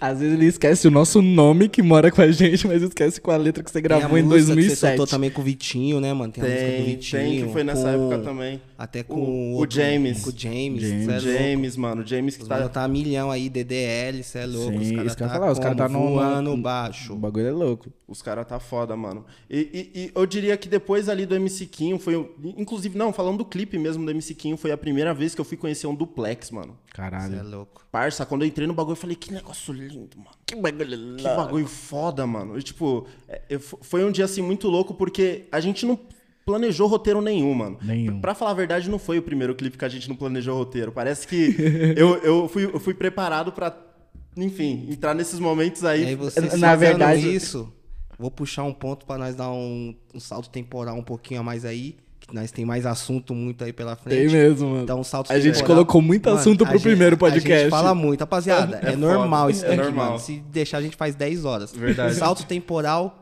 Às 0.00 0.18
vezes 0.20 0.34
ele 0.34 0.46
esquece 0.46 0.86
o 0.86 0.90
nosso 0.90 1.22
nome 1.22 1.68
que 1.68 1.82
mora 1.82 2.10
com 2.10 2.20
a 2.20 2.30
gente, 2.30 2.66
mas 2.66 2.82
esquece 2.82 3.20
com 3.20 3.30
a 3.30 3.36
letra 3.36 3.62
que 3.64 3.70
você 3.70 3.80
Tem 3.80 3.90
a 3.96 3.98
gravou 4.00 4.18
em 4.18 4.22
música 4.22 4.38
que 4.38 4.44
Você 4.44 4.54
2007. 4.54 4.96
soltou 4.96 5.06
também 5.06 5.30
com 5.30 5.40
o 5.40 5.44
Vitinho, 5.44 6.00
né, 6.00 6.12
mano? 6.12 6.32
Tem 6.32 6.44
a 6.44 6.46
música 6.46 6.66
do 6.66 6.70
Tem, 6.76 6.84
Vitinho. 6.84 7.22
tem, 7.22 7.46
que 7.46 7.52
foi 7.52 7.64
nessa 7.64 7.82
com- 7.82 7.88
época 8.12 8.18
também. 8.18 8.60
Até 8.82 9.02
com 9.02 9.14
O- 9.14 9.18
o 9.28 9.52
outro- 9.56 9.76
James. 9.76 10.22
Com 10.24 10.30
o 10.30 10.34
James. 10.34 10.80
James. 10.80 11.06
é. 11.10 11.20
James, 11.20 11.76
mano, 11.76 12.02
James 12.06 12.34
que 12.34 12.42
Os 12.44 12.48
tá. 12.48 12.66
tá 12.66 12.88
milhão 12.88 13.30
aí, 13.30 13.50
DDL, 13.50 14.22
cê 14.22 14.38
é 14.38 14.46
louco. 14.46 14.72
Sim, 14.72 14.78
os 14.78 14.90
caras 14.92 15.12
ia 15.12 15.16
tá, 15.18 15.28
falar, 15.28 15.52
os 15.52 15.58
caras 15.58 15.76
tá 15.76 15.86
voando 15.86 16.56
no- 16.56 16.62
baixo. 16.62 17.12
O 17.12 17.16
bagulho 17.16 17.46
é 17.46 17.50
louco. 17.52 17.92
Os 18.08 18.22
caras 18.22 18.46
tá 18.46 18.58
foda, 18.58 18.96
mano. 18.96 19.26
E, 19.50 19.58
e- 19.94 20.00
e 20.04 20.12
eu 20.14 20.24
diria 20.24 20.56
que 20.56 20.66
depois 20.66 21.10
ali 21.10 21.26
do 21.26 21.34
MC 21.34 21.66
Quinho 21.66 21.98
foi. 21.98 22.16
o- 22.16 22.30
Inclusive, 22.56 22.96
não, 22.96 23.12
falando 23.12 23.36
do 23.36 23.44
clipe 23.44 23.78
mesmo 23.78 24.02
do 24.02 24.10
MC 24.10 24.34
Quinho, 24.34 24.56
foi 24.56 24.72
a 24.72 24.78
primeira 24.78 25.12
vez 25.12 25.34
que 25.34 25.42
eu 25.42 25.44
fui 25.44 25.58
conhecer 25.58 25.86
um 25.86 25.94
duplex, 25.94 26.50
mano. 26.50 26.72
Cê 26.86 26.92
é 26.94 26.96
Caralho. 26.96 27.48
louco. 27.50 27.84
Parça, 27.92 28.24
quando 28.24 28.42
eu 28.42 28.48
entrei 28.48 28.66
no 28.66 28.72
bagulho, 28.72 28.92
eu 28.92 28.96
falei, 28.96 29.14
que 29.14 29.30
negócio 29.30 29.74
lindo, 29.74 30.16
mano. 30.16 30.30
Que 30.46 30.56
bagulho 30.56 31.16
Que 31.18 31.22
bagulho 31.24 31.66
foda, 31.66 32.26
mano. 32.26 32.58
E, 32.58 32.62
tipo, 32.62 33.06
é, 33.28 33.58
fo- 33.58 33.78
foi 33.82 34.02
um 34.06 34.10
dia 34.10 34.24
assim 34.24 34.40
muito 34.40 34.68
louco 34.68 34.94
porque 34.94 35.44
a 35.52 35.60
gente 35.60 35.84
não 35.84 35.98
planejou 36.44 36.88
roteiro 36.88 37.20
nenhum, 37.20 37.54
mano. 37.54 37.78
Nenhum. 37.82 38.20
Pra 38.20 38.34
falar 38.34 38.50
a 38.52 38.54
verdade, 38.54 38.88
não 38.90 38.98
foi 38.98 39.18
o 39.18 39.22
primeiro 39.22 39.54
clipe 39.54 39.76
que 39.78 39.84
a 39.84 39.88
gente 39.88 40.08
não 40.08 40.16
planejou 40.16 40.56
roteiro. 40.56 40.90
Parece 40.92 41.26
que 41.26 41.54
eu, 41.96 42.16
eu, 42.18 42.48
fui, 42.48 42.64
eu 42.64 42.80
fui 42.80 42.94
preparado 42.94 43.52
pra, 43.52 43.76
enfim, 44.36 44.86
entrar 44.90 45.14
nesses 45.14 45.38
momentos 45.38 45.82
E 45.82 45.86
aí. 45.86 46.04
aí 46.06 46.14
você 46.14 46.40
na 46.40 46.48
fazendo 46.48 46.78
verdade- 46.78 47.34
isso, 47.34 47.72
vou 48.18 48.30
puxar 48.30 48.64
um 48.64 48.72
ponto 48.72 49.06
pra 49.06 49.16
nós 49.18 49.34
dar 49.34 49.50
um, 49.50 49.94
um 50.14 50.20
salto 50.20 50.48
temporal 50.50 50.96
um 50.96 51.02
pouquinho 51.02 51.40
a 51.40 51.42
mais 51.42 51.64
aí, 51.64 51.96
que 52.18 52.34
nós 52.34 52.50
tem 52.52 52.64
mais 52.64 52.84
assunto 52.84 53.34
muito 53.34 53.64
aí 53.64 53.72
pela 53.72 53.96
frente. 53.96 54.18
Tem 54.18 54.28
mesmo, 54.28 54.68
mano. 54.70 54.82
Então, 54.82 55.00
um 55.00 55.04
salto 55.04 55.32
A 55.32 55.40
gente 55.40 55.62
colocou 55.64 56.02
muito 56.02 56.26
Mano, 56.28 56.38
assunto 56.38 56.64
a 56.64 56.66
pro 56.68 56.76
gente- 56.78 56.82
primeiro 56.88 57.16
A 57.16 57.18
podcast. 57.18 57.60
gente 57.62 57.70
fala 57.70 57.94
muito, 57.94 58.20
rapaziada. 58.20 58.78
É, 58.82 58.92
É 58.92 58.96
normal 58.96 59.46
foda, 59.46 59.52
isso 59.52 59.64
é 59.64 59.68
daqui, 59.68 59.82
normal. 59.82 60.06
mano. 60.06 60.18
Se 60.18 60.38
deixar, 60.50 60.78
a 60.78 60.82
gente 60.82 60.96
faz 60.96 61.14
10 61.14 61.44
horas. 61.44 61.72
Verdade. 61.72 62.14
Salto 62.14 62.44
temporal. 62.44 63.16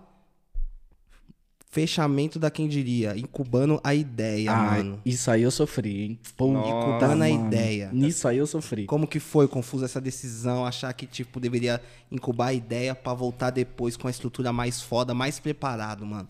Fechamento 1.78 2.38
da 2.38 2.50
quem 2.50 2.66
diria. 2.68 3.16
Incubando 3.16 3.80
a 3.84 3.94
ideia, 3.94 4.50
Ai, 4.52 4.78
mano. 4.82 5.00
isso 5.04 5.30
aí 5.30 5.42
eu 5.42 5.50
sofri, 5.50 6.02
hein? 6.02 6.18
Puta, 6.36 6.52
Nossa. 6.52 7.06
Dando 7.06 7.22
a 7.22 7.30
ideia. 7.30 7.90
Nisso 7.92 8.26
aí 8.26 8.38
eu 8.38 8.46
sofri. 8.46 8.86
Como 8.86 9.06
que 9.06 9.20
foi 9.20 9.46
confuso 9.46 9.84
essa 9.84 10.00
decisão? 10.00 10.66
Achar 10.66 10.92
que, 10.92 11.06
tipo, 11.06 11.38
deveria 11.38 11.80
incubar 12.10 12.48
a 12.48 12.52
ideia 12.54 12.94
pra 12.94 13.14
voltar 13.14 13.50
depois 13.50 13.96
com 13.96 14.08
a 14.08 14.10
estrutura 14.10 14.52
mais 14.52 14.82
foda, 14.82 15.14
mais 15.14 15.38
preparado, 15.38 16.04
mano. 16.04 16.26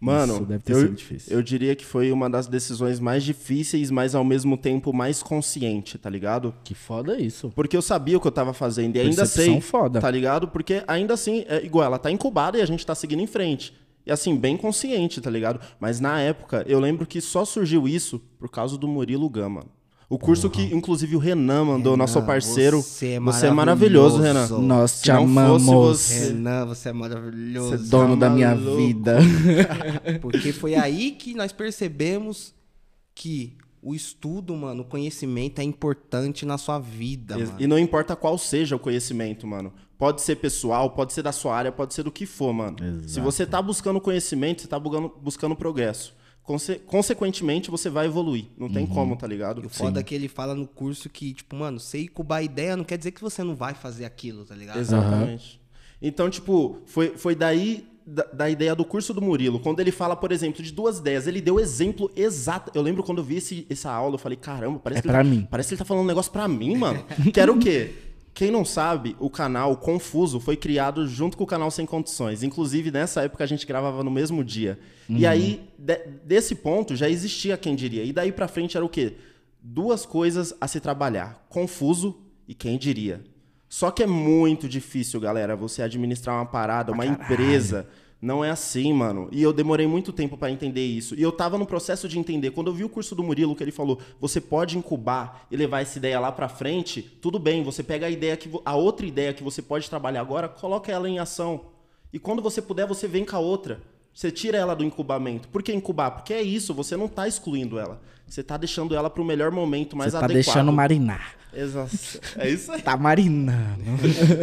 Mano, 0.00 0.34
Isso 0.34 0.44
deve 0.46 0.62
ter 0.62 0.72
eu, 0.74 0.80
sido 0.80 0.94
difícil. 0.94 1.36
eu 1.36 1.42
diria 1.42 1.74
que 1.74 1.84
foi 1.84 2.12
uma 2.12 2.30
das 2.30 2.46
decisões 2.46 3.00
mais 3.00 3.24
difíceis, 3.24 3.90
mas 3.90 4.14
ao 4.14 4.22
mesmo 4.24 4.56
tempo 4.56 4.92
mais 4.92 5.24
consciente, 5.24 5.98
tá 5.98 6.08
ligado? 6.08 6.54
Que 6.62 6.72
foda 6.72 7.20
isso. 7.20 7.50
Porque 7.54 7.76
eu 7.76 7.82
sabia 7.82 8.16
o 8.16 8.20
que 8.20 8.26
eu 8.28 8.32
tava 8.32 8.52
fazendo 8.54 8.94
e 8.94 9.00
ainda 9.00 9.16
Percepção 9.16 9.54
sei, 9.54 9.60
foda. 9.60 10.00
tá 10.00 10.08
ligado? 10.08 10.46
Porque 10.46 10.84
ainda 10.86 11.14
assim, 11.14 11.44
é 11.48 11.64
igual, 11.64 11.84
ela 11.84 11.98
tá 11.98 12.12
incubada 12.12 12.56
e 12.56 12.62
a 12.62 12.66
gente 12.66 12.86
tá 12.86 12.94
seguindo 12.94 13.20
em 13.22 13.26
frente. 13.26 13.74
E 14.08 14.10
assim, 14.10 14.34
bem 14.34 14.56
consciente, 14.56 15.20
tá 15.20 15.28
ligado? 15.28 15.60
Mas 15.78 16.00
na 16.00 16.18
época, 16.18 16.64
eu 16.66 16.80
lembro 16.80 17.06
que 17.06 17.20
só 17.20 17.44
surgiu 17.44 17.86
isso 17.86 18.18
por 18.38 18.48
causa 18.50 18.78
do 18.78 18.88
Murilo 18.88 19.28
Gama. 19.28 19.66
O 20.08 20.18
curso 20.18 20.48
que, 20.48 20.62
inclusive, 20.74 21.14
o 21.14 21.18
Renan 21.18 21.66
mandou, 21.66 21.94
nosso 21.94 22.14
Renan, 22.14 22.26
parceiro. 22.26 22.80
você 22.80 23.08
é 23.08 23.20
Você 23.20 23.46
é 23.48 23.50
maravilhoso. 23.50 24.22
Renan. 24.22 24.48
Nós 24.60 25.02
te 25.02 25.10
amamos. 25.10 25.64
você- 25.64 26.28
Renan, 26.28 26.64
você 26.64 26.88
é 26.88 26.92
maravilhoso. 26.94 27.76
Você 27.76 27.90
Dono 27.90 28.16
tá 28.16 28.28
da 28.28 28.34
minha 28.34 28.54
vida. 28.54 29.18
Porque 30.22 30.50
foi 30.54 30.74
aí 30.74 31.10
que 31.10 31.34
nós 31.34 31.52
percebemos 31.52 32.54
que 33.14 33.58
o 33.82 33.94
estudo, 33.94 34.54
mano, 34.56 34.82
o 34.82 34.84
conhecimento 34.84 35.60
é 35.60 35.64
importante 35.64 36.44
na 36.46 36.58
sua 36.58 36.78
vida, 36.78 37.36
E- 37.38 37.44
mano. 37.44 37.56
E 37.60 37.66
não 37.66 37.78
importa 37.78 38.14
qual 38.16 38.36
seja 38.38 38.76
o 38.76 38.78
conhecimento, 38.78 39.46
mano. 39.46 39.72
Pode 39.96 40.20
ser 40.22 40.36
pessoal, 40.36 40.90
pode 40.90 41.12
ser 41.12 41.22
da 41.22 41.32
sua 41.32 41.56
área, 41.56 41.72
pode 41.72 41.92
ser 41.92 42.04
do 42.04 42.12
que 42.12 42.24
for, 42.24 42.52
mano. 42.52 42.76
Se 43.06 43.20
você 43.20 43.44
tá 43.44 43.60
buscando 43.60 44.00
conhecimento, 44.00 44.62
você 44.62 44.68
tá 44.68 44.78
buscando, 44.78 45.12
buscando 45.20 45.56
progresso. 45.56 46.16
conse- 46.44 46.78
consequentemente 46.86 47.70
você 47.70 47.90
vai 47.90 48.06
evoluir. 48.06 48.46
Não 48.56 48.70
tem 48.70 48.86
como, 48.86 49.14
tá 49.16 49.26
ligado? 49.26 49.62
E 49.62 49.66
o 49.66 49.68
foda 49.68 50.00
é 50.00 50.02
que 50.02 50.14
ele 50.14 50.28
fala 50.28 50.54
no 50.54 50.66
curso 50.66 51.08
que, 51.10 51.34
tipo, 51.34 51.54
mano, 51.54 51.78
você 51.78 52.02
incubar 52.04 52.42
ideia 52.42 52.74
não 52.74 52.84
quer 52.84 52.96
dizer 52.96 53.10
que 53.10 53.20
você 53.20 53.42
não 53.44 53.54
vai 53.54 53.74
fazer 53.74 54.06
aquilo, 54.06 54.46
tá 54.46 54.54
ligado? 54.54 54.78
Exatamente. 54.78 55.60
Então, 56.00 56.30
tipo, 56.30 56.78
foi, 56.86 57.08
foi 57.18 57.34
daí 57.34 57.86
da, 58.10 58.22
da 58.32 58.50
ideia 58.50 58.74
do 58.74 58.84
curso 58.84 59.12
do 59.12 59.20
Murilo. 59.20 59.60
Quando 59.60 59.80
ele 59.80 59.92
fala, 59.92 60.16
por 60.16 60.32
exemplo, 60.32 60.62
de 60.62 60.72
duas 60.72 60.98
ideias, 60.98 61.26
ele 61.26 61.40
deu 61.40 61.60
exemplo 61.60 62.10
exato. 62.16 62.72
Eu 62.74 62.80
lembro 62.82 63.02
quando 63.02 63.18
eu 63.18 63.24
vi 63.24 63.36
esse, 63.36 63.66
essa 63.68 63.90
aula, 63.90 64.14
eu 64.14 64.18
falei, 64.18 64.36
caramba, 64.36 64.78
parece 64.78 65.00
É 65.00 65.02
que 65.02 65.08
ele, 65.08 65.28
mim. 65.28 65.46
Parece 65.50 65.68
que 65.68 65.74
ele 65.74 65.78
tá 65.78 65.84
falando 65.84 66.04
um 66.04 66.06
negócio 66.06 66.32
pra 66.32 66.48
mim, 66.48 66.74
mano. 66.76 67.04
que 67.32 67.38
era 67.38 67.52
o 67.52 67.58
quê? 67.58 67.90
Quem 68.32 68.50
não 68.52 68.64
sabe, 68.64 69.16
o 69.18 69.28
canal 69.28 69.76
Confuso 69.76 70.38
foi 70.38 70.56
criado 70.56 71.06
junto 71.08 71.36
com 71.36 71.42
o 71.42 71.46
canal 71.46 71.70
Sem 71.72 71.84
Condições. 71.84 72.42
Inclusive, 72.44 72.90
nessa 72.90 73.22
época 73.22 73.42
a 73.44 73.46
gente 73.46 73.66
gravava 73.66 74.02
no 74.04 74.10
mesmo 74.10 74.44
dia. 74.44 74.78
E 75.08 75.26
aí, 75.26 75.68
de- 75.76 76.06
desse 76.24 76.54
ponto, 76.54 76.94
já 76.94 77.08
existia 77.10 77.56
quem 77.56 77.74
diria. 77.74 78.04
E 78.04 78.12
daí 78.12 78.30
pra 78.32 78.46
frente 78.46 78.76
era 78.76 78.86
o 78.86 78.88
quê? 78.88 79.14
Duas 79.60 80.06
coisas 80.06 80.54
a 80.60 80.68
se 80.68 80.78
trabalhar: 80.78 81.44
Confuso 81.48 82.16
e 82.46 82.54
quem 82.54 82.78
diria. 82.78 83.20
Só 83.68 83.90
que 83.90 84.02
é 84.02 84.06
muito 84.06 84.68
difícil, 84.68 85.20
galera, 85.20 85.54
você 85.54 85.82
administrar 85.82 86.36
uma 86.36 86.46
parada, 86.46 86.92
uma 86.92 87.04
empresa. 87.06 87.86
Não 88.20 88.44
é 88.44 88.50
assim, 88.50 88.92
mano. 88.92 89.28
E 89.30 89.40
eu 89.40 89.52
demorei 89.52 89.86
muito 89.86 90.12
tempo 90.12 90.36
pra 90.36 90.50
entender 90.50 90.84
isso. 90.84 91.14
E 91.14 91.22
eu 91.22 91.30
tava 91.30 91.56
no 91.56 91.64
processo 91.64 92.08
de 92.08 92.18
entender. 92.18 92.50
Quando 92.50 92.66
eu 92.66 92.74
vi 92.74 92.82
o 92.82 92.88
curso 92.88 93.14
do 93.14 93.22
Murilo, 93.22 93.54
que 93.54 93.62
ele 93.62 93.70
falou, 93.70 94.00
você 94.20 94.40
pode 94.40 94.76
incubar 94.76 95.46
e 95.50 95.56
levar 95.56 95.82
essa 95.82 95.98
ideia 95.98 96.18
lá 96.18 96.32
pra 96.32 96.48
frente, 96.48 97.00
tudo 97.00 97.38
bem. 97.38 97.62
Você 97.62 97.82
pega 97.82 98.06
a 98.06 98.10
ideia 98.10 98.36
que 98.36 98.50
a 98.64 98.74
outra 98.74 99.06
ideia 99.06 99.32
que 99.32 99.44
você 99.44 99.62
pode 99.62 99.88
trabalhar 99.88 100.20
agora, 100.20 100.48
coloca 100.48 100.90
ela 100.90 101.08
em 101.08 101.20
ação. 101.20 101.66
E 102.12 102.18
quando 102.18 102.42
você 102.42 102.60
puder, 102.60 102.86
você 102.86 103.06
vem 103.06 103.24
com 103.24 103.36
a 103.36 103.38
outra. 103.38 103.80
Você 104.12 104.32
tira 104.32 104.58
ela 104.58 104.74
do 104.74 104.82
incubamento. 104.82 105.46
Por 105.48 105.62
que 105.62 105.72
incubar? 105.72 106.10
Porque 106.10 106.34
é 106.34 106.42
isso, 106.42 106.74
você 106.74 106.96
não 106.96 107.06
tá 107.06 107.28
excluindo 107.28 107.78
ela. 107.78 108.00
Você 108.26 108.42
tá 108.42 108.56
deixando 108.56 108.96
ela 108.96 109.08
pro 109.08 109.24
melhor 109.24 109.52
momento 109.52 109.96
mais 109.96 110.12
Você 110.12 110.18
tá 110.18 110.24
adequado. 110.24 110.44
deixando 110.44 110.72
marinar. 110.72 111.37
Exato. 111.52 111.90
É 112.36 112.48
isso 112.48 112.70
aí. 112.70 112.82
Tá 112.82 112.96
marinando. 112.96 113.82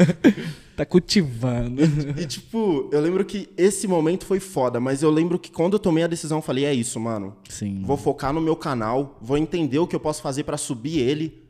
tá 0.75 0.85
cultivando. 0.85 1.81
E, 2.19 2.25
tipo, 2.25 2.89
eu 2.91 2.99
lembro 2.99 3.23
que 3.23 3.49
esse 3.57 3.87
momento 3.87 4.25
foi 4.25 4.39
foda, 4.39 4.79
mas 4.79 5.01
eu 5.01 5.09
lembro 5.09 5.39
que 5.39 5.51
quando 5.51 5.73
eu 5.73 5.79
tomei 5.79 6.03
a 6.03 6.07
decisão, 6.07 6.39
eu 6.39 6.41
falei, 6.41 6.65
é 6.65 6.73
isso, 6.73 6.99
mano. 6.99 7.35
Sim. 7.49 7.83
Vou 7.85 7.97
focar 7.97 8.33
no 8.33 8.41
meu 8.41 8.55
canal, 8.55 9.17
vou 9.21 9.37
entender 9.37 9.79
o 9.79 9.87
que 9.87 9.95
eu 9.95 9.99
posso 9.99 10.21
fazer 10.21 10.43
pra 10.43 10.57
subir 10.57 10.99
ele 10.99 11.44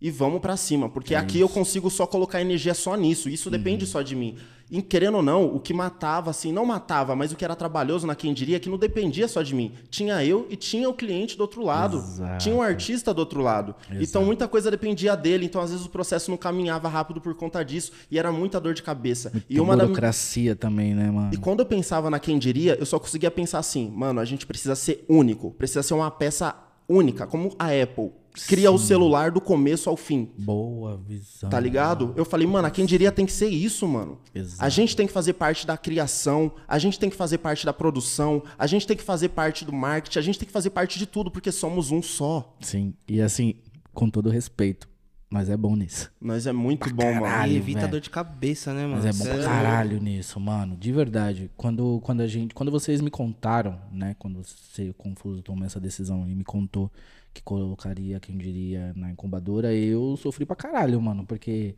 e 0.00 0.10
vamos 0.10 0.40
pra 0.40 0.56
cima, 0.56 0.88
porque 0.88 1.14
aqui 1.14 1.40
eu 1.40 1.48
consigo 1.48 1.90
só 1.90 2.06
colocar 2.06 2.40
energia 2.40 2.74
só 2.74 2.94
nisso. 2.96 3.28
Isso 3.28 3.50
depende 3.50 3.84
Uhum. 3.84 3.90
só 3.90 4.02
de 4.02 4.14
mim. 4.14 4.36
E 4.70 4.82
querendo 4.82 5.14
ou 5.16 5.22
não, 5.22 5.46
o 5.46 5.58
que 5.58 5.72
matava 5.72 6.30
assim, 6.30 6.52
não 6.52 6.66
matava, 6.66 7.16
mas 7.16 7.32
o 7.32 7.36
que 7.36 7.42
era 7.42 7.56
trabalhoso 7.56 8.06
na 8.06 8.14
quem 8.14 8.34
diria 8.34 8.60
que 8.60 8.68
não 8.68 8.76
dependia 8.76 9.26
só 9.26 9.40
de 9.42 9.54
mim. 9.54 9.72
Tinha 9.90 10.22
eu 10.22 10.46
e 10.50 10.56
tinha 10.56 10.88
o 10.90 10.92
cliente 10.92 11.38
do 11.38 11.40
outro 11.40 11.64
lado. 11.64 11.96
Exato. 11.96 12.44
Tinha 12.44 12.54
um 12.54 12.60
artista 12.60 13.14
do 13.14 13.20
outro 13.20 13.40
lado. 13.40 13.74
Então 13.98 14.22
muita 14.26 14.46
coisa 14.46 14.70
dependia 14.70 15.16
dele, 15.16 15.46
então 15.46 15.58
às 15.62 15.70
vezes 15.70 15.86
o 15.86 15.88
processo 15.88 16.30
não 16.30 16.36
caminhava 16.36 16.86
rápido 16.86 17.18
por 17.18 17.34
conta 17.34 17.64
disso 17.64 17.92
e 18.10 18.18
era 18.18 18.30
muita 18.30 18.60
dor 18.60 18.74
de 18.74 18.82
cabeça. 18.82 19.32
e 19.48 19.54
Tem 19.54 19.60
uma 19.62 19.74
da 19.74 19.84
burocracia 19.84 20.54
também, 20.54 20.94
né, 20.94 21.10
mano? 21.10 21.30
e 21.32 21.38
quando 21.38 21.60
eu 21.60 21.66
pensava 21.66 22.10
na 22.10 22.18
quem 22.20 22.38
diria, 22.38 22.76
eu 22.78 22.84
só 22.84 22.98
conseguia 22.98 23.30
pensar 23.30 23.60
assim, 23.60 23.90
mano, 23.90 24.20
a 24.20 24.24
gente 24.26 24.46
precisa 24.46 24.74
ser 24.76 25.02
único, 25.08 25.50
precisa 25.52 25.82
ser 25.82 25.94
uma 25.94 26.10
peça 26.10 26.54
única, 26.88 27.26
como 27.26 27.54
a 27.58 27.66
Apple. 27.66 28.10
Cria 28.46 28.70
o 28.70 28.78
celular 28.78 29.32
do 29.32 29.40
começo 29.40 29.90
ao 29.90 29.96
fim, 29.96 30.30
Boa 30.38 30.96
visão. 30.96 31.50
tá 31.50 31.58
ligado? 31.58 32.12
Eu 32.16 32.24
falei, 32.24 32.46
mano, 32.46 32.68
a 32.68 32.70
quem 32.70 32.86
diria 32.86 33.10
tem 33.10 33.26
que 33.26 33.32
ser 33.32 33.48
isso, 33.48 33.86
mano. 33.88 34.18
Exato. 34.32 34.64
A 34.64 34.68
gente 34.68 34.94
tem 34.94 35.08
que 35.08 35.12
fazer 35.12 35.32
parte 35.32 35.66
da 35.66 35.76
criação, 35.76 36.52
a 36.68 36.78
gente 36.78 37.00
tem 37.00 37.10
que 37.10 37.16
fazer 37.16 37.38
parte 37.38 37.66
da 37.66 37.72
produção, 37.72 38.42
a 38.56 38.66
gente 38.68 38.86
tem 38.86 38.96
que 38.96 39.02
fazer 39.02 39.30
parte 39.30 39.64
do 39.64 39.72
marketing, 39.72 40.18
a 40.20 40.22
gente 40.22 40.38
tem 40.38 40.46
que 40.46 40.52
fazer 40.52 40.70
parte 40.70 41.00
de 41.00 41.06
tudo, 41.06 41.32
porque 41.32 41.50
somos 41.50 41.90
um 41.90 42.00
só. 42.00 42.56
Sim. 42.60 42.94
E 43.08 43.20
assim, 43.20 43.54
com 43.92 44.08
todo 44.08 44.30
respeito, 44.30 44.87
mas 45.30 45.50
é 45.50 45.56
bom 45.56 45.76
nisso. 45.76 46.10
Nós 46.20 46.46
é 46.46 46.52
muito 46.52 46.92
bom, 46.94 47.04
mano. 47.04 47.20
caralho. 47.20 47.52
E 47.52 47.56
evita 47.56 47.80
velho. 47.80 47.92
dor 47.92 48.00
de 48.00 48.08
cabeça, 48.08 48.72
né, 48.72 48.86
mano? 48.86 49.02
Mas 49.02 49.04
é 49.04 49.12
bom 49.12 49.24
pra 49.24 49.44
caralho 49.44 50.00
nisso, 50.00 50.40
mano. 50.40 50.74
De 50.76 50.90
verdade. 50.90 51.50
Quando, 51.56 52.00
quando 52.02 52.22
a 52.22 52.26
gente. 52.26 52.54
Quando 52.54 52.72
vocês 52.72 53.00
me 53.02 53.10
contaram, 53.10 53.78
né? 53.92 54.16
Quando 54.18 54.42
você 54.42 54.94
confuso 54.96 55.42
tomou 55.42 55.66
essa 55.66 55.78
decisão 55.78 56.26
e 56.28 56.34
me 56.34 56.44
contou 56.44 56.90
que 57.34 57.42
colocaria, 57.42 58.18
quem 58.18 58.38
diria, 58.38 58.92
na 58.96 59.10
incubadora, 59.10 59.72
eu 59.74 60.16
sofri 60.16 60.46
pra 60.46 60.56
caralho, 60.56 61.00
mano. 61.00 61.26
Porque 61.26 61.74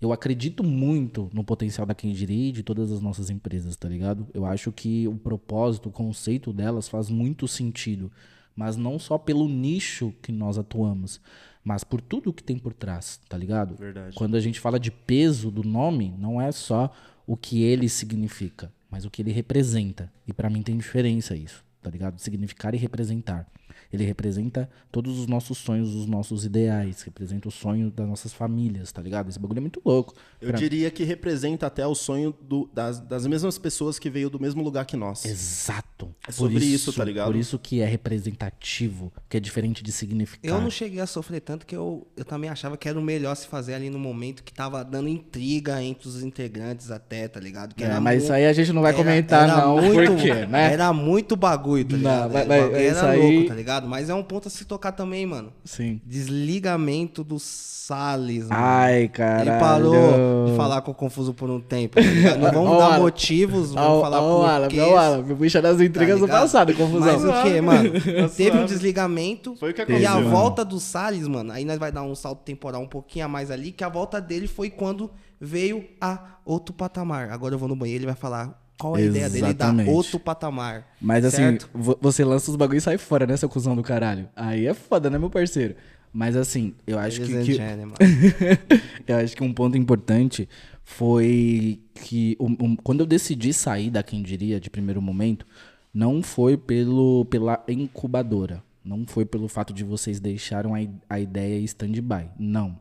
eu 0.00 0.12
acredito 0.12 0.62
muito 0.62 1.28
no 1.32 1.42
potencial 1.42 1.86
da 1.86 1.94
quem 1.94 2.12
diria 2.12 2.50
e 2.50 2.52
de 2.52 2.62
todas 2.62 2.92
as 2.92 3.00
nossas 3.00 3.30
empresas, 3.30 3.74
tá 3.76 3.88
ligado? 3.88 4.28
Eu 4.32 4.46
acho 4.46 4.70
que 4.70 5.08
o 5.08 5.16
propósito, 5.16 5.88
o 5.88 5.92
conceito 5.92 6.52
delas 6.52 6.88
faz 6.88 7.10
muito 7.10 7.48
sentido. 7.48 8.12
Mas 8.54 8.76
não 8.76 8.98
só 8.98 9.18
pelo 9.18 9.48
nicho 9.48 10.14
que 10.22 10.30
nós 10.32 10.56
atuamos, 10.56 11.20
mas 11.66 11.82
por 11.82 12.00
tudo 12.00 12.32
que 12.32 12.44
tem 12.44 12.56
por 12.56 12.72
trás, 12.72 13.18
tá 13.28 13.36
ligado? 13.36 13.74
Verdade. 13.74 14.14
Quando 14.14 14.36
a 14.36 14.40
gente 14.40 14.60
fala 14.60 14.78
de 14.78 14.92
peso 14.92 15.50
do 15.50 15.64
nome, 15.64 16.14
não 16.16 16.40
é 16.40 16.52
só 16.52 16.94
o 17.26 17.36
que 17.36 17.64
ele 17.64 17.88
significa, 17.88 18.72
mas 18.88 19.04
o 19.04 19.10
que 19.10 19.20
ele 19.20 19.32
representa. 19.32 20.08
E 20.28 20.32
pra 20.32 20.48
mim 20.48 20.62
tem 20.62 20.78
diferença 20.78 21.34
isso, 21.34 21.64
tá 21.82 21.90
ligado? 21.90 22.20
Significar 22.20 22.72
e 22.72 22.78
representar. 22.78 23.48
Ele 23.92 24.04
representa 24.04 24.68
todos 24.90 25.18
os 25.18 25.26
nossos 25.26 25.58
sonhos, 25.58 25.94
os 25.94 26.06
nossos 26.06 26.44
ideais, 26.44 27.02
representa 27.02 27.48
o 27.48 27.50
sonho 27.50 27.90
das 27.90 28.06
nossas 28.08 28.32
famílias, 28.32 28.90
tá 28.92 29.00
ligado? 29.02 29.28
Esse 29.28 29.38
bagulho 29.38 29.58
é 29.58 29.60
muito 29.60 29.80
louco. 29.84 30.14
Eu 30.40 30.48
Pra- 30.48 30.58
diria 30.58 30.90
que 30.90 31.04
representa 31.04 31.66
até 31.66 31.86
o 31.86 31.94
sonho 31.94 32.34
do- 32.42 32.68
das, 32.74 32.98
das 33.00 33.26
mesmas 33.26 33.58
pessoas 33.58 33.98
que 33.98 34.10
veio 34.10 34.28
do 34.30 34.40
mesmo 34.40 34.62
lugar 34.62 34.84
que 34.86 34.96
nós. 34.96 35.24
Exato. 35.24 36.14
É 36.26 36.32
sobre 36.32 36.64
isso, 36.64 36.92
tá 36.92 37.04
ligado? 37.04 37.26
Por 37.26 37.36
isso 37.36 37.58
que 37.58 37.80
é 37.80 37.86
representativo, 37.86 39.12
que 39.28 39.36
é 39.36 39.40
diferente 39.40 39.82
de 39.82 39.92
significar. 39.92 40.50
Eu 40.50 40.60
não 40.60 40.70
cheguei 40.70 41.00
a 41.00 41.06
sofrer 41.06 41.40
tanto 41.40 41.66
que 41.66 41.74
eu, 41.76 42.06
eu 42.16 42.24
também 42.24 42.50
achava 42.50 42.76
que 42.76 42.88
era 42.88 42.98
o 42.98 43.02
melhor 43.02 43.34
se 43.34 43.46
fazer 43.46 43.74
ali 43.74 43.88
no 43.90 43.98
momento 43.98 44.42
que 44.42 44.52
tava 44.52 44.84
dando 44.84 45.08
intriga 45.08 45.82
entre 45.82 46.08
os 46.08 46.22
integrantes 46.22 46.90
até, 46.90 47.28
tá 47.28 47.40
ligado? 47.40 47.74
Que 47.74 47.84
É, 47.84 47.86
era 47.86 48.00
mas 48.00 48.18
mu- 48.18 48.22
isso 48.24 48.32
aí 48.32 48.46
a 48.46 48.52
gente 48.52 48.72
não 48.72 48.82
vai 48.82 48.92
era- 48.92 48.98
comentar, 49.02 49.44
era 49.48 49.60
não. 49.66 49.80
muito, 49.80 50.12
por 50.12 50.20
quê, 50.20 50.46
né? 50.46 50.72
Era 50.72 50.92
muito 50.92 51.36
bagulho, 51.36 51.84
tá 51.84 51.92
Não, 51.92 51.98
ligado? 51.98 52.32
vai- 52.32 52.44
O 52.44 52.48
vai- 52.48 52.60
bagulho 52.60 52.80
isso 52.80 52.98
era 52.98 53.10
aí- 53.10 53.32
louco, 53.34 53.48
tá 53.48 53.54
ligado? 53.54 53.75
Mas 53.84 54.08
é 54.08 54.14
um 54.14 54.22
ponto 54.22 54.48
a 54.48 54.50
se 54.50 54.64
tocar 54.64 54.92
também, 54.92 55.26
mano. 55.26 55.52
Sim. 55.64 56.00
Desligamento 56.06 57.24
do 57.24 57.38
Salles, 57.38 58.44
mano. 58.48 58.54
Ai, 58.54 59.08
caralho. 59.08 59.50
Ele 59.50 59.60
parou 59.60 60.46
de 60.46 60.56
falar 60.56 60.80
com 60.82 60.90
o 60.90 60.94
Confuso 60.94 61.34
por 61.34 61.50
um 61.50 61.60
tempo, 61.60 61.96
tá 61.96 62.00
ligado? 62.00 62.38
Não 62.40 62.50
vamos 62.64 62.78
dar 62.78 62.86
Alan. 62.86 62.98
motivos, 62.98 63.72
vamos 63.74 63.90
Ó, 63.90 64.00
falar 64.00 64.20
ó, 64.20 64.36
por 64.38 64.48
Alan, 64.48 64.68
quê. 64.68 64.80
ó, 64.80 64.96
Alan, 64.96 65.22
meu 65.22 65.36
bicho 65.36 65.60
das 65.60 65.80
intrigas 65.80 66.18
do 66.18 66.26
ligado? 66.26 66.40
passado, 66.40 66.74
confusão. 66.74 67.00
Mas 67.00 67.24
o 67.24 67.42
que, 67.42 67.60
mano? 67.60 67.90
Teve 68.36 68.58
um 68.58 68.64
desligamento. 68.66 69.54
Foi 69.56 69.70
o 69.70 69.74
que 69.74 69.80
E 69.80 69.84
aconteceu, 69.84 70.10
a 70.10 70.14
mano. 70.14 70.30
volta 70.30 70.64
do 70.64 70.80
Salles, 70.80 71.28
mano, 71.28 71.52
aí 71.52 71.64
nós 71.64 71.78
vai 71.78 71.92
dar 71.92 72.02
um 72.02 72.14
salto 72.14 72.42
temporal 72.42 72.82
um 72.82 72.88
pouquinho 72.88 73.24
a 73.24 73.28
mais 73.28 73.50
ali, 73.50 73.72
que 73.72 73.84
a 73.84 73.88
volta 73.88 74.20
dele 74.20 74.46
foi 74.48 74.70
quando 74.70 75.10
veio 75.40 75.84
a 76.00 76.38
outro 76.44 76.74
patamar. 76.74 77.30
Agora 77.30 77.54
eu 77.54 77.58
vou 77.58 77.68
no 77.68 77.76
banheiro, 77.76 78.00
ele 78.00 78.06
vai 78.06 78.16
falar 78.16 78.65
qual 78.78 78.94
a 78.94 79.00
ideia 79.00 79.28
dele 79.28 79.40
da 79.42 79.48
Exatamente. 79.48 79.90
outro 79.90 80.18
patamar. 80.20 80.86
Mas 81.00 81.24
assim, 81.24 81.36
certo? 81.36 81.68
vo- 81.74 81.98
você 82.00 82.24
lança 82.24 82.50
os 82.50 82.56
bagulho 82.56 82.78
e 82.78 82.80
sai 82.80 82.98
fora, 82.98 83.26
né, 83.26 83.36
seu 83.36 83.48
cuzão 83.48 83.74
do 83.76 83.82
caralho? 83.82 84.28
Aí 84.36 84.66
é 84.66 84.74
foda, 84.74 85.08
né, 85.10 85.18
meu 85.18 85.30
parceiro? 85.30 85.74
Mas 86.12 86.34
assim, 86.36 86.74
eu 86.86 86.98
acho 86.98 87.20
que, 87.22 87.42
que- 87.44 87.58
eu 89.06 89.16
acho 89.16 89.36
que 89.36 89.42
um 89.42 89.52
ponto 89.52 89.76
importante 89.76 90.48
foi 90.82 91.80
que 91.94 92.36
um- 92.40 92.56
um- 92.60 92.76
quando 92.76 93.00
eu 93.00 93.06
decidi 93.06 93.52
sair 93.52 93.90
da 93.90 94.02
quem 94.02 94.22
diria 94.22 94.58
de 94.60 94.70
primeiro 94.70 95.02
momento, 95.02 95.46
não 95.92 96.22
foi 96.22 96.56
pelo 96.56 97.24
pela 97.26 97.62
incubadora, 97.68 98.62
não 98.84 99.04
foi 99.06 99.24
pelo 99.24 99.48
fato 99.48 99.72
de 99.74 99.82
vocês 99.84 100.20
deixaram 100.20 100.74
a, 100.74 100.78
a 101.10 101.20
ideia 101.20 101.58
stand-by, 101.64 102.28
não. 102.38 102.78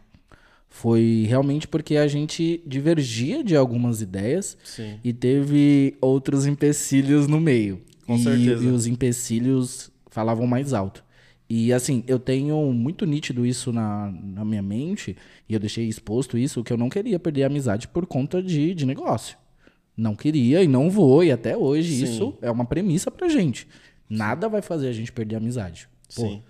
Foi 0.76 1.26
realmente 1.26 1.70
porque 1.70 1.96
a 1.96 2.06
gente 2.06 2.62
divergia 2.68 3.42
de 3.42 3.56
algumas 3.56 4.02
ideias 4.02 4.58
Sim. 4.62 5.00
e 5.02 5.14
teve 5.14 5.96
outros 6.02 6.46
empecilhos 6.46 7.28
no 7.28 7.40
meio. 7.40 7.82
Com 8.06 8.18
e, 8.18 8.20
certeza. 8.20 8.62
E 8.62 8.68
os 8.68 8.86
empecilhos 8.86 9.90
falavam 10.08 10.46
mais 10.46 10.74
alto. 10.74 11.02
E 11.50 11.72
assim, 11.72 12.04
eu 12.08 12.20
tenho 12.20 12.74
muito 12.74 13.06
nítido 13.06 13.46
isso 13.46 13.72
na, 13.72 14.12
na 14.22 14.44
minha 14.44 14.62
mente, 14.62 15.16
e 15.48 15.54
eu 15.54 15.62
deixei 15.62 15.88
exposto 15.88 16.38
isso, 16.38 16.62
que 16.62 16.74
eu 16.74 16.78
não 16.78 16.90
queria 16.90 17.18
perder 17.18 17.44
a 17.44 17.48
amizade 17.48 17.88
por 17.88 18.06
conta 18.06 18.44
de, 18.44 18.74
de 18.74 18.86
negócio. 18.86 19.38
Não 19.96 20.14
queria 20.14 20.62
e 20.62 20.68
não 20.68 20.90
vou, 20.90 21.24
e 21.24 21.32
até 21.32 21.56
hoje 21.56 21.96
Sim. 21.96 22.04
isso 22.04 22.38
é 22.42 22.52
uma 22.52 22.66
premissa 22.66 23.10
pra 23.10 23.30
gente. 23.30 23.66
Nada 24.10 24.50
vai 24.50 24.62
fazer 24.62 24.90
a 24.90 24.94
gente 24.94 25.14
perder 25.14 25.36
a 25.36 25.38
amizade. 25.38 25.88
Pô, 26.14 26.24
Sim. 26.24 26.44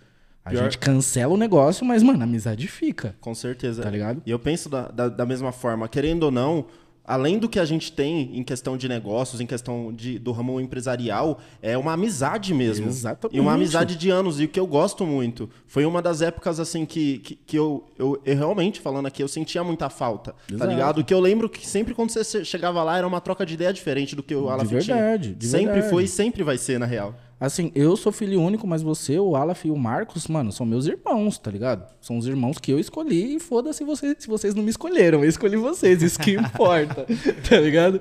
A 0.46 0.52
Pior- 0.52 0.64
gente 0.66 0.78
cancela 0.78 1.34
o 1.34 1.38
negócio, 1.38 1.84
mas, 1.84 2.04
mano, 2.04 2.22
a 2.22 2.24
amizade 2.24 2.68
fica. 2.68 3.16
Com 3.20 3.34
certeza. 3.34 3.82
Tá 3.82 3.90
ligado? 3.90 4.22
E 4.26 4.30
eu 4.30 4.38
penso 4.38 4.70
da, 4.70 4.88
da, 4.90 5.10
da 5.10 5.26
mesma 5.26 5.52
forma, 5.52 5.88
querendo 5.90 6.24
ou 6.24 6.32
não, 6.32 6.66
além 7.04 7.38
do 7.40 7.50
que 7.50 7.60
a 7.60 7.66
gente 7.66 7.92
tem 7.92 8.36
em 8.38 8.44
questão 8.44 8.78
de 8.78 8.88
negócios, 8.88 9.42
em 9.42 9.46
questão 9.48 9.92
de, 9.92 10.18
do 10.20 10.32
ramo 10.32 10.60
empresarial, 10.62 11.40
é 11.64 11.76
uma 11.78 11.94
amizade 11.94 12.54
mesmo. 12.54 12.88
Exatamente. 12.88 13.36
E 13.36 13.40
uma 13.40 13.54
amizade 13.54 13.96
de 13.96 14.10
anos. 14.12 14.40
E 14.40 14.46
o 14.46 14.48
que 14.48 14.60
eu 14.60 14.68
gosto 14.68 15.04
muito. 15.06 15.50
Foi 15.66 15.84
uma 15.84 16.00
das 16.02 16.22
épocas, 16.22 16.60
assim, 16.60 16.86
que, 16.86 17.18
que, 17.20 17.36
que 17.36 17.58
eu, 17.58 17.84
eu, 17.98 18.22
eu 18.24 18.36
realmente, 18.36 18.80
falando 18.80 19.08
aqui, 19.08 19.24
eu 19.24 19.28
sentia 19.28 19.64
muita 19.64 19.90
falta. 19.90 20.32
Tá 20.48 20.54
Exato. 20.56 20.70
ligado? 20.72 21.04
Que 21.04 21.14
eu 21.14 21.20
lembro 21.20 21.50
que 21.50 21.66
sempre 21.68 21.94
quando 21.96 22.12
você 22.12 22.24
che- 22.24 22.46
chegava 22.46 22.84
lá, 22.84 22.98
era 23.00 23.08
uma 23.08 23.20
troca 23.22 23.44
de 23.48 23.56
ideia 23.56 23.74
diferente 23.74 24.16
do 24.16 24.22
que 24.22 24.36
o 24.36 24.48
Alan 24.50 24.64
De 24.64 24.76
verdade, 24.76 25.34
de 25.34 25.48
Sempre 25.48 25.74
verdade. 25.74 25.90
foi 25.92 26.04
e 26.04 26.08
sempre 26.08 26.44
vai 26.44 26.58
ser, 26.60 26.80
na 26.80 26.86
real. 26.86 27.16
Assim, 27.40 27.72
eu 27.76 27.98
sou 27.98 28.12
filho 28.12 28.42
único, 28.42 28.66
mas 28.66 28.82
você, 28.82 29.20
o 29.20 29.36
Alaf 29.36 29.66
e 29.66 29.72
o 29.72 29.78
Marcos, 29.78 30.28
mano, 30.28 30.54
são 30.54 30.66
meus 30.66 30.86
irmãos, 30.86 31.38
tá 31.38 31.52
ligado? 31.52 31.86
São 32.00 32.18
os 32.18 32.26
irmãos 32.26 32.58
que 32.58 32.72
eu 32.72 32.80
escolhi 32.80 33.36
e 33.36 33.40
foda-se 33.40 33.84
vocês, 33.84 34.16
se 34.20 34.28
vocês 34.28 34.56
não 34.56 34.64
me 34.64 34.70
escolheram. 34.70 35.22
Eu 35.24 35.30
escolhi 35.30 35.58
vocês, 35.58 36.02
isso 36.02 36.20
que 36.20 36.32
importa, 36.32 37.06
tá 37.48 37.60
ligado? 37.60 38.00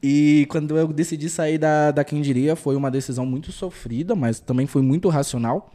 E 0.00 0.46
quando 0.48 0.78
eu 0.78 0.86
decidi 0.88 1.28
sair 1.28 1.58
da, 1.58 1.90
da 1.90 2.04
Quem 2.04 2.22
Diria, 2.22 2.54
foi 2.54 2.76
uma 2.76 2.90
decisão 2.90 3.26
muito 3.26 3.50
sofrida, 3.50 4.14
mas 4.14 4.38
também 4.38 4.66
foi 4.66 4.82
muito 4.82 5.08
racional. 5.08 5.72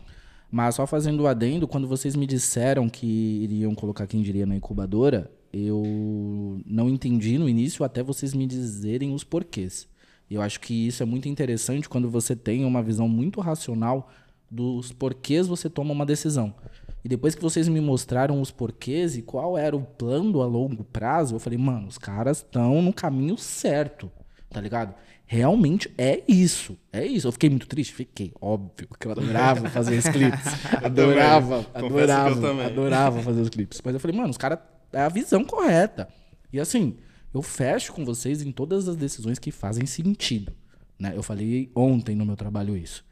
Mas 0.50 0.76
só 0.76 0.88
fazendo 0.88 1.24
o 1.24 1.28
adendo, 1.28 1.68
quando 1.68 1.88
vocês 1.88 2.16
me 2.16 2.26
disseram 2.26 2.88
que 2.88 3.08
iriam 3.44 3.76
colocar 3.76 4.08
Quem 4.08 4.22
Diria 4.22 4.46
na 4.46 4.56
incubadora, 4.56 5.30
eu 5.52 6.62
não 6.66 6.90
entendi 6.90 7.38
no 7.38 7.50
início 7.50 7.84
até 7.84 8.02
vocês 8.02 8.34
me 8.34 8.48
dizerem 8.48 9.14
os 9.14 9.24
porquês. 9.24 9.88
E 10.32 10.36
eu 10.36 10.42
acho 10.42 10.62
que 10.62 10.88
isso 10.88 11.04
é 11.04 11.06
muito 11.06 11.28
interessante 11.28 11.90
quando 11.90 12.10
você 12.10 12.38
tem 12.38 12.64
uma 12.64 12.82
visão 12.82 13.06
muito 13.10 13.42
racional 13.42 14.10
dos 14.50 14.94
porquês 14.94 15.46
você 15.46 15.70
toma 15.70 15.92
uma 15.92 16.06
decisão. 16.06 16.56
E 17.04 17.10
depois 17.10 17.36
que 17.36 17.42
vocês 17.42 17.68
me 17.68 17.82
mostraram 17.82 18.40
os 18.40 18.50
porquês 18.50 19.18
e 19.18 19.22
qual 19.22 19.58
era 19.58 19.76
o 19.76 19.82
plano 19.82 20.42
a 20.42 20.46
longo 20.46 20.86
prazo, 20.86 21.36
eu 21.36 21.40
falei, 21.40 21.60
mano, 21.60 21.86
os 21.86 21.98
caras 21.98 22.38
estão 22.38 22.82
no 22.82 22.94
caminho 22.94 23.38
certo, 23.38 24.10
tá 24.50 24.62
ligado? 24.62 24.96
Realmente 25.26 25.94
é 25.98 26.24
isso, 26.26 26.78
é 26.94 27.06
isso. 27.06 27.28
Eu 27.28 27.34
fiquei 27.34 27.50
muito 27.50 27.68
triste, 27.68 27.94
fiquei, 27.94 28.32
óbvio, 28.40 28.88
que 28.98 29.08
eu 29.08 29.12
adorava 29.12 29.70
fazer 29.70 29.98
os 29.98 30.08
clipes. 30.08 30.46
Adorava, 30.82 31.66
adorava, 31.74 32.66
adorava 32.68 33.22
fazer 33.22 33.42
os 33.42 33.50
clipes. 33.50 33.82
Mas 33.84 33.94
eu 33.96 34.00
falei, 34.00 34.16
mano, 34.16 34.30
os 34.30 34.38
caras, 34.38 34.60
é 34.94 35.02
a 35.02 35.10
visão 35.10 35.44
correta. 35.44 36.08
E 36.54 36.60
assim, 36.60 36.96
eu 37.34 37.42
fecho 37.42 37.94
com 37.94 38.04
vocês 38.04 38.42
em 38.42 38.52
todas 38.52 38.88
as 38.88 38.96
decisões 38.96 39.40
que 39.40 39.52
fazem 39.52 39.86
sentido. 39.86 40.54
Né? 41.00 41.14
Eu 41.16 41.24
falei 41.24 41.72
ontem 41.76 42.16
no 42.16 42.26
meu 42.26 42.36
trabalho 42.36 42.76
isso. 42.78 43.06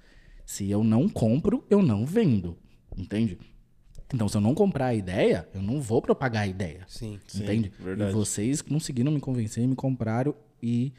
Se 0.45 0.70
eu 0.70 0.84
não 0.84 1.07
compro, 1.07 1.63
eu 1.70 1.82
não 1.82 2.05
vendo. 2.05 2.57
Entende? 2.97 3.38
Então, 4.13 4.28
se 4.28 4.36
eu 4.36 4.41
não 4.41 4.55
comprar 4.55 4.88
a 4.88 4.95
ideia, 4.95 5.47
eu 5.53 5.61
não 5.61 5.80
vou 5.80 6.01
propagar 6.01 6.43
a 6.43 6.47
ideia. 6.47 6.84
Sim. 6.88 7.20
Entende? 7.36 7.72
Sim, 7.76 7.84
verdade. 7.84 8.11
E 8.11 8.13
vocês 8.13 8.61
conseguiram 8.61 9.11
me 9.11 9.20
convencer, 9.20 9.67
me 9.67 9.76
compraram 9.76 10.34
e 10.61 10.91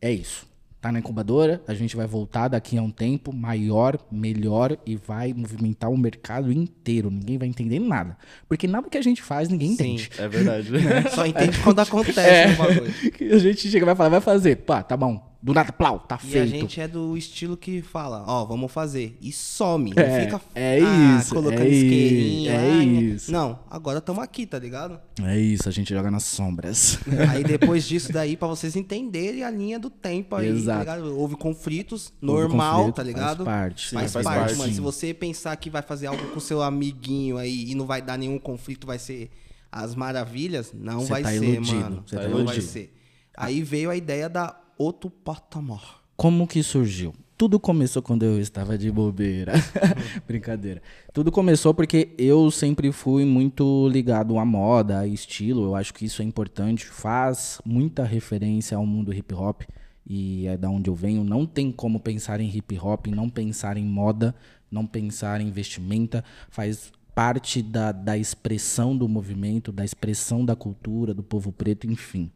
é 0.00 0.12
isso. 0.12 0.49
Tá 0.80 0.90
na 0.90 0.98
incubadora, 0.98 1.62
a 1.68 1.74
gente 1.74 1.94
vai 1.94 2.06
voltar 2.06 2.48
daqui 2.48 2.78
a 2.78 2.82
um 2.82 2.90
tempo 2.90 3.34
maior, 3.34 3.98
melhor 4.10 4.78
e 4.86 4.96
vai 4.96 5.32
movimentar 5.34 5.90
o 5.90 5.96
mercado 5.98 6.50
inteiro. 6.50 7.10
Ninguém 7.10 7.36
vai 7.36 7.48
entender 7.48 7.78
nada. 7.78 8.16
Porque 8.48 8.66
nada 8.66 8.88
que 8.88 8.96
a 8.96 9.02
gente 9.02 9.20
faz, 9.22 9.48
ninguém 9.50 9.68
Sim. 9.68 9.74
entende. 9.74 10.10
É 10.16 10.26
verdade. 10.26 10.70
Só 11.14 11.26
entende 11.26 11.58
quando 11.58 11.80
acontece 11.80 12.20
É. 12.20 12.54
bagulho. 12.54 12.92
Que 13.12 13.24
a 13.24 13.38
gente 13.38 13.68
chega 13.70 13.84
e 13.84 13.86
vai 13.86 13.94
falar, 13.94 14.08
vai 14.08 14.20
fazer. 14.22 14.56
Pá, 14.56 14.82
tá 14.82 14.96
bom. 14.96 15.29
Do 15.42 15.54
nada, 15.54 15.72
plau, 15.72 16.00
tá 16.00 16.18
E 16.22 16.26
feito. 16.26 16.42
a 16.42 16.46
gente 16.46 16.80
é 16.82 16.86
do 16.86 17.16
estilo 17.16 17.56
que 17.56 17.80
fala, 17.80 18.22
ó, 18.26 18.44
vamos 18.44 18.70
fazer. 18.70 19.16
E 19.22 19.32
some. 19.32 19.90
É, 19.96 20.06
não 20.06 20.24
fica 20.24 20.40
é 20.54 20.80
ah, 20.82 21.18
isso, 21.18 21.34
colocando 21.34 21.62
é 21.62 21.68
isqueirinho. 21.70 22.50
é 22.50 22.58
né? 22.58 22.84
isso. 22.84 23.32
Não, 23.32 23.58
agora 23.70 24.00
estamos 24.00 24.22
aqui, 24.22 24.44
tá 24.44 24.58
ligado? 24.58 25.00
É 25.22 25.38
isso, 25.38 25.66
a 25.66 25.72
gente 25.72 25.94
joga 25.94 26.10
nas 26.10 26.24
sombras. 26.24 26.98
Aí 27.32 27.42
depois 27.42 27.88
disso 27.88 28.12
daí, 28.12 28.36
pra 28.36 28.48
vocês 28.48 28.76
entenderem 28.76 29.42
a 29.42 29.50
linha 29.50 29.78
do 29.78 29.88
tempo 29.88 30.36
aí, 30.36 30.48
Exato. 30.48 30.84
tá 30.84 30.96
ligado? 30.96 31.18
Houve 31.18 31.36
conflitos, 31.36 32.12
Houve 32.20 32.26
normal, 32.42 32.76
conflito, 32.80 32.96
tá 32.96 33.02
ligado? 33.02 33.44
Faz 33.44 33.58
parte. 33.60 33.88
Sim, 33.88 33.94
Faz, 33.96 34.12
faz 34.12 34.24
parte, 34.24 34.40
parte. 34.40 34.56
mano. 34.58 34.74
Se 34.74 34.80
você 34.80 35.14
pensar 35.14 35.56
que 35.56 35.70
vai 35.70 35.80
fazer 35.80 36.08
algo 36.08 36.22
com 36.34 36.40
seu 36.40 36.60
amiguinho 36.60 37.38
aí 37.38 37.70
e 37.70 37.74
não 37.74 37.86
vai 37.86 38.02
dar 38.02 38.18
nenhum 38.18 38.38
conflito, 38.38 38.86
vai 38.86 38.98
ser 38.98 39.30
as 39.72 39.94
maravilhas, 39.94 40.70
não 40.74 41.06
vai 41.06 41.22
tá 41.22 41.30
ser, 41.30 41.36
iludido, 41.42 41.76
mano. 41.80 42.04
tá 42.06 42.16
não 42.16 42.30
vai 42.30 42.40
iludido. 42.42 42.62
ser. 42.62 42.94
Aí 43.36 43.62
veio 43.62 43.88
a 43.88 43.96
ideia 43.96 44.28
da 44.28 44.59
outro 44.80 45.10
patamar. 45.10 46.00
Como 46.16 46.46
que 46.46 46.62
surgiu? 46.62 47.12
Tudo 47.36 47.60
começou 47.60 48.02
quando 48.02 48.22
eu 48.22 48.40
estava 48.40 48.78
de 48.78 48.90
bobeira. 48.90 49.52
Brincadeira. 50.26 50.82
Tudo 51.12 51.30
começou 51.30 51.74
porque 51.74 52.14
eu 52.16 52.50
sempre 52.50 52.90
fui 52.90 53.26
muito 53.26 53.88
ligado 53.88 54.38
à 54.38 54.44
moda, 54.44 55.00
a 55.00 55.06
estilo. 55.06 55.64
Eu 55.64 55.74
acho 55.74 55.92
que 55.92 56.06
isso 56.06 56.22
é 56.22 56.24
importante. 56.24 56.86
Faz 56.86 57.60
muita 57.64 58.04
referência 58.04 58.76
ao 58.76 58.86
mundo 58.86 59.12
hip 59.12 59.34
hop. 59.34 59.62
E 60.06 60.46
é 60.46 60.56
da 60.56 60.70
onde 60.70 60.88
eu 60.88 60.94
venho. 60.94 61.24
Não 61.24 61.44
tem 61.44 61.70
como 61.70 62.00
pensar 62.00 62.40
em 62.40 62.48
hip 62.48 62.78
hop, 62.78 63.06
não 63.08 63.28
pensar 63.28 63.76
em 63.76 63.84
moda, 63.84 64.34
não 64.70 64.86
pensar 64.86 65.40
em 65.42 65.50
vestimenta. 65.50 66.24
Faz 66.50 66.90
parte 67.14 67.62
da, 67.62 67.92
da 67.92 68.16
expressão 68.18 68.96
do 68.96 69.08
movimento, 69.08 69.72
da 69.72 69.84
expressão 69.84 70.44
da 70.44 70.56
cultura, 70.56 71.12
do 71.14 71.22
povo 71.22 71.52
preto, 71.52 71.86
enfim. 71.90 72.30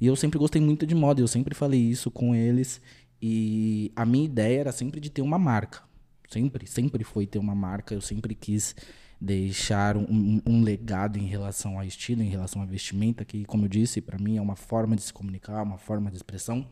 E 0.00 0.06
eu 0.06 0.16
sempre 0.16 0.38
gostei 0.38 0.60
muito 0.60 0.86
de 0.86 0.94
moda, 0.94 1.20
eu 1.20 1.28
sempre 1.28 1.54
falei 1.54 1.80
isso 1.80 2.10
com 2.10 2.34
eles. 2.34 2.80
E 3.20 3.90
a 3.96 4.04
minha 4.06 4.24
ideia 4.24 4.60
era 4.60 4.72
sempre 4.72 5.00
de 5.00 5.10
ter 5.10 5.22
uma 5.22 5.38
marca. 5.38 5.82
Sempre, 6.28 6.66
sempre 6.66 7.04
foi 7.04 7.26
ter 7.26 7.38
uma 7.38 7.54
marca. 7.54 7.94
Eu 7.94 8.00
sempre 8.00 8.34
quis 8.34 8.76
deixar 9.20 9.96
um, 9.96 10.40
um- 10.46 10.62
legado 10.62 11.18
em 11.18 11.26
relação 11.26 11.78
a 11.78 11.84
estilo, 11.86 12.22
em 12.22 12.28
relação 12.28 12.62
a 12.62 12.66
vestimenta, 12.66 13.24
que, 13.24 13.44
como 13.44 13.64
eu 13.64 13.68
disse, 13.68 14.00
para 14.00 14.18
mim 14.18 14.36
é 14.36 14.40
uma 14.42 14.54
forma 14.56 14.94
de 14.94 15.02
se 15.02 15.12
comunicar, 15.12 15.62
uma 15.62 15.78
forma 15.78 16.10
de 16.10 16.16
expressão. 16.16 16.66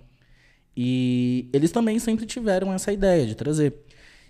E 0.77 1.49
eles 1.53 1.73
também 1.73 1.99
sempre 1.99 2.27
tiveram 2.27 2.73
essa 2.73 2.93
ideia 2.93 3.27
de 3.27 3.35
trazer. 3.35 3.86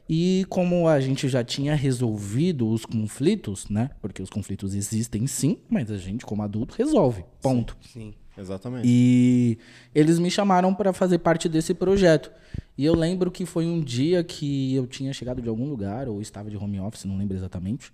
E 0.09 0.47
como 0.49 0.87
a 0.89 1.01
gente 1.01 1.29
já 1.29 1.43
tinha 1.43 1.75
resolvido 1.75 2.69
os 2.69 2.87
conflitos, 2.87 3.69
né? 3.69 3.91
Porque 4.01 4.23
os 4.23 4.31
conflitos 4.31 4.75
existem 4.75 5.27
sim, 5.27 5.59
mas 5.69 5.91
a 5.91 5.97
gente, 5.97 6.25
como 6.25 6.43
adulto, 6.43 6.75
resolve. 6.77 7.25
Ponto. 7.43 7.77
Sim. 7.81 8.15
Exatamente. 8.39 8.87
E 8.87 9.59
eles 9.95 10.19
me 10.19 10.31
chamaram 10.31 10.75
para 10.75 10.93
fazer 10.93 11.19
parte 11.19 11.49
desse 11.49 11.73
projeto. 11.73 12.31
E 12.77 12.85
eu 12.85 12.95
lembro 12.95 13.31
que 13.31 13.47
foi 13.47 13.67
um 13.67 13.81
dia 13.81 14.23
que 14.23 14.75
eu 14.75 14.87
tinha 14.87 15.13
chegado 15.13 15.41
de 15.41 15.49
algum 15.49 15.69
lugar, 15.69 16.09
ou 16.09 16.21
estava 16.21 16.51
de 16.51 16.57
home 16.57 16.79
office, 16.79 17.05
não 17.05 17.17
lembro 17.17 17.37
exatamente. 17.37 17.93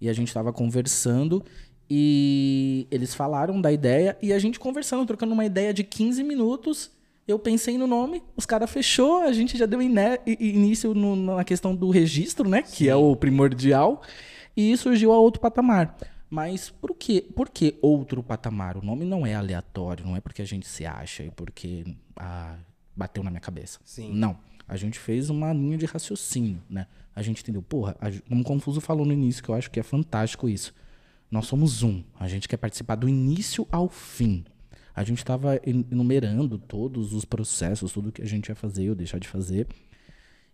E 0.00 0.08
a 0.08 0.12
gente 0.12 0.28
estava 0.28 0.52
conversando 0.52 1.42
e 1.90 2.86
eles 2.90 3.14
falaram 3.14 3.60
da 3.60 3.72
ideia 3.72 4.16
e 4.20 4.32
a 4.32 4.38
gente 4.38 4.60
conversando, 4.60 5.06
trocando 5.06 5.32
uma 5.32 5.46
ideia 5.46 5.72
de 5.72 5.82
15 5.82 6.22
minutos. 6.22 6.90
Eu 7.28 7.38
pensei 7.38 7.76
no 7.76 7.86
nome, 7.86 8.22
os 8.34 8.46
caras 8.46 8.70
fechou, 8.70 9.20
a 9.20 9.32
gente 9.32 9.56
já 9.58 9.66
deu 9.66 9.80
início 9.82 10.94
no- 10.94 11.14
na 11.36 11.44
questão 11.44 11.76
do 11.76 11.90
registro, 11.90 12.48
né? 12.48 12.62
Que 12.62 12.88
é 12.88 12.96
o 12.96 13.14
primordial. 13.14 14.02
E 14.56 14.74
surgiu 14.78 15.12
a 15.12 15.18
outro 15.18 15.40
patamar. 15.40 15.96
Mas 16.30 16.70
por 16.70 16.94
que, 16.94 17.20
por 17.20 17.48
que 17.50 17.76
outro 17.80 18.22
patamar? 18.22 18.76
O 18.76 18.82
nome 18.84 19.04
não 19.04 19.26
é 19.26 19.34
aleatório, 19.34 20.04
não 20.06 20.16
é 20.16 20.20
porque 20.20 20.42
a 20.42 20.44
gente 20.44 20.66
se 20.66 20.84
acha 20.86 21.22
e 21.22 21.30
porque 21.30 21.84
ah, 22.16 22.56
bateu 22.96 23.22
na 23.22 23.30
minha 23.30 23.40
cabeça. 23.40 23.78
Sim. 23.84 24.12
Não. 24.14 24.36
A 24.66 24.76
gente 24.76 24.98
fez 24.98 25.30
uma 25.30 25.52
linha 25.52 25.78
de 25.78 25.86
raciocínio, 25.86 26.62
né? 26.68 26.86
A 27.14 27.22
gente 27.22 27.42
entendeu, 27.42 27.62
porra, 27.62 27.96
a, 28.00 28.10
como 28.28 28.40
o 28.40 28.44
Confuso 28.44 28.80
falou 28.80 29.06
no 29.06 29.12
início, 29.12 29.42
que 29.42 29.48
eu 29.48 29.54
acho 29.54 29.70
que 29.70 29.80
é 29.80 29.82
fantástico 29.82 30.48
isso. 30.48 30.74
Nós 31.30 31.46
somos 31.46 31.82
um. 31.82 32.02
A 32.18 32.26
gente 32.28 32.48
quer 32.48 32.56
participar 32.58 32.94
do 32.96 33.08
início 33.08 33.66
ao 33.70 33.88
fim. 33.88 34.44
A 34.98 35.04
gente 35.04 35.18
estava 35.18 35.60
enumerando 35.64 36.58
todos 36.58 37.12
os 37.12 37.24
processos, 37.24 37.92
tudo 37.92 38.10
que 38.12 38.22
a 38.22 38.26
gente 38.26 38.48
ia 38.48 38.54
fazer 38.54 38.88
ou 38.90 38.94
deixar 38.94 39.18
de 39.18 39.28
fazer. 39.28 39.66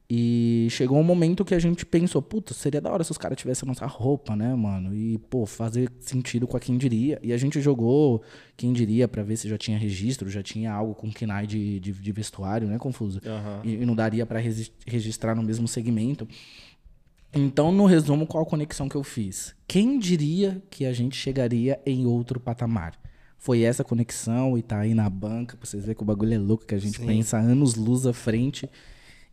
E 0.09 0.67
chegou 0.71 0.99
um 0.99 1.03
momento 1.03 1.47
que 1.47 1.55
a 1.55 1.59
gente 1.59 1.87
pensou, 1.87 2.21
puta, 2.21 2.53
seria 2.53 2.79
da 2.79 2.93
hora 2.93 3.03
se 3.03 3.11
os 3.11 3.17
caras 3.17 3.39
tivessem 3.39 3.67
a 3.67 3.69
nossa 3.73 3.87
roupa, 3.87 4.37
né, 4.37 4.55
mano? 4.55 4.95
E, 4.95 5.17
pô, 5.31 5.47
fazer 5.47 5.91
sentido 5.99 6.47
com 6.47 6.59
a 6.59 6.61
quem 6.61 6.77
diria. 6.77 7.19
E 7.23 7.33
a 7.33 7.39
gente 7.39 7.59
jogou 7.59 8.23
quem 8.55 8.71
diria 8.75 9.09
pra 9.09 9.23
ver 9.23 9.39
se 9.39 9.49
já 9.49 9.57
tinha 9.57 9.79
registro, 9.79 10.29
já 10.29 10.43
tinha 10.43 10.71
algo 10.71 10.95
com 10.95 11.11
KNAI 11.11 11.47
de, 11.47 11.81
de, 11.81 11.93
de 11.93 12.13
vestuário, 12.13 12.69
né, 12.69 12.77
Confuso? 12.79 13.19
Aham. 13.25 13.63
E, 13.65 13.77
e 13.77 13.87
não 13.87 13.95
daria 13.97 14.27
resi- 14.27 14.71
registrar 14.87 15.35
no 15.35 15.43
mesmo 15.43 15.67
segmento. 15.67 16.29
Então, 17.33 17.73
no 17.73 17.87
resumo, 17.87 18.27
qual 18.27 18.43
a 18.45 18.47
conexão 18.47 18.89
que 18.91 18.95
eu 18.97 19.03
fiz? 19.03 19.55
Quem 19.67 19.99
diria 19.99 20.63
que 20.71 20.85
a 20.85 20.93
gente 20.93 21.17
chegaria 21.17 21.81
em 21.87 22.05
outro 22.05 22.39
patamar? 22.39 22.93
Foi 23.45 23.61
essa 23.61 23.85
conexão 23.85 24.57
e 24.57 24.63
tá 24.63 24.79
aí 24.81 24.95
na 24.95 25.11
banca, 25.11 25.55
pra 25.55 25.67
vocês 25.67 25.83
verem 25.83 25.95
que 25.95 26.03
o 26.03 26.07
bagulho 26.07 26.33
é 26.33 26.39
louco, 26.39 26.65
que 26.65 26.75
a 26.75 26.79
gente 26.79 26.97
Sim. 26.97 27.07
pensa 27.07 27.37
anos 27.37 27.75
luz 27.75 28.07
à 28.07 28.13
frente. 28.15 28.67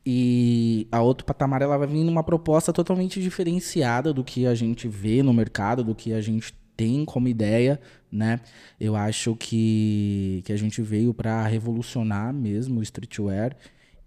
E 0.06 0.86
a 0.92 1.02
outro 1.02 1.26
patamar 1.26 1.62
ela 1.62 1.78
vai 1.78 1.88
vir 1.88 2.04
numa 2.04 2.22
proposta 2.22 2.74
totalmente 2.74 3.22
diferenciada 3.22 4.12
do 4.14 4.22
que 4.22 4.46
a 4.46 4.54
gente 4.54 4.86
vê 4.86 5.24
no 5.24 5.34
mercado, 5.34 5.82
do 5.82 5.96
que 5.96 6.12
a 6.12 6.20
gente 6.20 6.54
tem 6.76 7.06
como 7.06 7.30
ideia, 7.30 7.80
né? 8.12 8.42
Eu 8.78 8.98
acho 8.98 9.34
que, 9.38 10.42
que 10.44 10.52
a 10.52 10.58
gente 10.58 10.82
veio 10.82 11.14
para 11.14 11.48
revolucionar 11.48 12.34
mesmo 12.34 12.82
o 12.82 12.84
streetwear 12.84 13.56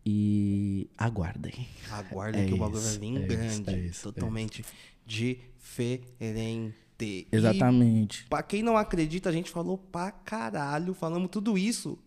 e 0.04 0.86
aguardem. 0.98 1.66
Aguarda 1.90 2.40
É 2.40 2.44
que 2.44 2.52
o 2.52 2.58
bagulho 2.58 2.82
vai 2.82 2.90
isso, 2.90 3.00
vir 3.00 3.16
é 3.16 3.20
isso, 3.20 3.62
grande. 3.62 3.70
é 3.70 3.78
isso, 3.86 4.08
é 4.08 4.12
totalmente 4.12 4.64
diferente. 5.06 6.83
E 7.00 7.26
Exatamente. 7.30 8.24
pra 8.28 8.42
quem 8.42 8.62
não 8.62 8.76
acredita, 8.76 9.28
a 9.28 9.32
gente 9.32 9.50
falou 9.50 9.76
pra 9.76 10.10
caralho, 10.10 10.94
falamos 10.94 11.28
tudo 11.30 11.58
isso. 11.58 11.98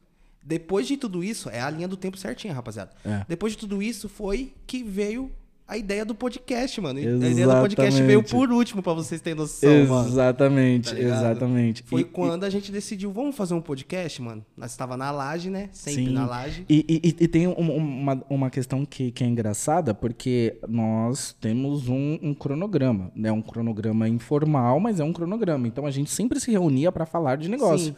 Depois 0.42 0.88
de 0.88 0.96
tudo 0.96 1.24
isso, 1.24 1.50
é 1.50 1.60
a 1.60 1.70
linha 1.70 1.88
do 1.88 1.98
tempo 1.98 2.18
certinha, 2.18 2.54
rapaziada. 2.54 2.92
É. 3.04 3.26
Depois 3.28 3.54
de 3.54 3.60
tudo 3.60 3.84
isso, 3.84 4.08
foi 4.08 4.54
que 4.66 4.82
veio 4.82 5.30
a 5.68 5.78
ideia 5.78 6.06
do 6.06 6.16
podcast, 6.16 6.80
mano. 6.80 6.98
Exatamente. 6.98 7.26
A 7.26 7.30
ideia 7.30 7.48
do 7.48 7.62
podcast 7.62 8.04
veio 8.04 8.24
por 8.24 8.50
último, 8.52 8.82
para 8.82 8.94
vocês 8.94 9.20
terem 9.20 9.38
noção, 9.38 9.70
exatamente, 9.70 9.90
mano. 9.90 10.08
Exatamente, 10.08 10.94
tá 10.94 11.00
exatamente. 11.00 11.84
Foi 11.84 12.02
e, 12.02 12.04
quando 12.06 12.46
a 12.46 12.50
gente 12.50 12.72
decidiu, 12.72 13.12
vamos 13.12 13.36
fazer 13.36 13.54
um 13.54 13.62
podcast, 13.62 14.22
mano. 14.22 14.46
Nós 14.56 14.72
estava 14.72 14.96
na 14.96 15.12
laje, 15.12 15.50
né? 15.50 15.70
Sempre 15.74 16.06
sim. 16.06 16.14
na 16.14 16.26
laje. 16.26 16.66
E, 16.70 16.86
e, 16.88 17.24
e 17.24 17.28
tem 17.28 17.48
uma, 17.48 18.24
uma 18.30 18.50
questão 18.50 18.86
que, 18.86 19.12
que 19.12 19.24
é 19.24 19.28
engraçada, 19.28 19.94
porque 19.94 20.58
nós 20.70 21.36
temos 21.42 21.90
um, 21.90 22.18
um 22.22 22.34
cronograma, 22.34 23.12
né? 23.14 23.30
Um 23.32 23.42
cronograma 23.42 24.08
informal, 24.08 24.80
mas 24.80 25.02
é 25.02 25.04
um 25.04 25.12
cronograma. 25.12 25.68
Então 25.68 25.86
a 25.86 25.92
gente 25.92 26.10
sempre 26.10 26.40
se 26.40 26.50
reunia 26.50 26.94
para 26.94 27.06
falar 27.06 27.36
de 27.36 27.50
negócio. 27.50 27.88
Sim. 27.88 27.96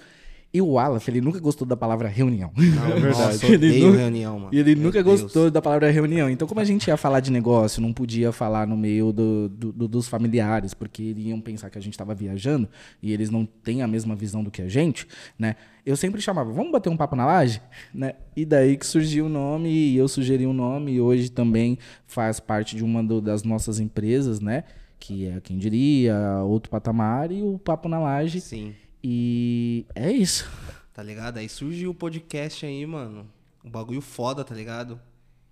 E 0.51 0.59
o 0.61 0.79
Aleph, 0.79 1.07
ele 1.07 1.21
nunca 1.21 1.39
gostou 1.39 1.67
da 1.67 1.77
palavra 1.77 2.07
reunião. 2.07 2.51
Não, 2.57 2.87
é 2.87 2.99
verdade. 2.99 3.33
Nossa, 3.33 3.45
ele 3.45 3.79
nunca, 3.79 3.97
reunião, 3.99 4.39
mano. 4.39 4.49
E 4.51 4.57
ele 4.57 4.73
Meu 4.73 4.85
nunca 4.85 5.03
Deus. 5.03 5.21
gostou 5.21 5.51
da 5.51 5.61
palavra 5.61 5.91
reunião. 5.91 6.27
Então, 6.27 6.47
como 6.47 6.59
a 6.59 6.63
gente 6.63 6.87
ia 6.87 6.97
falar 6.97 7.19
de 7.19 7.31
negócio, 7.31 7.79
não 7.79 7.93
podia 7.93 8.31
falar 8.31 8.65
no 8.65 8.75
meio 8.75 9.13
do, 9.13 9.47
do, 9.47 9.71
do 9.71 9.87
dos 9.87 10.07
familiares, 10.07 10.73
porque 10.73 11.03
iriam 11.03 11.39
pensar 11.39 11.69
que 11.69 11.77
a 11.77 11.81
gente 11.81 11.93
estava 11.93 12.15
viajando 12.15 12.67
e 13.01 13.13
eles 13.13 13.29
não 13.29 13.45
têm 13.45 13.83
a 13.83 13.87
mesma 13.87 14.15
visão 14.15 14.43
do 14.43 14.49
que 14.49 14.63
a 14.63 14.67
gente, 14.67 15.07
né? 15.37 15.55
Eu 15.85 15.95
sempre 15.95 16.19
chamava, 16.19 16.51
vamos 16.51 16.71
bater 16.71 16.89
um 16.89 16.97
papo 16.97 17.15
na 17.15 17.27
laje? 17.27 17.61
Né? 17.93 18.13
E 18.35 18.43
daí 18.43 18.75
que 18.75 18.85
surgiu 18.85 19.27
o 19.27 19.29
nome, 19.29 19.69
e 19.69 19.97
eu 19.97 20.07
sugeri 20.07 20.47
um 20.47 20.53
nome, 20.53 20.93
e 20.93 21.01
hoje 21.01 21.29
também 21.29 21.77
faz 22.07 22.39
parte 22.39 22.75
de 22.75 22.83
uma 22.83 23.03
do, 23.03 23.21
das 23.21 23.43
nossas 23.43 23.79
empresas, 23.79 24.39
né? 24.39 24.63
Que 24.99 25.27
é 25.27 25.39
quem 25.41 25.57
diria, 25.57 26.15
outro 26.43 26.69
patamar, 26.71 27.31
e 27.31 27.41
o 27.43 27.57
Papo 27.59 27.87
na 27.87 27.99
Laje. 27.99 28.41
Sim. 28.41 28.73
E 29.03 29.85
é 29.95 30.11
isso. 30.11 30.49
Tá 30.93 31.01
ligado? 31.01 31.37
Aí 31.37 31.47
surgiu 31.47 31.91
o 31.91 31.95
podcast 31.95 32.65
aí, 32.65 32.85
mano. 32.85 33.25
Um 33.63 33.69
bagulho 33.69 34.01
foda, 34.01 34.43
tá 34.43 34.53
ligado? 34.53 34.99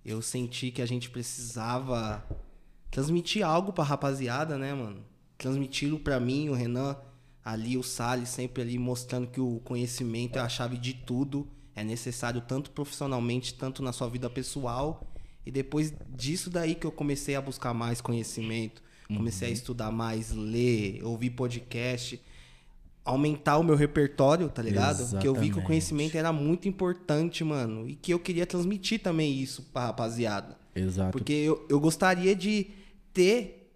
Eu 0.04 0.20
senti 0.20 0.70
que 0.70 0.82
a 0.82 0.86
gente 0.86 1.08
precisava 1.10 2.24
transmitir 2.90 3.44
algo 3.44 3.72
pra 3.72 3.84
rapaziada, 3.84 4.58
né, 4.58 4.74
mano? 4.74 5.02
Transmiti-lo 5.36 5.98
pra 5.98 6.18
mim, 6.18 6.48
o 6.48 6.54
Renan, 6.54 6.96
ali, 7.44 7.76
o 7.78 7.82
Salles, 7.82 8.28
sempre 8.28 8.62
ali 8.62 8.78
mostrando 8.78 9.28
que 9.28 9.40
o 9.40 9.60
conhecimento 9.64 10.38
é 10.38 10.40
a 10.40 10.48
chave 10.48 10.76
de 10.76 10.92
tudo. 10.92 11.48
É 11.74 11.84
necessário 11.84 12.40
tanto 12.40 12.70
profissionalmente, 12.70 13.54
tanto 13.54 13.82
na 13.82 13.92
sua 13.92 14.08
vida 14.08 14.28
pessoal. 14.28 15.06
E 15.46 15.50
depois 15.50 15.94
disso 16.10 16.50
daí 16.50 16.74
que 16.74 16.86
eu 16.86 16.92
comecei 16.92 17.36
a 17.36 17.40
buscar 17.40 17.72
mais 17.72 18.02
conhecimento, 18.02 18.82
comecei 19.06 19.48
uhum. 19.48 19.54
a 19.54 19.56
estudar 19.56 19.90
mais, 19.90 20.30
ler, 20.30 21.02
ouvir 21.02 21.30
podcast 21.30 22.20
aumentar 23.08 23.56
o 23.56 23.62
meu 23.62 23.74
repertório, 23.74 24.48
tá 24.50 24.62
ligado? 24.62 25.00
Exatamente. 25.00 25.22
Que 25.22 25.28
eu 25.28 25.34
vi 25.34 25.50
que 25.50 25.58
o 25.58 25.62
conhecimento 25.62 26.16
era 26.16 26.30
muito 26.30 26.68
importante, 26.68 27.42
mano. 27.42 27.88
E 27.88 27.94
que 27.94 28.12
eu 28.12 28.18
queria 28.18 28.44
transmitir 28.44 29.00
também 29.00 29.32
isso 29.34 29.62
pra 29.72 29.86
rapaziada. 29.86 30.56
Exato. 30.74 31.12
Porque 31.12 31.32
eu, 31.32 31.66
eu 31.70 31.80
gostaria 31.80 32.36
de 32.36 32.66
ter 33.12 33.72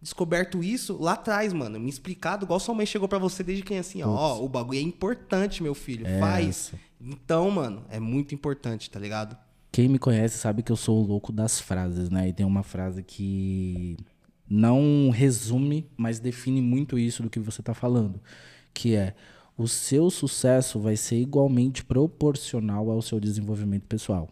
descoberto 0.00 0.62
isso 0.62 0.96
lá 1.00 1.14
atrás, 1.14 1.52
mano. 1.52 1.78
Me 1.80 1.90
explicado, 1.90 2.44
igual 2.44 2.60
sua 2.60 2.72
mãe 2.72 2.86
chegou 2.86 3.08
para 3.08 3.18
você 3.18 3.42
desde 3.42 3.64
quem 3.64 3.78
assim, 3.78 4.00
ó, 4.02 4.40
o 4.40 4.48
bagulho 4.48 4.78
é 4.78 4.82
importante, 4.82 5.60
meu 5.60 5.74
filho. 5.74 6.06
É 6.06 6.20
faz. 6.20 6.72
Então, 7.00 7.50
mano, 7.50 7.84
é 7.90 7.98
muito 7.98 8.32
importante, 8.32 8.88
tá 8.88 9.00
ligado? 9.00 9.36
Quem 9.72 9.88
me 9.88 9.98
conhece 9.98 10.38
sabe 10.38 10.62
que 10.62 10.70
eu 10.70 10.76
sou 10.76 11.02
o 11.02 11.06
louco 11.06 11.32
das 11.32 11.60
frases, 11.60 12.10
né? 12.10 12.28
E 12.28 12.32
tem 12.32 12.46
uma 12.46 12.62
frase 12.62 13.02
que 13.02 13.96
não 14.48 15.10
resume, 15.10 15.90
mas 15.96 16.20
define 16.20 16.62
muito 16.62 16.96
isso 16.96 17.24
do 17.24 17.28
que 17.28 17.40
você 17.40 17.60
tá 17.60 17.74
falando 17.74 18.20
que 18.72 18.94
é 18.94 19.14
o 19.56 19.66
seu 19.66 20.08
sucesso 20.08 20.78
vai 20.78 20.96
ser 20.96 21.20
igualmente 21.20 21.84
proporcional 21.84 22.90
ao 22.90 23.02
seu 23.02 23.18
desenvolvimento 23.18 23.86
pessoal. 23.86 24.28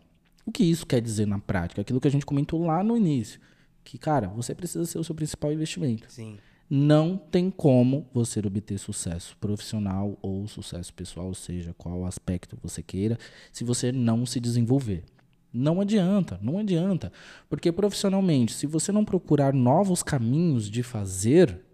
O 0.47 0.53
que 0.53 0.63
isso 0.63 0.87
quer 0.87 1.01
dizer 1.01 1.27
na 1.27 1.41
prática? 1.41 1.81
Aquilo 1.81 2.01
que 2.01 2.07
a 2.07 2.11
gente 2.11 2.25
comentou 2.25 2.65
lá 2.65 2.85
no 2.85 2.97
início. 2.97 3.41
Que, 3.83 3.99
cara, 3.99 4.29
você 4.29 4.55
precisa 4.55 4.85
ser 4.85 4.99
o 4.99 5.05
seu 5.05 5.15
principal 5.15 5.53
investimento. 5.53 6.07
Sim. 6.09 6.39
Não 6.71 7.17
tem 7.17 7.51
como 7.51 8.07
você 8.13 8.39
obter 8.41 8.79
sucesso 8.79 9.37
profissional 9.41 10.17
ou 10.23 10.47
sucesso 10.47 10.95
pessoal, 10.95 11.35
seja 11.35 11.75
qual 11.75 12.05
aspecto 12.05 12.57
você 12.63 12.83
queira, 12.83 13.19
se 13.53 13.65
você 13.65 13.91
não 13.91 14.25
se 14.25 14.39
desenvolver. 14.39 15.05
Não 15.53 15.81
adianta, 15.81 16.39
não 16.43 16.59
adianta. 16.59 17.13
Porque 17.49 17.73
profissionalmente, 17.73 18.53
se 18.53 18.67
você 18.67 18.93
não 18.93 19.05
procurar 19.05 19.53
novos 19.53 20.03
caminhos 20.03 20.71
de 20.71 20.83
fazer, 20.83 21.66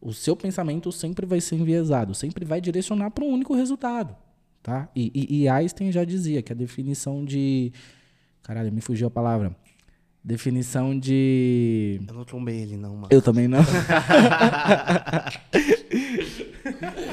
o 0.00 0.12
seu 0.12 0.36
pensamento 0.36 0.92
sempre 0.92 1.26
vai 1.26 1.40
ser 1.40 1.56
enviesado, 1.56 2.14
sempre 2.14 2.44
vai 2.44 2.60
direcionar 2.60 3.10
para 3.10 3.24
um 3.24 3.28
único 3.28 3.54
resultado. 3.54 4.14
Tá? 4.62 4.88
E, 4.94 5.10
e, 5.14 5.42
e, 5.42 5.48
Einstein 5.48 5.90
já 5.90 6.04
dizia 6.04 6.42
que 6.42 6.52
a 6.52 6.56
definição 6.56 7.24
de. 7.24 7.72
Caralho, 8.42 8.70
me 8.72 8.80
fugiu 8.80 9.06
a 9.06 9.10
palavra. 9.10 9.56
Definição 10.22 10.98
de. 10.98 12.00
Eu 12.06 12.14
não 12.14 12.24
trombei 12.24 12.60
ele, 12.60 12.76
não, 12.76 12.94
mano. 12.94 13.08
Eu 13.10 13.22
também 13.22 13.48
não. 13.48 13.60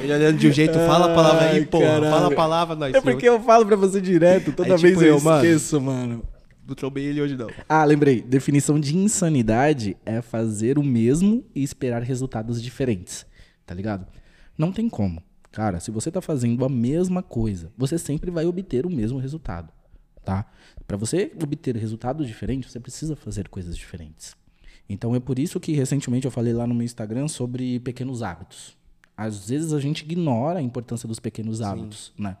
ele 0.02 0.12
olhando 0.12 0.38
de 0.38 0.48
um 0.48 0.52
jeito, 0.52 0.74
fala 0.74 1.12
a 1.12 1.14
palavra 1.14 1.50
aí. 1.50 1.64
Caralho. 1.64 2.10
Fala 2.10 2.26
a 2.26 2.34
palavra, 2.34 2.76
nós. 2.76 2.94
É 2.94 3.00
porque 3.00 3.28
eu 3.28 3.40
falo 3.40 3.64
pra 3.64 3.76
você 3.76 4.00
direto, 4.00 4.52
toda 4.52 4.74
é, 4.74 4.76
vez 4.76 4.92
tipo 4.92 5.02
eu, 5.02 5.18
eu 5.18 5.36
esqueço, 5.36 5.80
mano. 5.80 6.22
Não 6.66 6.74
trombei 6.74 7.04
ele 7.04 7.20
hoje, 7.20 7.36
não. 7.36 7.48
Ah, 7.68 7.84
lembrei. 7.84 8.20
Definição 8.20 8.80
de 8.80 8.96
insanidade 8.96 9.96
é 10.04 10.20
fazer 10.20 10.78
o 10.78 10.82
mesmo 10.82 11.44
e 11.54 11.62
esperar 11.62 12.02
resultados 12.02 12.60
diferentes. 12.60 13.24
Tá 13.64 13.74
ligado? 13.74 14.06
Não 14.58 14.72
tem 14.72 14.88
como. 14.88 15.22
Cara, 15.52 15.80
se 15.80 15.90
você 15.90 16.10
tá 16.10 16.20
fazendo 16.20 16.64
a 16.64 16.68
mesma 16.68 17.22
coisa, 17.22 17.72
você 17.78 17.96
sempre 17.98 18.30
vai 18.30 18.44
obter 18.44 18.84
o 18.84 18.90
mesmo 18.90 19.18
resultado, 19.18 19.72
tá? 20.24 20.44
Para 20.86 20.98
você 20.98 21.32
obter 21.42 21.74
resultados 21.76 22.26
diferentes, 22.26 22.70
você 22.70 22.78
precisa 22.78 23.16
fazer 23.16 23.48
coisas 23.48 23.76
diferentes. 23.76 24.36
Então 24.88 25.14
é 25.14 25.20
por 25.20 25.38
isso 25.38 25.58
que 25.58 25.72
recentemente 25.72 26.26
eu 26.26 26.30
falei 26.30 26.52
lá 26.52 26.66
no 26.66 26.74
meu 26.74 26.84
Instagram 26.84 27.26
sobre 27.26 27.80
pequenos 27.80 28.22
hábitos. 28.22 28.76
Às 29.16 29.48
vezes 29.48 29.72
a 29.72 29.80
gente 29.80 30.02
ignora 30.02 30.58
a 30.58 30.62
importância 30.62 31.08
dos 31.08 31.18
pequenos 31.18 31.62
hábitos, 31.62 32.12
Sim. 32.14 32.24
né? 32.24 32.36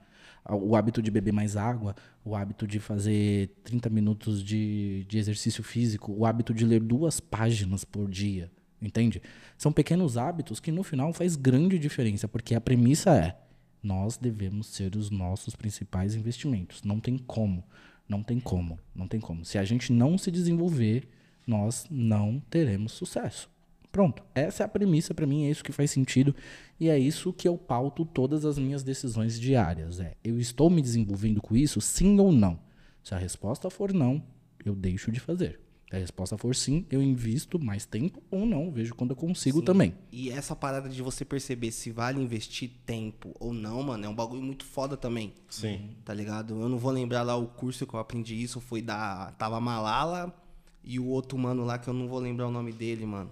o 0.48 0.76
hábito 0.76 1.02
de 1.02 1.10
beber 1.10 1.32
mais 1.32 1.56
água, 1.56 1.96
o 2.26 2.34
hábito 2.34 2.66
de 2.66 2.80
fazer 2.80 3.48
30 3.62 3.88
minutos 3.88 4.42
de, 4.42 5.04
de 5.04 5.16
exercício 5.16 5.62
físico, 5.62 6.12
o 6.12 6.26
hábito 6.26 6.52
de 6.52 6.66
ler 6.66 6.82
duas 6.82 7.20
páginas 7.20 7.84
por 7.84 8.10
dia, 8.10 8.50
entende? 8.82 9.22
São 9.56 9.72
pequenos 9.72 10.18
hábitos 10.18 10.58
que 10.58 10.72
no 10.72 10.82
final 10.82 11.12
faz 11.12 11.36
grande 11.36 11.78
diferença, 11.78 12.26
porque 12.26 12.56
a 12.56 12.60
premissa 12.60 13.14
é 13.16 13.38
nós 13.80 14.16
devemos 14.16 14.66
ser 14.66 14.96
os 14.96 15.08
nossos 15.08 15.54
principais 15.54 16.16
investimentos. 16.16 16.82
Não 16.82 16.98
tem 16.98 17.16
como, 17.16 17.62
não 18.08 18.20
tem 18.20 18.40
como, 18.40 18.80
não 18.92 19.06
tem 19.06 19.20
como. 19.20 19.44
Se 19.44 19.56
a 19.56 19.64
gente 19.64 19.92
não 19.92 20.18
se 20.18 20.28
desenvolver, 20.28 21.08
nós 21.46 21.86
não 21.88 22.42
teremos 22.50 22.90
sucesso. 22.90 23.48
Pronto, 23.90 24.22
essa 24.34 24.62
é 24.62 24.66
a 24.66 24.68
premissa 24.68 25.14
para 25.14 25.26
mim, 25.26 25.46
é 25.46 25.50
isso 25.50 25.64
que 25.64 25.72
faz 25.72 25.90
sentido 25.90 26.34
e 26.78 26.88
é 26.88 26.98
isso 26.98 27.32
que 27.32 27.48
eu 27.48 27.56
pauto 27.56 28.04
todas 28.04 28.44
as 28.44 28.58
minhas 28.58 28.82
decisões 28.82 29.40
diárias. 29.40 30.00
É, 30.00 30.14
eu 30.22 30.38
estou 30.38 30.68
me 30.68 30.82
desenvolvendo 30.82 31.40
com 31.40 31.56
isso, 31.56 31.80
sim 31.80 32.18
ou 32.20 32.30
não? 32.30 32.58
Se 33.02 33.14
a 33.14 33.18
resposta 33.18 33.70
for 33.70 33.92
não, 33.92 34.22
eu 34.64 34.74
deixo 34.74 35.10
de 35.10 35.20
fazer. 35.20 35.60
Se 35.88 35.94
a 35.94 35.98
resposta 36.00 36.36
for 36.36 36.54
sim, 36.54 36.84
eu 36.90 37.00
invisto 37.00 37.60
mais 37.60 37.86
tempo 37.86 38.20
ou 38.28 38.44
não, 38.44 38.72
vejo 38.72 38.92
quando 38.94 39.10
eu 39.10 39.16
consigo 39.16 39.60
sim. 39.60 39.64
também. 39.64 39.94
E 40.10 40.30
essa 40.30 40.56
parada 40.56 40.88
de 40.88 41.00
você 41.00 41.24
perceber 41.24 41.70
se 41.70 41.92
vale 41.92 42.20
investir 42.20 42.72
tempo 42.84 43.32
ou 43.38 43.54
não, 43.54 43.80
mano, 43.84 44.04
é 44.04 44.08
um 44.08 44.14
bagulho 44.14 44.42
muito 44.42 44.64
foda 44.64 44.96
também. 44.96 45.32
Sim. 45.48 45.90
Tá 46.04 46.12
ligado? 46.12 46.60
Eu 46.60 46.68
não 46.68 46.78
vou 46.78 46.90
lembrar 46.90 47.22
lá 47.22 47.36
o 47.36 47.46
curso 47.46 47.86
que 47.86 47.94
eu 47.94 48.00
aprendi 48.00 48.34
isso, 48.34 48.60
foi 48.60 48.82
da. 48.82 49.32
Tava 49.38 49.60
Malala 49.60 50.34
e 50.82 50.98
o 50.98 51.06
outro 51.06 51.38
mano 51.38 51.64
lá 51.64 51.78
que 51.78 51.88
eu 51.88 51.94
não 51.94 52.08
vou 52.08 52.18
lembrar 52.18 52.48
o 52.48 52.50
nome 52.50 52.72
dele, 52.72 53.06
mano. 53.06 53.30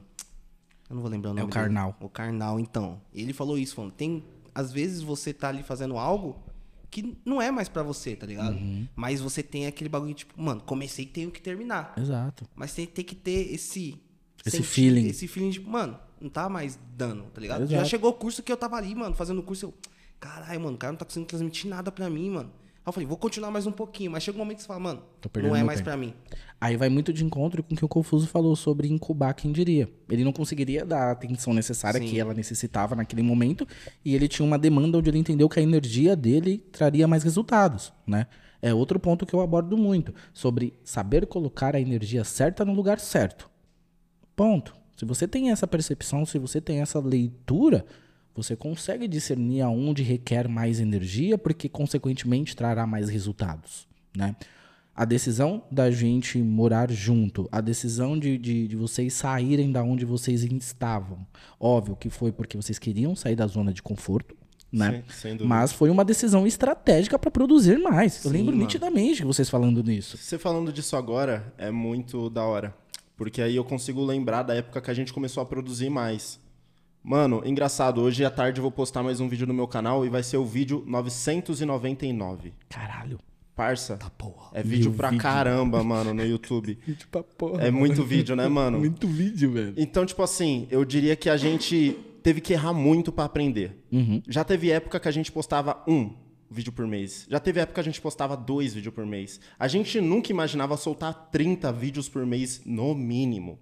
Eu 0.94 0.96
não 0.96 1.02
vou 1.02 1.10
lembrar 1.10 1.30
o 1.32 1.34
nome 1.34 1.42
É 1.42 1.44
o 1.44 1.48
Karnal. 1.48 1.92
Dele. 1.92 2.04
O 2.04 2.08
Karnal, 2.08 2.60
então. 2.60 3.00
Ele 3.12 3.32
falou 3.32 3.58
isso, 3.58 3.74
falando, 3.74 3.92
tem 3.92 4.24
às 4.54 4.72
vezes 4.72 5.02
você 5.02 5.32
tá 5.32 5.48
ali 5.48 5.64
fazendo 5.64 5.98
algo 5.98 6.36
que 6.88 7.18
não 7.24 7.42
é 7.42 7.50
mais 7.50 7.68
para 7.68 7.82
você, 7.82 8.14
tá 8.14 8.24
ligado? 8.24 8.54
Uhum. 8.54 8.86
Mas 8.94 9.20
você 9.20 9.42
tem 9.42 9.66
aquele 9.66 9.90
bagulho 9.90 10.14
tipo, 10.14 10.40
mano, 10.40 10.60
comecei 10.60 11.04
tenho 11.04 11.32
que 11.32 11.42
terminar. 11.42 11.92
Exato. 11.98 12.46
Mas 12.54 12.72
tem, 12.72 12.86
tem 12.86 13.04
que 13.04 13.16
ter 13.16 13.52
esse 13.52 14.00
esse 14.46 14.62
feeling. 14.62 15.08
Esse 15.08 15.26
feeling 15.26 15.50
tipo, 15.50 15.68
mano, 15.68 15.98
não 16.20 16.30
tá 16.30 16.48
mais 16.48 16.78
dando, 16.96 17.24
tá 17.24 17.40
ligado? 17.40 17.62
Exato. 17.62 17.72
Já 17.72 17.84
chegou 17.84 18.10
o 18.10 18.14
curso 18.14 18.44
que 18.44 18.52
eu 18.52 18.56
tava 18.56 18.76
ali, 18.76 18.94
mano, 18.94 19.16
fazendo 19.16 19.40
o 19.40 19.42
curso, 19.42 19.66
eu, 19.66 19.74
caralho, 20.20 20.60
mano, 20.60 20.76
o 20.76 20.78
cara 20.78 20.92
não 20.92 20.98
tá 20.98 21.04
conseguindo 21.04 21.26
transmitir 21.26 21.68
nada 21.68 21.90
para 21.90 22.08
mim, 22.08 22.30
mano. 22.30 22.52
Aí 22.84 22.90
eu 22.90 22.92
falei, 22.92 23.06
vou 23.06 23.16
continuar 23.16 23.50
mais 23.50 23.66
um 23.66 23.72
pouquinho, 23.72 24.10
mas 24.10 24.22
chega 24.22 24.36
um 24.36 24.40
momento 24.40 24.58
que 24.58 24.62
você 24.64 24.68
fala, 24.68 24.78
mano, 24.78 25.02
não 25.42 25.56
é 25.56 25.64
mais 25.64 25.80
para 25.80 25.96
mim. 25.96 26.12
Aí 26.60 26.76
vai 26.76 26.90
muito 26.90 27.14
de 27.14 27.24
encontro 27.24 27.62
com 27.62 27.72
o 27.72 27.76
que 27.78 27.84
o 27.84 27.88
Confuso 27.88 28.26
falou 28.26 28.54
sobre 28.54 28.92
incubar 28.92 29.32
quem 29.32 29.52
diria. 29.52 29.88
Ele 30.06 30.22
não 30.22 30.34
conseguiria 30.34 30.84
dar 30.84 31.08
a 31.08 31.10
atenção 31.12 31.54
necessária 31.54 31.98
Sim. 31.98 32.06
que 32.06 32.20
ela 32.20 32.34
necessitava 32.34 32.94
naquele 32.94 33.22
momento 33.22 33.66
e 34.04 34.14
ele 34.14 34.28
tinha 34.28 34.44
uma 34.44 34.58
demanda 34.58 34.98
onde 34.98 35.08
ele 35.08 35.16
entendeu 35.16 35.48
que 35.48 35.58
a 35.58 35.62
energia 35.62 36.14
dele 36.14 36.58
traria 36.70 37.08
mais 37.08 37.22
resultados, 37.22 37.90
né? 38.06 38.26
É 38.60 38.74
outro 38.74 39.00
ponto 39.00 39.24
que 39.24 39.34
eu 39.34 39.40
abordo 39.40 39.78
muito, 39.78 40.14
sobre 40.34 40.74
saber 40.84 41.26
colocar 41.26 41.74
a 41.74 41.80
energia 41.80 42.22
certa 42.22 42.66
no 42.66 42.74
lugar 42.74 43.00
certo. 43.00 43.50
Ponto. 44.36 44.74
Se 44.94 45.06
você 45.06 45.26
tem 45.26 45.50
essa 45.50 45.66
percepção, 45.66 46.26
se 46.26 46.38
você 46.38 46.60
tem 46.60 46.82
essa 46.82 46.98
leitura, 46.98 47.84
você 48.34 48.56
consegue 48.56 49.06
discernir 49.06 49.62
aonde 49.62 50.02
requer 50.02 50.48
mais 50.48 50.80
energia, 50.80 51.38
porque 51.38 51.68
consequentemente 51.68 52.56
trará 52.56 52.86
mais 52.86 53.08
resultados, 53.08 53.86
né? 54.16 54.34
A 54.96 55.04
decisão 55.04 55.64
da 55.70 55.90
gente 55.90 56.38
morar 56.38 56.90
junto, 56.90 57.48
a 57.50 57.60
decisão 57.60 58.16
de, 58.16 58.38
de, 58.38 58.68
de 58.68 58.76
vocês 58.76 59.12
saírem 59.12 59.72
da 59.72 59.82
onde 59.82 60.04
vocês 60.04 60.44
estavam. 60.44 61.26
Óbvio 61.58 61.96
que 61.96 62.08
foi 62.08 62.30
porque 62.30 62.56
vocês 62.56 62.78
queriam 62.78 63.16
sair 63.16 63.34
da 63.34 63.46
zona 63.48 63.72
de 63.72 63.82
conforto, 63.82 64.36
né? 64.72 65.02
Sim. 65.08 65.38
Mas 65.42 65.72
foi 65.72 65.90
uma 65.90 66.04
decisão 66.04 66.46
estratégica 66.46 67.18
para 67.18 67.30
produzir 67.30 67.78
mais. 67.78 68.24
Eu 68.24 68.30
Sim, 68.30 68.36
lembro 68.36 68.52
mano. 68.52 68.64
nitidamente 68.64 69.16
de 69.16 69.24
vocês 69.24 69.50
falando 69.50 69.82
nisso. 69.82 70.16
Você 70.16 70.38
falando 70.38 70.72
disso 70.72 70.96
agora 70.96 71.52
é 71.58 71.72
muito 71.72 72.30
da 72.30 72.44
hora. 72.44 72.74
Porque 73.16 73.40
aí 73.40 73.54
eu 73.56 73.64
consigo 73.64 74.04
lembrar 74.04 74.42
da 74.42 74.54
época 74.54 74.80
que 74.80 74.90
a 74.90 74.94
gente 74.94 75.12
começou 75.12 75.42
a 75.42 75.46
produzir 75.46 75.88
mais. 75.88 76.40
Mano, 77.04 77.42
engraçado, 77.44 78.00
hoje 78.00 78.24
à 78.24 78.30
tarde 78.30 78.58
eu 78.60 78.62
vou 78.62 78.70
postar 78.72 79.02
mais 79.02 79.20
um 79.20 79.28
vídeo 79.28 79.46
no 79.46 79.52
meu 79.52 79.68
canal 79.68 80.06
e 80.06 80.08
vai 80.08 80.22
ser 80.22 80.38
o 80.38 80.44
vídeo 80.44 80.82
999. 80.86 82.54
Caralho. 82.70 83.18
Parça, 83.54 83.96
porra. 84.18 84.50
é 84.54 84.62
vídeo 84.62 84.88
Meu 84.90 84.96
pra 84.96 85.10
vídeo. 85.10 85.22
caramba, 85.22 85.84
mano, 85.84 86.12
no 86.14 86.24
YouTube. 86.26 86.76
Vídeo 86.84 87.06
pra 87.08 87.22
porra. 87.22 87.62
É 87.62 87.70
muito 87.70 88.02
vídeo, 88.02 88.34
né, 88.34 88.48
mano? 88.48 88.78
Muito 88.80 89.06
vídeo, 89.06 89.52
velho. 89.52 89.74
Então, 89.76 90.04
tipo 90.04 90.22
assim, 90.24 90.66
eu 90.70 90.84
diria 90.84 91.14
que 91.14 91.28
a 91.30 91.36
gente 91.36 91.96
teve 92.22 92.40
que 92.40 92.52
errar 92.52 92.72
muito 92.72 93.12
pra 93.12 93.24
aprender. 93.26 93.84
Uhum. 93.92 94.20
Já 94.26 94.42
teve 94.42 94.70
época 94.70 94.98
que 94.98 95.06
a 95.06 95.10
gente 95.12 95.30
postava 95.30 95.84
um 95.86 96.10
vídeo 96.50 96.72
por 96.72 96.84
mês. 96.86 97.26
Já 97.30 97.38
teve 97.38 97.60
época 97.60 97.74
que 97.74 97.80
a 97.80 97.84
gente 97.84 98.00
postava 98.00 98.36
dois 98.36 98.74
vídeos 98.74 98.92
por 98.94 99.06
mês. 99.06 99.38
A 99.56 99.68
gente 99.68 100.00
nunca 100.00 100.32
imaginava 100.32 100.76
soltar 100.76 101.28
30 101.30 101.70
vídeos 101.72 102.08
por 102.08 102.26
mês 102.26 102.60
no 102.66 102.92
mínimo. 102.92 103.58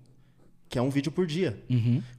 Que 0.71 0.79
é 0.79 0.83
um 0.83 0.89
vídeo 0.89 1.13
por 1.13 1.27
dia. 1.27 1.63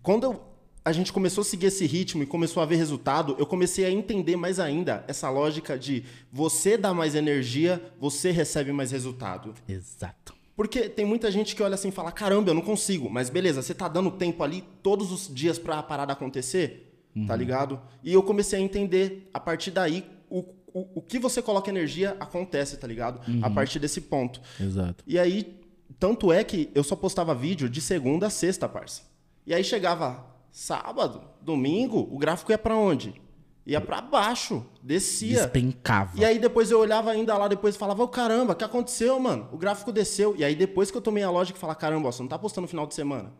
Quando 0.03 0.25
eu- 0.25 0.52
a 0.85 0.91
gente 0.91 1.13
começou 1.13 1.41
a 1.41 1.45
seguir 1.45 1.67
esse 1.67 1.85
ritmo 1.85 2.23
e 2.23 2.25
começou 2.25 2.61
a 2.61 2.65
ver 2.65 2.75
resultado, 2.75 3.35
eu 3.39 3.45
comecei 3.45 3.85
a 3.85 3.91
entender 3.91 4.35
mais 4.35 4.59
ainda 4.59 5.03
essa 5.07 5.29
lógica 5.29 5.77
de 5.77 6.03
você 6.31 6.77
dá 6.77 6.93
mais 6.93 7.15
energia, 7.15 7.81
você 7.99 8.31
recebe 8.31 8.71
mais 8.73 8.91
resultado. 8.91 9.53
Exato. 9.67 10.33
Porque 10.55 10.89
tem 10.89 11.05
muita 11.05 11.31
gente 11.31 11.55
que 11.55 11.63
olha 11.63 11.75
assim 11.75 11.89
e 11.89 11.91
fala: 11.91 12.11
caramba, 12.11 12.51
eu 12.51 12.53
não 12.53 12.61
consigo. 12.61 13.09
Mas 13.09 13.29
beleza, 13.29 13.61
você 13.61 13.73
tá 13.73 13.87
dando 13.87 14.11
tempo 14.11 14.43
ali 14.43 14.63
todos 14.83 15.11
os 15.11 15.33
dias 15.33 15.57
pra 15.57 15.81
parada 15.81 16.13
acontecer? 16.13 16.89
Tá 17.27 17.35
ligado? 17.35 17.79
E 18.03 18.11
eu 18.11 18.23
comecei 18.23 18.57
a 18.57 18.61
entender, 18.61 19.29
a 19.31 19.39
partir 19.39 19.69
daí, 19.69 20.03
o, 20.27 20.39
o, 20.73 20.87
o 20.95 21.01
que 21.01 21.19
você 21.19 21.43
coloca 21.43 21.69
energia 21.69 22.17
acontece, 22.19 22.75
tá 22.75 22.87
ligado? 22.87 23.19
A 23.43 23.49
partir 23.51 23.77
desse 23.77 24.01
ponto. 24.01 24.41
Exato. 24.59 25.03
E 25.05 25.19
aí, 25.19 25.59
tanto 25.99 26.33
é 26.33 26.43
que 26.43 26.71
eu 26.73 26.83
só 26.83 26.95
postava 26.95 27.35
vídeo 27.35 27.69
de 27.69 27.81
segunda 27.81 28.27
a 28.27 28.29
sexta, 28.31 28.67
parça. 28.67 29.03
E 29.45 29.53
aí 29.53 29.63
chegava 29.63 30.32
sábado, 30.53 31.21
domingo, 31.41 32.07
o 32.11 32.17
gráfico 32.17 32.51
ia 32.51 32.57
pra 32.57 32.77
onde? 32.77 33.19
Ia 33.65 33.81
pra 33.81 33.99
baixo, 34.01 34.63
descia. 34.83 35.41
Despencava. 35.41 36.11
E 36.19 36.23
aí 36.23 36.37
depois 36.37 36.69
eu 36.69 36.79
olhava 36.79 37.09
ainda 37.11 37.35
lá 37.37 37.47
depois 37.47 37.75
e 37.75 37.77
falava, 37.77 38.03
ô 38.03 38.07
caramba, 38.07 38.53
o 38.53 38.55
que 38.55 38.63
aconteceu, 38.63 39.19
mano? 39.19 39.47
O 39.51 39.57
gráfico 39.57 39.91
desceu. 39.91 40.35
E 40.37 40.43
aí 40.43 40.53
depois 40.55 40.91
que 40.91 40.97
eu 40.97 41.01
tomei 41.01 41.23
a 41.23 41.29
lógica 41.31 41.57
e 41.57 41.59
falar, 41.61 41.75
caramba, 41.75 42.07
ó, 42.07 42.11
você 42.11 42.21
não 42.21 42.29
tá 42.29 42.37
postando 42.37 42.63
no 42.65 42.67
final 42.67 42.85
de 42.85 42.93
semana. 42.93 43.31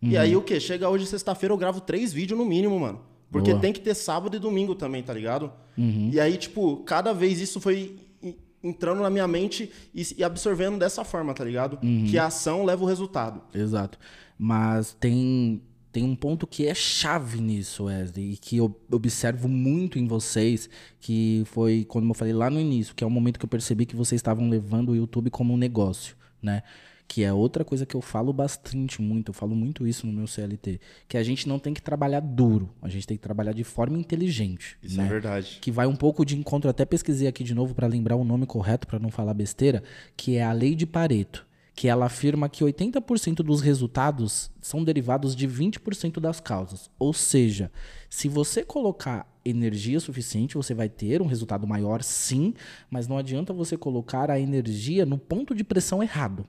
E 0.00 0.16
aí 0.16 0.34
o 0.34 0.42
quê? 0.42 0.58
Chega 0.58 0.88
hoje 0.88 1.06
sexta-feira, 1.06 1.52
eu 1.52 1.58
gravo 1.58 1.80
três 1.80 2.12
vídeos 2.12 2.38
no 2.38 2.44
mínimo, 2.44 2.78
mano. 2.80 3.00
Porque 3.30 3.50
Boa. 3.50 3.60
tem 3.60 3.72
que 3.72 3.80
ter 3.80 3.94
sábado 3.94 4.34
e 4.36 4.38
domingo 4.40 4.74
também, 4.74 5.02
tá 5.02 5.12
ligado? 5.12 5.52
E 5.76 6.18
aí, 6.18 6.36
tipo, 6.36 6.78
cada 6.84 7.12
vez 7.12 7.40
isso 7.40 7.60
foi 7.60 7.96
en- 8.22 8.36
entrando 8.62 9.00
na 9.02 9.08
minha 9.10 9.26
mente 9.28 9.70
e 9.94 10.22
absorvendo 10.24 10.76
dessa 10.78 11.02
forma, 11.04 11.32
tá 11.34 11.44
ligado? 11.44 11.76
Que 11.78 12.18
a 12.18 12.26
ação 12.26 12.64
leva 12.64 12.82
o 12.84 12.86
resultado. 12.86 13.42
Exato. 13.54 13.98
Mas 14.38 14.92
tem, 14.98 15.62
tem 15.92 16.02
um 16.02 16.16
ponto 16.16 16.46
que 16.46 16.66
é 16.66 16.74
chave 16.74 17.40
nisso, 17.40 17.84
Wesley, 17.84 18.32
e 18.32 18.36
que 18.38 18.56
eu 18.56 18.74
observo 18.90 19.46
muito 19.46 19.98
em 19.98 20.06
vocês, 20.06 20.68
que 20.98 21.42
foi 21.46 21.84
quando 21.84 22.08
eu 22.08 22.14
falei 22.14 22.32
lá 22.32 22.48
no 22.48 22.58
início, 22.58 22.94
que 22.94 23.04
é 23.04 23.06
o 23.06 23.10
momento 23.10 23.38
que 23.38 23.44
eu 23.44 23.48
percebi 23.48 23.84
que 23.84 23.94
vocês 23.94 24.18
estavam 24.18 24.48
levando 24.48 24.88
o 24.88 24.96
YouTube 24.96 25.28
como 25.28 25.52
um 25.52 25.56
negócio, 25.58 26.16
né? 26.40 26.62
Que 27.06 27.22
é 27.22 27.32
outra 27.32 27.62
coisa 27.62 27.84
que 27.84 27.94
eu 27.94 28.00
falo 28.00 28.32
bastante 28.32 29.02
muito, 29.02 29.28
eu 29.28 29.34
falo 29.34 29.54
muito 29.54 29.86
isso 29.86 30.06
no 30.06 30.12
meu 30.14 30.26
CLT, 30.26 30.80
que 31.06 31.18
a 31.18 31.22
gente 31.22 31.46
não 31.46 31.58
tem 31.58 31.74
que 31.74 31.82
trabalhar 31.82 32.20
duro, 32.20 32.70
a 32.80 32.88
gente 32.88 33.06
tem 33.06 33.18
que 33.18 33.22
trabalhar 33.22 33.52
de 33.52 33.62
forma 33.62 33.98
inteligente. 33.98 34.78
Isso 34.82 34.96
né? 34.96 35.04
é 35.04 35.08
verdade. 35.08 35.58
que 35.60 35.70
vai 35.70 35.86
um 35.86 35.96
pouco 35.96 36.24
de 36.24 36.38
encontro, 36.38 36.70
até 36.70 36.86
pesquisei 36.86 37.28
aqui 37.28 37.44
de 37.44 37.54
novo 37.54 37.74
para 37.74 37.86
lembrar 37.86 38.16
o 38.16 38.24
nome 38.24 38.46
correto 38.46 38.86
para 38.86 38.98
não 38.98 39.10
falar 39.10 39.34
besteira, 39.34 39.82
que 40.16 40.36
é 40.36 40.42
a 40.42 40.52
lei 40.52 40.74
de 40.74 40.86
Pareto, 40.86 41.46
que 41.82 41.88
ela 41.88 42.06
afirma 42.06 42.48
que 42.48 42.62
80% 42.62 43.38
dos 43.42 43.60
resultados 43.60 44.52
são 44.60 44.84
derivados 44.84 45.34
de 45.34 45.48
20% 45.48 46.20
das 46.20 46.38
causas. 46.38 46.88
Ou 46.96 47.12
seja, 47.12 47.72
se 48.08 48.28
você 48.28 48.64
colocar 48.64 49.26
energia 49.44 49.98
suficiente, 49.98 50.54
você 50.54 50.74
vai 50.74 50.88
ter 50.88 51.20
um 51.20 51.26
resultado 51.26 51.66
maior, 51.66 52.00
sim, 52.04 52.54
mas 52.88 53.08
não 53.08 53.18
adianta 53.18 53.52
você 53.52 53.76
colocar 53.76 54.30
a 54.30 54.38
energia 54.38 55.04
no 55.04 55.18
ponto 55.18 55.56
de 55.56 55.64
pressão 55.64 56.00
errado. 56.00 56.46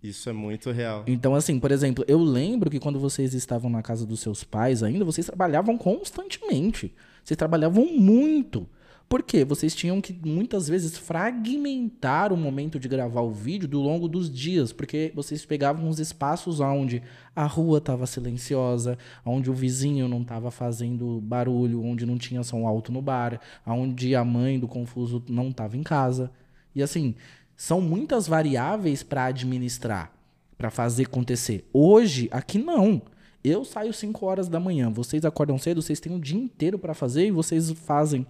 Isso 0.00 0.30
é 0.30 0.32
muito 0.32 0.70
real. 0.70 1.02
Então, 1.08 1.34
assim, 1.34 1.58
por 1.58 1.72
exemplo, 1.72 2.04
eu 2.06 2.22
lembro 2.22 2.70
que 2.70 2.78
quando 2.78 3.00
vocês 3.00 3.34
estavam 3.34 3.68
na 3.68 3.82
casa 3.82 4.06
dos 4.06 4.20
seus 4.20 4.44
pais 4.44 4.84
ainda, 4.84 5.04
vocês 5.04 5.26
trabalhavam 5.26 5.76
constantemente. 5.76 6.94
Vocês 7.24 7.36
trabalhavam 7.36 7.84
muito. 7.84 8.64
Por 9.08 9.22
quê? 9.22 9.42
Vocês 9.42 9.74
tinham 9.74 10.02
que 10.02 10.12
muitas 10.12 10.68
vezes 10.68 10.98
fragmentar 10.98 12.30
o 12.30 12.36
momento 12.36 12.78
de 12.78 12.88
gravar 12.88 13.22
o 13.22 13.32
vídeo 13.32 13.66
do 13.66 13.80
longo 13.80 14.06
dos 14.06 14.30
dias, 14.30 14.70
porque 14.70 15.10
vocês 15.14 15.46
pegavam 15.46 15.88
os 15.88 15.98
espaços 15.98 16.60
onde 16.60 17.02
a 17.34 17.46
rua 17.46 17.78
estava 17.78 18.06
silenciosa, 18.06 18.98
onde 19.24 19.50
o 19.50 19.54
vizinho 19.54 20.08
não 20.08 20.20
estava 20.20 20.50
fazendo 20.50 21.22
barulho, 21.22 21.82
onde 21.82 22.04
não 22.04 22.18
tinha 22.18 22.42
som 22.42 22.66
alto 22.66 22.92
no 22.92 23.00
bar, 23.00 23.40
onde 23.66 24.14
a 24.14 24.22
mãe 24.22 24.60
do 24.60 24.68
confuso 24.68 25.24
não 25.26 25.48
estava 25.48 25.74
em 25.78 25.82
casa. 25.82 26.30
E 26.74 26.82
assim, 26.82 27.14
são 27.56 27.80
muitas 27.80 28.28
variáveis 28.28 29.02
para 29.02 29.24
administrar, 29.24 30.12
para 30.58 30.70
fazer 30.70 31.06
acontecer. 31.06 31.66
Hoje, 31.72 32.28
aqui 32.30 32.58
não. 32.58 33.00
Eu 33.42 33.64
saio 33.64 33.94
5 33.94 34.26
horas 34.26 34.48
da 34.48 34.60
manhã, 34.60 34.90
vocês 34.90 35.24
acordam 35.24 35.56
cedo, 35.56 35.80
vocês 35.80 36.00
têm 36.00 36.14
o 36.14 36.20
dia 36.20 36.38
inteiro 36.38 36.78
para 36.78 36.92
fazer 36.92 37.26
e 37.26 37.30
vocês 37.30 37.70
fazem 37.70 38.26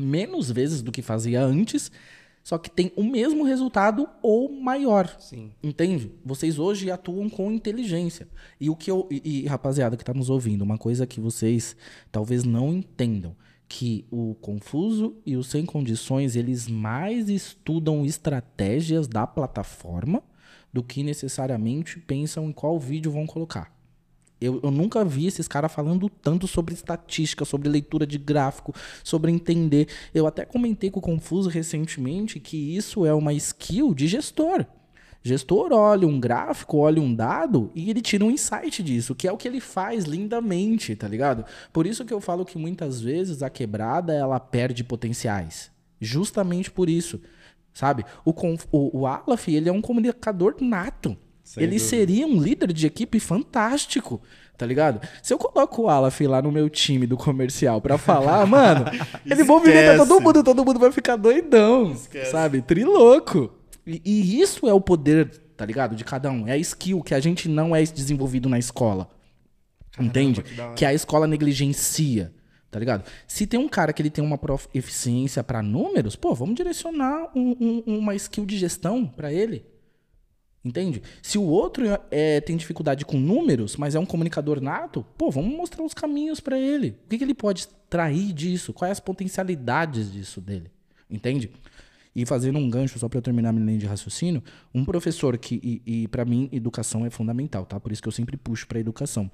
menos 0.00 0.50
vezes 0.50 0.82
do 0.82 0.92
que 0.92 1.02
fazia 1.02 1.42
antes, 1.42 1.90
só 2.42 2.58
que 2.58 2.70
tem 2.70 2.90
o 2.96 3.04
mesmo 3.04 3.44
resultado 3.44 4.08
ou 4.22 4.50
maior. 4.50 5.14
Sim. 5.20 5.52
Entende? 5.62 6.10
Vocês 6.24 6.58
hoje 6.58 6.90
atuam 6.90 7.28
com 7.28 7.52
inteligência. 7.52 8.26
E 8.60 8.70
o 8.70 8.76
que 8.76 8.90
eu. 8.90 9.06
E, 9.10 9.42
e, 9.42 9.46
rapaziada 9.46 9.96
que 9.96 10.04
tá 10.04 10.14
nos 10.14 10.30
ouvindo, 10.30 10.62
uma 10.62 10.78
coisa 10.78 11.06
que 11.06 11.20
vocês 11.20 11.76
talvez 12.10 12.44
não 12.44 12.72
entendam. 12.72 13.36
Que 13.68 14.04
o 14.10 14.34
confuso 14.40 15.16
e 15.24 15.36
o 15.36 15.44
sem 15.44 15.64
condições, 15.64 16.34
eles 16.34 16.66
mais 16.66 17.28
estudam 17.28 18.04
estratégias 18.04 19.06
da 19.06 19.26
plataforma 19.28 20.24
do 20.72 20.82
que 20.82 21.04
necessariamente 21.04 22.00
pensam 22.00 22.48
em 22.48 22.52
qual 22.52 22.80
vídeo 22.80 23.12
vão 23.12 23.26
colocar. 23.26 23.72
Eu, 24.40 24.60
eu 24.62 24.70
nunca 24.70 25.04
vi 25.04 25.26
esses 25.26 25.46
caras 25.46 25.72
falando 25.72 26.08
tanto 26.08 26.46
sobre 26.46 26.74
estatística, 26.74 27.44
sobre 27.44 27.68
leitura 27.68 28.06
de 28.06 28.18
gráfico, 28.18 28.74
sobre 29.04 29.30
entender. 29.30 29.88
Eu 30.14 30.26
até 30.26 30.44
comentei 30.44 30.90
com 30.90 30.98
o 30.98 31.02
Confuso 31.02 31.50
recentemente 31.50 32.40
que 32.40 32.76
isso 32.76 33.04
é 33.04 33.12
uma 33.12 33.32
skill 33.34 33.94
de 33.94 34.08
gestor. 34.08 34.64
Gestor 35.22 35.70
olha 35.72 36.08
um 36.08 36.18
gráfico, 36.18 36.78
olha 36.78 37.00
um 37.00 37.14
dado 37.14 37.70
e 37.74 37.90
ele 37.90 38.00
tira 38.00 38.24
um 38.24 38.30
insight 38.30 38.82
disso, 38.82 39.14
que 39.14 39.28
é 39.28 39.32
o 39.32 39.36
que 39.36 39.46
ele 39.46 39.60
faz 39.60 40.04
lindamente, 40.04 40.96
tá 40.96 41.06
ligado? 41.06 41.44
Por 41.70 41.86
isso 41.86 42.06
que 42.06 42.14
eu 42.14 42.22
falo 42.22 42.44
que 42.44 42.56
muitas 42.56 43.02
vezes 43.02 43.42
a 43.42 43.50
quebrada 43.50 44.14
ela 44.14 44.40
perde 44.40 44.82
potenciais. 44.82 45.70
Justamente 46.00 46.70
por 46.70 46.88
isso. 46.88 47.20
Sabe? 47.74 48.04
O, 48.24 48.30
o, 48.72 49.04
o 49.04 49.36
ele 49.46 49.68
é 49.68 49.72
um 49.72 49.82
comunicador 49.82 50.56
nato. 50.60 51.16
Sem 51.50 51.64
ele 51.64 51.72
dúvida. 51.78 51.88
seria 51.90 52.26
um 52.26 52.40
líder 52.40 52.72
de 52.72 52.86
equipe 52.86 53.18
fantástico, 53.18 54.20
tá 54.56 54.64
ligado? 54.64 55.00
Se 55.20 55.34
eu 55.34 55.38
coloco 55.38 55.82
o 55.82 55.88
Aleph 55.88 56.20
lá 56.20 56.40
no 56.40 56.52
meu 56.52 56.70
time 56.70 57.06
do 57.08 57.16
comercial 57.16 57.80
pra 57.80 57.98
falar, 57.98 58.46
mano, 58.46 58.84
ele 59.26 59.42
movimentar 59.42 59.96
todo 59.96 60.20
mundo, 60.20 60.44
todo 60.44 60.64
mundo 60.64 60.78
vai 60.78 60.92
ficar 60.92 61.16
doidão, 61.16 61.90
Esquece. 61.92 62.30
sabe? 62.30 62.62
Trilouco. 62.62 63.52
E, 63.84 64.00
e 64.04 64.40
isso 64.40 64.68
é 64.68 64.72
o 64.72 64.80
poder, 64.80 65.28
tá 65.56 65.66
ligado? 65.66 65.96
De 65.96 66.04
cada 66.04 66.30
um. 66.30 66.46
É 66.46 66.52
a 66.52 66.56
skill 66.58 67.02
que 67.02 67.14
a 67.14 67.18
gente 67.20 67.48
não 67.48 67.74
é 67.74 67.82
desenvolvido 67.82 68.48
na 68.48 68.58
escola. 68.58 69.08
entende? 69.98 70.42
que. 70.42 70.54
Que 70.76 70.84
a 70.84 70.94
escola 70.94 71.26
negligencia. 71.26 72.32
Tá 72.70 72.78
ligado? 72.78 73.02
Se 73.26 73.44
tem 73.48 73.58
um 73.58 73.68
cara 73.68 73.92
que 73.92 74.00
ele 74.00 74.10
tem 74.10 74.22
uma 74.22 74.38
prof- 74.38 74.68
eficiência 74.72 75.42
pra 75.42 75.60
números, 75.60 76.14
pô, 76.14 76.32
vamos 76.36 76.54
direcionar 76.54 77.28
um- 77.34 77.56
um- 77.60 77.98
uma 77.98 78.14
skill 78.14 78.46
de 78.46 78.56
gestão 78.56 79.04
pra 79.04 79.32
ele. 79.32 79.64
Entende? 80.62 81.02
Se 81.22 81.38
o 81.38 81.42
outro 81.42 81.84
é, 82.10 82.40
tem 82.40 82.54
dificuldade 82.54 83.04
com 83.04 83.18
números, 83.18 83.76
mas 83.76 83.94
é 83.94 83.98
um 83.98 84.04
comunicador 84.04 84.60
nato, 84.60 85.04
pô, 85.16 85.30
vamos 85.30 85.56
mostrar 85.56 85.82
os 85.82 85.94
caminhos 85.94 86.38
pra 86.38 86.58
ele. 86.58 86.98
O 87.06 87.08
que, 87.08 87.16
que 87.16 87.24
ele 87.24 87.34
pode 87.34 87.60
extrair 87.60 88.32
disso? 88.32 88.72
Quais 88.74 88.92
as 88.92 89.00
potencialidades 89.00 90.12
disso 90.12 90.40
dele? 90.40 90.70
Entende? 91.08 91.50
E 92.14 92.26
fazendo 92.26 92.58
um 92.58 92.68
gancho, 92.68 92.98
só 92.98 93.08
eu 93.12 93.22
terminar 93.22 93.52
minha 93.52 93.64
linha 93.64 93.78
de 93.78 93.86
raciocínio, 93.86 94.42
um 94.74 94.84
professor 94.84 95.38
que, 95.38 95.60
e, 95.86 96.02
e 96.02 96.08
para 96.08 96.24
mim, 96.26 96.48
educação 96.52 97.06
é 97.06 97.10
fundamental, 97.10 97.64
tá? 97.64 97.80
Por 97.80 97.90
isso 97.90 98.02
que 98.02 98.08
eu 98.08 98.12
sempre 98.12 98.36
puxo 98.36 98.66
pra 98.66 98.78
educação. 98.78 99.30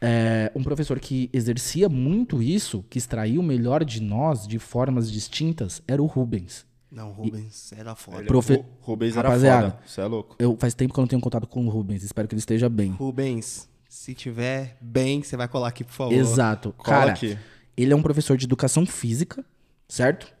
É, 0.00 0.52
um 0.54 0.62
professor 0.62 1.00
que 1.00 1.30
exercia 1.32 1.88
muito 1.88 2.42
isso, 2.42 2.84
que 2.90 2.98
extraía 2.98 3.40
o 3.40 3.42
melhor 3.42 3.84
de 3.84 4.02
nós 4.02 4.46
de 4.46 4.58
formas 4.58 5.10
distintas, 5.10 5.82
era 5.88 6.02
o 6.02 6.06
Rubens. 6.06 6.67
Não, 6.90 7.12
Rubens 7.12 7.72
era 7.76 7.94
foda. 7.94 8.18
Ele- 8.18 8.26
Profe- 8.28 8.54
Ru- 8.56 8.64
Rubens 8.80 9.16
era 9.16 9.28
Rapaziada. 9.28 9.70
foda. 9.72 9.82
Você 9.86 10.00
é 10.00 10.04
louco. 10.06 10.36
Eu 10.38 10.56
faz 10.58 10.72
tempo 10.74 10.94
que 10.94 10.98
eu 11.00 11.02
não 11.02 11.08
tenho 11.08 11.20
contato 11.20 11.46
com 11.46 11.66
o 11.66 11.68
Rubens, 11.68 12.02
espero 12.02 12.26
que 12.26 12.34
ele 12.34 12.40
esteja 12.40 12.68
bem. 12.68 12.92
Rubens, 12.92 13.68
se 13.88 14.14
tiver 14.14 14.76
bem, 14.80 15.22
você 15.22 15.36
vai 15.36 15.46
colar 15.48 15.68
aqui, 15.68 15.84
por 15.84 15.92
favor. 15.92 16.14
Exato. 16.14 16.72
Cola 16.78 16.98
Cara, 16.98 17.12
aqui. 17.12 17.38
ele 17.76 17.92
é 17.92 17.96
um 17.96 18.02
professor 18.02 18.36
de 18.36 18.46
educação 18.46 18.86
física, 18.86 19.44
certo? 19.88 20.32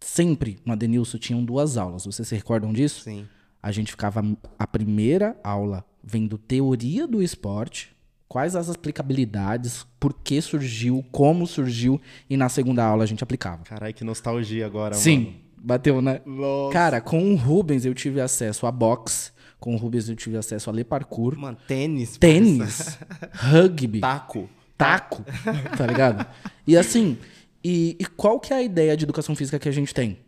Sempre 0.00 0.58
no 0.64 0.72
Adenilson 0.72 1.18
tinham 1.18 1.44
duas 1.44 1.76
aulas. 1.76 2.04
Vocês 2.06 2.28
se 2.28 2.34
recordam 2.36 2.72
disso? 2.72 3.02
Sim. 3.02 3.26
A 3.60 3.72
gente 3.72 3.90
ficava 3.90 4.22
a 4.56 4.66
primeira 4.68 5.36
aula 5.42 5.84
vendo 6.02 6.38
teoria 6.38 7.08
do 7.08 7.20
esporte, 7.20 7.90
quais 8.28 8.54
as 8.54 8.70
aplicabilidades, 8.70 9.84
por 9.98 10.14
que 10.14 10.40
surgiu, 10.40 11.04
como 11.10 11.44
surgiu, 11.46 12.00
e 12.30 12.36
na 12.36 12.48
segunda 12.48 12.84
aula 12.84 13.02
a 13.02 13.06
gente 13.06 13.24
aplicava. 13.24 13.64
Caralho, 13.64 13.92
que 13.92 14.04
nostalgia 14.04 14.64
agora, 14.64 14.94
Sim, 14.94 15.34
bateu, 15.62 16.00
né? 16.02 16.20
Nossa. 16.26 16.72
Cara, 16.72 17.00
com 17.00 17.32
o 17.32 17.36
Rubens 17.36 17.84
eu 17.84 17.94
tive 17.94 18.20
acesso 18.20 18.66
a 18.66 18.72
boxe, 18.72 19.30
com 19.58 19.74
o 19.74 19.76
Rubens 19.78 20.08
eu 20.08 20.16
tive 20.16 20.36
acesso 20.36 20.70
a 20.70 20.72
ler 20.72 20.84
parkour, 20.84 21.36
Mano, 21.38 21.56
tênis. 21.66 22.16
tênis, 22.16 22.98
rugby, 23.34 24.00
Taco. 24.00 24.48
taco, 24.76 25.24
tá 25.76 25.86
ligado? 25.86 26.26
E 26.66 26.76
assim, 26.76 27.18
e, 27.64 27.96
e 27.98 28.06
qual 28.06 28.38
que 28.38 28.52
é 28.52 28.56
a 28.56 28.62
ideia 28.62 28.96
de 28.96 29.04
educação 29.04 29.34
física 29.34 29.58
que 29.58 29.68
a 29.68 29.72
gente 29.72 29.92
tem? 29.92 30.18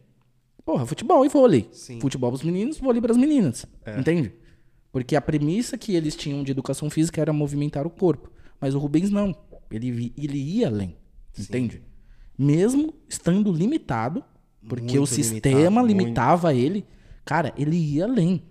Porra, 0.65 0.85
futebol 0.86 1.24
e 1.24 1.28
vôlei. 1.28 1.69
Sim. 1.73 2.01
Futebol 2.01 2.31
pros 2.31 2.43
meninos, 2.43 2.78
vôlei 2.78 3.01
pras 3.01 3.16
meninas. 3.16 3.66
Entende? 3.98 4.32
Porque 4.93 5.16
a 5.16 5.20
premissa 5.20 5.78
que 5.78 5.94
eles 5.94 6.15
tinham 6.16 6.43
de 6.43 6.51
educação 6.52 6.90
física 6.90 7.20
era 7.20 7.32
movimentar 7.32 7.86
o 7.86 7.90
corpo. 7.90 8.31
Mas 8.61 8.74
o 8.74 8.78
Rubens 8.78 9.11
não. 9.11 9.35
Ele, 9.70 10.12
ele 10.19 10.39
ia 10.39 10.66
além. 10.69 10.97
Entende? 11.39 11.82
Mesmo 12.36 12.93
estando 13.09 13.52
limitado, 13.52 14.23
porque 14.71 14.99
Muito 14.99 15.03
o 15.03 15.07
sistema 15.07 15.83
limitado, 15.83 15.87
limitava 15.89 16.55
ele, 16.55 16.87
cara, 17.25 17.53
ele 17.57 17.77
ia 17.77 18.05
além. 18.05 18.45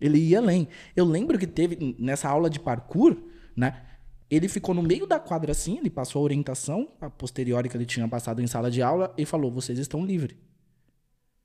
Ele 0.00 0.18
ia 0.18 0.38
além. 0.38 0.66
Eu 0.96 1.04
lembro 1.04 1.38
que 1.38 1.46
teve 1.46 1.94
nessa 1.98 2.30
aula 2.30 2.48
de 2.48 2.58
parkour, 2.58 3.14
né? 3.54 3.82
Ele 4.30 4.48
ficou 4.48 4.74
no 4.74 4.80
meio 4.80 5.06
da 5.06 5.20
quadra 5.20 5.52
assim, 5.52 5.76
ele 5.76 5.90
passou 5.90 6.20
a 6.20 6.22
orientação, 6.22 6.88
a 6.98 7.10
posteriori 7.10 7.68
que 7.68 7.76
ele 7.76 7.84
tinha 7.84 8.08
passado 8.08 8.40
em 8.40 8.46
sala 8.46 8.70
de 8.70 8.80
aula, 8.80 9.12
e 9.18 9.26
falou: 9.26 9.50
vocês 9.50 9.78
estão 9.78 10.02
livres. 10.02 10.34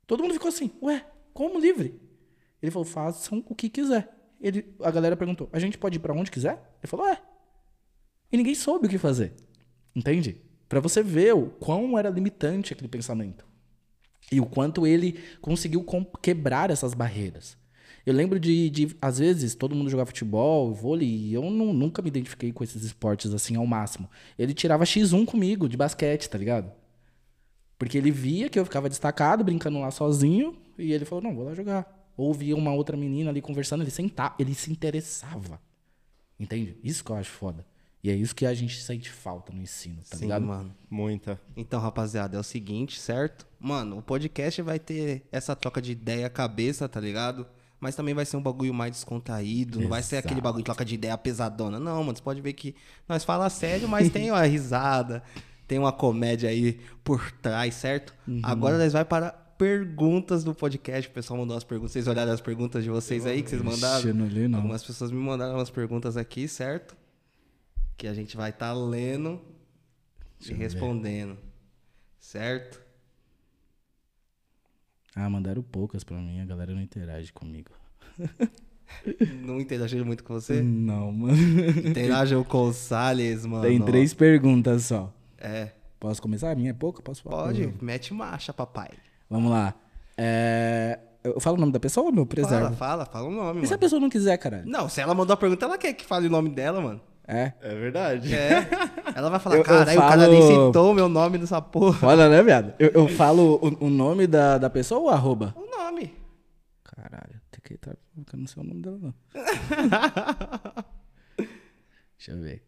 Todo 0.08 0.24
mundo 0.24 0.34
ficou 0.34 0.48
assim, 0.48 0.72
ué, 0.82 1.06
como 1.34 1.60
livre? 1.60 2.00
Ele 2.62 2.72
falou: 2.72 2.86
façam 2.86 3.44
o 3.50 3.54
que 3.54 3.68
quiser. 3.68 4.10
Ele, 4.40 4.74
a 4.82 4.92
galera 4.92 5.18
perguntou: 5.18 5.50
a 5.52 5.60
gente 5.60 5.78
pode 5.78 5.98
ir 5.98 6.00
pra 6.00 6.14
onde 6.14 6.32
quiser? 6.32 6.54
Ele 6.82 6.88
falou: 6.88 7.06
é. 7.06 7.22
E 8.32 8.38
ninguém 8.38 8.56
soube 8.56 8.88
o 8.88 8.90
que 8.90 8.98
fazer. 8.98 9.34
Entende? 9.94 10.42
Pra 10.70 10.80
você 10.80 11.04
ver 11.04 11.36
o 11.36 11.48
quão 11.48 12.00
era 12.00 12.10
limitante 12.10 12.72
aquele 12.72 12.88
pensamento. 12.88 13.46
E 14.32 14.40
o 14.42 14.46
quanto 14.46 14.88
ele 14.88 15.20
conseguiu 15.42 15.86
quebrar 16.22 16.70
essas 16.72 16.94
barreiras. 16.94 17.58
Eu 18.06 18.14
lembro 18.14 18.40
de, 18.40 18.70
de, 18.70 18.96
às 19.02 19.18
vezes, 19.18 19.56
todo 19.56 19.76
mundo 19.76 19.90
jogar 19.90 20.06
futebol, 20.06 20.72
vôlei, 20.74 21.08
e 21.08 21.34
eu 21.34 21.50
nu- 21.50 21.74
nunca 21.74 22.02
me 22.02 22.08
identifiquei 22.10 22.52
com 22.52 22.64
esses 22.64 22.84
esportes 22.84 23.34
assim 23.34 23.56
ao 23.56 23.66
máximo. 23.66 24.10
Ele 24.38 24.54
tirava 24.54 24.86
X1 24.86 25.26
comigo, 25.26 25.68
de 25.68 25.76
basquete, 25.76 26.30
tá 26.30 26.38
ligado? 26.38 26.72
Porque 27.78 27.98
ele 27.98 28.12
via 28.12 28.50
que 28.50 28.58
eu 28.58 28.66
ficava 28.66 28.88
destacado, 28.90 29.44
brincando 29.44 29.80
lá 29.80 29.92
sozinho, 29.92 30.56
e 30.78 30.94
ele 30.94 31.06
falou, 31.06 31.24
não, 31.24 31.36
vou 31.36 31.44
lá 31.46 31.54
jogar. 31.54 32.12
Ou 32.16 32.34
via 32.34 32.56
uma 32.56 32.74
outra 32.74 32.96
menina 32.96 33.30
ali 33.30 33.42
conversando, 33.42 33.84
ele 33.84 33.92
sentava, 33.92 34.36
ele 34.40 34.54
se 34.54 34.72
interessava. 34.72 35.60
Entende? 36.40 36.78
Isso 36.84 37.04
que 37.04 37.12
eu 37.12 37.16
acho 37.16 37.32
foda. 37.32 37.66
E 38.06 38.10
é 38.12 38.14
isso 38.14 38.36
que 38.36 38.46
a 38.46 38.54
gente 38.54 38.80
sente 38.80 39.10
falta 39.10 39.52
no 39.52 39.60
ensino, 39.60 39.98
tá 40.08 40.16
Sim, 40.16 40.26
ligado? 40.26 40.46
mano. 40.46 40.72
Muita. 40.88 41.42
Então, 41.58 41.80
rapaziada, 41.80 42.38
é 42.38 42.40
o 42.40 42.44
seguinte, 42.44 43.00
certo? 43.00 43.48
Mano, 43.60 43.98
o 43.98 44.02
podcast 44.04 44.62
vai 44.62 44.78
ter 44.78 45.24
essa 45.32 45.56
troca 45.56 45.82
de 45.82 45.94
ideia 45.94 46.30
cabeça, 46.30 46.88
tá 46.88 47.00
ligado? 47.00 47.48
Mas 47.80 47.96
também 47.96 48.14
vai 48.14 48.24
ser 48.24 48.38
um 48.38 48.44
bagulho 48.44 48.72
mais 48.76 48.92
descontraído, 48.92 49.82
não 49.82 49.90
vai 49.90 50.04
ser 50.04 50.18
aquele 50.18 50.40
bagulho 50.40 50.62
de 50.62 50.66
troca 50.66 50.86
de 50.86 50.94
ideia 50.94 51.18
pesadona. 51.18 51.80
Não, 51.80 52.04
mano, 52.04 52.16
você 52.16 52.22
pode 52.22 52.42
ver 52.42 52.54
que 52.54 52.76
nós 53.10 53.24
fala 53.24 53.50
sério, 53.50 53.90
mas 53.90 54.08
tem 54.12 54.30
uma 54.30 54.44
risada, 54.46 55.24
tem 55.68 55.80
uma 55.80 55.92
comédia 55.92 56.52
aí 56.52 56.80
por 57.04 57.32
trás, 57.32 57.74
certo? 57.74 58.14
Agora 58.44 58.78
nós 58.78 58.94
vai 58.94 59.04
para 59.04 59.32
perguntas 59.58 60.44
do 60.44 60.54
podcast. 60.54 61.10
O 61.10 61.12
pessoal 61.12 61.40
mandou 61.40 61.58
as 61.58 61.64
perguntas. 61.64 61.94
Vocês 61.94 62.08
olharam 62.08 62.32
as 62.32 62.42
perguntas 62.42 62.84
de 62.84 62.90
vocês 62.92 63.26
aí 63.26 63.42
que 63.42 63.50
vocês 63.50 63.64
mandaram? 63.64 63.98
Ixi, 63.98 64.08
eu 64.10 64.14
não 64.14 64.28
li, 64.28 64.48
não. 64.48 64.60
Algumas 64.60 64.84
pessoas 64.84 65.12
me 65.12 65.18
mandaram 65.18 65.56
umas 65.56 65.72
perguntas 65.72 66.16
aqui, 66.16 66.48
certo? 66.48 66.96
Que 67.98 68.08
a 68.08 68.14
gente 68.14 68.36
vai 68.36 68.50
estar 68.50 68.74
lendo 68.74 69.42
e 70.48 70.54
respondendo. 70.54 71.38
Certo? 72.20 72.82
Ah, 75.16 75.30
mandaram 75.30 75.62
poucas 75.64 76.04
pra 76.04 76.18
mim, 76.18 76.42
a 76.42 76.46
galera 76.46 76.74
não 76.74 76.82
interage 76.82 77.32
comigo. 77.32 77.72
Não 79.44 79.60
interagiram 79.60 80.06
muito 80.06 80.24
com 80.24 80.36
você? 80.36 80.62
Não, 80.62 81.12
mano. 81.12 81.36
Interajam 81.90 82.44
com 82.44 82.66
o 82.68 82.72
Salles, 82.74 83.44
mano. 83.46 83.64
Tem 83.64 83.82
três 83.84 84.14
perguntas 84.14 84.84
só. 84.86 85.12
É. 85.40 85.72
Posso 86.00 86.22
começar? 86.22 86.52
A 86.52 86.56
minha 86.56 86.70
é 86.70 86.74
pouca? 86.74 87.02
Posso 87.02 87.24
falar? 87.24 87.46
Pode, 87.46 87.74
mete 87.82 88.14
marcha, 88.14 88.54
papai. 88.54 88.90
Vamos 89.28 89.52
lá. 89.52 89.74
É, 90.16 91.00
Eu 91.24 91.40
falo 91.42 91.58
o 91.58 91.60
nome 91.60 91.72
da 91.72 91.80
pessoa 91.80 92.06
ou 92.06 92.12
meu 92.12 92.26
Fala, 92.26 92.30
preserva? 92.48 92.72
fala, 92.74 93.06
fala 93.06 93.28
o 93.28 93.32
nome, 93.32 93.62
E 93.64 93.68
se 93.68 93.74
a 93.74 93.76
mano. 93.76 93.80
pessoa 93.80 94.00
não 94.00 94.10
quiser, 94.10 94.38
caralho? 94.38 94.68
Não, 94.68 94.88
se 94.88 95.02
ela 95.02 95.16
mandou 95.16 95.34
a 95.34 95.38
pergunta, 95.38 95.66
ela 95.66 95.78
quer 95.80 95.94
que 95.94 96.06
fale 96.06 96.28
o 96.28 96.30
nome 96.30 96.50
dela, 96.52 96.80
mano. 96.80 97.02
É. 97.28 97.54
É 97.62 97.76
verdade. 97.76 98.34
É. 98.36 98.68
Ela 99.16 99.30
vai 99.30 99.40
falar, 99.40 99.64
caralho, 99.64 99.98
o 99.98 100.02
cara 100.02 100.22
falo- 100.22 100.32
nem 100.32 100.42
citou 100.42 100.92
o 100.92 100.94
meu 100.94 101.10
nome 101.10 101.38
nessa 101.40 101.62
porra. 101.62 101.98
Foda, 101.98 102.30
né, 102.30 102.44
viado? 102.44 102.74
Eu, 102.78 102.90
eu 102.90 103.08
falo 103.08 103.56
o, 103.62 103.86
o 103.86 103.90
nome 103.90 104.28
da, 104.28 104.58
da 104.60 104.70
pessoa 104.70 105.02
ou 105.02 105.10
arroba? 105.10 105.54
O 105.58 105.66
nome. 105.66 106.14
Caralho, 106.84 107.42
tem 107.52 107.62
que 107.64 107.74
estar 107.74 107.96
colocando 108.14 108.40
não 108.42 108.48
sei 108.48 108.62
o 108.64 108.66
nome 108.66 108.82
dela, 108.82 109.00
não. 109.02 109.14
Deixa 112.18 112.32
eu 112.32 112.42
ver. 112.42 112.64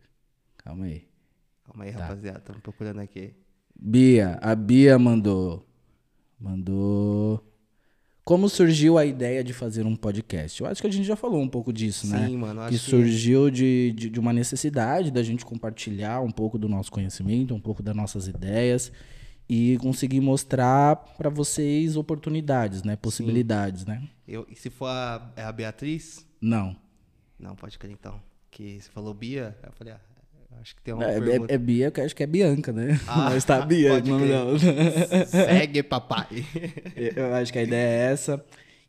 Calma 0.58 0.86
aí. 0.86 1.08
Calma 1.66 1.84
aí, 1.86 1.94
Tá. 1.94 2.00
rapaziada, 2.00 2.40
estamos 2.40 2.62
procurando 2.62 3.00
aqui. 3.00 3.34
Bia, 3.80 4.40
a 4.42 4.56
Bia 4.56 4.98
mandou. 4.98 5.66
Mandou. 6.40 7.44
Como 8.28 8.50
surgiu 8.50 8.98
a 8.98 9.06
ideia 9.06 9.42
de 9.42 9.54
fazer 9.54 9.86
um 9.86 9.96
podcast? 9.96 10.60
Eu 10.60 10.68
acho 10.68 10.82
que 10.82 10.88
a 10.88 10.92
gente 10.92 11.06
já 11.06 11.16
falou 11.16 11.42
um 11.42 11.48
pouco 11.48 11.72
disso, 11.72 12.08
né? 12.08 12.28
Sim, 12.28 12.36
mano, 12.36 12.62
que 12.66 12.72
que- 12.72 12.78
surgiu 12.78 13.50
de, 13.50 13.94
de, 13.94 14.10
de 14.10 14.20
uma 14.20 14.34
necessidade 14.34 15.10
da 15.12 15.24
gente 15.24 15.46
compartilhar 15.46 16.20
um 16.20 16.30
pouco 16.30 16.58
do 16.58 16.68
nosso 16.68 16.92
conhecimento, 16.92 17.56
um 17.56 17.60
pouco 17.62 17.82
das 17.82 17.96
nossas 17.96 18.28
ideias 18.28 18.92
e 19.48 19.78
conseguir 19.78 20.20
mostrar 20.20 20.98
pra 21.18 21.30
vocês 21.30 21.96
oportunidades, 21.96 22.84
né? 22.84 22.98
Possibilidades, 22.98 23.86
né? 23.86 24.04
Eu, 24.28 24.46
e 24.50 24.58
se 24.58 24.70
for 24.70 24.88
a, 24.88 25.32
é 25.38 25.44
a 25.44 25.52
Beatriz? 25.54 26.28
Não. 26.42 26.76
Não, 27.40 27.56
pode 27.56 27.80
crer 27.80 27.94
então. 27.94 28.22
Que 28.52 28.78
você 28.82 28.92
falou 28.92 29.14
Bia, 29.14 29.58
eu 29.64 29.72
falei, 29.72 29.94
ah, 29.94 30.02
acho 30.62 30.76
que 30.76 30.82
tem 30.82 30.94
uma 30.94 31.04
É, 31.06 31.20
pergunta. 31.20 31.52
é, 31.52 31.56
é 31.56 31.58
Bia, 31.58 31.94
acho 32.04 32.16
que 32.16 32.24
é 32.24 32.28
Bianca, 32.28 32.72
né? 32.72 33.00
Ah, 33.08 33.30
Mas 33.32 33.44
tá 33.46 33.62
Bia, 33.66 34.00
não, 34.02 34.20
não. 34.20 34.58
Segue, 35.28 35.84
papai. 35.84 36.28
Eu 36.96 37.34
acho 37.36 37.52
que 37.54 37.60
a 37.60 37.64
ideia 37.64 37.88
é 37.88 38.12
essa. 38.12 38.44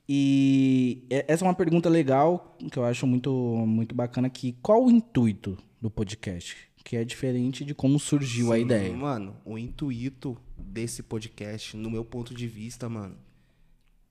E 0.09 1.05
essa 1.11 1.45
é 1.45 1.49
uma 1.49 1.55
pergunta 1.55 1.89
legal, 1.89 2.57
que 2.73 2.78
eu 2.78 2.85
acho 2.85 3.07
muito, 3.07 3.31
muito 3.66 3.95
bacana, 3.95 4.31
que 4.31 4.53
qual 4.62 4.85
o 4.85 4.90
intuito 4.90 5.59
do 5.81 5.90
podcast? 5.90 6.57
Que 6.82 6.97
é 6.97 7.05
diferente 7.05 7.62
de 7.65 7.74
como 7.74 7.99
surgiu 7.99 8.51
a 8.53 8.59
ideia. 8.59 8.90
Mano, 8.97 9.36
o 9.45 9.59
intuito 9.59 10.36
desse 10.57 11.03
podcast, 11.03 11.77
no 11.77 11.90
meu 11.90 12.05
ponto 12.05 12.32
de 12.35 12.47
vista, 12.49 12.89
mano, 12.89 13.16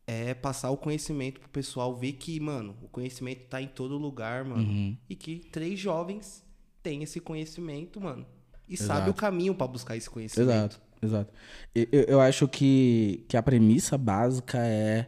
é 0.05 0.35
passar 0.35 0.69
o 0.69 0.77
conhecimento 0.77 1.39
pro 1.39 1.49
pessoal 1.49 1.95
ver 1.95 2.13
que, 2.13 2.39
mano, 2.39 2.75
o 2.83 2.87
conhecimento 2.87 3.45
tá 3.49 3.59
em 3.59 3.67
todo 3.67 3.97
lugar, 3.97 4.45
mano. 4.45 4.61
Uhum. 4.69 4.97
E 5.09 5.15
que 5.15 5.39
três 5.51 5.79
jovens 5.79 6.43
têm 6.87 7.03
esse 7.03 7.19
conhecimento, 7.19 7.99
mano. 7.99 8.25
E 8.67 8.75
Exato. 8.75 8.87
sabe 8.99 9.09
o 9.09 9.13
caminho 9.13 9.53
pra 9.53 9.67
buscar 9.67 9.95
esse 9.97 10.09
conhecimento. 10.09 10.49
Exato, 10.49 10.81
exato. 11.01 11.33
Eu, 11.75 11.87
eu 12.07 12.21
acho 12.21 12.47
que, 12.47 13.25
que 13.27 13.35
a 13.35 13.43
premissa 13.43 13.97
básica 13.97 14.57
é 14.59 15.07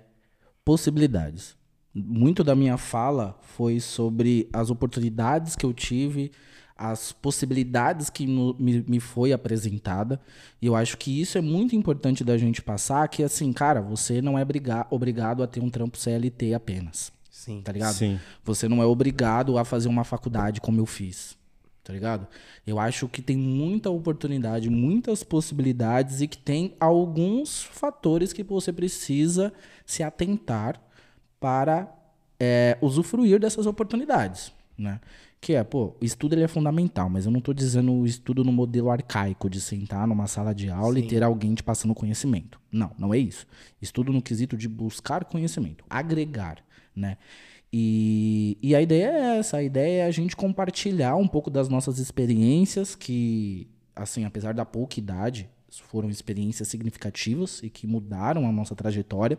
possibilidades. 0.65 1.55
Muito 1.93 2.43
da 2.43 2.55
minha 2.55 2.77
fala 2.77 3.37
foi 3.41 3.79
sobre 3.79 4.49
as 4.53 4.69
oportunidades 4.69 5.55
que 5.55 5.65
eu 5.65 5.73
tive, 5.73 6.31
as 6.77 7.11
possibilidades 7.11 8.09
que 8.09 8.25
no- 8.27 8.55
me, 8.59 8.83
me 8.87 8.99
foi 8.99 9.33
apresentada. 9.33 10.19
E 10.61 10.65
eu 10.67 10.75
acho 10.75 10.97
que 10.97 11.19
isso 11.19 11.37
é 11.37 11.41
muito 11.41 11.75
importante 11.75 12.23
da 12.23 12.37
gente 12.37 12.61
passar, 12.61 13.07
que 13.09 13.23
assim, 13.23 13.51
cara, 13.51 13.81
você 13.81 14.21
não 14.21 14.37
é 14.37 14.45
briga- 14.45 14.85
obrigado 14.89 15.41
a 15.43 15.47
ter 15.47 15.61
um 15.61 15.69
trampo 15.69 15.97
CLT 15.97 16.53
apenas 16.53 17.11
Sim. 17.31 17.61
tá 17.61 17.71
ligado? 17.71 17.93
Sim. 17.95 18.19
Você 18.43 18.67
não 18.69 18.81
é 18.81 18.85
obrigado 18.85 19.57
a 19.57 19.65
fazer 19.65 19.87
uma 19.89 20.03
faculdade 20.03 20.61
como 20.61 20.79
eu 20.79 20.85
fiz, 20.85 21.35
tá 21.89 21.93
ligado? 21.93 22.27
Eu 22.67 22.77
acho 22.77 23.07
que 23.07 23.19
tem 23.19 23.35
muita 23.35 23.89
oportunidade, 23.89 24.69
muitas 24.69 25.23
possibilidades 25.23 26.21
e 26.21 26.27
que 26.27 26.37
tem 26.37 26.75
alguns 26.79 27.63
fatores 27.63 28.31
que 28.31 28.43
você 28.43 28.71
precisa 28.71 29.51
se 29.87 30.03
atentar 30.03 30.79
para 31.39 31.91
é, 32.39 32.77
usufruir 32.79 33.39
dessas 33.39 33.65
oportunidades, 33.65 34.53
né? 34.77 35.01
Que 35.41 35.55
é, 35.55 35.63
pô, 35.63 35.95
o 35.99 36.05
estudo 36.05 36.35
ele 36.35 36.43
é 36.43 36.47
fundamental, 36.47 37.09
mas 37.09 37.25
eu 37.25 37.31
não 37.31 37.41
tô 37.41 37.55
dizendo 37.55 37.91
o 37.91 38.05
estudo 38.05 38.43
no 38.43 38.51
modelo 38.51 38.91
arcaico 38.91 39.49
de 39.49 39.59
sentar 39.59 40.05
numa 40.05 40.27
sala 40.27 40.53
de 40.53 40.69
aula 40.69 40.93
Sim. 40.93 41.05
e 41.05 41.07
ter 41.07 41.23
alguém 41.23 41.55
te 41.55 41.63
passando 41.63 41.95
conhecimento. 41.95 42.61
Não, 42.71 42.91
não 42.99 43.11
é 43.15 43.17
isso. 43.17 43.47
Estudo 43.81 44.13
no 44.13 44.21
quesito 44.21 44.55
de 44.55 44.67
buscar 44.67 45.25
conhecimento, 45.25 45.83
agregar, 45.89 46.59
né? 46.95 47.17
E, 47.71 48.57
e 48.61 48.75
a 48.75 48.81
ideia 48.81 49.07
é 49.09 49.37
essa, 49.37 49.57
a 49.57 49.63
ideia 49.63 50.03
é 50.03 50.05
a 50.05 50.11
gente 50.11 50.35
compartilhar 50.35 51.15
um 51.15 51.27
pouco 51.27 51.49
das 51.51 51.69
nossas 51.69 51.99
experiências 51.99 52.95
que, 52.95 53.67
assim, 53.95 54.25
apesar 54.25 54.53
da 54.53 54.65
pouca 54.65 54.99
idade, 54.99 55.49
foram 55.83 56.09
experiências 56.09 56.67
significativas 56.67 57.61
e 57.61 57.69
que 57.69 57.85
mudaram 57.85 58.47
a 58.47 58.51
nossa 58.51 58.75
trajetória. 58.75 59.37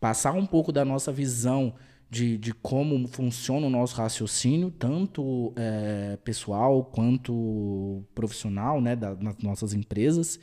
Passar 0.00 0.32
um 0.32 0.46
pouco 0.46 0.72
da 0.72 0.84
nossa 0.84 1.12
visão 1.12 1.74
de, 2.10 2.38
de 2.38 2.52
como 2.54 3.06
funciona 3.06 3.66
o 3.66 3.70
nosso 3.70 3.94
raciocínio, 3.96 4.70
tanto 4.70 5.52
eh, 5.56 6.18
pessoal 6.24 6.84
quanto 6.84 8.02
profissional, 8.14 8.80
né, 8.80 8.96
da- 8.96 9.14
nas 9.16 9.36
nossas 9.38 9.74
empresas, 9.74 10.40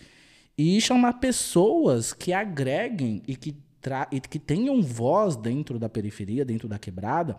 e 0.57 0.80
chamar 0.80 1.13
pessoas 1.13 2.13
que 2.13 2.31
agreguem 2.31 3.22
e 3.27 3.35
que, 3.35 3.55
tra 3.86 4.07
e 4.12 4.20
que 4.20 4.40
tenham 4.40 4.82
voz 4.82 5.36
dentro 5.36 5.78
da 5.78 5.88
periferia, 5.88 6.44
dentro 6.44 6.68
da 6.68 6.80
quebrada, 6.80 7.38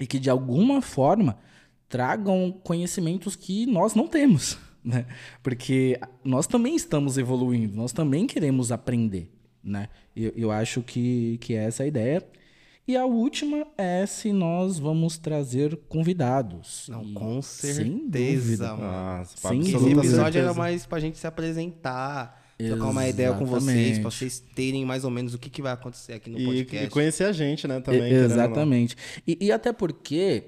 e 0.00 0.04
que 0.04 0.18
de 0.18 0.28
alguma 0.28 0.82
forma 0.82 1.38
tragam 1.88 2.50
conhecimentos 2.64 3.36
que 3.36 3.64
nós 3.66 3.94
não 3.94 4.08
temos, 4.08 4.58
né? 4.84 5.06
Porque 5.44 5.96
nós 6.24 6.48
também 6.48 6.74
estamos 6.74 7.16
evoluindo, 7.18 7.76
nós 7.76 7.92
também 7.92 8.26
queremos 8.26 8.72
aprender, 8.72 9.30
né? 9.62 9.88
Eu, 10.16 10.32
eu 10.36 10.50
acho 10.50 10.82
que, 10.82 11.38
que 11.40 11.54
essa 11.54 11.82
é 11.82 11.84
a 11.84 11.86
ideia. 11.86 12.26
E 12.86 12.96
a 12.96 13.06
última 13.06 13.64
é 13.78 14.04
se 14.06 14.32
nós 14.32 14.78
vamos 14.78 15.16
trazer 15.16 15.76
convidados. 15.88 16.88
Não, 16.90 17.02
E, 17.04 17.12
com 17.14 17.40
sem 17.40 17.72
certeza, 17.72 18.40
dúvida. 18.42 18.76
mano. 18.76 19.18
Nossa, 19.18 19.48
Sem 19.48 19.60
Esse 19.60 19.74
absoluta 19.74 20.00
episódio 20.00 20.38
era 20.40 20.48
certeza. 20.48 20.54
mais 20.54 20.84
pra 20.84 20.98
gente 21.00 21.16
se 21.16 21.26
apresentar, 21.26 22.43
trocar 22.68 22.86
uma 22.86 23.08
ideia 23.08 23.32
com 23.32 23.44
vocês, 23.44 23.98
pra 23.98 24.10
vocês 24.10 24.42
terem 24.54 24.84
mais 24.84 25.04
ou 25.04 25.10
menos 25.10 25.34
o 25.34 25.38
que, 25.38 25.50
que 25.50 25.62
vai 25.62 25.72
acontecer 25.72 26.14
aqui 26.14 26.30
no 26.30 26.38
podcast. 26.44 26.86
e 26.86 26.90
conhecer 26.90 27.24
a 27.24 27.32
gente, 27.32 27.66
né, 27.66 27.80
também. 27.80 28.12
E-. 28.12 28.14
Exatamente. 28.14 28.96
E, 29.26 29.38
e 29.40 29.52
até 29.52 29.72
porque 29.72 30.44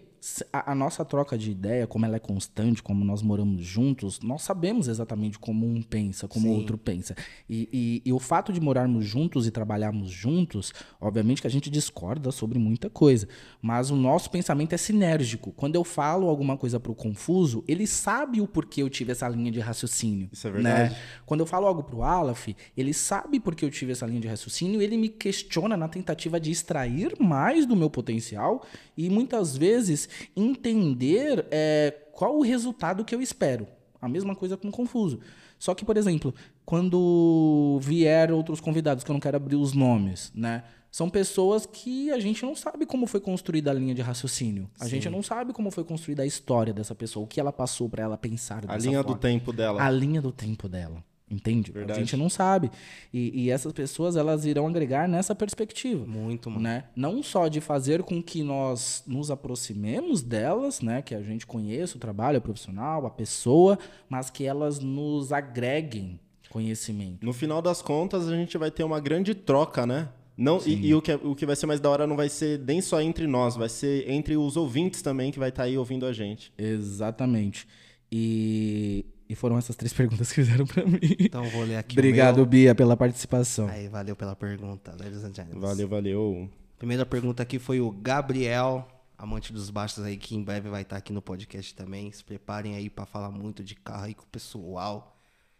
a, 0.52 0.72
a 0.72 0.74
nossa 0.74 1.04
troca 1.04 1.36
de 1.38 1.50
ideia, 1.50 1.86
como 1.86 2.04
ela 2.04 2.16
é 2.16 2.18
constante, 2.18 2.82
como 2.82 3.04
nós 3.04 3.22
moramos 3.22 3.64
juntos, 3.64 4.20
nós 4.20 4.42
sabemos 4.42 4.88
exatamente 4.88 5.38
como 5.38 5.66
um 5.66 5.82
pensa, 5.82 6.26
como 6.26 6.48
o 6.48 6.52
outro 6.54 6.76
pensa. 6.78 7.14
E, 7.48 7.68
e- 7.72 8.02
e 8.08 8.12
o 8.12 8.18
fato 8.18 8.52
de 8.52 8.60
morarmos 8.60 9.04
juntos 9.06 9.46
e 9.46 9.50
trabalharmos 9.50 10.10
juntos, 10.10 10.72
obviamente 11.00 11.40
que 11.40 11.46
a 11.46 11.50
gente 11.50 11.70
discorda 11.70 12.30
sobre 12.30 12.58
muita 12.58 12.88
coisa, 12.90 13.28
mas 13.62 13.90
o 13.90 13.96
nosso 13.96 14.30
pensamento 14.30 14.72
é 14.74 14.76
sinérgico. 14.76 15.52
Quando 15.52 15.74
eu 15.76 15.84
falo 15.84 16.28
alguma 16.28 16.56
coisa 16.56 16.80
pro 16.80 16.94
Confuso, 16.94 17.62
ele 17.68 17.86
sabe 17.86 18.40
o 18.40 18.46
porquê 18.46 18.82
eu 18.82 18.90
tive 18.90 19.12
essa 19.12 19.28
linha 19.28 19.50
de 19.50 19.60
raciocínio. 19.60 20.28
Isso 20.32 20.46
é 20.46 20.50
verdade. 20.50 20.94
né? 20.94 20.98
Quando 21.24 21.40
eu 21.40 21.46
falo 21.46 21.66
algo 21.66 21.82
pro 21.82 22.02
Aleph, 22.02 22.48
ele 22.76 22.92
sabe 22.94 23.38
porque 23.40 23.64
eu 23.64 23.70
tive 23.70 23.92
essa 23.92 24.06
linha 24.06 24.20
de 24.20 24.28
raciocínio, 24.28 24.80
ele 24.82 24.96
me 24.96 25.08
questiona 25.08 25.76
na 25.76 25.88
tentativa 25.88 26.40
de 26.40 26.50
extrair 26.50 27.14
mais 27.20 27.66
do 27.66 27.76
meu 27.76 27.90
potencial 27.90 28.64
e 28.96 29.08
muitas 29.10 29.56
vezes 29.56 30.08
entender 30.36 31.46
é, 31.50 31.94
qual 32.12 32.36
o 32.36 32.42
resultado 32.42 33.04
que 33.04 33.14
eu 33.14 33.20
espero. 33.20 33.66
A 34.00 34.08
mesma 34.08 34.34
coisa 34.34 34.56
com 34.56 34.68
o 34.68 34.72
Confuso. 34.72 35.20
Só 35.58 35.74
que, 35.74 35.84
por 35.84 35.96
exemplo, 35.96 36.34
quando 36.64 37.78
vier 37.82 38.30
outros 38.30 38.60
convidados, 38.60 39.02
que 39.02 39.10
eu 39.10 39.14
não 39.14 39.20
quero 39.20 39.36
abrir 39.36 39.56
os 39.56 39.72
nomes, 39.72 40.30
né? 40.34 40.62
São 40.90 41.10
pessoas 41.10 41.66
que 41.66 42.10
a 42.10 42.18
gente 42.18 42.42
não 42.42 42.54
sabe 42.54 42.86
como 42.86 43.06
foi 43.06 43.20
construída 43.20 43.70
a 43.70 43.74
linha 43.74 43.94
de 43.94 44.00
raciocínio. 44.00 44.70
A 44.80 44.88
gente 44.88 45.10
não 45.10 45.22
sabe 45.22 45.52
como 45.52 45.70
foi 45.70 45.84
construída 45.84 46.22
a 46.22 46.26
história 46.26 46.72
dessa 46.72 46.94
pessoa, 46.94 47.24
o 47.24 47.26
que 47.26 47.38
ela 47.38 47.52
passou 47.52 47.88
para 47.88 48.02
ela 48.02 48.16
pensar 48.16 48.64
A 48.66 48.76
linha 48.78 49.02
do 49.02 49.08
forma 49.08 49.18
tempo 49.20 49.52
dela. 49.52 49.82
a 49.82 49.90
linha 49.90 50.22
do 50.22 50.32
tempo 50.32 50.68
dela. 50.68 51.04
Entende? 51.28 51.72
Verdade. 51.72 51.98
A 51.98 52.02
gente 52.02 52.16
não 52.16 52.28
sabe. 52.30 52.70
E, 53.12 53.44
e 53.46 53.50
essas 53.50 53.72
pessoas, 53.72 54.14
elas 54.14 54.44
irão 54.44 54.66
agregar 54.68 55.08
nessa 55.08 55.34
perspectiva. 55.34 56.06
Muito, 56.06 56.48
mano. 56.48 56.62
Né? 56.62 56.84
Não 56.94 57.20
só 57.20 57.48
de 57.48 57.60
fazer 57.60 58.04
com 58.04 58.22
que 58.22 58.44
nós 58.44 59.02
nos 59.06 59.28
aproximemos 59.30 60.22
delas, 60.22 60.80
né? 60.80 61.02
Que 61.02 61.16
a 61.16 61.22
gente 61.22 61.44
conheça 61.44 61.96
o 61.96 62.00
trabalho, 62.00 62.38
a 62.38 62.40
profissional, 62.40 63.04
a 63.06 63.10
pessoa, 63.10 63.76
mas 64.08 64.30
que 64.30 64.44
elas 64.44 64.78
nos 64.78 65.32
agreguem 65.32 66.20
conhecimento. 66.48 67.26
No 67.26 67.32
final 67.32 67.60
das 67.60 67.82
contas, 67.82 68.28
a 68.28 68.36
gente 68.36 68.56
vai 68.56 68.70
ter 68.70 68.84
uma 68.84 69.00
grande 69.00 69.34
troca, 69.34 69.84
né? 69.84 70.08
Não, 70.36 70.60
e 70.66 70.88
e 70.88 70.94
o, 70.94 71.00
que, 71.02 71.10
é- 71.10 71.16
o 71.16 71.34
que 71.34 71.44
vai 71.46 71.56
ser 71.56 71.66
mais 71.66 71.80
da 71.80 71.88
hora 71.90 72.06
não 72.06 72.14
vai 72.14 72.28
ser 72.28 72.58
nem 72.60 72.80
só 72.80 73.00
entre 73.00 73.26
nós, 73.26 73.56
vai 73.56 73.68
ser 73.70 74.08
entre 74.08 74.36
os 74.36 74.56
ouvintes 74.56 75.02
também 75.02 75.32
que 75.32 75.38
vai 75.38 75.48
estar 75.48 75.64
aí 75.64 75.76
ouvindo 75.78 76.06
a 76.06 76.12
gente. 76.12 76.52
Exatamente. 76.58 77.66
E, 78.12 79.04
e 79.28 79.34
foram 79.34 79.58
essas 79.58 79.76
três 79.76 79.92
perguntas 79.94 80.28
que 80.28 80.34
fizeram 80.36 80.66
pra 80.66 80.84
mim. 80.84 80.98
Então 81.18 81.44
eu 81.44 81.50
vou 81.50 81.64
ler 81.64 81.76
aqui 81.76 81.98
Obrigado, 81.98 82.36
o 82.36 82.38
meu. 82.38 82.46
Bia, 82.46 82.74
pela 82.74 82.96
participação. 82.96 83.68
Aí, 83.68 83.88
valeu 83.88 84.16
pela 84.16 84.36
pergunta, 84.36 84.92
ladies 84.98 85.24
and 85.24 85.34
gentlemen. 85.34 85.60
Valeu, 85.60 85.88
valeu. 85.88 86.50
Primeira 86.78 87.06
pergunta 87.06 87.42
aqui 87.42 87.58
foi 87.58 87.80
o 87.80 87.90
Gabriel, 87.90 88.86
amante 89.16 89.52
dos 89.52 89.70
baixos 89.70 90.04
aí, 90.04 90.16
que 90.16 90.36
em 90.36 90.42
breve 90.42 90.68
vai 90.68 90.82
estar 90.82 90.96
aqui 90.96 91.12
no 91.12 91.22
podcast 91.22 91.74
também. 91.74 92.12
Se 92.12 92.22
preparem 92.22 92.76
aí 92.76 92.90
pra 92.90 93.06
falar 93.06 93.30
muito 93.30 93.64
de 93.64 93.74
carro 93.74 94.04
aí 94.04 94.14
com 94.14 94.24
o 94.24 94.28
pessoal. 94.28 95.12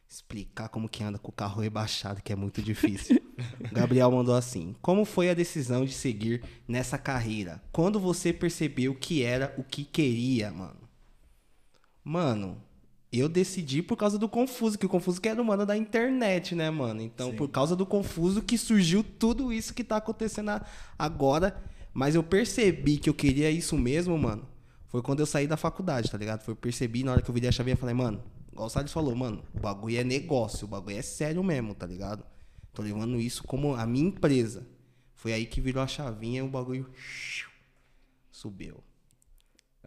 Explicar 0.09 0.69
como 0.69 0.89
que 0.89 1.03
anda 1.03 1.19
com 1.19 1.31
o 1.31 1.35
carro 1.35 1.61
rebaixado, 1.61 2.23
que 2.23 2.33
é 2.33 2.37
muito 2.37 2.63
difícil. 2.63 3.21
O 3.59 3.75
Gabriel 3.75 4.09
mandou 4.11 4.37
assim: 4.37 4.77
Como 4.81 5.05
foi 5.05 5.29
a 5.29 5.35
decisão 5.35 5.85
de 5.85 5.93
seguir 5.93 6.45
nessa 6.69 6.97
carreira? 6.97 7.61
Quando 7.73 7.99
você 7.99 8.33
percebeu 8.33 8.95
que 8.95 9.25
era 9.25 9.53
o 9.59 9.65
que 9.65 9.85
queria, 9.85 10.53
mano? 10.53 10.87
Mano, 12.05 12.63
eu 13.19 13.29
decidi 13.29 13.83
por 13.83 13.97
causa 13.97 14.19
do 14.19 14.29
Confuso, 14.29 14.79
que 14.79 14.87
o 14.87 14.89
Confuso 14.89 15.21
que 15.21 15.29
era 15.29 15.41
o 15.41 15.45
mano 15.45 15.65
da 15.65 15.77
internet, 15.77 16.55
né, 16.55 16.71
mano? 16.71 17.01
Então, 17.01 17.35
por 17.35 17.49
causa 17.49 17.77
do 17.77 17.87
Confuso 17.87 18.43
que 18.43 18.59
surgiu 18.59 19.05
tudo 19.05 19.53
isso 19.53 19.75
que 19.75 19.85
tá 19.85 19.97
acontecendo 19.97 20.51
agora. 20.99 21.63
Mas 21.93 22.15
eu 22.15 22.23
percebi 22.23 22.99
que 22.99 23.09
eu 23.09 23.15
queria 23.15 23.51
isso 23.51 23.77
mesmo, 23.79 24.19
mano. 24.19 24.47
Foi 24.89 25.01
quando 25.01 25.21
eu 25.21 25.27
saí 25.27 25.47
da 25.47 25.57
faculdade, 25.57 26.11
tá 26.11 26.19
ligado? 26.19 26.43
Foi 26.43 26.53
eu 26.53 26.57
percebi 26.57 27.03
na 27.03 27.13
hora 27.13 27.23
que 27.23 27.31
eu 27.31 27.35
virei 27.35 27.49
a 27.49 27.53
chavinha, 27.53 27.77
falei, 27.77 27.95
mano, 27.95 28.23
igual 28.53 28.67
o 28.67 28.71
Salles 28.71 28.93
falou, 28.93 29.15
mano, 29.15 29.43
o 29.55 29.61
bagulho 29.61 29.99
é 29.99 30.05
negócio, 30.05 30.67
o 30.67 30.69
bagulho 30.69 30.97
é 30.97 31.03
sério 31.03 31.43
mesmo, 31.43 31.75
tá 31.75 31.87
ligado? 31.87 32.25
Tô 32.73 32.83
levando 32.83 33.19
isso 33.19 33.43
como 33.45 33.75
a 33.75 33.87
minha 33.87 34.09
empresa. 34.09 34.67
Foi 35.15 35.33
aí 35.33 35.47
que 35.47 35.61
virou 35.61 35.83
a 35.83 35.87
chavinha 35.87 36.41
e 36.41 36.43
o 36.43 36.49
bagulho 36.49 36.87
subiu. 38.31 38.83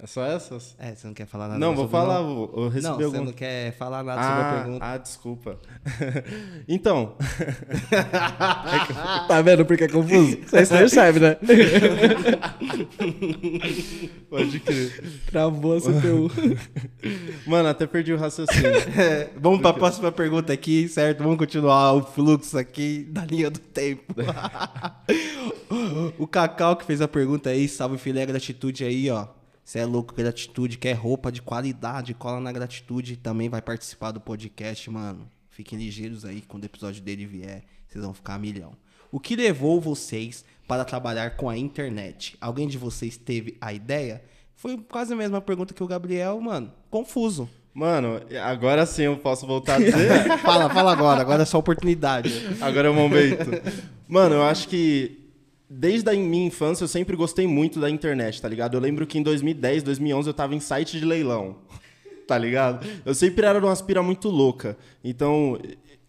É 0.02 0.08
só 0.08 0.24
essas? 0.26 0.78
É, 0.80 0.96
você 0.96 1.06
não 1.08 1.14
quer 1.14 1.26
falar 1.28 1.50
nada 1.50 1.60
não, 1.60 1.76
vou 1.76 1.90
falar, 1.90 2.20
não? 2.22 2.36
vou- 2.36 2.54
eu 2.56 2.70
recebi 2.70 2.88
Não, 2.88 2.96
você 2.98 3.04
algum... 3.04 3.26
não 3.26 3.34
quer 3.34 3.74
falar 3.74 4.02
nada 4.02 4.24
sobre 4.24 4.42
a 4.42 4.50
Ah, 4.50 4.54
pergunta. 4.64 4.86
ah, 4.86 4.98
desculpa. 4.98 5.60
então, 6.70 7.18
Tá 9.28 9.42
vendo 9.42 9.66
porque 9.66 9.84
é 9.84 9.88
confuso? 9.90 10.38
Vocês 10.48 10.70
percebem, 10.70 11.22
né? 11.22 11.36
pode 14.30 14.60
crer. 14.60 15.22
Travou 15.26 15.78
a 15.78 15.82
CPU. 15.82 16.30
Mano, 17.46 17.70
até 17.70 17.86
perdi 17.86 18.14
o 18.14 18.18
raciocínio. 18.18 18.70
É, 18.98 19.30
vamos 19.38 19.62
para 19.62 19.72
a 19.72 19.74
próxima 19.74 20.12
pergunta 20.12 20.54
aqui, 20.54 20.88
certo? 20.88 21.24
Vamos 21.24 21.38
continuar 21.38 21.94
o 21.94 22.04
fluxo 22.04 22.58
aqui 22.58 23.06
da 23.10 23.26
linha 23.26 23.50
do 23.50 23.60
tempo. 23.60 24.14
o 26.18 26.28
Cacau 26.28 26.76
que 26.76 26.86
fez 26.86 27.02
a 27.02 27.08
pergunta 27.08 27.50
aí, 27.50 27.68
salve 27.68 27.98
filé, 27.98 28.26
gratitude 28.26 28.84
aí, 28.84 29.10
ó. 29.10 29.28
Você 29.70 29.78
é 29.78 29.86
louco, 29.86 30.16
gratitude, 30.16 30.80
quer 30.80 30.94
roupa 30.94 31.32
de 31.32 31.44
qualidade, 31.44 32.16
cola 32.16 32.40
na 32.40 32.52
gratitude, 32.52 33.16
também 33.16 33.50
vai 33.50 33.62
participar 33.62 34.10
do 34.10 34.20
podcast, 34.20 34.90
mano. 34.90 35.30
Fiquem 35.52 35.78
ligeiros 35.78 36.26
aí, 36.26 36.42
quando 36.42 36.64
o 36.64 36.66
episódio 36.66 37.04
dele 37.04 37.28
vier, 37.28 37.62
vocês 37.88 38.04
vão 38.04 38.12
ficar 38.12 38.34
a 38.34 38.40
milhão. 38.40 38.72
O 39.12 39.20
que 39.20 39.36
levou 39.36 39.80
vocês 39.80 40.44
para 40.68 40.84
trabalhar 40.84 41.36
com 41.36 41.48
a 41.48 41.56
internet? 41.56 42.36
Alguém 42.42 42.68
de 42.68 42.80
vocês 42.80 43.16
teve 43.16 43.58
a 43.62 43.72
ideia? 43.72 44.24
Foi 44.56 44.76
quase 44.76 45.14
a 45.14 45.16
mesma 45.16 45.40
pergunta 45.40 45.72
que 45.72 45.84
o 45.84 45.88
Gabriel, 45.88 46.42
mano. 46.42 46.74
Confuso. 46.90 47.48
Mano, 47.72 48.20
agora 48.44 48.88
sim 48.88 49.04
eu 49.04 49.18
posso 49.18 49.46
voltar 49.46 49.76
a 49.76 49.78
dizer. 49.78 50.36
fala, 50.42 50.68
fala 50.74 50.92
agora, 50.92 51.22
agora 51.22 51.44
é 51.44 51.46
só 51.46 51.60
oportunidade. 51.60 52.58
Agora 52.60 52.88
é 52.88 52.92
o 52.92 52.96
momento. 52.96 53.52
Mano, 54.08 54.34
eu 54.34 54.44
acho 54.44 54.68
que 54.68 55.19
desde 55.70 56.10
a 56.10 56.14
minha 56.14 56.48
infância 56.48 56.84
eu 56.84 56.88
sempre 56.88 57.16
gostei 57.16 57.46
muito 57.46 57.80
da 57.80 57.90
internet, 57.90 58.42
tá 58.42 58.48
ligado? 58.48 58.76
Eu 58.76 58.82
lembro 58.82 59.06
que 59.06 59.18
em 59.20 59.24
2010, 59.24 59.84
2011 59.84 60.30
eu 60.30 60.34
tava 60.34 60.56
em 60.56 60.60
site 60.60 60.98
de 60.98 61.06
leilão, 61.06 61.58
tá 62.28 62.38
ligado? 62.38 62.88
Eu 63.06 63.14
sempre 63.14 63.46
era 63.46 63.60
uma 63.60 63.72
aspira 63.72 64.02
muito 64.02 64.30
louca. 64.30 64.76
Então, 65.04 65.60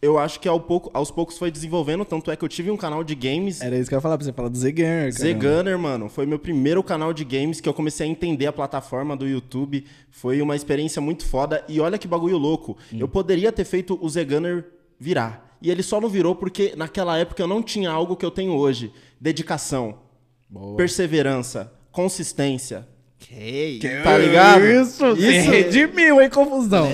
eu 0.02 0.18
acho 0.18 0.40
que 0.40 0.48
ao 0.48 0.58
pouco, 0.58 0.90
aos 0.94 1.10
poucos 1.10 1.36
foi 1.36 1.50
desenvolvendo, 1.50 2.06
tanto 2.06 2.30
é 2.30 2.36
que 2.36 2.42
eu 2.42 2.48
tive 2.48 2.70
um 2.70 2.76
canal 2.76 3.04
de 3.04 3.14
games. 3.14 3.60
Era 3.60 3.76
isso 3.76 3.88
que 3.88 3.94
eu 3.94 3.98
ia 3.98 4.00
falar 4.00 4.16
pra 4.16 4.24
você 4.24 4.32
falar 4.32 4.48
do 4.48 4.56
Z-Gunner, 4.56 5.12
Z 5.12 5.34
Gunner, 5.34 5.78
mano, 5.78 6.08
foi 6.08 6.24
meu 6.24 6.38
primeiro 6.38 6.82
canal 6.82 7.12
de 7.12 7.22
games 7.22 7.60
que 7.60 7.68
eu 7.68 7.74
comecei 7.74 8.06
a 8.06 8.10
entender 8.10 8.46
a 8.46 8.52
plataforma 8.52 9.14
do 9.14 9.28
YouTube. 9.28 9.84
Foi 10.10 10.40
uma 10.40 10.56
experiência 10.56 11.02
muito 11.02 11.26
foda. 11.26 11.62
E 11.68 11.80
olha 11.80 11.98
que 11.98 12.08
bagulho 12.08 12.38
louco. 12.38 12.78
Eu 12.98 13.08
poderia 13.08 13.52
ter 13.52 13.64
feito 13.64 13.98
o 14.00 14.08
Z 14.08 14.24
Gunner 14.24 14.64
virar. 14.98 15.50
E 15.62 15.70
ele 15.70 15.82
só 15.82 16.00
não 16.00 16.08
virou 16.08 16.34
porque 16.34 16.72
naquela 16.74 17.18
época 17.18 17.42
eu 17.42 17.46
não 17.46 17.62
tinha 17.62 17.90
algo 17.90 18.16
que 18.16 18.24
eu 18.24 18.30
tenho 18.30 18.52
hoje: 18.52 18.90
dedicação, 19.20 19.98
Boa. 20.48 20.76
perseverança, 20.76 21.72
consistência. 21.92 22.88
Que 23.18 23.78
Tá 24.02 24.16
ligado? 24.16 24.64
Isso, 24.64 25.06
Isso- 25.08 25.16
se 25.20 25.38
redimiu, 25.40 26.22
hein, 26.22 26.30
confusão. 26.30 26.90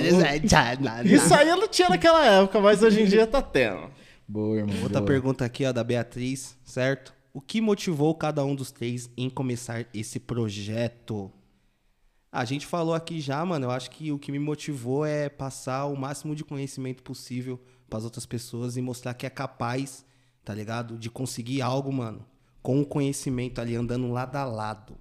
Isso 1.05 1.33
aí 1.33 1.47
não 1.55 1.67
tinha 1.69 1.87
naquela 1.89 2.25
época, 2.25 2.59
mas 2.59 2.83
hoje 2.83 3.01
em 3.01 3.05
dia 3.05 3.25
tá 3.25 3.41
tendo. 3.41 3.89
Boa, 4.27 4.57
irmão. 4.57 4.75
Outra 4.83 4.99
boa. 4.99 5.05
pergunta 5.07 5.45
aqui, 5.45 5.65
ó, 5.65 5.71
da 5.71 5.83
Beatriz, 5.85 6.57
certo? 6.65 7.13
O 7.33 7.39
que 7.39 7.61
motivou 7.61 8.13
cada 8.13 8.43
um 8.43 8.53
dos 8.53 8.71
três 8.71 9.09
em 9.15 9.29
começar 9.29 9.85
esse 9.93 10.19
projeto? 10.19 11.31
A 12.29 12.43
gente 12.43 12.65
falou 12.65 12.93
aqui 12.93 13.21
já, 13.21 13.43
mano. 13.45 13.67
Eu 13.67 13.71
acho 13.71 13.89
que 13.89 14.11
o 14.11 14.19
que 14.19 14.31
me 14.31 14.39
motivou 14.39 15.05
é 15.05 15.29
passar 15.29 15.85
o 15.85 15.95
máximo 15.95 16.35
de 16.35 16.43
conhecimento 16.43 17.01
possível 17.03 17.57
para 17.89 17.99
as 17.99 18.03
outras 18.03 18.25
pessoas 18.25 18.75
e 18.75 18.81
mostrar 18.81 19.13
que 19.13 19.25
é 19.25 19.29
capaz, 19.29 20.03
tá 20.47 20.53
ligado? 20.55 20.97
De 20.97 21.09
conseguir 21.09 21.61
algo, 21.61 21.91
mano, 21.91 22.25
com 22.63 22.81
o 22.81 22.85
conhecimento 22.85 23.59
ali 23.59 23.75
andando 23.75 24.09
lado 24.11 24.35
a 24.37 24.45
lado. 24.45 24.97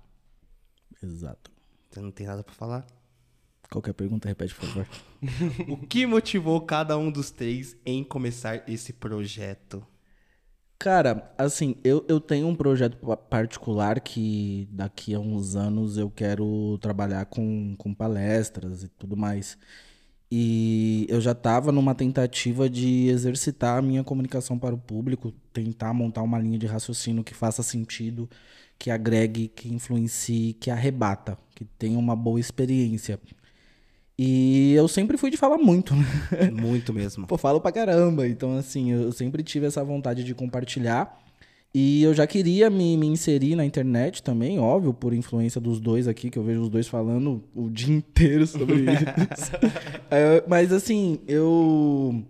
Exato. 1.02 1.50
Você 1.90 2.00
não 2.00 2.10
tem 2.12 2.26
nada 2.26 2.42
para 2.44 2.54
falar? 2.54 2.86
Qualquer 3.70 3.92
pergunta, 3.94 4.28
repete, 4.28 4.54
por 4.54 4.66
favor. 4.66 4.88
O 5.66 5.76
que 5.76 6.06
motivou 6.06 6.60
cada 6.62 6.96
um 6.98 7.10
dos 7.10 7.30
três 7.30 7.76
em 7.84 8.04
começar 8.04 8.68
esse 8.68 8.92
projeto? 8.92 9.86
Cara, 10.78 11.34
assim, 11.38 11.76
eu, 11.82 12.04
eu 12.08 12.20
tenho 12.20 12.46
um 12.46 12.54
projeto 12.54 12.98
pa- 12.98 13.16
particular 13.16 13.98
que 14.00 14.68
daqui 14.70 15.14
a 15.14 15.18
uns 15.20 15.56
anos 15.56 15.96
eu 15.96 16.10
quero 16.10 16.78
trabalhar 16.78 17.24
com, 17.26 17.74
com 17.78 17.94
palestras 17.94 18.82
e 18.82 18.88
tudo 18.88 19.16
mais. 19.16 19.56
E 20.38 21.06
eu 21.08 21.18
já 21.18 21.32
estava 21.32 21.72
numa 21.72 21.94
tentativa 21.94 22.68
de 22.68 23.08
exercitar 23.08 23.78
a 23.78 23.80
minha 23.80 24.04
comunicação 24.04 24.58
para 24.58 24.74
o 24.74 24.78
público, 24.78 25.32
tentar 25.50 25.94
montar 25.94 26.20
uma 26.20 26.38
linha 26.38 26.58
de 26.58 26.66
raciocínio 26.66 27.24
que 27.24 27.32
faça 27.32 27.62
sentido, 27.62 28.28
que 28.78 28.90
agregue, 28.90 29.48
que 29.48 29.72
influencie, 29.72 30.52
que 30.52 30.70
arrebata, 30.70 31.38
que 31.54 31.64
tenha 31.64 31.98
uma 31.98 32.14
boa 32.14 32.38
experiência. 32.38 33.18
E 34.18 34.74
eu 34.74 34.86
sempre 34.88 35.16
fui 35.16 35.30
de 35.30 35.38
falar 35.38 35.56
muito, 35.56 35.94
né? 35.94 36.50
Muito 36.52 36.92
mesmo. 36.92 37.24
Pô, 37.28 37.38
falo 37.38 37.58
pra 37.58 37.72
caramba. 37.72 38.28
Então, 38.28 38.58
assim, 38.58 38.92
eu 38.92 39.12
sempre 39.12 39.42
tive 39.42 39.64
essa 39.64 39.82
vontade 39.82 40.22
de 40.22 40.34
compartilhar. 40.34 41.18
E 41.78 42.02
eu 42.02 42.14
já 42.14 42.26
queria 42.26 42.70
me, 42.70 42.96
me 42.96 43.06
inserir 43.06 43.54
na 43.54 43.62
internet 43.62 44.22
também, 44.22 44.58
óbvio, 44.58 44.94
por 44.94 45.12
influência 45.12 45.60
dos 45.60 45.78
dois 45.78 46.08
aqui, 46.08 46.30
que 46.30 46.38
eu 46.38 46.42
vejo 46.42 46.62
os 46.62 46.70
dois 46.70 46.88
falando 46.88 47.44
o 47.54 47.68
dia 47.68 47.94
inteiro 47.94 48.46
sobre 48.46 48.76
isso. 48.88 49.52
É, 50.10 50.42
mas, 50.48 50.72
assim, 50.72 51.20
eu. 51.28 52.24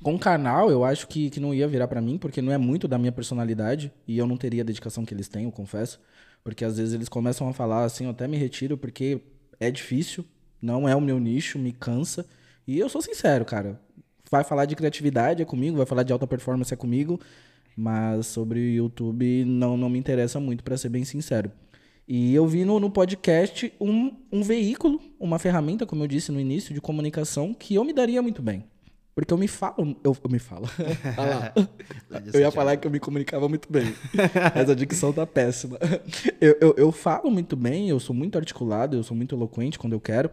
Com 0.00 0.14
o 0.14 0.18
canal, 0.18 0.70
eu 0.70 0.84
acho 0.84 1.08
que, 1.08 1.28
que 1.28 1.40
não 1.40 1.52
ia 1.52 1.66
virar 1.66 1.88
pra 1.88 2.00
mim, 2.00 2.18
porque 2.18 2.40
não 2.40 2.52
é 2.52 2.56
muito 2.56 2.86
da 2.86 2.96
minha 2.96 3.10
personalidade. 3.10 3.92
E 4.06 4.16
eu 4.16 4.28
não 4.28 4.36
teria 4.36 4.62
a 4.62 4.64
dedicação 4.64 5.04
que 5.04 5.12
eles 5.12 5.26
têm, 5.26 5.42
eu 5.42 5.50
confesso. 5.50 5.98
Porque 6.44 6.64
às 6.64 6.76
vezes 6.76 6.94
eles 6.94 7.08
começam 7.08 7.48
a 7.48 7.52
falar 7.52 7.82
assim, 7.82 8.04
eu 8.04 8.10
até 8.10 8.28
me 8.28 8.36
retiro, 8.36 8.78
porque 8.78 9.20
é 9.58 9.72
difícil, 9.72 10.24
não 10.62 10.88
é 10.88 10.94
o 10.94 11.00
meu 11.00 11.18
nicho, 11.18 11.58
me 11.58 11.72
cansa. 11.72 12.24
E 12.64 12.78
eu 12.78 12.88
sou 12.88 13.02
sincero, 13.02 13.44
cara. 13.44 13.80
Vai 14.30 14.44
falar 14.44 14.66
de 14.66 14.76
criatividade 14.76 15.42
é 15.42 15.44
comigo, 15.44 15.76
vai 15.76 15.86
falar 15.86 16.04
de 16.04 16.12
alta 16.12 16.28
performance 16.28 16.72
é 16.72 16.76
comigo, 16.76 17.18
mas 17.76 18.26
sobre 18.26 18.58
o 18.58 18.70
YouTube 18.70 19.44
não, 19.44 19.76
não 19.76 19.88
me 19.88 19.98
interessa 19.98 20.40
muito, 20.40 20.64
pra 20.64 20.76
ser 20.76 20.88
bem 20.88 21.04
sincero. 21.04 21.50
E 22.06 22.34
eu 22.34 22.46
vi 22.46 22.64
no, 22.64 22.80
no 22.80 22.90
podcast 22.90 23.72
um, 23.78 24.16
um 24.32 24.42
veículo, 24.42 24.98
uma 25.20 25.38
ferramenta, 25.38 25.84
como 25.84 26.02
eu 26.02 26.08
disse 26.08 26.32
no 26.32 26.40
início, 26.40 26.72
de 26.72 26.80
comunicação 26.80 27.52
que 27.52 27.74
eu 27.74 27.84
me 27.84 27.92
daria 27.92 28.22
muito 28.22 28.40
bem. 28.40 28.64
Porque 29.18 29.34
eu 29.34 29.36
me 29.36 29.48
falo. 29.48 29.96
Eu, 30.04 30.16
eu 30.22 30.30
me 30.30 30.38
falo. 30.38 30.68
Lá. 31.18 31.52
Eu 32.32 32.40
ia 32.40 32.52
falar 32.52 32.76
que 32.76 32.86
eu 32.86 32.90
me 32.90 33.00
comunicava 33.00 33.48
muito 33.48 33.70
bem. 33.70 33.92
Essa 34.54 34.76
dicção 34.76 35.12
tá 35.12 35.26
péssima. 35.26 35.76
Eu, 36.40 36.56
eu, 36.60 36.74
eu 36.78 36.92
falo 36.92 37.28
muito 37.28 37.56
bem, 37.56 37.88
eu 37.88 37.98
sou 37.98 38.14
muito 38.14 38.38
articulado, 38.38 38.96
eu 38.96 39.02
sou 39.02 39.16
muito 39.16 39.34
eloquente 39.34 39.76
quando 39.76 39.92
eu 39.92 40.00
quero. 40.00 40.30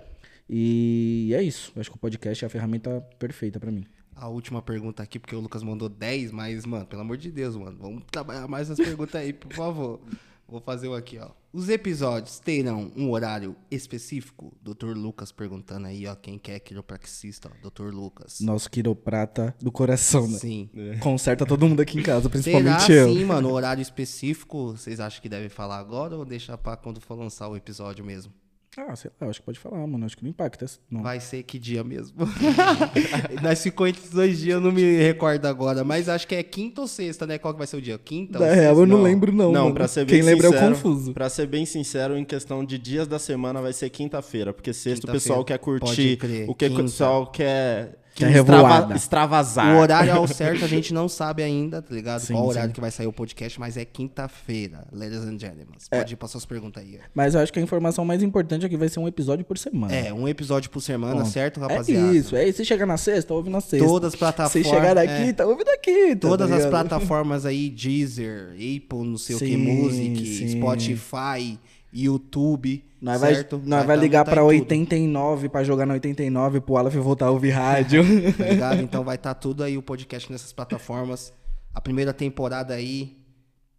E 0.48 1.32
é 1.36 1.42
isso. 1.42 1.72
Eu 1.76 1.82
acho 1.82 1.90
que 1.90 1.98
o 1.98 2.00
podcast 2.00 2.46
é 2.46 2.48
a 2.48 2.50
ferramenta 2.50 3.02
perfeita 3.18 3.60
pra 3.60 3.72
mim. 3.72 3.86
A 4.16 4.28
última 4.30 4.62
pergunta 4.62 5.04
aqui, 5.04 5.20
porque 5.20 5.36
o 5.36 5.40
Lucas 5.40 5.62
mandou 5.62 5.90
10, 5.90 6.32
mas, 6.32 6.66
mano, 6.66 6.86
pelo 6.86 7.02
amor 7.02 7.18
de 7.18 7.30
Deus, 7.30 7.56
mano, 7.58 7.78
vamos 7.80 8.04
trabalhar 8.10 8.48
mais 8.48 8.72
as 8.72 8.78
perguntas 8.78 9.16
aí, 9.16 9.34
por 9.34 9.52
favor. 9.54 10.00
Vou 10.48 10.62
fazer 10.62 10.88
o 10.88 10.94
aqui, 10.94 11.18
ó. 11.18 11.32
Os 11.52 11.70
episódios 11.70 12.38
terão 12.40 12.92
um 12.96 13.10
horário 13.10 13.56
específico? 13.72 14.54
Dr. 14.62 14.94
Lucas 14.96 15.32
perguntando 15.32 15.88
aí, 15.88 16.06
ó, 16.06 16.16
quem 16.16 16.38
quer 16.38 16.60
quiropraxista, 16.60 17.50
ó, 17.50 17.70
Dr. 17.70 17.92
Lucas. 17.94 18.40
Nosso 18.42 18.70
quiroprata 18.70 19.56
do 19.60 19.72
coração, 19.72 20.28
né? 20.28 20.38
Sim. 20.38 20.70
Conserta 21.02 21.46
todo 21.46 21.68
mundo 21.68 21.82
aqui 21.82 21.98
em 22.00 22.04
casa, 22.04 22.22
Será 22.22 22.30
principalmente 22.30 22.92
eu. 22.92 23.14
sim, 23.14 23.26
mano, 23.26 23.52
horário 23.52 23.82
específico? 23.82 24.74
Vocês 24.78 25.00
acham 25.00 25.22
que 25.22 25.28
deve 25.30 25.50
falar 25.50 25.80
agora 25.80 26.16
ou 26.16 26.24
deixar 26.24 26.58
pra 26.58 26.78
quando 26.78 27.02
for 27.02 27.16
lançar 27.18 27.48
o 27.50 27.58
episódio 27.58 28.06
mesmo? 28.06 28.32
Ah, 28.78 28.96
sei 28.96 29.10
lá, 29.22 29.28
eu 29.28 29.30
acho 29.30 29.40
que 29.40 29.46
pode 29.46 29.58
falar, 29.60 29.86
mano. 29.88 30.06
Acho 30.06 30.18
que 30.18 30.24
não 30.24 30.30
impacta. 30.30 30.66
Não. 30.92 31.02
Vai 31.02 31.20
ser 31.22 31.44
que 31.44 31.58
dia 31.58 31.84
mesmo? 31.84 32.18
Nós 33.42 33.62
ficou 33.64 33.88
entre 33.88 34.04
os 34.04 34.10
dois 34.10 34.40
dias, 34.40 34.56
eu 34.56 34.62
não 34.62 34.72
me 34.72 34.98
recordo 34.98 35.46
agora, 35.46 35.84
mas 35.84 36.10
acho 36.10 36.28
que 36.28 36.36
é 36.36 36.44
quinta 36.44 36.82
ou 36.82 36.88
sexta, 36.88 37.26
né? 37.26 37.38
Qual 37.38 37.54
que 37.54 37.58
vai 37.58 37.68
ser 37.68 37.78
o 37.78 37.82
dia? 37.82 37.98
Quinta 37.98 38.38
ou 38.38 38.42
Na 38.44 38.48
sexta? 38.52 38.62
real, 38.64 38.80
eu 38.80 38.86
não, 38.86 38.98
Não. 38.98 39.04
lembro, 39.04 39.32
não. 39.32 39.52
Não, 39.52 39.64
mano. 39.64 39.76
pra 39.76 39.88
ser 39.88 40.06
bem 40.06 40.16
Quem 40.18 40.26
lembra 40.26 40.48
é 40.48 40.50
o 40.50 40.54
sincero, 40.54 40.76
confuso. 40.76 41.14
Pra 41.14 41.30
ser 41.30 41.48
bem 41.48 41.66
sincero, 41.66 42.18
em 42.18 42.26
questão 42.26 42.66
de 42.66 42.78
dias 42.78 43.08
da 43.08 43.20
semana 43.20 43.62
vai 43.62 43.74
ser 43.74 43.90
quinta-feira, 43.90 44.54
porque 44.54 44.74
sexta 44.74 44.90
o 44.92 45.12
Quinta-feira. 45.12 45.20
pessoal 45.22 45.46
quer 45.46 45.58
Pode 45.60 45.80
curtir, 45.80 46.18
crer, 46.18 46.50
o 46.50 46.54
que 46.56 46.66
o 46.66 46.70
quinta. 46.70 46.82
pessoal 46.84 47.28
quer, 47.28 47.98
Quer 48.16 48.32
extrava- 48.32 48.68
revoada. 48.70 48.96
extravasar. 48.96 49.76
O 49.76 49.80
horário 49.80 50.14
ao 50.14 50.26
certo 50.26 50.64
a 50.64 50.68
gente 50.70 50.94
não 50.94 51.10
sabe 51.10 51.44
ainda, 51.44 51.82
tá 51.82 51.94
ligado? 51.94 52.22
Sim, 52.22 52.34
Qual 52.34 52.48
horário 52.48 52.70
sim. 52.70 52.74
que 52.74 52.80
vai 52.80 52.90
sair 52.90 53.08
o 53.08 53.12
podcast, 53.14 53.60
mas 53.60 53.76
é 53.76 53.84
quinta-feira, 53.84 54.88
ladies 54.92 55.20
and 55.20 55.38
gentlemen. 55.38 55.68
Você 55.78 55.90
Pode 55.90 56.14
ir 56.14 56.16
pra 56.16 56.28
suas 56.30 56.46
perguntas 56.46 56.82
aí. 56.82 56.98
Mas 57.14 57.36
eu 57.36 57.42
acho 57.42 57.52
que 57.52 57.60
a 57.60 57.62
informação 57.62 58.06
mais 58.06 58.24
importante 58.24 58.66
é 58.66 58.70
que 58.70 58.78
vai 58.78 58.88
ser 58.88 59.02
um 59.02 59.08
episódio 59.08 59.44
por 59.44 59.58
semana. 59.58 59.94
É, 59.94 60.14
um 60.14 60.28
episódio 60.28 60.70
por 60.70 60.80
semana, 60.82 61.18
Ponto. 61.18 61.30
certo, 61.30 61.60
rapaziada? 61.60 62.08
É 62.14 62.18
isso, 62.18 62.36
é 62.38 62.48
isso. 62.48 62.58
Se 62.60 62.66
chegar 62.66 62.86
na 62.86 62.96
sexta, 62.98 63.34
ouve 63.34 63.50
na 63.50 63.60
sexta. 63.60 63.86
Todas 63.86 64.14
as 64.14 64.20
plataformas. 64.20 64.66
Se 64.68 64.74
chegar 64.74 64.96
na 64.96 65.04
é. 65.04 65.26
quinta, 65.26 65.46
ouve 65.46 65.66
na 65.66 65.78
quinta. 65.78 66.28
Todas 66.28 66.50
tá 66.50 66.56
as 66.56 66.66
plataformas 66.66 67.46
aí, 67.46 67.70
Deezer, 67.70 68.52
Apple, 68.54 69.04
não 69.04 69.18
sei 69.18 69.36
o 69.36 69.40
que, 69.40 69.46
Sim, 69.46 69.58
Music, 69.58 70.26
sim. 70.26 70.48
Spotify, 70.58 71.60
YouTube. 71.94 72.84
Nós 73.06 73.22
vai, 73.22 73.34
nós 73.34 73.86
vai 73.86 73.96
tá- 73.98 74.02
ligar 74.02 74.26
tá 74.26 74.32
pra 74.32 74.42
em 74.42 74.46
tudo, 74.60 74.72
89 74.72 75.48
pra 75.50 75.64
jogar 75.64 75.86
na 75.86 75.94
89 75.94 76.60
pro 76.60 76.76
Aleph 76.78 76.96
voltar 76.96 77.28
a 77.28 77.32
ouvir 77.32 77.52
rádio. 77.52 78.02
Tá? 78.60 78.76
Então 78.82 79.04
vai 79.04 79.16
estar 79.16 79.36
tudo 79.36 79.64
aí 79.64 79.78
o 79.78 79.82
podcast 79.84 80.32
nessas 80.32 80.52
plataformas. 80.52 81.32
A 81.72 81.80
primeira 81.80 82.12
temporada 82.12 82.74
aí, 82.74 83.16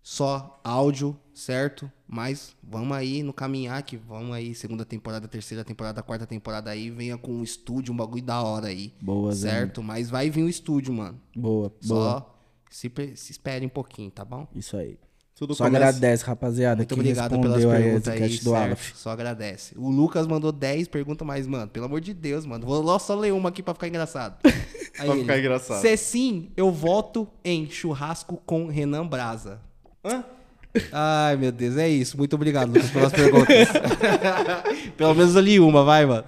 só 0.00 0.60
áudio, 0.62 1.18
certo? 1.34 1.90
Mas 2.06 2.54
vamos 2.62 2.96
aí 2.96 3.24
no 3.24 3.32
caminhar 3.32 3.82
que 3.82 3.96
vamos 3.96 4.32
aí, 4.32 4.54
segunda 4.54 4.84
temporada, 4.84 5.26
terceira 5.26 5.64
temporada, 5.64 6.04
quarta 6.04 6.24
temporada 6.24 6.70
aí, 6.70 6.88
venha 6.88 7.18
com 7.18 7.32
um 7.32 7.42
estúdio, 7.42 7.92
um 7.92 7.96
bagulho 7.96 8.22
da 8.22 8.40
hora 8.40 8.68
aí. 8.68 8.94
Boa. 9.02 9.32
Certo? 9.32 9.82
Mas 9.82 10.08
vai 10.08 10.30
vir 10.30 10.44
o 10.44 10.48
estúdio, 10.48 10.94
mano. 10.94 11.20
boa, 11.34 11.72
boa. 11.84 12.10
Só 12.10 12.38
se, 12.70 12.88
se 13.16 13.32
espere 13.32 13.66
um 13.66 13.70
pouquinho, 13.70 14.08
tá 14.10 14.24
bom? 14.24 14.46
Isso 14.54 14.76
aí. 14.76 14.96
Tudo 15.38 15.54
Só 15.54 15.64
começa- 15.64 15.84
agradece, 15.88 16.24
rapaziada, 16.24 16.76
Muito 16.78 16.88
que 16.88 16.94
obrigado 16.94 17.28
pelas 17.28 17.56
respondeu 17.56 17.70
aí 17.70 17.82
perguntas 17.82 18.08
aí, 18.08 18.18
cast 18.20 18.38
do 18.44 18.50
certo? 18.50 18.64
Aleph. 18.64 18.92
Só 18.94 19.10
agradece. 19.10 19.74
O 19.76 19.90
Lucas 19.90 20.26
mandou 20.26 20.50
10 20.50 20.88
perguntas, 20.88 21.26
mas, 21.26 21.46
mano, 21.46 21.68
pelo 21.68 21.84
amor 21.84 22.00
de 22.00 22.14
Deus, 22.14 22.46
mano. 22.46 22.64
Vou 22.66 22.98
só 22.98 23.14
ler 23.14 23.34
uma 23.34 23.50
aqui 23.50 23.62
pra 23.62 23.74
ficar 23.74 23.88
engraçado. 23.88 24.36
Aí 24.98 25.06
Pra 25.06 25.14
ficar 25.16 25.38
engraçado. 25.38 25.82
Se 25.82 25.94
sim, 25.98 26.48
eu 26.56 26.70
voto 26.70 27.28
em 27.44 27.68
churrasco 27.68 28.40
com 28.46 28.66
Renan 28.66 29.06
Brasa. 29.06 29.60
Hã? 30.02 30.24
Ai, 30.90 31.36
meu 31.36 31.52
Deus, 31.52 31.76
é 31.76 31.86
isso. 31.86 32.16
Muito 32.16 32.34
obrigado, 32.34 32.68
Lucas, 32.68 32.90
pelas 32.90 33.12
perguntas. 33.12 33.68
pelo 34.96 35.14
menos 35.14 35.36
ali 35.36 35.60
uma, 35.60 35.84
vai, 35.84 36.06
mano. 36.06 36.24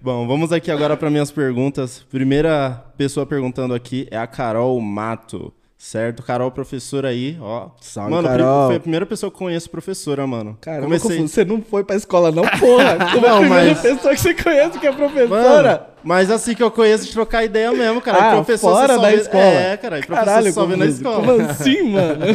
Bom, 0.00 0.26
vamos 0.26 0.52
aqui 0.52 0.70
agora 0.70 0.96
para 0.96 1.10
minhas 1.10 1.30
perguntas. 1.30 2.02
Primeira 2.08 2.82
pessoa 2.96 3.26
perguntando 3.26 3.74
aqui 3.74 4.08
é 4.10 4.16
a 4.16 4.26
Carol 4.26 4.80
Mato. 4.80 5.52
Certo? 5.80 6.24
Carol, 6.24 6.50
professora 6.50 7.06
aí, 7.10 7.38
ó. 7.40 7.68
Salve, 7.80 8.10
mano, 8.10 8.26
Carol. 8.26 8.66
foi 8.66 8.76
a 8.76 8.80
primeira 8.80 9.06
pessoa 9.06 9.30
que 9.30 9.36
eu 9.36 9.38
conheço 9.38 9.70
professora, 9.70 10.26
mano. 10.26 10.58
Caramba, 10.60 10.86
Comecei... 10.86 11.20
Você 11.22 11.44
não 11.44 11.62
foi 11.62 11.84
pra 11.84 11.94
escola 11.94 12.32
não, 12.32 12.42
porra. 12.42 12.96
Como 13.14 13.24
é 13.24 13.28
a 13.28 13.32
Não, 13.34 13.40
primeira 13.42 13.64
mas- 13.66 13.80
pessoa 13.80 14.12
que 14.12 14.20
você 14.20 14.34
conhece 14.34 14.76
que 14.80 14.86
é 14.88 14.90
Mano, 14.90 15.08
professora? 15.08 15.88
mas 16.02 16.32
assim 16.32 16.56
que 16.56 16.64
eu 16.64 16.70
conheço 16.72 17.04
de 17.06 17.12
trocar 17.12 17.44
ideia 17.44 17.70
mesmo, 17.70 18.00
cara. 18.00 18.32
ah, 18.32 18.34
professor 18.34 18.72
fora 18.72 18.98
da 18.98 19.08
vê- 19.08 19.16
escola. 19.18 19.44
É, 19.44 19.76
cara. 19.76 19.98
Professor 20.00 20.24
Caralho, 20.24 20.52
só 20.52 20.66
vê 20.66 20.74
na 20.76 20.86
escola. 20.86 21.24
Como 21.24 21.42
assim, 21.48 21.82
mano? 21.84 22.24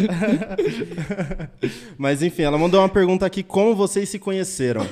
Mas 1.98 2.24
enfim, 2.24 2.44
ela 2.44 2.58
mandou 2.58 2.80
uma 2.80 2.88
pergunta 2.90 3.26
aqui: 3.26 3.44
como 3.44 3.76
vocês 3.76 4.08
se 4.08 4.20
conheceram? 4.20 4.88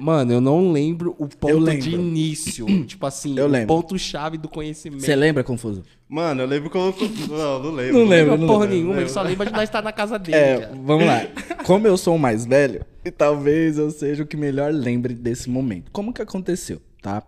Mano, 0.00 0.32
eu 0.32 0.40
não 0.40 0.70
lembro 0.72 1.14
o 1.18 1.24
Eu 1.24 1.28
ponto 1.28 1.58
lembro. 1.58 1.82
de 1.82 1.94
início. 1.94 2.66
tipo 2.86 3.04
assim, 3.06 3.38
Eu 3.38 3.46
o 3.46 3.48
lembro. 3.48 3.68
ponto-chave 3.68 4.38
do 4.38 4.48
conhecimento. 4.48 5.02
Você 5.04 5.14
lembra, 5.16 5.42
Confuso? 5.44 5.82
Mano, 6.08 6.42
eu 6.42 6.46
lembro 6.46 6.68
como. 6.68 6.94
Não, 7.28 7.62
não 7.62 7.70
lembro. 7.70 7.98
Não 8.00 8.04
lembro. 8.06 8.36
Não 8.36 8.46
porra 8.46 8.66
lembro, 8.66 8.76
nenhuma, 8.76 9.00
ele 9.00 9.08
só 9.08 9.22
lembra 9.22 9.46
de 9.46 9.52
nós 9.52 9.62
estar 9.64 9.82
na 9.82 9.92
casa 9.92 10.18
dele. 10.18 10.36
É, 10.36 10.58
cara. 10.58 10.74
vamos 10.84 11.06
lá. 11.06 11.26
Como 11.64 11.86
eu 11.86 11.96
sou 11.96 12.16
o 12.16 12.18
mais 12.18 12.44
velho, 12.44 12.84
e 13.04 13.10
talvez 13.10 13.78
eu 13.78 13.90
seja 13.90 14.22
o 14.22 14.26
que 14.26 14.36
melhor 14.36 14.72
lembre 14.72 15.14
desse 15.14 15.48
momento. 15.48 15.90
Como 15.90 16.12
que 16.12 16.20
aconteceu, 16.20 16.80
tá? 17.00 17.22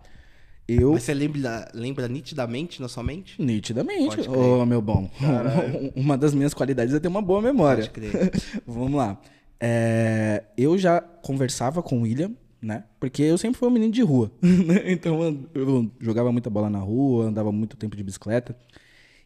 Eu 0.67 0.93
Mas 0.93 1.03
você 1.03 1.13
lembra, 1.13 1.69
lembra 1.75 2.07
nitidamente 2.07 2.81
na 2.81 2.87
sua 2.87 3.03
mente? 3.03 3.39
Nitidamente. 3.39 4.27
Ô, 4.27 4.65
meu 4.65 4.81
bom. 4.81 5.09
Uma 5.95 6.17
das 6.17 6.33
minhas 6.33 6.53
qualidades 6.55 6.93
é 6.93 6.99
ter 6.99 7.07
uma 7.07 7.21
boa 7.21 7.41
memória. 7.41 7.83
Pode 7.87 7.89
crer. 7.91 8.31
Vamos 8.65 8.93
lá. 8.95 9.19
É, 9.59 10.43
eu 10.57 10.77
já 10.77 10.99
conversava 10.99 11.81
com 11.83 11.99
o 11.99 12.01
William, 12.01 12.31
né? 12.65 12.83
Porque 12.99 13.21
eu 13.21 13.37
sempre 13.37 13.59
fui 13.59 13.69
um 13.69 13.71
menino 13.71 13.93
de 13.93 14.01
rua. 14.01 14.31
né? 14.41 14.81
então 14.87 15.21
eu, 15.53 15.91
jogava 16.01 16.31
muita 16.31 16.49
bola 16.49 16.67
na 16.67 16.79
rua, 16.79 17.25
andava 17.25 17.51
muito 17.51 17.77
tempo 17.77 17.95
de 17.95 18.03
bicicleta. 18.03 18.57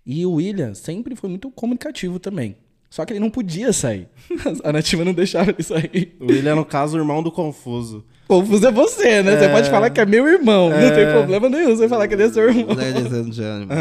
E 0.05 0.25
o 0.25 0.33
William 0.33 0.73
sempre 0.73 1.15
foi 1.15 1.29
muito 1.29 1.49
comunicativo 1.51 2.19
também. 2.19 2.57
Só 2.89 3.05
que 3.05 3.13
ele 3.13 3.19
não 3.19 3.29
podia 3.29 3.71
sair. 3.71 4.09
A 4.63 4.73
nativa 4.73 5.05
não 5.05 5.13
deixava 5.13 5.51
ele 5.51 5.63
sair. 5.63 6.17
O 6.19 6.25
William, 6.25 6.55
no 6.55 6.65
caso, 6.65 6.97
o 6.97 6.99
irmão 6.99 7.23
do 7.23 7.31
Confuso. 7.31 8.03
Confuso 8.27 8.67
é 8.67 8.71
você, 8.71 9.23
né? 9.23 9.37
Você 9.37 9.47
pode 9.47 9.69
falar 9.69 9.89
que 9.91 10.01
é 10.01 10.05
meu 10.05 10.27
irmão. 10.27 10.69
Não 10.69 10.93
tem 10.93 11.09
problema 11.11 11.47
nenhum 11.47 11.75
você 11.75 11.87
falar 11.87 12.07
que 12.07 12.15
ele 12.15 12.23
é 12.23 12.29
seu 12.29 12.49
irmão. 12.49 12.75
Ladies 12.75 13.13
and 13.13 13.31
gentlemen. 13.31 13.77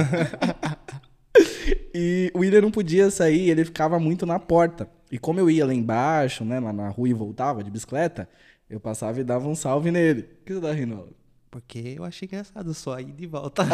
E 1.95 2.31
o 2.35 2.41
William 2.41 2.61
não 2.61 2.71
podia 2.71 3.11
sair, 3.11 3.51
ele 3.51 3.65
ficava 3.65 3.99
muito 3.99 4.25
na 4.25 4.39
porta. 4.39 4.89
E 5.11 5.19
como 5.19 5.41
eu 5.41 5.51
ia 5.51 5.67
lá 5.67 5.75
embaixo, 5.75 6.45
né, 6.45 6.61
lá 6.61 6.73
na 6.73 6.89
rua 6.91 7.09
e 7.09 7.13
voltava 7.15 7.65
de 7.65 7.71
bicicleta, 7.71 8.29
eu 8.69 8.79
passava 8.81 9.21
e 9.21 9.25
dava 9.25 9.49
um 9.49 9.55
salve 9.55 9.91
nele. 9.91 10.29
O 10.43 10.45
que 10.45 10.55
você 10.55 10.61
tá 10.61 10.73
rindo? 10.73 10.95
Alan? 10.95 11.09
Porque 11.51 11.95
eu 11.97 12.05
achei 12.05 12.27
engraçado 12.27 12.75
só 12.75 12.99
ir 13.01 13.13
de 13.13 13.27
volta. 13.27 13.65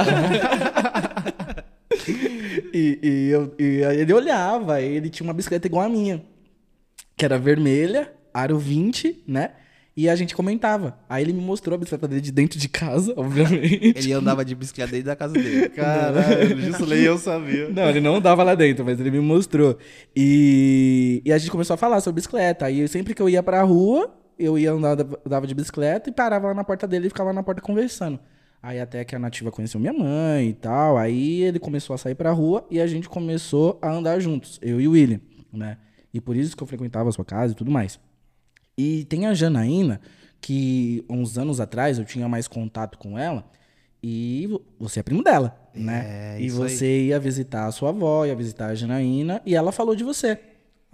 E, 2.73 2.99
e, 3.03 3.29
eu- 3.31 3.55
e 3.59 3.83
ele 4.01 4.13
olhava, 4.13 4.81
ele 4.81 5.09
tinha 5.09 5.27
uma 5.27 5.33
bicicleta 5.33 5.67
igual 5.67 5.85
a 5.85 5.89
minha, 5.89 6.25
que 7.17 7.25
era 7.25 7.39
vermelha, 7.39 8.13
aro 8.33 8.59
20, 8.59 9.23
né? 9.27 9.51
E 9.97 10.09
a 10.09 10.17
gente 10.17 10.35
comentava. 10.35 10.99
Aí 11.09 11.23
ele 11.23 11.33
me 11.33 11.41
mostrou 11.41 11.77
a 11.77 11.79
bicicleta 11.79 12.09
dele 12.09 12.21
de 12.21 12.33
dentro 12.33 12.59
de 12.59 12.69
casa, 12.69 13.15
obviamente. 13.17 13.95
Ele 13.97 14.13
andava 14.13 14.45
de 14.45 14.55
bicicleta 14.55 14.91
dentro 14.91 15.07
da 15.07 15.15
casa 15.17 15.35
dele. 15.35 15.69
Caralho, 15.71 16.57
disso 16.57 16.85
nem 16.85 16.99
eu 17.01 17.17
sabia. 17.17 17.69
Não, 17.71 17.89
ele 17.89 18.01
não 18.01 18.21
dava 18.21 18.43
lá 18.43 18.57
dentro, 18.57 18.85
mas 18.85 18.99
ele 18.99 19.11
me 19.13 19.21
mostrou. 19.21 19.79
E, 20.17 21.23
e 21.25 21.33
a 21.33 21.39
gente 21.39 21.51
começou 21.51 21.75
a 21.75 21.77
falar 21.77 22.01
sobre 22.01 22.17
bicicleta. 22.21 22.67
Aí 22.67 22.87
sempre 22.89 23.15
que 23.15 23.23
eu 23.23 23.29
ia 23.29 23.43
pra 23.43 23.63
rua, 23.63 24.13
eu 24.39 24.59
ia 24.59 24.73
andar, 24.73 24.97
andava 25.25 25.47
de 25.47 25.55
bicicleta 25.55 26.09
e 26.11 26.13
parava 26.13 26.49
lá 26.49 26.55
na 26.55 26.65
porta 26.65 26.87
dele 26.87 27.07
e 27.07 27.09
ficava 27.11 27.33
na 27.33 27.43
porta 27.43 27.61
conversando. 27.61 28.19
Aí 28.63 28.81
até 28.81 29.05
que 29.05 29.15
a 29.15 29.19
Nativa 29.19 29.51
conheceu 29.51 29.79
minha 29.79 29.93
mãe 29.93 30.49
e 30.49 30.55
tal. 30.55 30.97
Aí 30.97 31.43
ele 31.43 31.59
começou 31.59 31.93
a 31.95 31.99
sair 31.99 32.15
pra 32.15 32.31
rua 32.33 32.67
e 32.71 32.81
a 32.81 32.87
gente 32.87 33.09
começou 33.09 33.79
a 33.83 33.91
andar 33.93 34.19
juntos, 34.21 34.59
eu 34.63 34.81
e 34.81 34.89
o 34.89 34.93
William, 34.93 35.21
né? 35.53 35.77
E 36.13 36.21
por 36.21 36.35
isso 36.37 36.57
que 36.57 36.63
eu 36.63 36.67
frequentava 36.67 37.09
a 37.09 37.13
sua 37.13 37.25
casa 37.25 37.53
e 37.53 37.57
tudo 37.57 37.71
mais. 37.71 37.99
E 38.79 39.05
tem 39.05 39.27
a 39.27 39.35
Janaína, 39.35 40.01
que 40.41 41.05
uns 41.11 41.37
anos 41.39 41.61
atrás 41.61 41.99
eu 41.99 42.05
tinha 42.05 42.29
mais 42.29 42.49
contato 42.49 42.99
com 42.99 43.19
ela, 43.19 43.45
e 44.03 44.47
vo- 44.49 44.63
você 44.79 45.01
é 45.01 45.03
primo 45.03 45.23
dela, 45.23 45.57
né? 45.75 46.35
É, 46.37 46.41
e 46.41 46.47
isso 46.47 46.63
aí. 46.63 46.69
você 46.71 47.05
ia 47.07 47.19
visitar 47.21 47.67
a 47.67 47.73
sua 47.73 47.91
avó, 47.91 48.25
ia 48.27 48.35
visitar 48.37 48.67
a 48.67 48.75
Janaína, 48.75 49.41
e 49.47 49.55
ela 49.55 49.73
falou 49.73 49.95
de 49.97 50.05
você. 50.05 50.39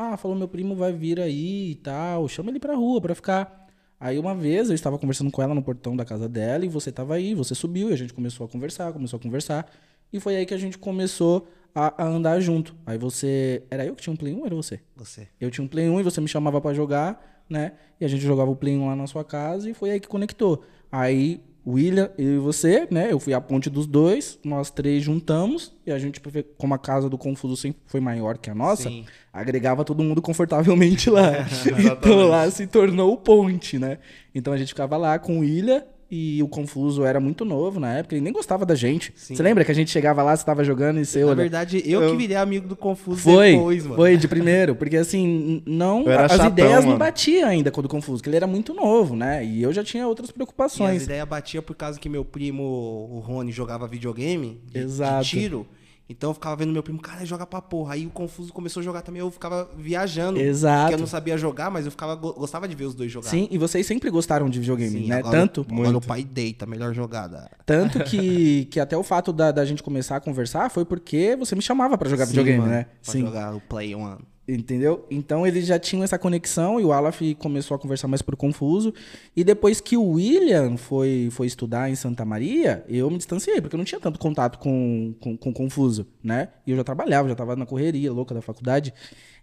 Ah, 0.02 0.16
falou, 0.16 0.34
meu 0.34 0.48
primo 0.48 0.74
vai 0.74 0.94
vir 0.94 1.20
aí 1.20 1.72
e 1.72 1.74
tal, 1.74 2.26
chama 2.26 2.50
ele 2.50 2.58
pra 2.58 2.74
rua 2.74 3.02
pra 3.02 3.14
ficar. 3.14 3.66
Aí 4.00 4.18
uma 4.18 4.34
vez 4.34 4.70
eu 4.70 4.74
estava 4.74 4.98
conversando 4.98 5.30
com 5.30 5.42
ela 5.42 5.54
no 5.54 5.62
portão 5.62 5.94
da 5.94 6.06
casa 6.06 6.26
dela, 6.26 6.64
e 6.64 6.70
você 6.70 6.90
tava 6.90 7.16
aí, 7.16 7.34
você 7.34 7.54
subiu, 7.54 7.90
e 7.90 7.92
a 7.92 7.96
gente 7.96 8.14
começou 8.14 8.46
a 8.46 8.48
conversar, 8.48 8.94
começou 8.94 9.18
a 9.18 9.22
conversar, 9.22 9.70
e 10.10 10.18
foi 10.18 10.36
aí 10.36 10.46
que 10.46 10.54
a 10.54 10.56
gente 10.56 10.78
começou 10.78 11.46
a, 11.74 12.02
a 12.02 12.06
andar 12.08 12.40
junto. 12.40 12.74
Aí 12.86 12.96
você... 12.96 13.62
Era 13.70 13.84
eu 13.84 13.94
que 13.94 14.00
tinha 14.00 14.14
um 14.14 14.16
Play 14.16 14.32
1 14.32 14.38
ou 14.38 14.46
era 14.46 14.54
você? 14.54 14.80
Você. 14.96 15.28
Eu 15.38 15.50
tinha 15.50 15.62
um 15.62 15.68
Play 15.68 15.90
1 15.90 16.00
e 16.00 16.02
você 16.02 16.18
me 16.18 16.28
chamava 16.28 16.62
pra 16.62 16.72
jogar, 16.72 17.44
né? 17.46 17.72
E 18.00 18.04
a 18.06 18.08
gente 18.08 18.22
jogava 18.22 18.50
o 18.50 18.56
Play 18.56 18.78
1 18.78 18.86
lá 18.86 18.96
na 18.96 19.06
sua 19.06 19.22
casa 19.22 19.68
e 19.68 19.74
foi 19.74 19.90
aí 19.90 20.00
que 20.00 20.08
conectou. 20.08 20.64
Aí, 20.90 21.44
William, 21.66 22.10
eu 22.16 22.36
e 22.36 22.38
você, 22.38 22.86
né? 22.90 23.12
Eu 23.12 23.20
fui 23.20 23.34
a 23.34 23.40
ponte 23.40 23.68
dos 23.68 23.86
dois, 23.86 24.38
nós 24.44 24.70
três 24.70 25.02
juntamos 25.02 25.72
e 25.86 25.92
a 25.92 25.98
gente, 25.98 26.20
como 26.56 26.74
a 26.74 26.78
casa 26.78 27.08
do 27.08 27.18
Confuso 27.18 27.56
sempre 27.56 27.80
foi 27.86 28.00
maior 28.00 28.38
que 28.38 28.50
a 28.50 28.54
nossa, 28.54 28.88
Sim. 28.88 29.04
agregava 29.32 29.84
todo 29.84 30.02
mundo 30.02 30.22
confortavelmente 30.22 31.10
lá. 31.10 31.46
então 31.78 32.28
lá 32.28 32.50
se 32.50 32.66
tornou 32.66 33.12
o 33.12 33.18
ponte, 33.18 33.78
né? 33.78 33.98
Então 34.34 34.52
a 34.52 34.56
gente 34.56 34.68
ficava 34.68 34.96
lá 34.96 35.18
com 35.18 35.38
o 35.38 35.40
William 35.40 35.84
e 36.10 36.42
o 36.42 36.48
Confuso 36.48 37.04
era 37.04 37.20
muito 37.20 37.44
novo 37.44 37.78
na 37.78 37.94
época, 37.98 38.14
ele 38.16 38.22
nem 38.24 38.32
gostava 38.32 38.66
da 38.66 38.74
gente. 38.74 39.12
Sim. 39.14 39.36
Você 39.36 39.42
lembra 39.42 39.64
que 39.64 39.70
a 39.70 39.74
gente 39.74 39.90
chegava 39.90 40.22
lá, 40.22 40.34
você 40.36 40.44
tava 40.44 40.64
jogando 40.64 40.98
e 40.98 41.04
você 41.06 41.20
Na 41.20 41.26
olha- 41.26 41.34
verdade, 41.36 41.82
eu, 41.86 42.10
que 42.10 42.16
virei 42.16 42.36
amigo 42.36 42.66
do 42.66 42.74
Confuso 42.74 43.20
foi, 43.20 43.52
depois, 43.52 43.84
mano. 43.84 43.94
foi 43.96 44.16
de 44.16 44.26
primeiro, 44.26 44.74
porque 44.74 44.96
assim, 44.96 45.62
não, 45.64 46.02
Eu 46.04 46.18
as 46.18 46.32
chatão, 46.32 46.46
ideias 46.48 46.80
não 46.80 46.86
mano. 46.88 46.98
batiam 46.98 47.48
ainda 47.48 47.70
com 47.70 47.80
o 47.80 47.88
Confuso, 47.88 48.18
porque 48.18 48.28
ele 48.30 48.36
era 48.36 48.46
muito 48.46 48.74
novo, 48.74 49.14
né? 49.14 49.44
E 49.44 49.62
eu 49.62 49.72
já 49.72 49.84
tinha 49.84 50.06
outras 50.08 50.28
E 50.28 50.30
as 50.30 50.34
preocupações. 50.34 51.04
ideias 51.04 51.28
batiam 51.28 51.62
por 51.62 51.76
causa 51.76 51.98
que 52.00 52.08
meu 52.08 52.24
primo, 52.24 52.62
o 52.64 53.20
Rony, 53.20 53.52
jogava 53.52 53.86
videogame 53.86 54.60
de, 54.66 54.72
de 54.72 54.78
Exato. 54.80 55.24
tiro. 55.26 55.66
Então 56.10 56.30
eu 56.30 56.34
ficava 56.34 56.56
vendo 56.56 56.72
meu 56.72 56.82
primo, 56.82 57.00
cara, 57.00 57.24
joga 57.24 57.46
pra 57.46 57.62
porra. 57.62 57.94
Aí 57.94 58.04
o 58.04 58.10
Confuso 58.10 58.52
começou 58.52 58.80
a 58.80 58.84
jogar 58.84 59.00
também, 59.02 59.20
eu 59.20 59.30
ficava 59.30 59.70
viajando. 59.78 60.40
Exato. 60.40 60.82
Porque 60.82 60.94
eu 60.94 60.98
não 60.98 61.06
sabia 61.06 61.38
jogar, 61.38 61.70
mas 61.70 61.84
eu 61.84 61.90
ficava, 61.92 62.16
go- 62.16 62.32
gostava 62.32 62.66
de 62.66 62.74
ver 62.74 62.84
os 62.86 62.94
dois 62.96 63.12
jogar. 63.12 63.28
Sim, 63.30 63.46
e 63.48 63.56
vocês 63.56 63.86
sempre 63.86 64.10
gostaram 64.10 64.50
de 64.50 64.58
videogame, 64.58 64.90
Sim, 65.02 65.08
né? 65.08 65.18
agora, 65.18 65.38
Tanto, 65.38 65.64
Agora 65.70 65.96
o 65.96 66.00
pai 66.00 66.24
deita, 66.24 66.66
melhor 66.66 66.92
jogada. 66.92 67.48
tanto 67.64 68.02
que, 68.02 68.64
que 68.66 68.80
até 68.80 68.96
o 68.96 69.04
fato 69.04 69.32
da, 69.32 69.52
da 69.52 69.64
gente 69.64 69.82
começar 69.84 70.16
a 70.16 70.20
conversar 70.20 70.68
foi 70.68 70.84
porque 70.84 71.36
você 71.36 71.54
me 71.54 71.62
chamava 71.62 71.96
pra 71.96 72.08
jogar 72.10 72.24
Sim, 72.26 72.30
videogame, 72.32 72.58
mano, 72.58 72.70
né? 72.72 72.86
Pra 73.04 73.12
Sim. 73.12 73.20
jogar 73.20 73.54
o 73.54 73.60
Play 73.60 73.94
One. 73.94 74.18
Entendeu? 74.52 75.06
Então 75.10 75.46
eles 75.46 75.64
já 75.66 75.78
tinham 75.78 76.02
essa 76.02 76.18
conexão 76.18 76.80
e 76.80 76.84
o 76.84 76.92
Alaf 76.92 77.20
começou 77.38 77.74
a 77.74 77.78
conversar 77.78 78.08
mais 78.08 78.20
por 78.22 78.34
confuso. 78.36 78.92
E 79.36 79.44
depois 79.44 79.80
que 79.80 79.96
o 79.96 80.02
William 80.12 80.76
foi, 80.76 81.28
foi 81.30 81.46
estudar 81.46 81.88
em 81.88 81.94
Santa 81.94 82.24
Maria, 82.24 82.84
eu 82.88 83.08
me 83.10 83.16
distanciei, 83.16 83.60
porque 83.60 83.76
eu 83.76 83.78
não 83.78 83.84
tinha 83.84 84.00
tanto 84.00 84.18
contato 84.18 84.58
com, 84.58 85.14
com, 85.20 85.36
com 85.36 85.52
confuso, 85.52 86.06
né? 86.22 86.48
E 86.66 86.72
eu 86.72 86.76
já 86.76 86.82
trabalhava, 86.82 87.28
já 87.28 87.34
tava 87.34 87.54
na 87.54 87.64
correria 87.64 88.12
louca 88.12 88.34
da 88.34 88.42
faculdade. 88.42 88.92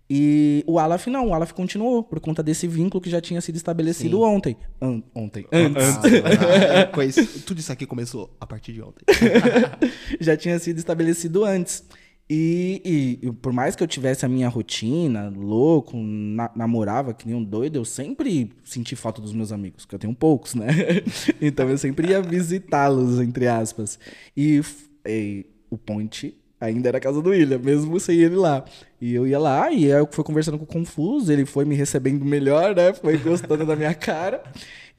E 0.09 0.63
o 0.65 0.79
Alaf 0.79 1.07
não, 1.07 1.27
o 1.29 1.34
Alaf 1.34 1.51
continuou 1.53 2.01
por 2.01 2.19
conta 2.21 2.41
desse 2.41 2.65
vínculo 2.65 3.01
que 3.01 3.09
já 3.09 3.19
tinha 3.19 3.41
sido 3.41 3.57
estabelecido 3.57 4.17
Sim. 4.17 4.23
ontem. 4.23 4.57
An- 4.81 5.03
ontem. 5.13 5.45
Antes. 5.51 5.84
Ah, 6.73 6.81
eu 6.81 6.88
conheci- 6.93 7.25
tudo 7.41 7.59
isso 7.59 7.71
aqui 7.71 7.85
começou 7.85 8.34
a 8.39 8.45
partir 8.47 8.71
de 8.73 8.81
ontem. 8.81 9.03
já 10.19 10.35
tinha 10.38 10.57
sido 10.59 10.77
estabelecido 10.77 11.43
antes. 11.43 11.84
E, 12.30 13.20
e- 13.24 13.32
por 13.41 13.54
mais 13.54 13.74
que 13.76 13.82
eu 13.82 13.88
tivesse 13.88 14.26
a 14.26 14.30
minha 14.30 14.49
rotina, 14.49 15.30
louco, 15.34 15.95
na- 15.98 16.52
namorava 16.56 17.14
que 17.14 17.26
nem 17.26 17.36
um 17.36 17.44
doido, 17.44 17.78
eu 17.78 17.86
sempre 17.86 18.52
senti 18.66 18.95
falta 18.98 19.22
dos 19.22 19.32
meus 19.34 19.52
amigos, 19.54 19.86
que 19.86 19.95
eu 19.95 19.99
tenho 19.99 20.14
poucos, 20.14 20.54
né? 20.54 20.68
então 21.41 21.70
eu 21.70 21.78
sempre 21.78 22.10
ia 22.10 22.22
visitá-los, 22.22 23.20
entre 23.22 23.48
aspas. 23.48 23.98
E, 24.36 24.62
e 25.06 25.45
o 25.70 25.78
Ponte 25.78 26.38
ainda 26.60 26.90
era 26.90 26.98
a 26.98 27.02
casa 27.02 27.22
do 27.22 27.30
William, 27.30 27.60
mesmo 27.60 27.98
sem 27.99 28.18
ele 28.18 28.36
lá. 28.36 28.66
E 28.99 29.14
eu 29.14 29.26
ia 29.26 29.40
lá, 29.40 29.72
e 29.72 29.86
eu 29.86 30.08
fui 30.12 30.24
conversando 30.24 30.58
com 30.58 30.64
o 30.66 30.68
Confuso, 30.68 31.32
ele 31.32 31.45
foi 31.45 31.64
me 31.64 31.76
recebendo 31.76 32.26
melhor, 32.26 32.76
né? 32.76 32.94
Foi 32.94 33.18
gostando 33.18 33.66
da 33.66 33.76
minha 33.76 33.94
cara. 33.94 34.44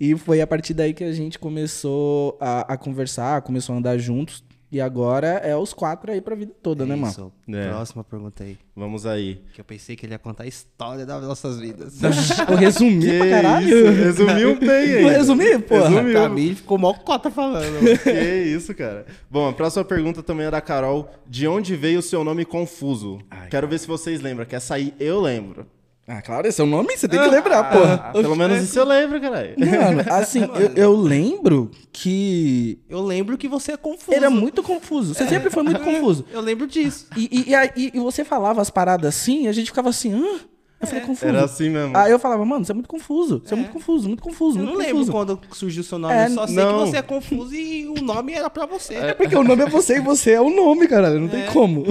E 0.00 0.16
foi 0.16 0.40
a 0.40 0.46
partir 0.46 0.72
daí 0.74 0.94
que 0.94 1.02
a 1.04 1.12
gente 1.12 1.38
começou 1.38 2.38
a, 2.40 2.72
a 2.72 2.76
conversar, 2.78 3.42
começou 3.42 3.74
a 3.74 3.78
andar 3.78 3.98
juntos. 3.98 4.44
E 4.70 4.82
agora 4.82 5.26
é 5.28 5.56
os 5.56 5.72
quatro 5.72 6.12
aí 6.12 6.20
pra 6.20 6.34
vida 6.34 6.52
toda, 6.62 6.84
né, 6.84 6.94
mano? 6.94 7.10
Isso. 7.10 7.32
É. 7.48 7.68
Próxima 7.70 8.04
pergunta 8.04 8.44
aí. 8.44 8.58
Vamos 8.76 9.06
aí. 9.06 9.40
Que 9.54 9.62
eu 9.62 9.64
pensei 9.64 9.96
que 9.96 10.04
ele 10.04 10.12
ia 10.12 10.18
contar 10.18 10.44
a 10.44 10.46
história 10.46 11.06
das 11.06 11.22
nossas 11.22 11.58
vidas. 11.58 11.98
Eu 12.48 12.56
resumi 12.56 13.00
Que 13.00 13.18
pra 13.18 13.30
caralho. 13.30 13.66
isso, 13.66 14.02
resumiu 14.02 14.58
bem 14.60 14.68
aí. 14.70 15.02
Eu 15.02 15.08
resumi, 15.08 15.58
porra. 15.60 15.88
Resumiu. 15.88 16.28
Mim, 16.28 16.54
ficou 16.54 16.76
mó 16.76 16.92
cota 16.92 17.30
falando. 17.30 17.98
Que 18.02 18.42
isso, 18.44 18.74
cara. 18.74 19.06
Bom, 19.30 19.48
a 19.48 19.52
próxima 19.54 19.84
pergunta 19.84 20.22
também 20.22 20.46
é 20.46 20.50
da 20.50 20.60
Carol. 20.60 21.10
De 21.26 21.48
onde 21.48 21.74
veio 21.74 22.00
o 22.00 22.02
seu 22.02 22.22
nome 22.22 22.44
confuso? 22.44 23.18
Ai, 23.30 23.48
Quero 23.48 23.66
ver 23.66 23.78
se 23.78 23.86
vocês 23.86 24.20
lembram. 24.20 24.44
Que 24.44 24.54
essa 24.56 24.74
aí 24.74 24.94
eu 25.00 25.18
lembro. 25.20 25.66
Ah, 26.10 26.22
claro, 26.22 26.46
esse 26.48 26.58
é 26.58 26.64
o 26.64 26.66
nome, 26.66 26.96
você 26.96 27.06
tem 27.06 27.20
que 27.20 27.28
lembrar, 27.28 27.70
porra. 27.70 28.02
Ah, 28.06 28.12
pelo 28.12 28.34
menos 28.34 28.62
isso 28.62 28.78
eu 28.78 28.84
lembro, 28.86 29.20
caralho. 29.20 29.54
Mano, 29.58 30.04
assim, 30.10 30.40
eu, 30.56 30.72
eu 30.74 30.96
lembro 30.96 31.70
que 31.92 32.78
Eu 32.88 33.02
lembro 33.04 33.36
que 33.36 33.46
você 33.46 33.72
é 33.72 33.76
confuso. 33.76 34.16
ele 34.16 34.24
é 34.24 34.28
muito 34.30 34.62
confuso. 34.62 35.12
Você 35.14 35.28
sempre 35.28 35.50
foi 35.50 35.62
muito 35.62 35.80
confuso. 35.84 36.24
Eu 36.32 36.40
lembro 36.40 36.66
disso. 36.66 37.08
E, 37.14 37.28
e, 37.50 37.54
e, 37.76 37.90
e 37.94 38.00
você 38.00 38.24
falava 38.24 38.62
as 38.62 38.70
paradas 38.70 39.14
assim, 39.14 39.44
e 39.44 39.48
a 39.48 39.52
gente 39.52 39.66
ficava 39.66 39.90
assim, 39.90 40.14
hã? 40.14 40.40
Eu 40.80 40.86
falei, 40.86 41.02
confuso. 41.04 41.26
Era 41.26 41.44
assim 41.44 41.70
mesmo. 41.70 41.96
Aí 41.96 42.12
eu 42.12 42.18
falava, 42.20 42.44
mano, 42.44 42.64
você 42.64 42.70
é 42.70 42.74
muito 42.74 42.88
confuso. 42.88 43.42
Você 43.44 43.52
é, 43.54 43.56
muito 43.56 43.72
confuso, 43.72 44.06
muito 44.06 44.22
confuso, 44.22 44.58
Eu 44.58 44.62
muito 44.62 44.72
não 44.74 44.78
lembro 44.78 44.94
confuso. 44.98 45.12
quando 45.12 45.40
surgiu 45.52 45.80
o 45.80 45.84
seu 45.84 45.98
nome. 45.98 46.14
É, 46.14 46.26
eu 46.26 46.30
só 46.30 46.46
sei 46.46 46.56
não. 46.56 46.72
que 46.84 46.90
você 46.90 46.96
é 46.98 47.02
confuso 47.02 47.54
e 47.54 47.88
o 47.88 47.94
nome 48.00 48.32
era 48.32 48.48
pra 48.48 48.64
você. 48.66 48.94
É 48.94 49.14
porque 49.14 49.34
o 49.34 49.42
nome 49.42 49.64
é 49.64 49.66
você 49.68 49.96
e 49.96 50.00
você 50.00 50.32
é 50.32 50.40
o 50.40 50.50
nome, 50.50 50.86
caralho. 50.86 51.18
Não 51.18 51.28
tem 51.28 51.46
como. 51.46 51.84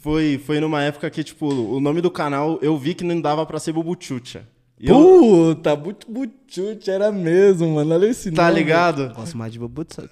Foi, 0.00 0.38
foi 0.44 0.58
numa 0.60 0.82
época 0.82 1.08
que, 1.10 1.22
tipo, 1.24 1.46
o 1.46 1.80
nome 1.80 2.00
do 2.00 2.10
canal 2.10 2.58
eu 2.62 2.76
vi 2.78 2.94
que 2.94 3.04
não 3.04 3.20
dava 3.20 3.44
pra 3.44 3.58
ser 3.58 3.72
Bubuchucha. 3.72 4.46
E 4.80 4.88
eu- 4.88 4.96
Puta, 4.96 5.76
muito 5.76 6.06
Chute 6.54 6.88
era 6.88 7.10
mesmo, 7.10 7.68
mano. 7.74 7.94
Olha 7.94 8.06
esse 8.06 8.30
Tá 8.30 8.44
nome. 8.48 8.54
ligado? 8.60 9.12
Gosto 9.12 9.36
mais 9.36 9.52
de 9.52 9.58
Bubutsu. 9.58 10.02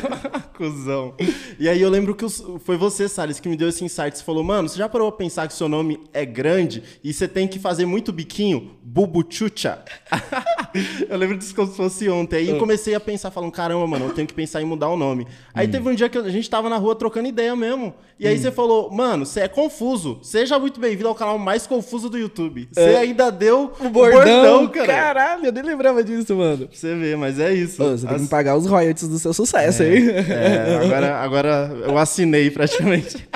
Cusão. 0.54 1.14
E 1.58 1.68
aí 1.68 1.80
eu 1.80 1.88
lembro 1.88 2.14
que 2.14 2.24
os- 2.24 2.42
foi 2.64 2.76
você, 2.76 3.08
Salles, 3.08 3.40
que 3.40 3.48
me 3.48 3.56
deu 3.56 3.68
esse 3.68 3.82
insight. 3.84 4.16
Você 4.18 4.24
falou, 4.24 4.42
mano, 4.44 4.68
você 4.68 4.76
já 4.78 4.88
parou 4.88 5.10
pra 5.10 5.18
pensar 5.18 5.46
que 5.48 5.54
seu 5.54 5.68
nome 5.68 5.98
é 6.12 6.24
grande 6.26 6.82
e 7.02 7.12
você 7.12 7.26
tem 7.26 7.48
que 7.48 7.58
fazer 7.58 7.86
muito 7.86 8.12
biquinho? 8.12 8.72
Bubuchucha. 8.82 9.78
eu 11.08 11.16
lembro 11.16 11.36
disso 11.38 11.54
como 11.54 11.68
se 11.70 11.76
fosse 11.76 12.08
ontem. 12.08 12.36
Aí 12.36 12.48
eu 12.48 12.58
comecei 12.58 12.94
a 12.94 13.00
pensar, 13.00 13.30
falando, 13.30 13.52
caramba, 13.52 13.86
mano, 13.86 14.06
eu 14.06 14.12
tenho 14.14 14.26
que 14.28 14.34
pensar 14.34 14.60
em 14.62 14.64
mudar 14.66 14.88
o 14.88 14.96
nome. 14.96 15.26
Aí 15.54 15.66
teve 15.68 15.88
um 15.88 15.94
dia 15.94 16.08
que 16.08 16.18
a 16.18 16.28
gente 16.30 16.48
tava 16.48 16.68
na 16.68 16.76
rua 16.76 16.94
trocando 16.94 17.28
ideia 17.28 17.54
mesmo. 17.56 17.94
E 18.18 18.26
aí 18.26 18.38
você 18.38 18.50
falou, 18.50 18.90
mano, 18.90 19.26
você 19.26 19.40
é 19.40 19.48
confuso. 19.48 20.18
Seja 20.22 20.58
muito 20.58 20.80
bem-vindo 20.80 21.08
ao 21.08 21.14
canal 21.14 21.38
mais 21.38 21.66
confuso 21.66 22.08
do 22.08 22.16
YouTube. 22.18 22.68
Você 22.72 22.80
ainda 22.96 23.30
deu 23.30 23.72
O 23.78 23.88
bordão, 23.90 24.66
cara. 24.68 24.86
Caralho, 24.86 25.46
eu 25.46 25.52
nem 25.52 25.62
lembrava 25.86 26.04
disso, 26.04 26.34
mano. 26.36 26.66
Pra 26.68 26.76
você 26.76 26.94
ver, 26.94 27.16
mas 27.16 27.38
é 27.38 27.52
isso. 27.54 27.82
Ô, 27.82 27.90
você 27.96 28.06
tem 28.06 28.16
As- 28.16 28.22
que 28.22 28.28
pagar 28.28 28.56
os 28.56 28.66
royalties 28.66 29.08
do 29.08 29.18
seu 29.18 29.32
sucesso, 29.32 29.82
hein? 29.82 30.08
É, 30.10 30.76
agora, 30.84 31.16
agora 31.16 31.48
eu 31.84 31.96
assinei 31.98 32.50
praticamente. 32.50 33.26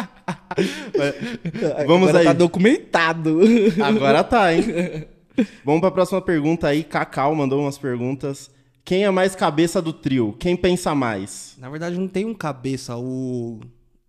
Mas- 0.97 1.14
Vamos 1.86 2.09
Agora 2.09 2.18
aí. 2.18 2.24
Tá 2.27 2.32
documentado. 2.32 3.40
Agora 3.82 4.22
tá, 4.24 4.52
hein? 4.55 5.06
Vamos 5.64 5.81
pra 5.81 5.90
próxima 5.90 6.20
pergunta 6.20 6.68
aí. 6.68 6.82
Cacau 6.85 7.35
mandou 7.35 7.60
umas 7.62 7.78
perguntas. 7.78 8.51
Quem 8.85 9.05
é 9.05 9.10
mais 9.10 9.35
cabeça 9.35 9.81
do 9.81 9.93
trio? 9.93 10.35
Quem 10.39 10.56
pensa 10.56 10.94
mais? 10.94 11.55
Na 11.59 11.68
verdade, 11.70 11.97
não 11.98 12.09
tem 12.09 12.24
um 12.24 12.35
cabeça, 12.35 12.97
o, 12.97 13.60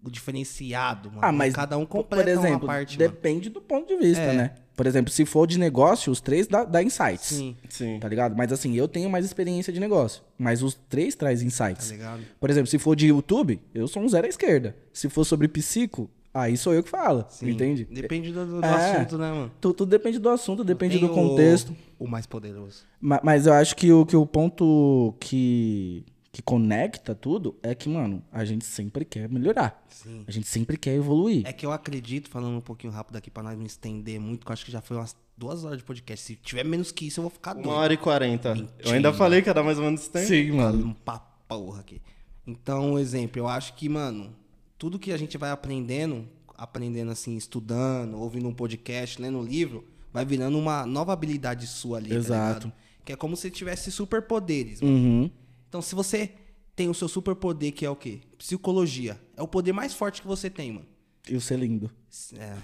o 0.03 0.09
diferenciado, 0.09 1.09
mano. 1.09 1.19
Ah, 1.21 1.31
mas, 1.31 1.53
Cada 1.53 1.77
um 1.77 1.85
Por 1.85 1.97
completa 1.97 2.29
exemplo, 2.29 2.65
uma 2.65 2.73
parte, 2.73 2.97
mano. 2.97 3.11
depende 3.11 3.49
do 3.49 3.61
ponto 3.61 3.87
de 3.87 3.97
vista, 3.97 4.23
É. 4.23 4.33
né? 4.33 4.51
Por 4.75 4.87
exemplo, 4.87 5.11
se 5.11 5.25
for 5.25 5.45
de 5.45 5.59
negócio, 5.59 6.11
os 6.11 6.21
três 6.21 6.47
dá, 6.47 6.63
dá 6.63 6.81
insights. 6.81 7.25
Sim, 7.25 7.55
Sim. 7.69 7.99
Tá 7.99 8.07
ligado? 8.07 8.35
Mas 8.35 8.51
assim, 8.51 8.73
eu 8.75 8.87
tenho 8.87 9.09
mais 9.09 9.25
experiência 9.25 9.71
de 9.71 9.79
negócio. 9.79 10.21
Mas 10.37 10.63
os 10.63 10.73
três 10.89 11.13
traz 11.15 11.39
tá 11.41 11.45
insights. 11.45 11.91
ligado? 11.91 12.21
Por 12.39 12.49
exemplo, 12.49 12.67
se 12.67 12.79
for 12.79 12.95
de 12.95 13.07
YouTube, 13.07 13.59
eu 13.75 13.87
sou 13.87 14.01
um 14.01 14.07
zero 14.09 14.25
à 14.25 14.29
esquerda. 14.29 14.75
Se 14.93 15.09
for 15.09 15.23
sobre 15.25 15.47
psico, 15.47 16.09
aí 16.33 16.55
sou 16.57 16.73
eu 16.73 16.81
que 16.81 16.89
falo. 16.89 17.25
Sim. 17.29 17.49
Entende? 17.49 17.85
Depende 17.91 18.31
do, 18.31 18.59
do 18.61 18.65
É. 18.65 18.69
assunto, 18.95 19.17
né, 19.17 19.31
mano? 19.31 19.51
Tu- 19.59 19.73
Tudo 19.73 19.89
depende 19.89 20.17
do 20.17 20.29
assunto, 20.29 20.63
depende 20.63 20.97
do 20.97 21.09
contexto. 21.09 21.75
O, 21.99 22.05
o 22.05 22.07
mais 22.07 22.25
poderoso. 22.25 22.83
Ma- 22.99 23.19
Mas 23.23 23.45
eu 23.45 23.53
acho 23.53 23.75
que 23.75 23.91
o, 23.91 24.05
que 24.05 24.15
o 24.15 24.25
ponto 24.25 25.13
que, 25.19 26.05
que 26.31 26.41
conecta 26.41 27.13
tudo 27.13 27.57
é 27.61 27.75
que, 27.75 27.89
mano, 27.89 28.23
a 28.31 28.45
gente 28.45 28.63
sempre 28.65 29.03
quer 29.03 29.27
melhorar. 29.27 29.85
Sim. 29.89 30.23
A 30.25 30.31
gente 30.31 30.47
sempre 30.47 30.77
quer 30.77 30.95
evoluir. 30.95 31.45
É 31.45 31.51
que 31.51 31.65
eu 31.65 31.71
acredito, 31.71 32.29
falando 32.29 32.57
um 32.57 32.61
pouquinho 32.61 32.93
rápido 32.93 33.17
aqui 33.17 33.29
pra 33.29 33.43
nós 33.43 33.57
não 33.57 33.65
estender 33.65 34.19
muito, 34.19 34.45
que 34.45 34.51
eu 34.51 34.53
acho 34.53 34.63
que 34.65 34.71
já 34.71 34.81
foi 34.81 34.95
umas 34.97 35.15
duas 35.37 35.65
horas 35.65 35.79
de 35.79 35.83
podcast. 35.83 36.25
Se 36.25 36.35
tiver 36.35 36.63
menos 36.63 36.91
que 36.91 37.07
isso, 37.07 37.19
eu 37.19 37.23
vou 37.23 37.31
ficar 37.31 37.53
doido. 37.53 37.67
Uma 37.67 37.75
hora 37.75 37.93
e 37.93 37.97
quarenta. 37.97 38.55
Eu 38.79 38.91
ainda 38.93 39.11
falei 39.11 39.41
que 39.41 39.49
ia 39.49 39.53
dar 39.53 39.63
mais 39.63 39.77
ou 39.77 39.83
menos 39.83 40.07
tempo. 40.07 40.25
Sim, 40.25 40.51
mano. 40.51 40.87
Um 40.87 40.93
papo 40.93 41.31
porra 41.47 41.81
aqui. 41.81 42.01
Então, 42.47 42.93
um 42.93 42.99
exemplo, 42.99 43.39
eu 43.39 43.47
acho 43.47 43.73
que, 43.73 43.89
mano, 43.89 44.33
tudo 44.77 44.97
que 44.97 45.11
a 45.11 45.17
gente 45.17 45.37
vai 45.37 45.51
aprendendo, 45.51 46.25
aprendendo 46.57 47.11
assim, 47.11 47.35
estudando, 47.35 48.17
ouvindo 48.17 48.47
um 48.47 48.53
podcast, 48.53 49.21
lendo 49.21 49.37
um 49.37 49.43
livro, 49.43 49.85
vai 50.13 50.23
virando 50.23 50.57
uma 50.57 50.85
nova 50.85 51.11
habilidade 51.11 51.67
sua 51.67 51.97
ali, 51.97 52.09
tá 52.09 52.15
Exato. 52.15 52.67
ligado? 52.67 52.73
Que 53.03 53.11
é 53.13 53.15
como 53.15 53.35
se 53.35 53.49
tivesse 53.51 53.91
superpoderes. 53.91 54.79
mano. 54.81 54.93
Uhum. 54.93 55.31
Então, 55.71 55.81
se 55.81 55.95
você 55.95 56.31
tem 56.75 56.89
o 56.89 56.93
seu 56.93 57.07
superpoder, 57.07 57.71
que 57.71 57.85
é 57.85 57.89
o 57.89 57.95
quê? 57.95 58.19
Psicologia. 58.37 59.17
É 59.37 59.41
o 59.41 59.47
poder 59.47 59.71
mais 59.71 59.93
forte 59.93 60.21
que 60.21 60.27
você 60.27 60.49
tem, 60.49 60.73
mano. 60.73 60.85
E 61.29 61.33
o 61.33 61.39
ser 61.39 61.57
lindo. 61.57 61.89
É. 62.37 62.55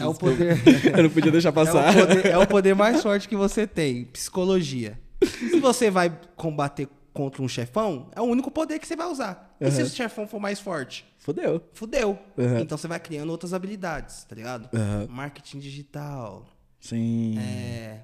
É 0.00 0.06
o 0.06 0.14
poder. 0.14 0.56
Eu 0.96 1.02
não 1.02 1.10
podia 1.10 1.30
deixar 1.30 1.50
É 1.50 1.52
passar. 1.52 1.90
o, 1.94 2.06
poder, 2.06 2.26
é 2.26 2.38
o 2.38 2.46
poder 2.46 2.74
mais 2.74 3.02
forte 3.02 3.28
que 3.28 3.36
você 3.36 3.66
tem, 3.66 4.06
psicologia. 4.06 4.98
Se 5.22 5.60
você 5.60 5.90
vai 5.90 6.18
combater 6.36 6.88
contra 7.12 7.42
um 7.42 7.48
chefão, 7.48 8.08
é 8.16 8.20
o 8.22 8.24
único 8.24 8.50
poder 8.50 8.78
que 8.78 8.86
você 8.86 8.96
vai 8.96 9.08
usar. 9.08 9.54
E 9.60 9.70
se 9.70 9.82
o 9.82 9.88
chefão 9.90 10.26
for 10.26 10.40
mais 10.40 10.58
forte? 10.58 11.04
Fodeu. 11.18 11.62
Fudeu. 11.74 12.18
Uhum. 12.38 12.60
Então 12.60 12.78
você 12.78 12.88
vai 12.88 12.98
criando 12.98 13.28
outras 13.28 13.52
habilidades, 13.52 14.24
tá 14.24 14.34
ligado? 14.34 14.70
Uhum. 14.74 15.06
Marketing 15.14 15.58
digital, 15.58 16.46
Sim. 16.80 17.38
é, 17.38 18.00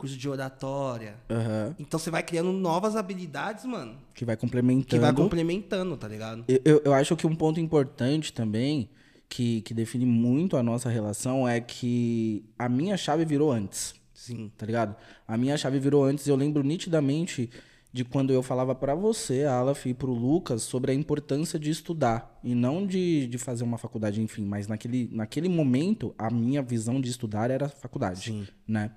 curso 0.00 0.16
de 0.16 0.28
oratória. 0.28 1.14
Aham. 1.28 1.74
Então 1.78 2.00
você 2.00 2.10
vai 2.10 2.22
criando 2.22 2.50
novas 2.52 2.96
habilidades, 2.96 3.66
mano, 3.66 3.96
Que 4.14 4.24
vai 4.24 4.36
complementando. 4.36 4.86
que 4.86 4.98
vai 4.98 5.12
complementando, 5.12 5.96
tá 5.96 6.08
ligado? 6.08 6.44
Eu, 6.48 6.60
eu, 6.64 6.82
eu 6.86 6.94
acho 6.94 7.14
que 7.16 7.26
um 7.26 7.36
ponto 7.36 7.60
importante 7.60 8.32
também, 8.32 8.88
que, 9.28 9.60
que 9.60 9.74
define 9.74 10.06
muito 10.06 10.56
a 10.56 10.62
nossa 10.62 10.88
relação, 10.88 11.46
é 11.46 11.60
que 11.60 12.42
a 12.58 12.66
minha 12.68 12.96
chave 12.96 13.24
virou 13.26 13.52
antes. 13.52 13.94
Sim. 14.14 14.50
tá 14.56 14.66
ligado? 14.66 14.96
A 15.26 15.36
minha 15.36 15.56
chave 15.56 15.78
virou 15.78 16.04
antes, 16.04 16.26
eu 16.26 16.36
lembro 16.36 16.62
nitidamente 16.62 17.50
de 17.92 18.04
quando 18.04 18.32
eu 18.32 18.42
falava 18.42 18.74
pra 18.74 18.94
você, 18.94 19.44
Alaf, 19.44 19.86
e 19.86 19.94
pro 19.94 20.12
Lucas 20.12 20.62
sobre 20.62 20.92
a 20.92 20.94
importância 20.94 21.58
de 21.58 21.70
estudar 21.70 22.38
e 22.44 22.54
não 22.54 22.86
de, 22.86 23.26
de 23.26 23.36
fazer 23.38 23.64
uma 23.64 23.76
faculdade, 23.78 24.20
enfim, 24.22 24.44
mas 24.44 24.66
naquele, 24.66 25.08
naquele 25.12 25.48
momento 25.48 26.14
a 26.18 26.30
minha 26.30 26.62
visão 26.62 27.00
de 27.00 27.10
estudar 27.10 27.50
era 27.50 27.68
faculdade, 27.68 28.30
Sim. 28.30 28.46
né? 28.68 28.90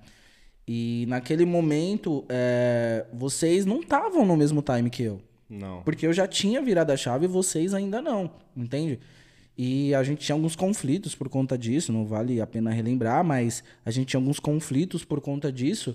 E 0.66 1.04
naquele 1.08 1.44
momento 1.44 2.24
é, 2.28 3.04
vocês 3.12 3.66
não 3.66 3.80
estavam 3.80 4.24
no 4.24 4.36
mesmo 4.36 4.62
time 4.62 4.88
que 4.88 5.02
eu. 5.02 5.20
Não. 5.48 5.82
Porque 5.82 6.06
eu 6.06 6.12
já 6.12 6.26
tinha 6.26 6.62
virado 6.62 6.90
a 6.90 6.96
chave 6.96 7.26
e 7.26 7.28
vocês 7.28 7.74
ainda 7.74 8.00
não, 8.00 8.30
entende? 8.56 8.98
E 9.56 9.94
a 9.94 10.02
gente 10.02 10.24
tinha 10.24 10.34
alguns 10.34 10.56
conflitos 10.56 11.14
por 11.14 11.28
conta 11.28 11.56
disso, 11.56 11.92
não 11.92 12.04
vale 12.06 12.40
a 12.40 12.46
pena 12.46 12.72
relembrar, 12.72 13.22
mas 13.22 13.62
a 13.84 13.90
gente 13.90 14.08
tinha 14.08 14.18
alguns 14.18 14.40
conflitos 14.40 15.04
por 15.04 15.20
conta 15.20 15.52
disso. 15.52 15.94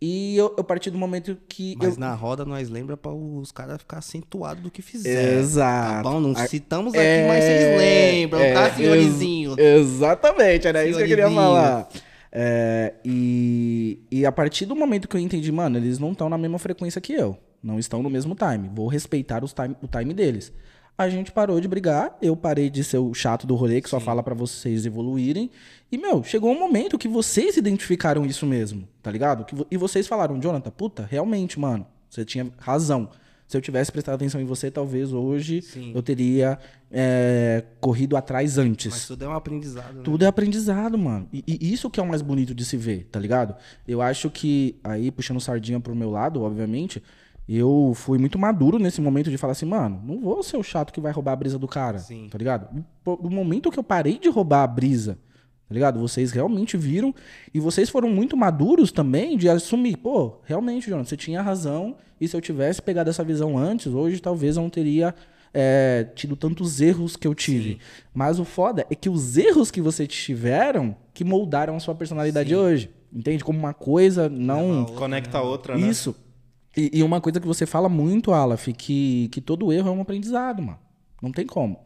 E 0.00 0.36
eu, 0.36 0.54
eu 0.58 0.64
parti 0.64 0.90
do 0.90 0.98
momento 0.98 1.38
que. 1.48 1.74
Mas 1.78 1.94
eu... 1.94 2.00
na 2.00 2.12
roda 2.14 2.44
nós 2.44 2.68
lembra 2.68 2.96
pra 2.96 3.12
os 3.12 3.52
caras 3.52 3.78
ficar 3.78 3.98
acentuados 3.98 4.62
do 4.62 4.70
que 4.70 4.82
fizeram. 4.82 5.38
Exato. 5.38 6.02
Tá 6.02 6.10
bom? 6.10 6.20
Não 6.20 6.34
citamos 6.34 6.92
aqui, 6.92 7.02
É, 7.02 7.28
mas 7.28 7.44
vocês 7.44 7.78
lembram, 7.78 8.40
é, 8.40 8.52
tá, 8.54 8.66
ex- 8.66 8.76
senhorizinho? 8.76 9.54
Exatamente, 9.58 10.66
era 10.68 10.84
isso 10.84 10.98
que 10.98 11.04
eu 11.04 11.08
queria 11.08 11.28
Senhorizinho. 11.28 11.54
falar. 11.56 11.88
É, 12.30 12.94
e, 13.04 14.00
e 14.10 14.26
a 14.26 14.32
partir 14.32 14.66
do 14.66 14.76
momento 14.76 15.08
que 15.08 15.16
eu 15.16 15.20
entendi, 15.20 15.50
mano, 15.50 15.78
eles 15.78 15.98
não 15.98 16.12
estão 16.12 16.28
na 16.28 16.38
mesma 16.38 16.58
frequência 16.58 17.00
que 17.00 17.12
eu. 17.12 17.38
Não 17.62 17.78
estão 17.78 18.02
no 18.02 18.10
mesmo 18.10 18.34
time. 18.34 18.70
Vou 18.72 18.88
respeitar 18.88 19.42
os 19.42 19.52
time, 19.52 19.76
o 19.82 19.88
time 19.88 20.12
deles. 20.12 20.52
A 20.98 21.10
gente 21.10 21.30
parou 21.30 21.60
de 21.60 21.68
brigar, 21.68 22.16
eu 22.22 22.34
parei 22.34 22.70
de 22.70 22.82
ser 22.82 22.96
o 22.98 23.12
chato 23.12 23.46
do 23.46 23.54
rolê 23.54 23.82
que 23.82 23.88
só 23.88 24.00
fala 24.00 24.22
pra 24.22 24.34
vocês 24.34 24.86
evoluírem. 24.86 25.50
E, 25.92 25.98
meu, 25.98 26.24
chegou 26.24 26.50
um 26.50 26.58
momento 26.58 26.96
que 26.96 27.06
vocês 27.06 27.56
identificaram 27.58 28.24
isso 28.24 28.46
mesmo, 28.46 28.88
tá 29.02 29.10
ligado? 29.10 29.44
Que 29.44 29.54
e 29.70 29.76
vocês 29.76 30.06
falaram, 30.06 30.40
Jonathan, 30.40 30.70
puta, 30.70 31.06
realmente, 31.08 31.60
mano, 31.60 31.86
você 32.08 32.24
tinha 32.24 32.50
razão. 32.58 33.10
Se 33.46 33.56
eu 33.56 33.60
tivesse 33.60 33.92
prestado 33.92 34.16
atenção 34.16 34.40
em 34.40 34.44
você, 34.44 34.70
talvez 34.70 35.12
hoje 35.12 35.62
Sim. 35.62 35.92
eu 35.94 36.02
teria 36.02 36.58
é, 36.90 37.62
corrido 37.80 38.16
atrás 38.16 38.58
antes. 38.58 38.92
Mas 38.92 39.06
tudo 39.06 39.24
é 39.24 39.28
um 39.28 39.32
aprendizado, 39.32 39.94
né? 39.94 40.00
Tudo 40.02 40.24
é 40.24 40.26
aprendizado, 40.26 40.98
mano. 40.98 41.28
E, 41.32 41.44
e 41.46 41.72
isso 41.72 41.88
que 41.88 42.00
é 42.00 42.02
o 42.02 42.08
mais 42.08 42.22
bonito 42.22 42.54
de 42.54 42.64
se 42.64 42.76
ver, 42.76 43.04
tá 43.10 43.20
ligado? 43.20 43.54
Eu 43.86 44.02
acho 44.02 44.28
que, 44.30 44.76
aí, 44.82 45.10
puxando 45.12 45.40
sardinha 45.40 45.78
pro 45.78 45.94
meu 45.94 46.10
lado, 46.10 46.42
obviamente, 46.42 47.00
eu 47.48 47.92
fui 47.94 48.18
muito 48.18 48.36
maduro 48.38 48.78
nesse 48.78 49.00
momento 49.00 49.30
de 49.30 49.38
falar 49.38 49.52
assim, 49.52 49.66
mano, 49.66 50.02
não 50.04 50.20
vou 50.20 50.42
ser 50.42 50.56
o 50.56 50.62
chato 50.62 50.92
que 50.92 51.00
vai 51.00 51.12
roubar 51.12 51.32
a 51.32 51.36
brisa 51.36 51.58
do 51.58 51.68
cara, 51.68 51.98
Sim. 52.00 52.26
tá 52.28 52.36
ligado? 52.36 52.84
No- 53.04 53.30
momento 53.30 53.70
que 53.70 53.78
eu 53.78 53.84
parei 53.84 54.18
de 54.18 54.28
roubar 54.28 54.64
a 54.64 54.66
brisa, 54.66 55.16
tá 55.68 55.74
ligado? 55.74 55.98
Vocês 55.98 56.32
realmente 56.32 56.76
viram 56.76 57.14
e 57.52 57.58
vocês 57.60 57.88
foram 57.90 58.08
muito 58.08 58.36
maduros 58.36 58.92
também 58.92 59.36
de 59.36 59.48
assumir, 59.48 59.96
pô, 59.96 60.36
realmente, 60.44 60.88
Jonas, 60.88 61.08
você 61.08 61.16
tinha 61.16 61.42
razão 61.42 61.96
e 62.20 62.28
se 62.28 62.36
eu 62.36 62.40
tivesse 62.40 62.80
pegado 62.80 63.10
essa 63.10 63.24
visão 63.24 63.58
antes, 63.58 63.88
hoje 63.88 64.20
talvez 64.20 64.56
eu 64.56 64.62
não 64.62 64.70
teria 64.70 65.14
é, 65.52 66.06
tido 66.14 66.36
tantos 66.36 66.80
erros 66.80 67.16
que 67.16 67.26
eu 67.26 67.34
tive. 67.34 67.78
Mas 68.14 68.38
o 68.38 68.44
foda 68.44 68.86
é 68.90 68.94
que 68.94 69.08
os 69.08 69.36
erros 69.36 69.70
que 69.70 69.80
vocês 69.80 70.08
tiveram 70.08 70.94
que 71.12 71.24
moldaram 71.24 71.76
a 71.76 71.80
sua 71.80 71.94
personalidade 71.94 72.54
hoje. 72.54 72.90
Entende? 73.12 73.42
Como 73.42 73.58
uma 73.58 73.72
coisa 73.72 74.28
não. 74.28 74.84
Conecta 74.84 75.38
a 75.38 75.42
outra, 75.42 75.76
né? 75.76 75.88
Isso. 75.88 76.14
E, 76.76 76.98
e 76.98 77.02
uma 77.02 77.20
coisa 77.20 77.40
que 77.40 77.46
você 77.46 77.64
fala 77.64 77.88
muito, 77.88 78.32
Alaf, 78.32 78.68
que, 78.74 79.28
que 79.32 79.40
todo 79.40 79.72
erro 79.72 79.88
é 79.88 79.92
um 79.92 80.02
aprendizado, 80.02 80.62
mano. 80.62 80.78
Não 81.22 81.32
tem 81.32 81.46
como. 81.46 81.85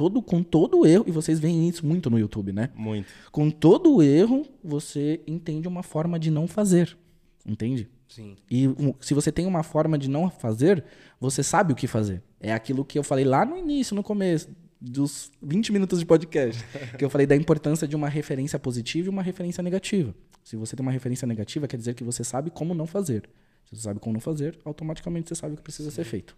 Todo, 0.00 0.22
com 0.22 0.42
todo 0.42 0.86
erro, 0.86 1.04
e 1.06 1.10
vocês 1.10 1.38
veem 1.38 1.68
isso 1.68 1.84
muito 1.84 2.08
no 2.08 2.18
YouTube, 2.18 2.54
né? 2.54 2.70
Muito. 2.74 3.06
Com 3.30 3.50
todo 3.50 4.02
erro, 4.02 4.46
você 4.64 5.20
entende 5.26 5.68
uma 5.68 5.82
forma 5.82 6.18
de 6.18 6.30
não 6.30 6.48
fazer. 6.48 6.96
Entende? 7.44 7.86
Sim. 8.08 8.34
E 8.50 8.66
um, 8.66 8.94
se 8.98 9.12
você 9.12 9.30
tem 9.30 9.44
uma 9.44 9.62
forma 9.62 9.98
de 9.98 10.08
não 10.08 10.30
fazer, 10.30 10.82
você 11.20 11.42
sabe 11.42 11.74
o 11.74 11.76
que 11.76 11.86
fazer. 11.86 12.22
É 12.40 12.50
aquilo 12.50 12.82
que 12.82 12.98
eu 12.98 13.02
falei 13.02 13.26
lá 13.26 13.44
no 13.44 13.58
início, 13.58 13.94
no 13.94 14.02
começo, 14.02 14.48
dos 14.80 15.30
20 15.42 15.70
minutos 15.70 15.98
de 15.98 16.06
podcast. 16.06 16.64
que 16.96 17.04
eu 17.04 17.10
falei 17.10 17.26
da 17.26 17.36
importância 17.36 17.86
de 17.86 17.94
uma 17.94 18.08
referência 18.08 18.58
positiva 18.58 19.08
e 19.08 19.10
uma 19.10 19.22
referência 19.22 19.62
negativa. 19.62 20.14
Se 20.42 20.56
você 20.56 20.74
tem 20.74 20.82
uma 20.82 20.92
referência 20.92 21.26
negativa, 21.26 21.68
quer 21.68 21.76
dizer 21.76 21.92
que 21.92 22.02
você 22.02 22.24
sabe 22.24 22.50
como 22.50 22.72
não 22.72 22.86
fazer. 22.86 23.28
Se 23.66 23.76
você 23.76 23.82
sabe 23.82 24.00
como 24.00 24.14
não 24.14 24.20
fazer, 24.20 24.58
automaticamente 24.64 25.28
você 25.28 25.34
sabe 25.34 25.52
o 25.52 25.56
que 25.58 25.62
precisa 25.62 25.90
ser 25.90 26.04
feito. 26.04 26.34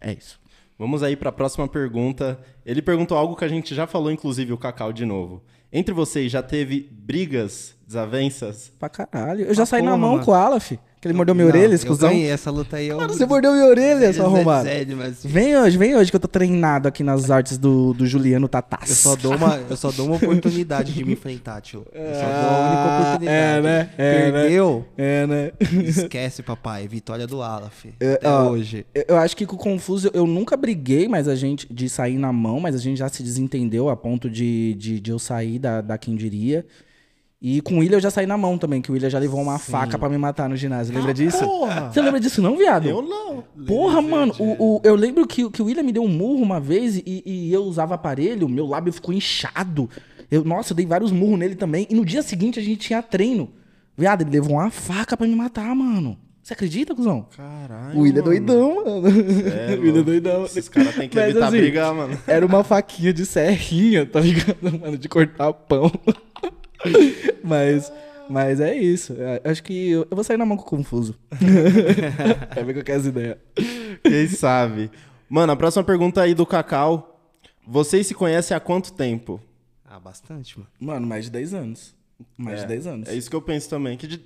É 0.00 0.12
isso. 0.12 0.40
Vamos 0.80 1.02
aí 1.02 1.14
para 1.14 1.28
a 1.28 1.32
próxima 1.32 1.68
pergunta. 1.68 2.40
Ele 2.64 2.80
perguntou 2.80 3.14
algo 3.18 3.36
que 3.36 3.44
a 3.44 3.48
gente 3.48 3.74
já 3.74 3.86
falou, 3.86 4.10
inclusive, 4.10 4.50
o 4.54 4.56
Cacau 4.56 4.94
de 4.94 5.04
novo. 5.04 5.42
Entre 5.70 5.92
vocês 5.92 6.32
já 6.32 6.42
teve 6.42 6.88
brigas, 6.90 7.76
desavenças? 7.86 8.72
Pra 8.78 8.88
caralho. 8.88 9.44
Eu 9.44 9.52
já 9.52 9.64
Ah, 9.64 9.66
saí 9.66 9.82
na 9.82 9.94
mão 9.94 10.12
mano. 10.12 10.24
com 10.24 10.30
o 10.30 10.34
Aleph, 10.34 10.72
que 11.00 11.08
ele 11.08 11.14
mordeu 11.14 11.34
minha 11.34 11.46
Não, 11.46 11.52
orelha, 11.54 11.70
eu 11.72 11.74
exclusão. 11.74 12.10
ganhei 12.10 12.28
essa 12.30 12.50
luta 12.50 12.76
aí. 12.76 12.88
Eu... 12.88 12.98
Mano, 12.98 13.14
você 13.14 13.24
mordeu 13.24 13.52
minha 13.52 13.64
orelha, 13.66 14.12
seu 14.12 14.26
arrombado. 14.26 14.68
Sério, 14.68 14.96
mas 14.98 15.24
Vem 15.24 15.56
hoje, 15.56 15.78
vem 15.78 15.96
hoje 15.96 16.10
que 16.10 16.16
eu 16.16 16.20
tô 16.20 16.28
treinado 16.28 16.86
aqui 16.86 17.02
nas 17.02 17.30
artes 17.30 17.56
do, 17.56 17.94
do 17.94 18.06
Juliano 18.06 18.46
Tatas. 18.48 18.90
eu 18.90 18.94
só, 18.96 19.16
dou 19.16 19.34
uma, 19.34 19.58
eu 19.70 19.76
só 19.76 19.90
dou 19.90 20.06
uma 20.06 20.16
oportunidade 20.16 20.92
de 20.92 21.02
me 21.04 21.14
enfrentar, 21.14 21.60
tio. 21.62 21.86
Eu 21.92 22.14
só 22.14 22.20
dou 22.20 22.50
a 22.50 22.68
única 22.68 23.00
oportunidade. 23.00 23.26
é, 23.26 23.60
né? 23.62 23.90
É, 23.96 24.30
né? 24.30 24.32
Perdeu? 24.42 24.86
É, 24.98 25.26
né? 25.26 25.52
Esquece, 25.86 26.42
papai. 26.42 26.86
Vitória 26.86 27.26
do 27.26 27.40
Aleph. 27.42 27.86
É, 27.98 28.12
Até 28.14 28.28
ó, 28.28 28.50
hoje. 28.50 28.84
Eu- 28.94 29.04
Eu 29.08 29.16
acho 29.16 29.36
que 29.36 29.46
com 29.46 29.56
o 29.56 29.58
Confuso 29.58 30.10
eu 30.12 30.26
nunca 30.26 30.56
briguei, 30.56 31.08
mas 31.08 31.26
a 31.28 31.34
gente 31.34 31.66
de 31.72 31.88
sair 31.88 32.18
na 32.18 32.32
mão, 32.32 32.60
mas 32.60 32.74
a 32.74 32.78
gente 32.78 32.98
já 32.98 33.08
se 33.08 33.22
desentendeu 33.22 33.88
a 33.88 33.96
ponto 33.96 34.28
de, 34.28 34.74
de, 34.74 35.00
de 35.00 35.10
eu 35.10 35.18
sair 35.18 35.58
da, 35.58 35.80
da 35.80 35.96
quem 35.98 36.14
diria. 36.14 36.64
E 37.42 37.62
com 37.62 37.76
o 37.76 37.78
William 37.78 37.96
eu 37.96 38.00
já 38.00 38.10
saí 38.10 38.26
na 38.26 38.36
mão 38.36 38.58
também, 38.58 38.82
que 38.82 38.90
o 38.90 38.92
William 38.92 39.08
já 39.08 39.18
levou 39.18 39.40
uma 39.40 39.58
faca 39.58 39.98
pra 39.98 40.10
me 40.10 40.18
matar 40.18 40.46
no 40.48 40.56
ginásio. 40.56 40.94
Lembra 40.94 41.14
disso? 41.14 41.38
porra! 41.42 41.90
Você 41.90 42.02
lembra 42.02 42.20
disso 42.20 42.42
não, 42.42 42.54
viado? 42.56 42.86
Eu 42.86 43.00
não. 43.00 43.42
Porra, 43.64 44.02
mano, 44.02 44.34
o, 44.38 44.76
o- 44.76 44.80
eu 44.84 44.94
lembro 44.94 45.26
que, 45.26 45.48
que 45.50 45.62
o 45.62 45.64
William 45.64 45.82
me 45.82 45.92
deu 45.92 46.02
um 46.02 46.08
murro 46.08 46.42
uma 46.42 46.60
vez 46.60 46.98
e, 46.98 47.22
e 47.24 47.50
eu 47.52 47.62
usava 47.62 47.94
aparelho, 47.94 48.46
meu 48.46 48.66
lábio 48.66 48.92
ficou 48.92 49.14
inchado. 49.14 49.88
Eu, 50.30 50.44
nossa, 50.44 50.72
eu 50.72 50.76
dei 50.76 50.84
vários 50.84 51.10
murros 51.10 51.38
nele 51.38 51.54
também. 51.54 51.86
E 51.88 51.94
no 51.94 52.04
dia 52.04 52.22
seguinte 52.22 52.58
a 52.60 52.62
gente 52.62 52.76
tinha 52.80 53.02
treino. 53.02 53.48
Viado, 53.96 54.20
ele 54.20 54.30
levou 54.30 54.52
uma 54.56 54.70
faca 54.70 55.16
pra 55.16 55.26
me 55.26 55.34
matar, 55.34 55.74
mano. 55.74 56.18
Você 56.42 56.52
acredita, 56.54 56.94
cuzão? 56.94 57.26
Caralho. 57.36 57.98
O 57.98 58.02
William 58.02 58.20
é 58.20 58.24
doidão, 58.24 58.74
mano. 58.84 59.08
É, 59.08 59.76
o 59.78 59.80
William 59.82 60.00
é 60.00 60.04
doidão. 60.04 60.44
Esses 60.44 60.68
caras 60.68 60.94
têm 60.94 61.08
que 61.08 61.16
Mas, 61.16 61.30
evitar 61.30 61.48
assim, 61.48 61.56
brigar, 61.58 61.94
mano. 61.94 62.18
Era 62.26 62.44
uma 62.44 62.62
faquinha 62.64 63.12
de 63.12 63.24
serrinha, 63.24 64.04
tá 64.06 64.20
ligado, 64.20 64.78
mano? 64.78 64.96
De 64.98 65.08
cortar 65.08 65.52
pão. 65.52 65.90
mas, 67.42 67.92
mas 68.28 68.60
é 68.60 68.74
isso. 68.74 69.14
É, 69.18 69.40
Acho 69.50 69.62
que 69.62 69.90
eu, 69.90 70.06
eu 70.10 70.14
vou 70.14 70.24
sair 70.24 70.36
na 70.36 70.46
mão 70.46 70.56
com 70.56 70.62
o 70.64 70.66
Confuso. 70.66 71.18
é 72.56 72.62
ver 72.62 72.74
com 72.74 72.80
aquelas 72.80 73.06
ideias. 73.06 73.38
Quem 74.02 74.28
sabe? 74.28 74.90
Mano, 75.28 75.52
a 75.52 75.56
próxima 75.56 75.84
pergunta 75.84 76.22
aí 76.22 76.34
do 76.34 76.46
Cacau. 76.46 77.06
Vocês 77.66 78.06
se 78.06 78.14
conhecem 78.14 78.56
há 78.56 78.60
quanto 78.60 78.92
tempo? 78.92 79.40
Ah, 79.84 80.00
bastante, 80.00 80.58
mano. 80.58 80.70
Mano, 80.80 81.06
mais 81.06 81.26
de 81.26 81.30
10 81.30 81.54
anos. 81.54 81.94
Mais 82.36 82.60
é, 82.60 82.62
de 82.62 82.68
10 82.68 82.86
anos. 82.86 83.08
É 83.08 83.14
isso 83.14 83.30
que 83.30 83.36
eu 83.36 83.42
penso 83.42 83.68
também. 83.68 83.96
Que 83.96 84.06
de, 84.06 84.20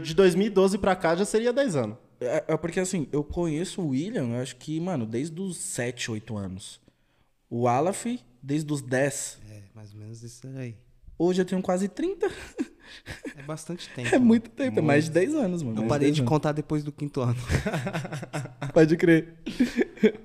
de 0.00 0.14
2012 0.14 0.78
pra 0.78 0.96
cá 0.96 1.14
já 1.14 1.24
seria 1.24 1.52
10 1.52 1.76
anos. 1.76 1.96
É, 2.20 2.44
é 2.48 2.56
porque 2.56 2.80
assim, 2.80 3.06
eu 3.12 3.22
conheço 3.22 3.80
o 3.80 3.88
William, 3.88 4.28
eu 4.28 4.42
acho 4.42 4.56
que, 4.56 4.80
mano, 4.80 5.06
desde 5.06 5.40
os 5.40 5.56
7, 5.56 6.10
8 6.10 6.36
anos. 6.36 6.80
O 7.48 7.68
Alaf, 7.68 8.06
desde 8.42 8.72
os 8.72 8.82
10. 8.82 9.40
É, 9.50 9.62
mais 9.74 9.92
ou 9.92 10.00
menos 10.00 10.22
isso 10.22 10.46
aí. 10.56 10.76
Hoje 11.18 11.40
eu 11.42 11.44
tenho 11.44 11.60
quase 11.60 11.88
30. 11.88 12.30
É 13.36 13.42
bastante 13.42 13.88
tempo. 13.94 14.14
É 14.14 14.18
muito 14.18 14.48
tempo, 14.50 14.78
é 14.78 14.82
mais 14.82 15.04
de 15.06 15.10
10 15.10 15.34
anos, 15.34 15.62
mano. 15.62 15.82
Eu 15.82 15.86
parei 15.88 16.06
10 16.08 16.14
de 16.16 16.20
anos. 16.22 16.28
contar 16.28 16.52
depois 16.52 16.84
do 16.84 16.92
quinto 16.92 17.20
ano. 17.20 17.36
Pode 18.72 18.96
crer. 18.96 19.34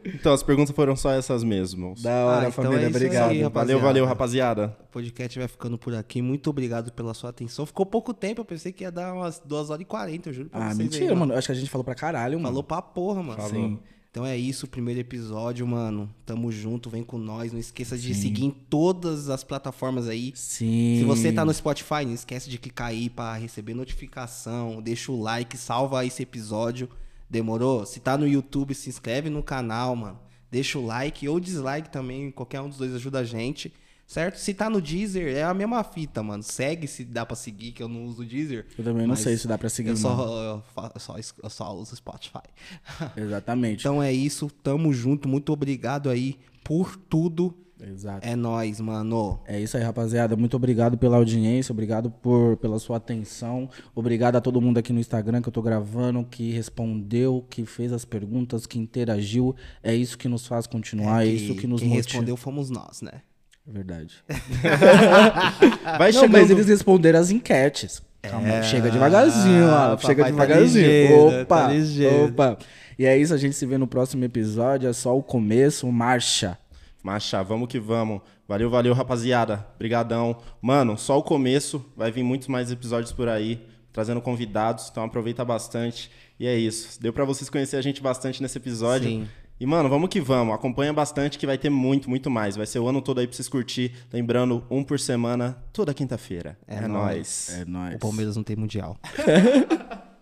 Então, 0.05 0.33
as 0.33 0.43
perguntas 0.43 0.73
foram 0.75 0.95
só 0.95 1.11
essas 1.11 1.43
mesmo. 1.43 1.95
Da 2.01 2.25
hora, 2.25 2.45
Ah, 2.45 2.49
então 2.49 2.63
família. 2.65 2.85
é 2.85 2.89
obrigado. 2.89 3.31
aí. 3.31 3.43
Valeu, 3.43 3.79
valeu, 3.79 4.05
rapaziada. 4.05 4.77
O 4.81 4.91
podcast 4.91 5.37
vai 5.39 5.47
ficando 5.47 5.77
por 5.77 5.93
aqui. 5.95 6.21
Muito 6.21 6.49
obrigado 6.49 6.91
pela 6.91 7.13
sua 7.13 7.31
atenção. 7.31 7.65
Ficou 7.65 7.85
pouco 7.85 8.13
tempo, 8.13 8.41
eu 8.41 8.45
pensei 8.45 8.71
que 8.71 8.83
ia 8.83 8.91
dar 8.91 9.13
umas 9.13 9.39
2 9.39 9.69
horas 9.71 9.81
e 9.81 9.85
40, 9.85 10.29
eu 10.29 10.33
juro 10.33 10.49
pra 10.49 10.59
Ah, 10.59 10.67
vocês. 10.69 10.79
aí, 10.79 10.83
mentira, 10.85 11.15
mano. 11.15 11.33
Acho 11.33 11.47
que 11.47 11.51
a 11.51 11.55
gente 11.55 11.69
falou 11.69 11.83
pra 11.83 11.95
caralho, 11.95 12.37
mano. 12.37 12.47
Falou 12.49 12.63
pra 12.63 12.81
porra, 12.81 13.23
mano. 13.23 13.41
Falou. 13.41 13.49
Sim. 13.51 13.79
Então 14.13 14.23
é 14.23 14.37
isso, 14.37 14.67
o 14.67 14.69
primeiro 14.69 14.99
episódio, 14.99 15.65
mano. 15.65 16.07
Tamo 16.23 16.51
junto, 16.51 16.87
vem 16.87 17.01
com 17.01 17.17
nós. 17.17 17.51
Não 17.51 17.59
esqueça 17.59 17.97
de 17.97 18.13
seguir 18.13 18.45
em 18.45 18.51
todas 18.51 19.27
as 19.27 19.43
plataformas 19.43 20.07
aí. 20.07 20.31
Sim. 20.35 20.97
Se 20.99 21.03
você 21.03 21.33
tá 21.33 21.43
no 21.43 21.51
Spotify, 21.51 22.05
não 22.05 22.13
esquece 22.13 22.47
de 22.47 22.59
clicar 22.59 22.89
aí 22.89 23.09
pra 23.09 23.33
receber 23.33 23.73
notificação. 23.73 24.83
Deixa 24.83 25.11
o 25.11 25.19
like, 25.19 25.57
salva 25.57 26.05
esse 26.05 26.21
episódio. 26.21 26.87
Demorou? 27.27 27.87
Se 27.87 27.99
tá 27.99 28.15
no 28.15 28.27
YouTube, 28.27 28.75
se 28.75 28.87
inscreve 28.87 29.31
no 29.31 29.41
canal, 29.41 29.95
mano. 29.95 30.19
Deixa 30.51 30.77
o 30.77 30.85
like 30.85 31.27
ou 31.27 31.39
dislike 31.39 31.89
também. 31.89 32.29
Qualquer 32.29 32.61
um 32.61 32.69
dos 32.69 32.77
dois 32.77 32.93
ajuda 32.93 33.17
a 33.17 33.23
gente. 33.23 33.73
Certo? 34.05 34.37
Se 34.37 34.53
tá 34.53 34.69
no 34.69 34.81
Deezer, 34.81 35.35
é 35.35 35.43
a 35.43 35.53
mesma 35.53 35.83
fita, 35.83 36.21
mano. 36.21 36.43
Segue 36.43 36.87
se 36.87 37.03
dá 37.03 37.25
pra 37.25 37.35
seguir, 37.35 37.71
que 37.71 37.81
eu 37.81 37.87
não 37.87 38.05
uso 38.05 38.21
o 38.21 38.25
Deezer. 38.25 38.65
Eu 38.77 38.83
também 38.83 39.07
não 39.07 39.15
sei 39.15 39.37
se 39.37 39.47
dá 39.47 39.57
pra 39.57 39.69
seguir, 39.69 39.89
Eu 39.89 39.97
só, 39.97 40.63
eu, 40.95 40.99
só, 40.99 41.15
eu 41.17 41.49
só 41.49 41.75
uso 41.75 41.95
Spotify. 41.95 42.43
Exatamente. 43.17 43.79
Então 43.79 44.03
é 44.03 44.11
isso. 44.13 44.49
Tamo 44.61 44.93
junto. 44.93 45.27
Muito 45.27 45.51
obrigado 45.51 46.09
aí 46.09 46.37
por 46.63 46.95
tudo. 46.95 47.55
Exato. 47.81 48.25
É 48.25 48.35
nóis, 48.35 48.79
mano. 48.79 49.41
É 49.45 49.59
isso 49.59 49.75
aí, 49.75 49.83
rapaziada. 49.83 50.35
Muito 50.37 50.55
obrigado 50.55 50.97
pela 50.97 51.17
audiência, 51.17 51.73
obrigado 51.73 52.09
por, 52.09 52.55
pela 52.57 52.79
sua 52.79 52.97
atenção. 52.97 53.69
Obrigado 53.93 54.37
a 54.37 54.41
todo 54.41 54.61
mundo 54.61 54.77
aqui 54.77 54.93
no 54.93 54.99
Instagram 54.99 55.41
que 55.41 55.49
eu 55.49 55.53
tô 55.53 55.61
gravando, 55.61 56.23
que 56.23 56.51
respondeu, 56.51 57.45
que 57.49 57.65
fez 57.65 57.91
as 57.91 58.05
perguntas, 58.05 58.65
que 58.65 58.79
interagiu. 58.79 59.55
É 59.81 59.93
isso 59.93 60.17
que 60.17 60.29
nos 60.29 60.47
faz 60.47 60.65
continuar, 60.65 61.25
é, 61.25 61.29
isso 61.29 61.55
que 61.55 61.67
nos 61.67 61.81
quem 61.81 61.89
motiva. 61.89 62.07
respondeu 62.07 62.37
fomos 62.37 62.69
nós, 62.69 63.01
né? 63.01 63.21
É 63.67 63.71
verdade. 63.71 64.15
Vai 65.97 66.11
Não, 66.11 66.21
chegando. 66.21 66.31
mas 66.31 66.49
eles 66.51 66.67
responderam 66.67 67.19
as 67.19 67.31
enquetes. 67.31 68.01
Calma, 68.21 68.61
chega 68.63 68.89
devagarzinho, 68.89 69.65
ó. 69.67 69.89
papai 69.95 70.05
Chega 70.05 70.23
tá 70.23 70.29
devagarzinho. 70.29 70.85
ligeiro, 70.85 71.41
opa, 71.41 71.67
tá 71.67 72.23
opa. 72.25 72.57
E 72.97 73.05
é 73.05 73.17
isso, 73.17 73.33
a 73.33 73.37
gente 73.37 73.55
se 73.55 73.65
vê 73.65 73.77
no 73.77 73.87
próximo 73.87 74.23
episódio. 74.23 74.89
É 74.89 74.93
só 74.93 75.17
o 75.17 75.21
começo, 75.21 75.91
marcha. 75.91 76.57
Macha, 77.03 77.43
vamos 77.43 77.67
que 77.67 77.79
vamos. 77.79 78.21
Valeu, 78.47 78.69
valeu, 78.69 78.93
rapaziada. 78.93 79.65
Brigadão. 79.77 80.37
Mano, 80.61 80.97
só 80.97 81.17
o 81.17 81.23
começo. 81.23 81.85
Vai 81.97 82.11
vir 82.11 82.23
muitos 82.23 82.47
mais 82.47 82.71
episódios 82.71 83.11
por 83.11 83.27
aí, 83.27 83.61
trazendo 83.91 84.21
convidados. 84.21 84.87
Então 84.89 85.03
aproveita 85.03 85.43
bastante. 85.43 86.09
E 86.39 86.47
é 86.47 86.55
isso. 86.57 87.01
Deu 87.01 87.11
pra 87.11 87.25
vocês 87.25 87.49
conhecer 87.49 87.75
a 87.75 87.81
gente 87.81 88.01
bastante 88.01 88.41
nesse 88.41 88.57
episódio. 88.57 89.09
Sim. 89.09 89.27
E, 89.63 89.65
mano, 89.65 89.87
vamos 89.87 90.09
que 90.09 90.19
vamos. 90.19 90.53
Acompanha 90.53 90.91
bastante 90.91 91.39
que 91.39 91.45
vai 91.45 91.57
ter 91.57 91.69
muito, 91.69 92.09
muito 92.09 92.29
mais. 92.29 92.57
Vai 92.57 92.65
ser 92.65 92.79
o 92.79 92.87
ano 92.89 93.01
todo 93.01 93.21
aí 93.21 93.27
pra 93.27 93.33
vocês 93.33 93.47
curtir. 93.47 93.93
Lembrando, 94.11 94.61
um 94.69 94.83
por 94.83 94.99
semana, 94.99 95.57
toda 95.71 95.93
quinta-feira. 95.93 96.57
É, 96.67 96.85
nóis. 96.85 97.47
É 97.61 97.63
nóis. 97.63 97.95
O 97.95 97.99
Palmeiras 97.99 98.35
não 98.35 98.43
tem 98.43 98.57
mundial. 98.57 98.97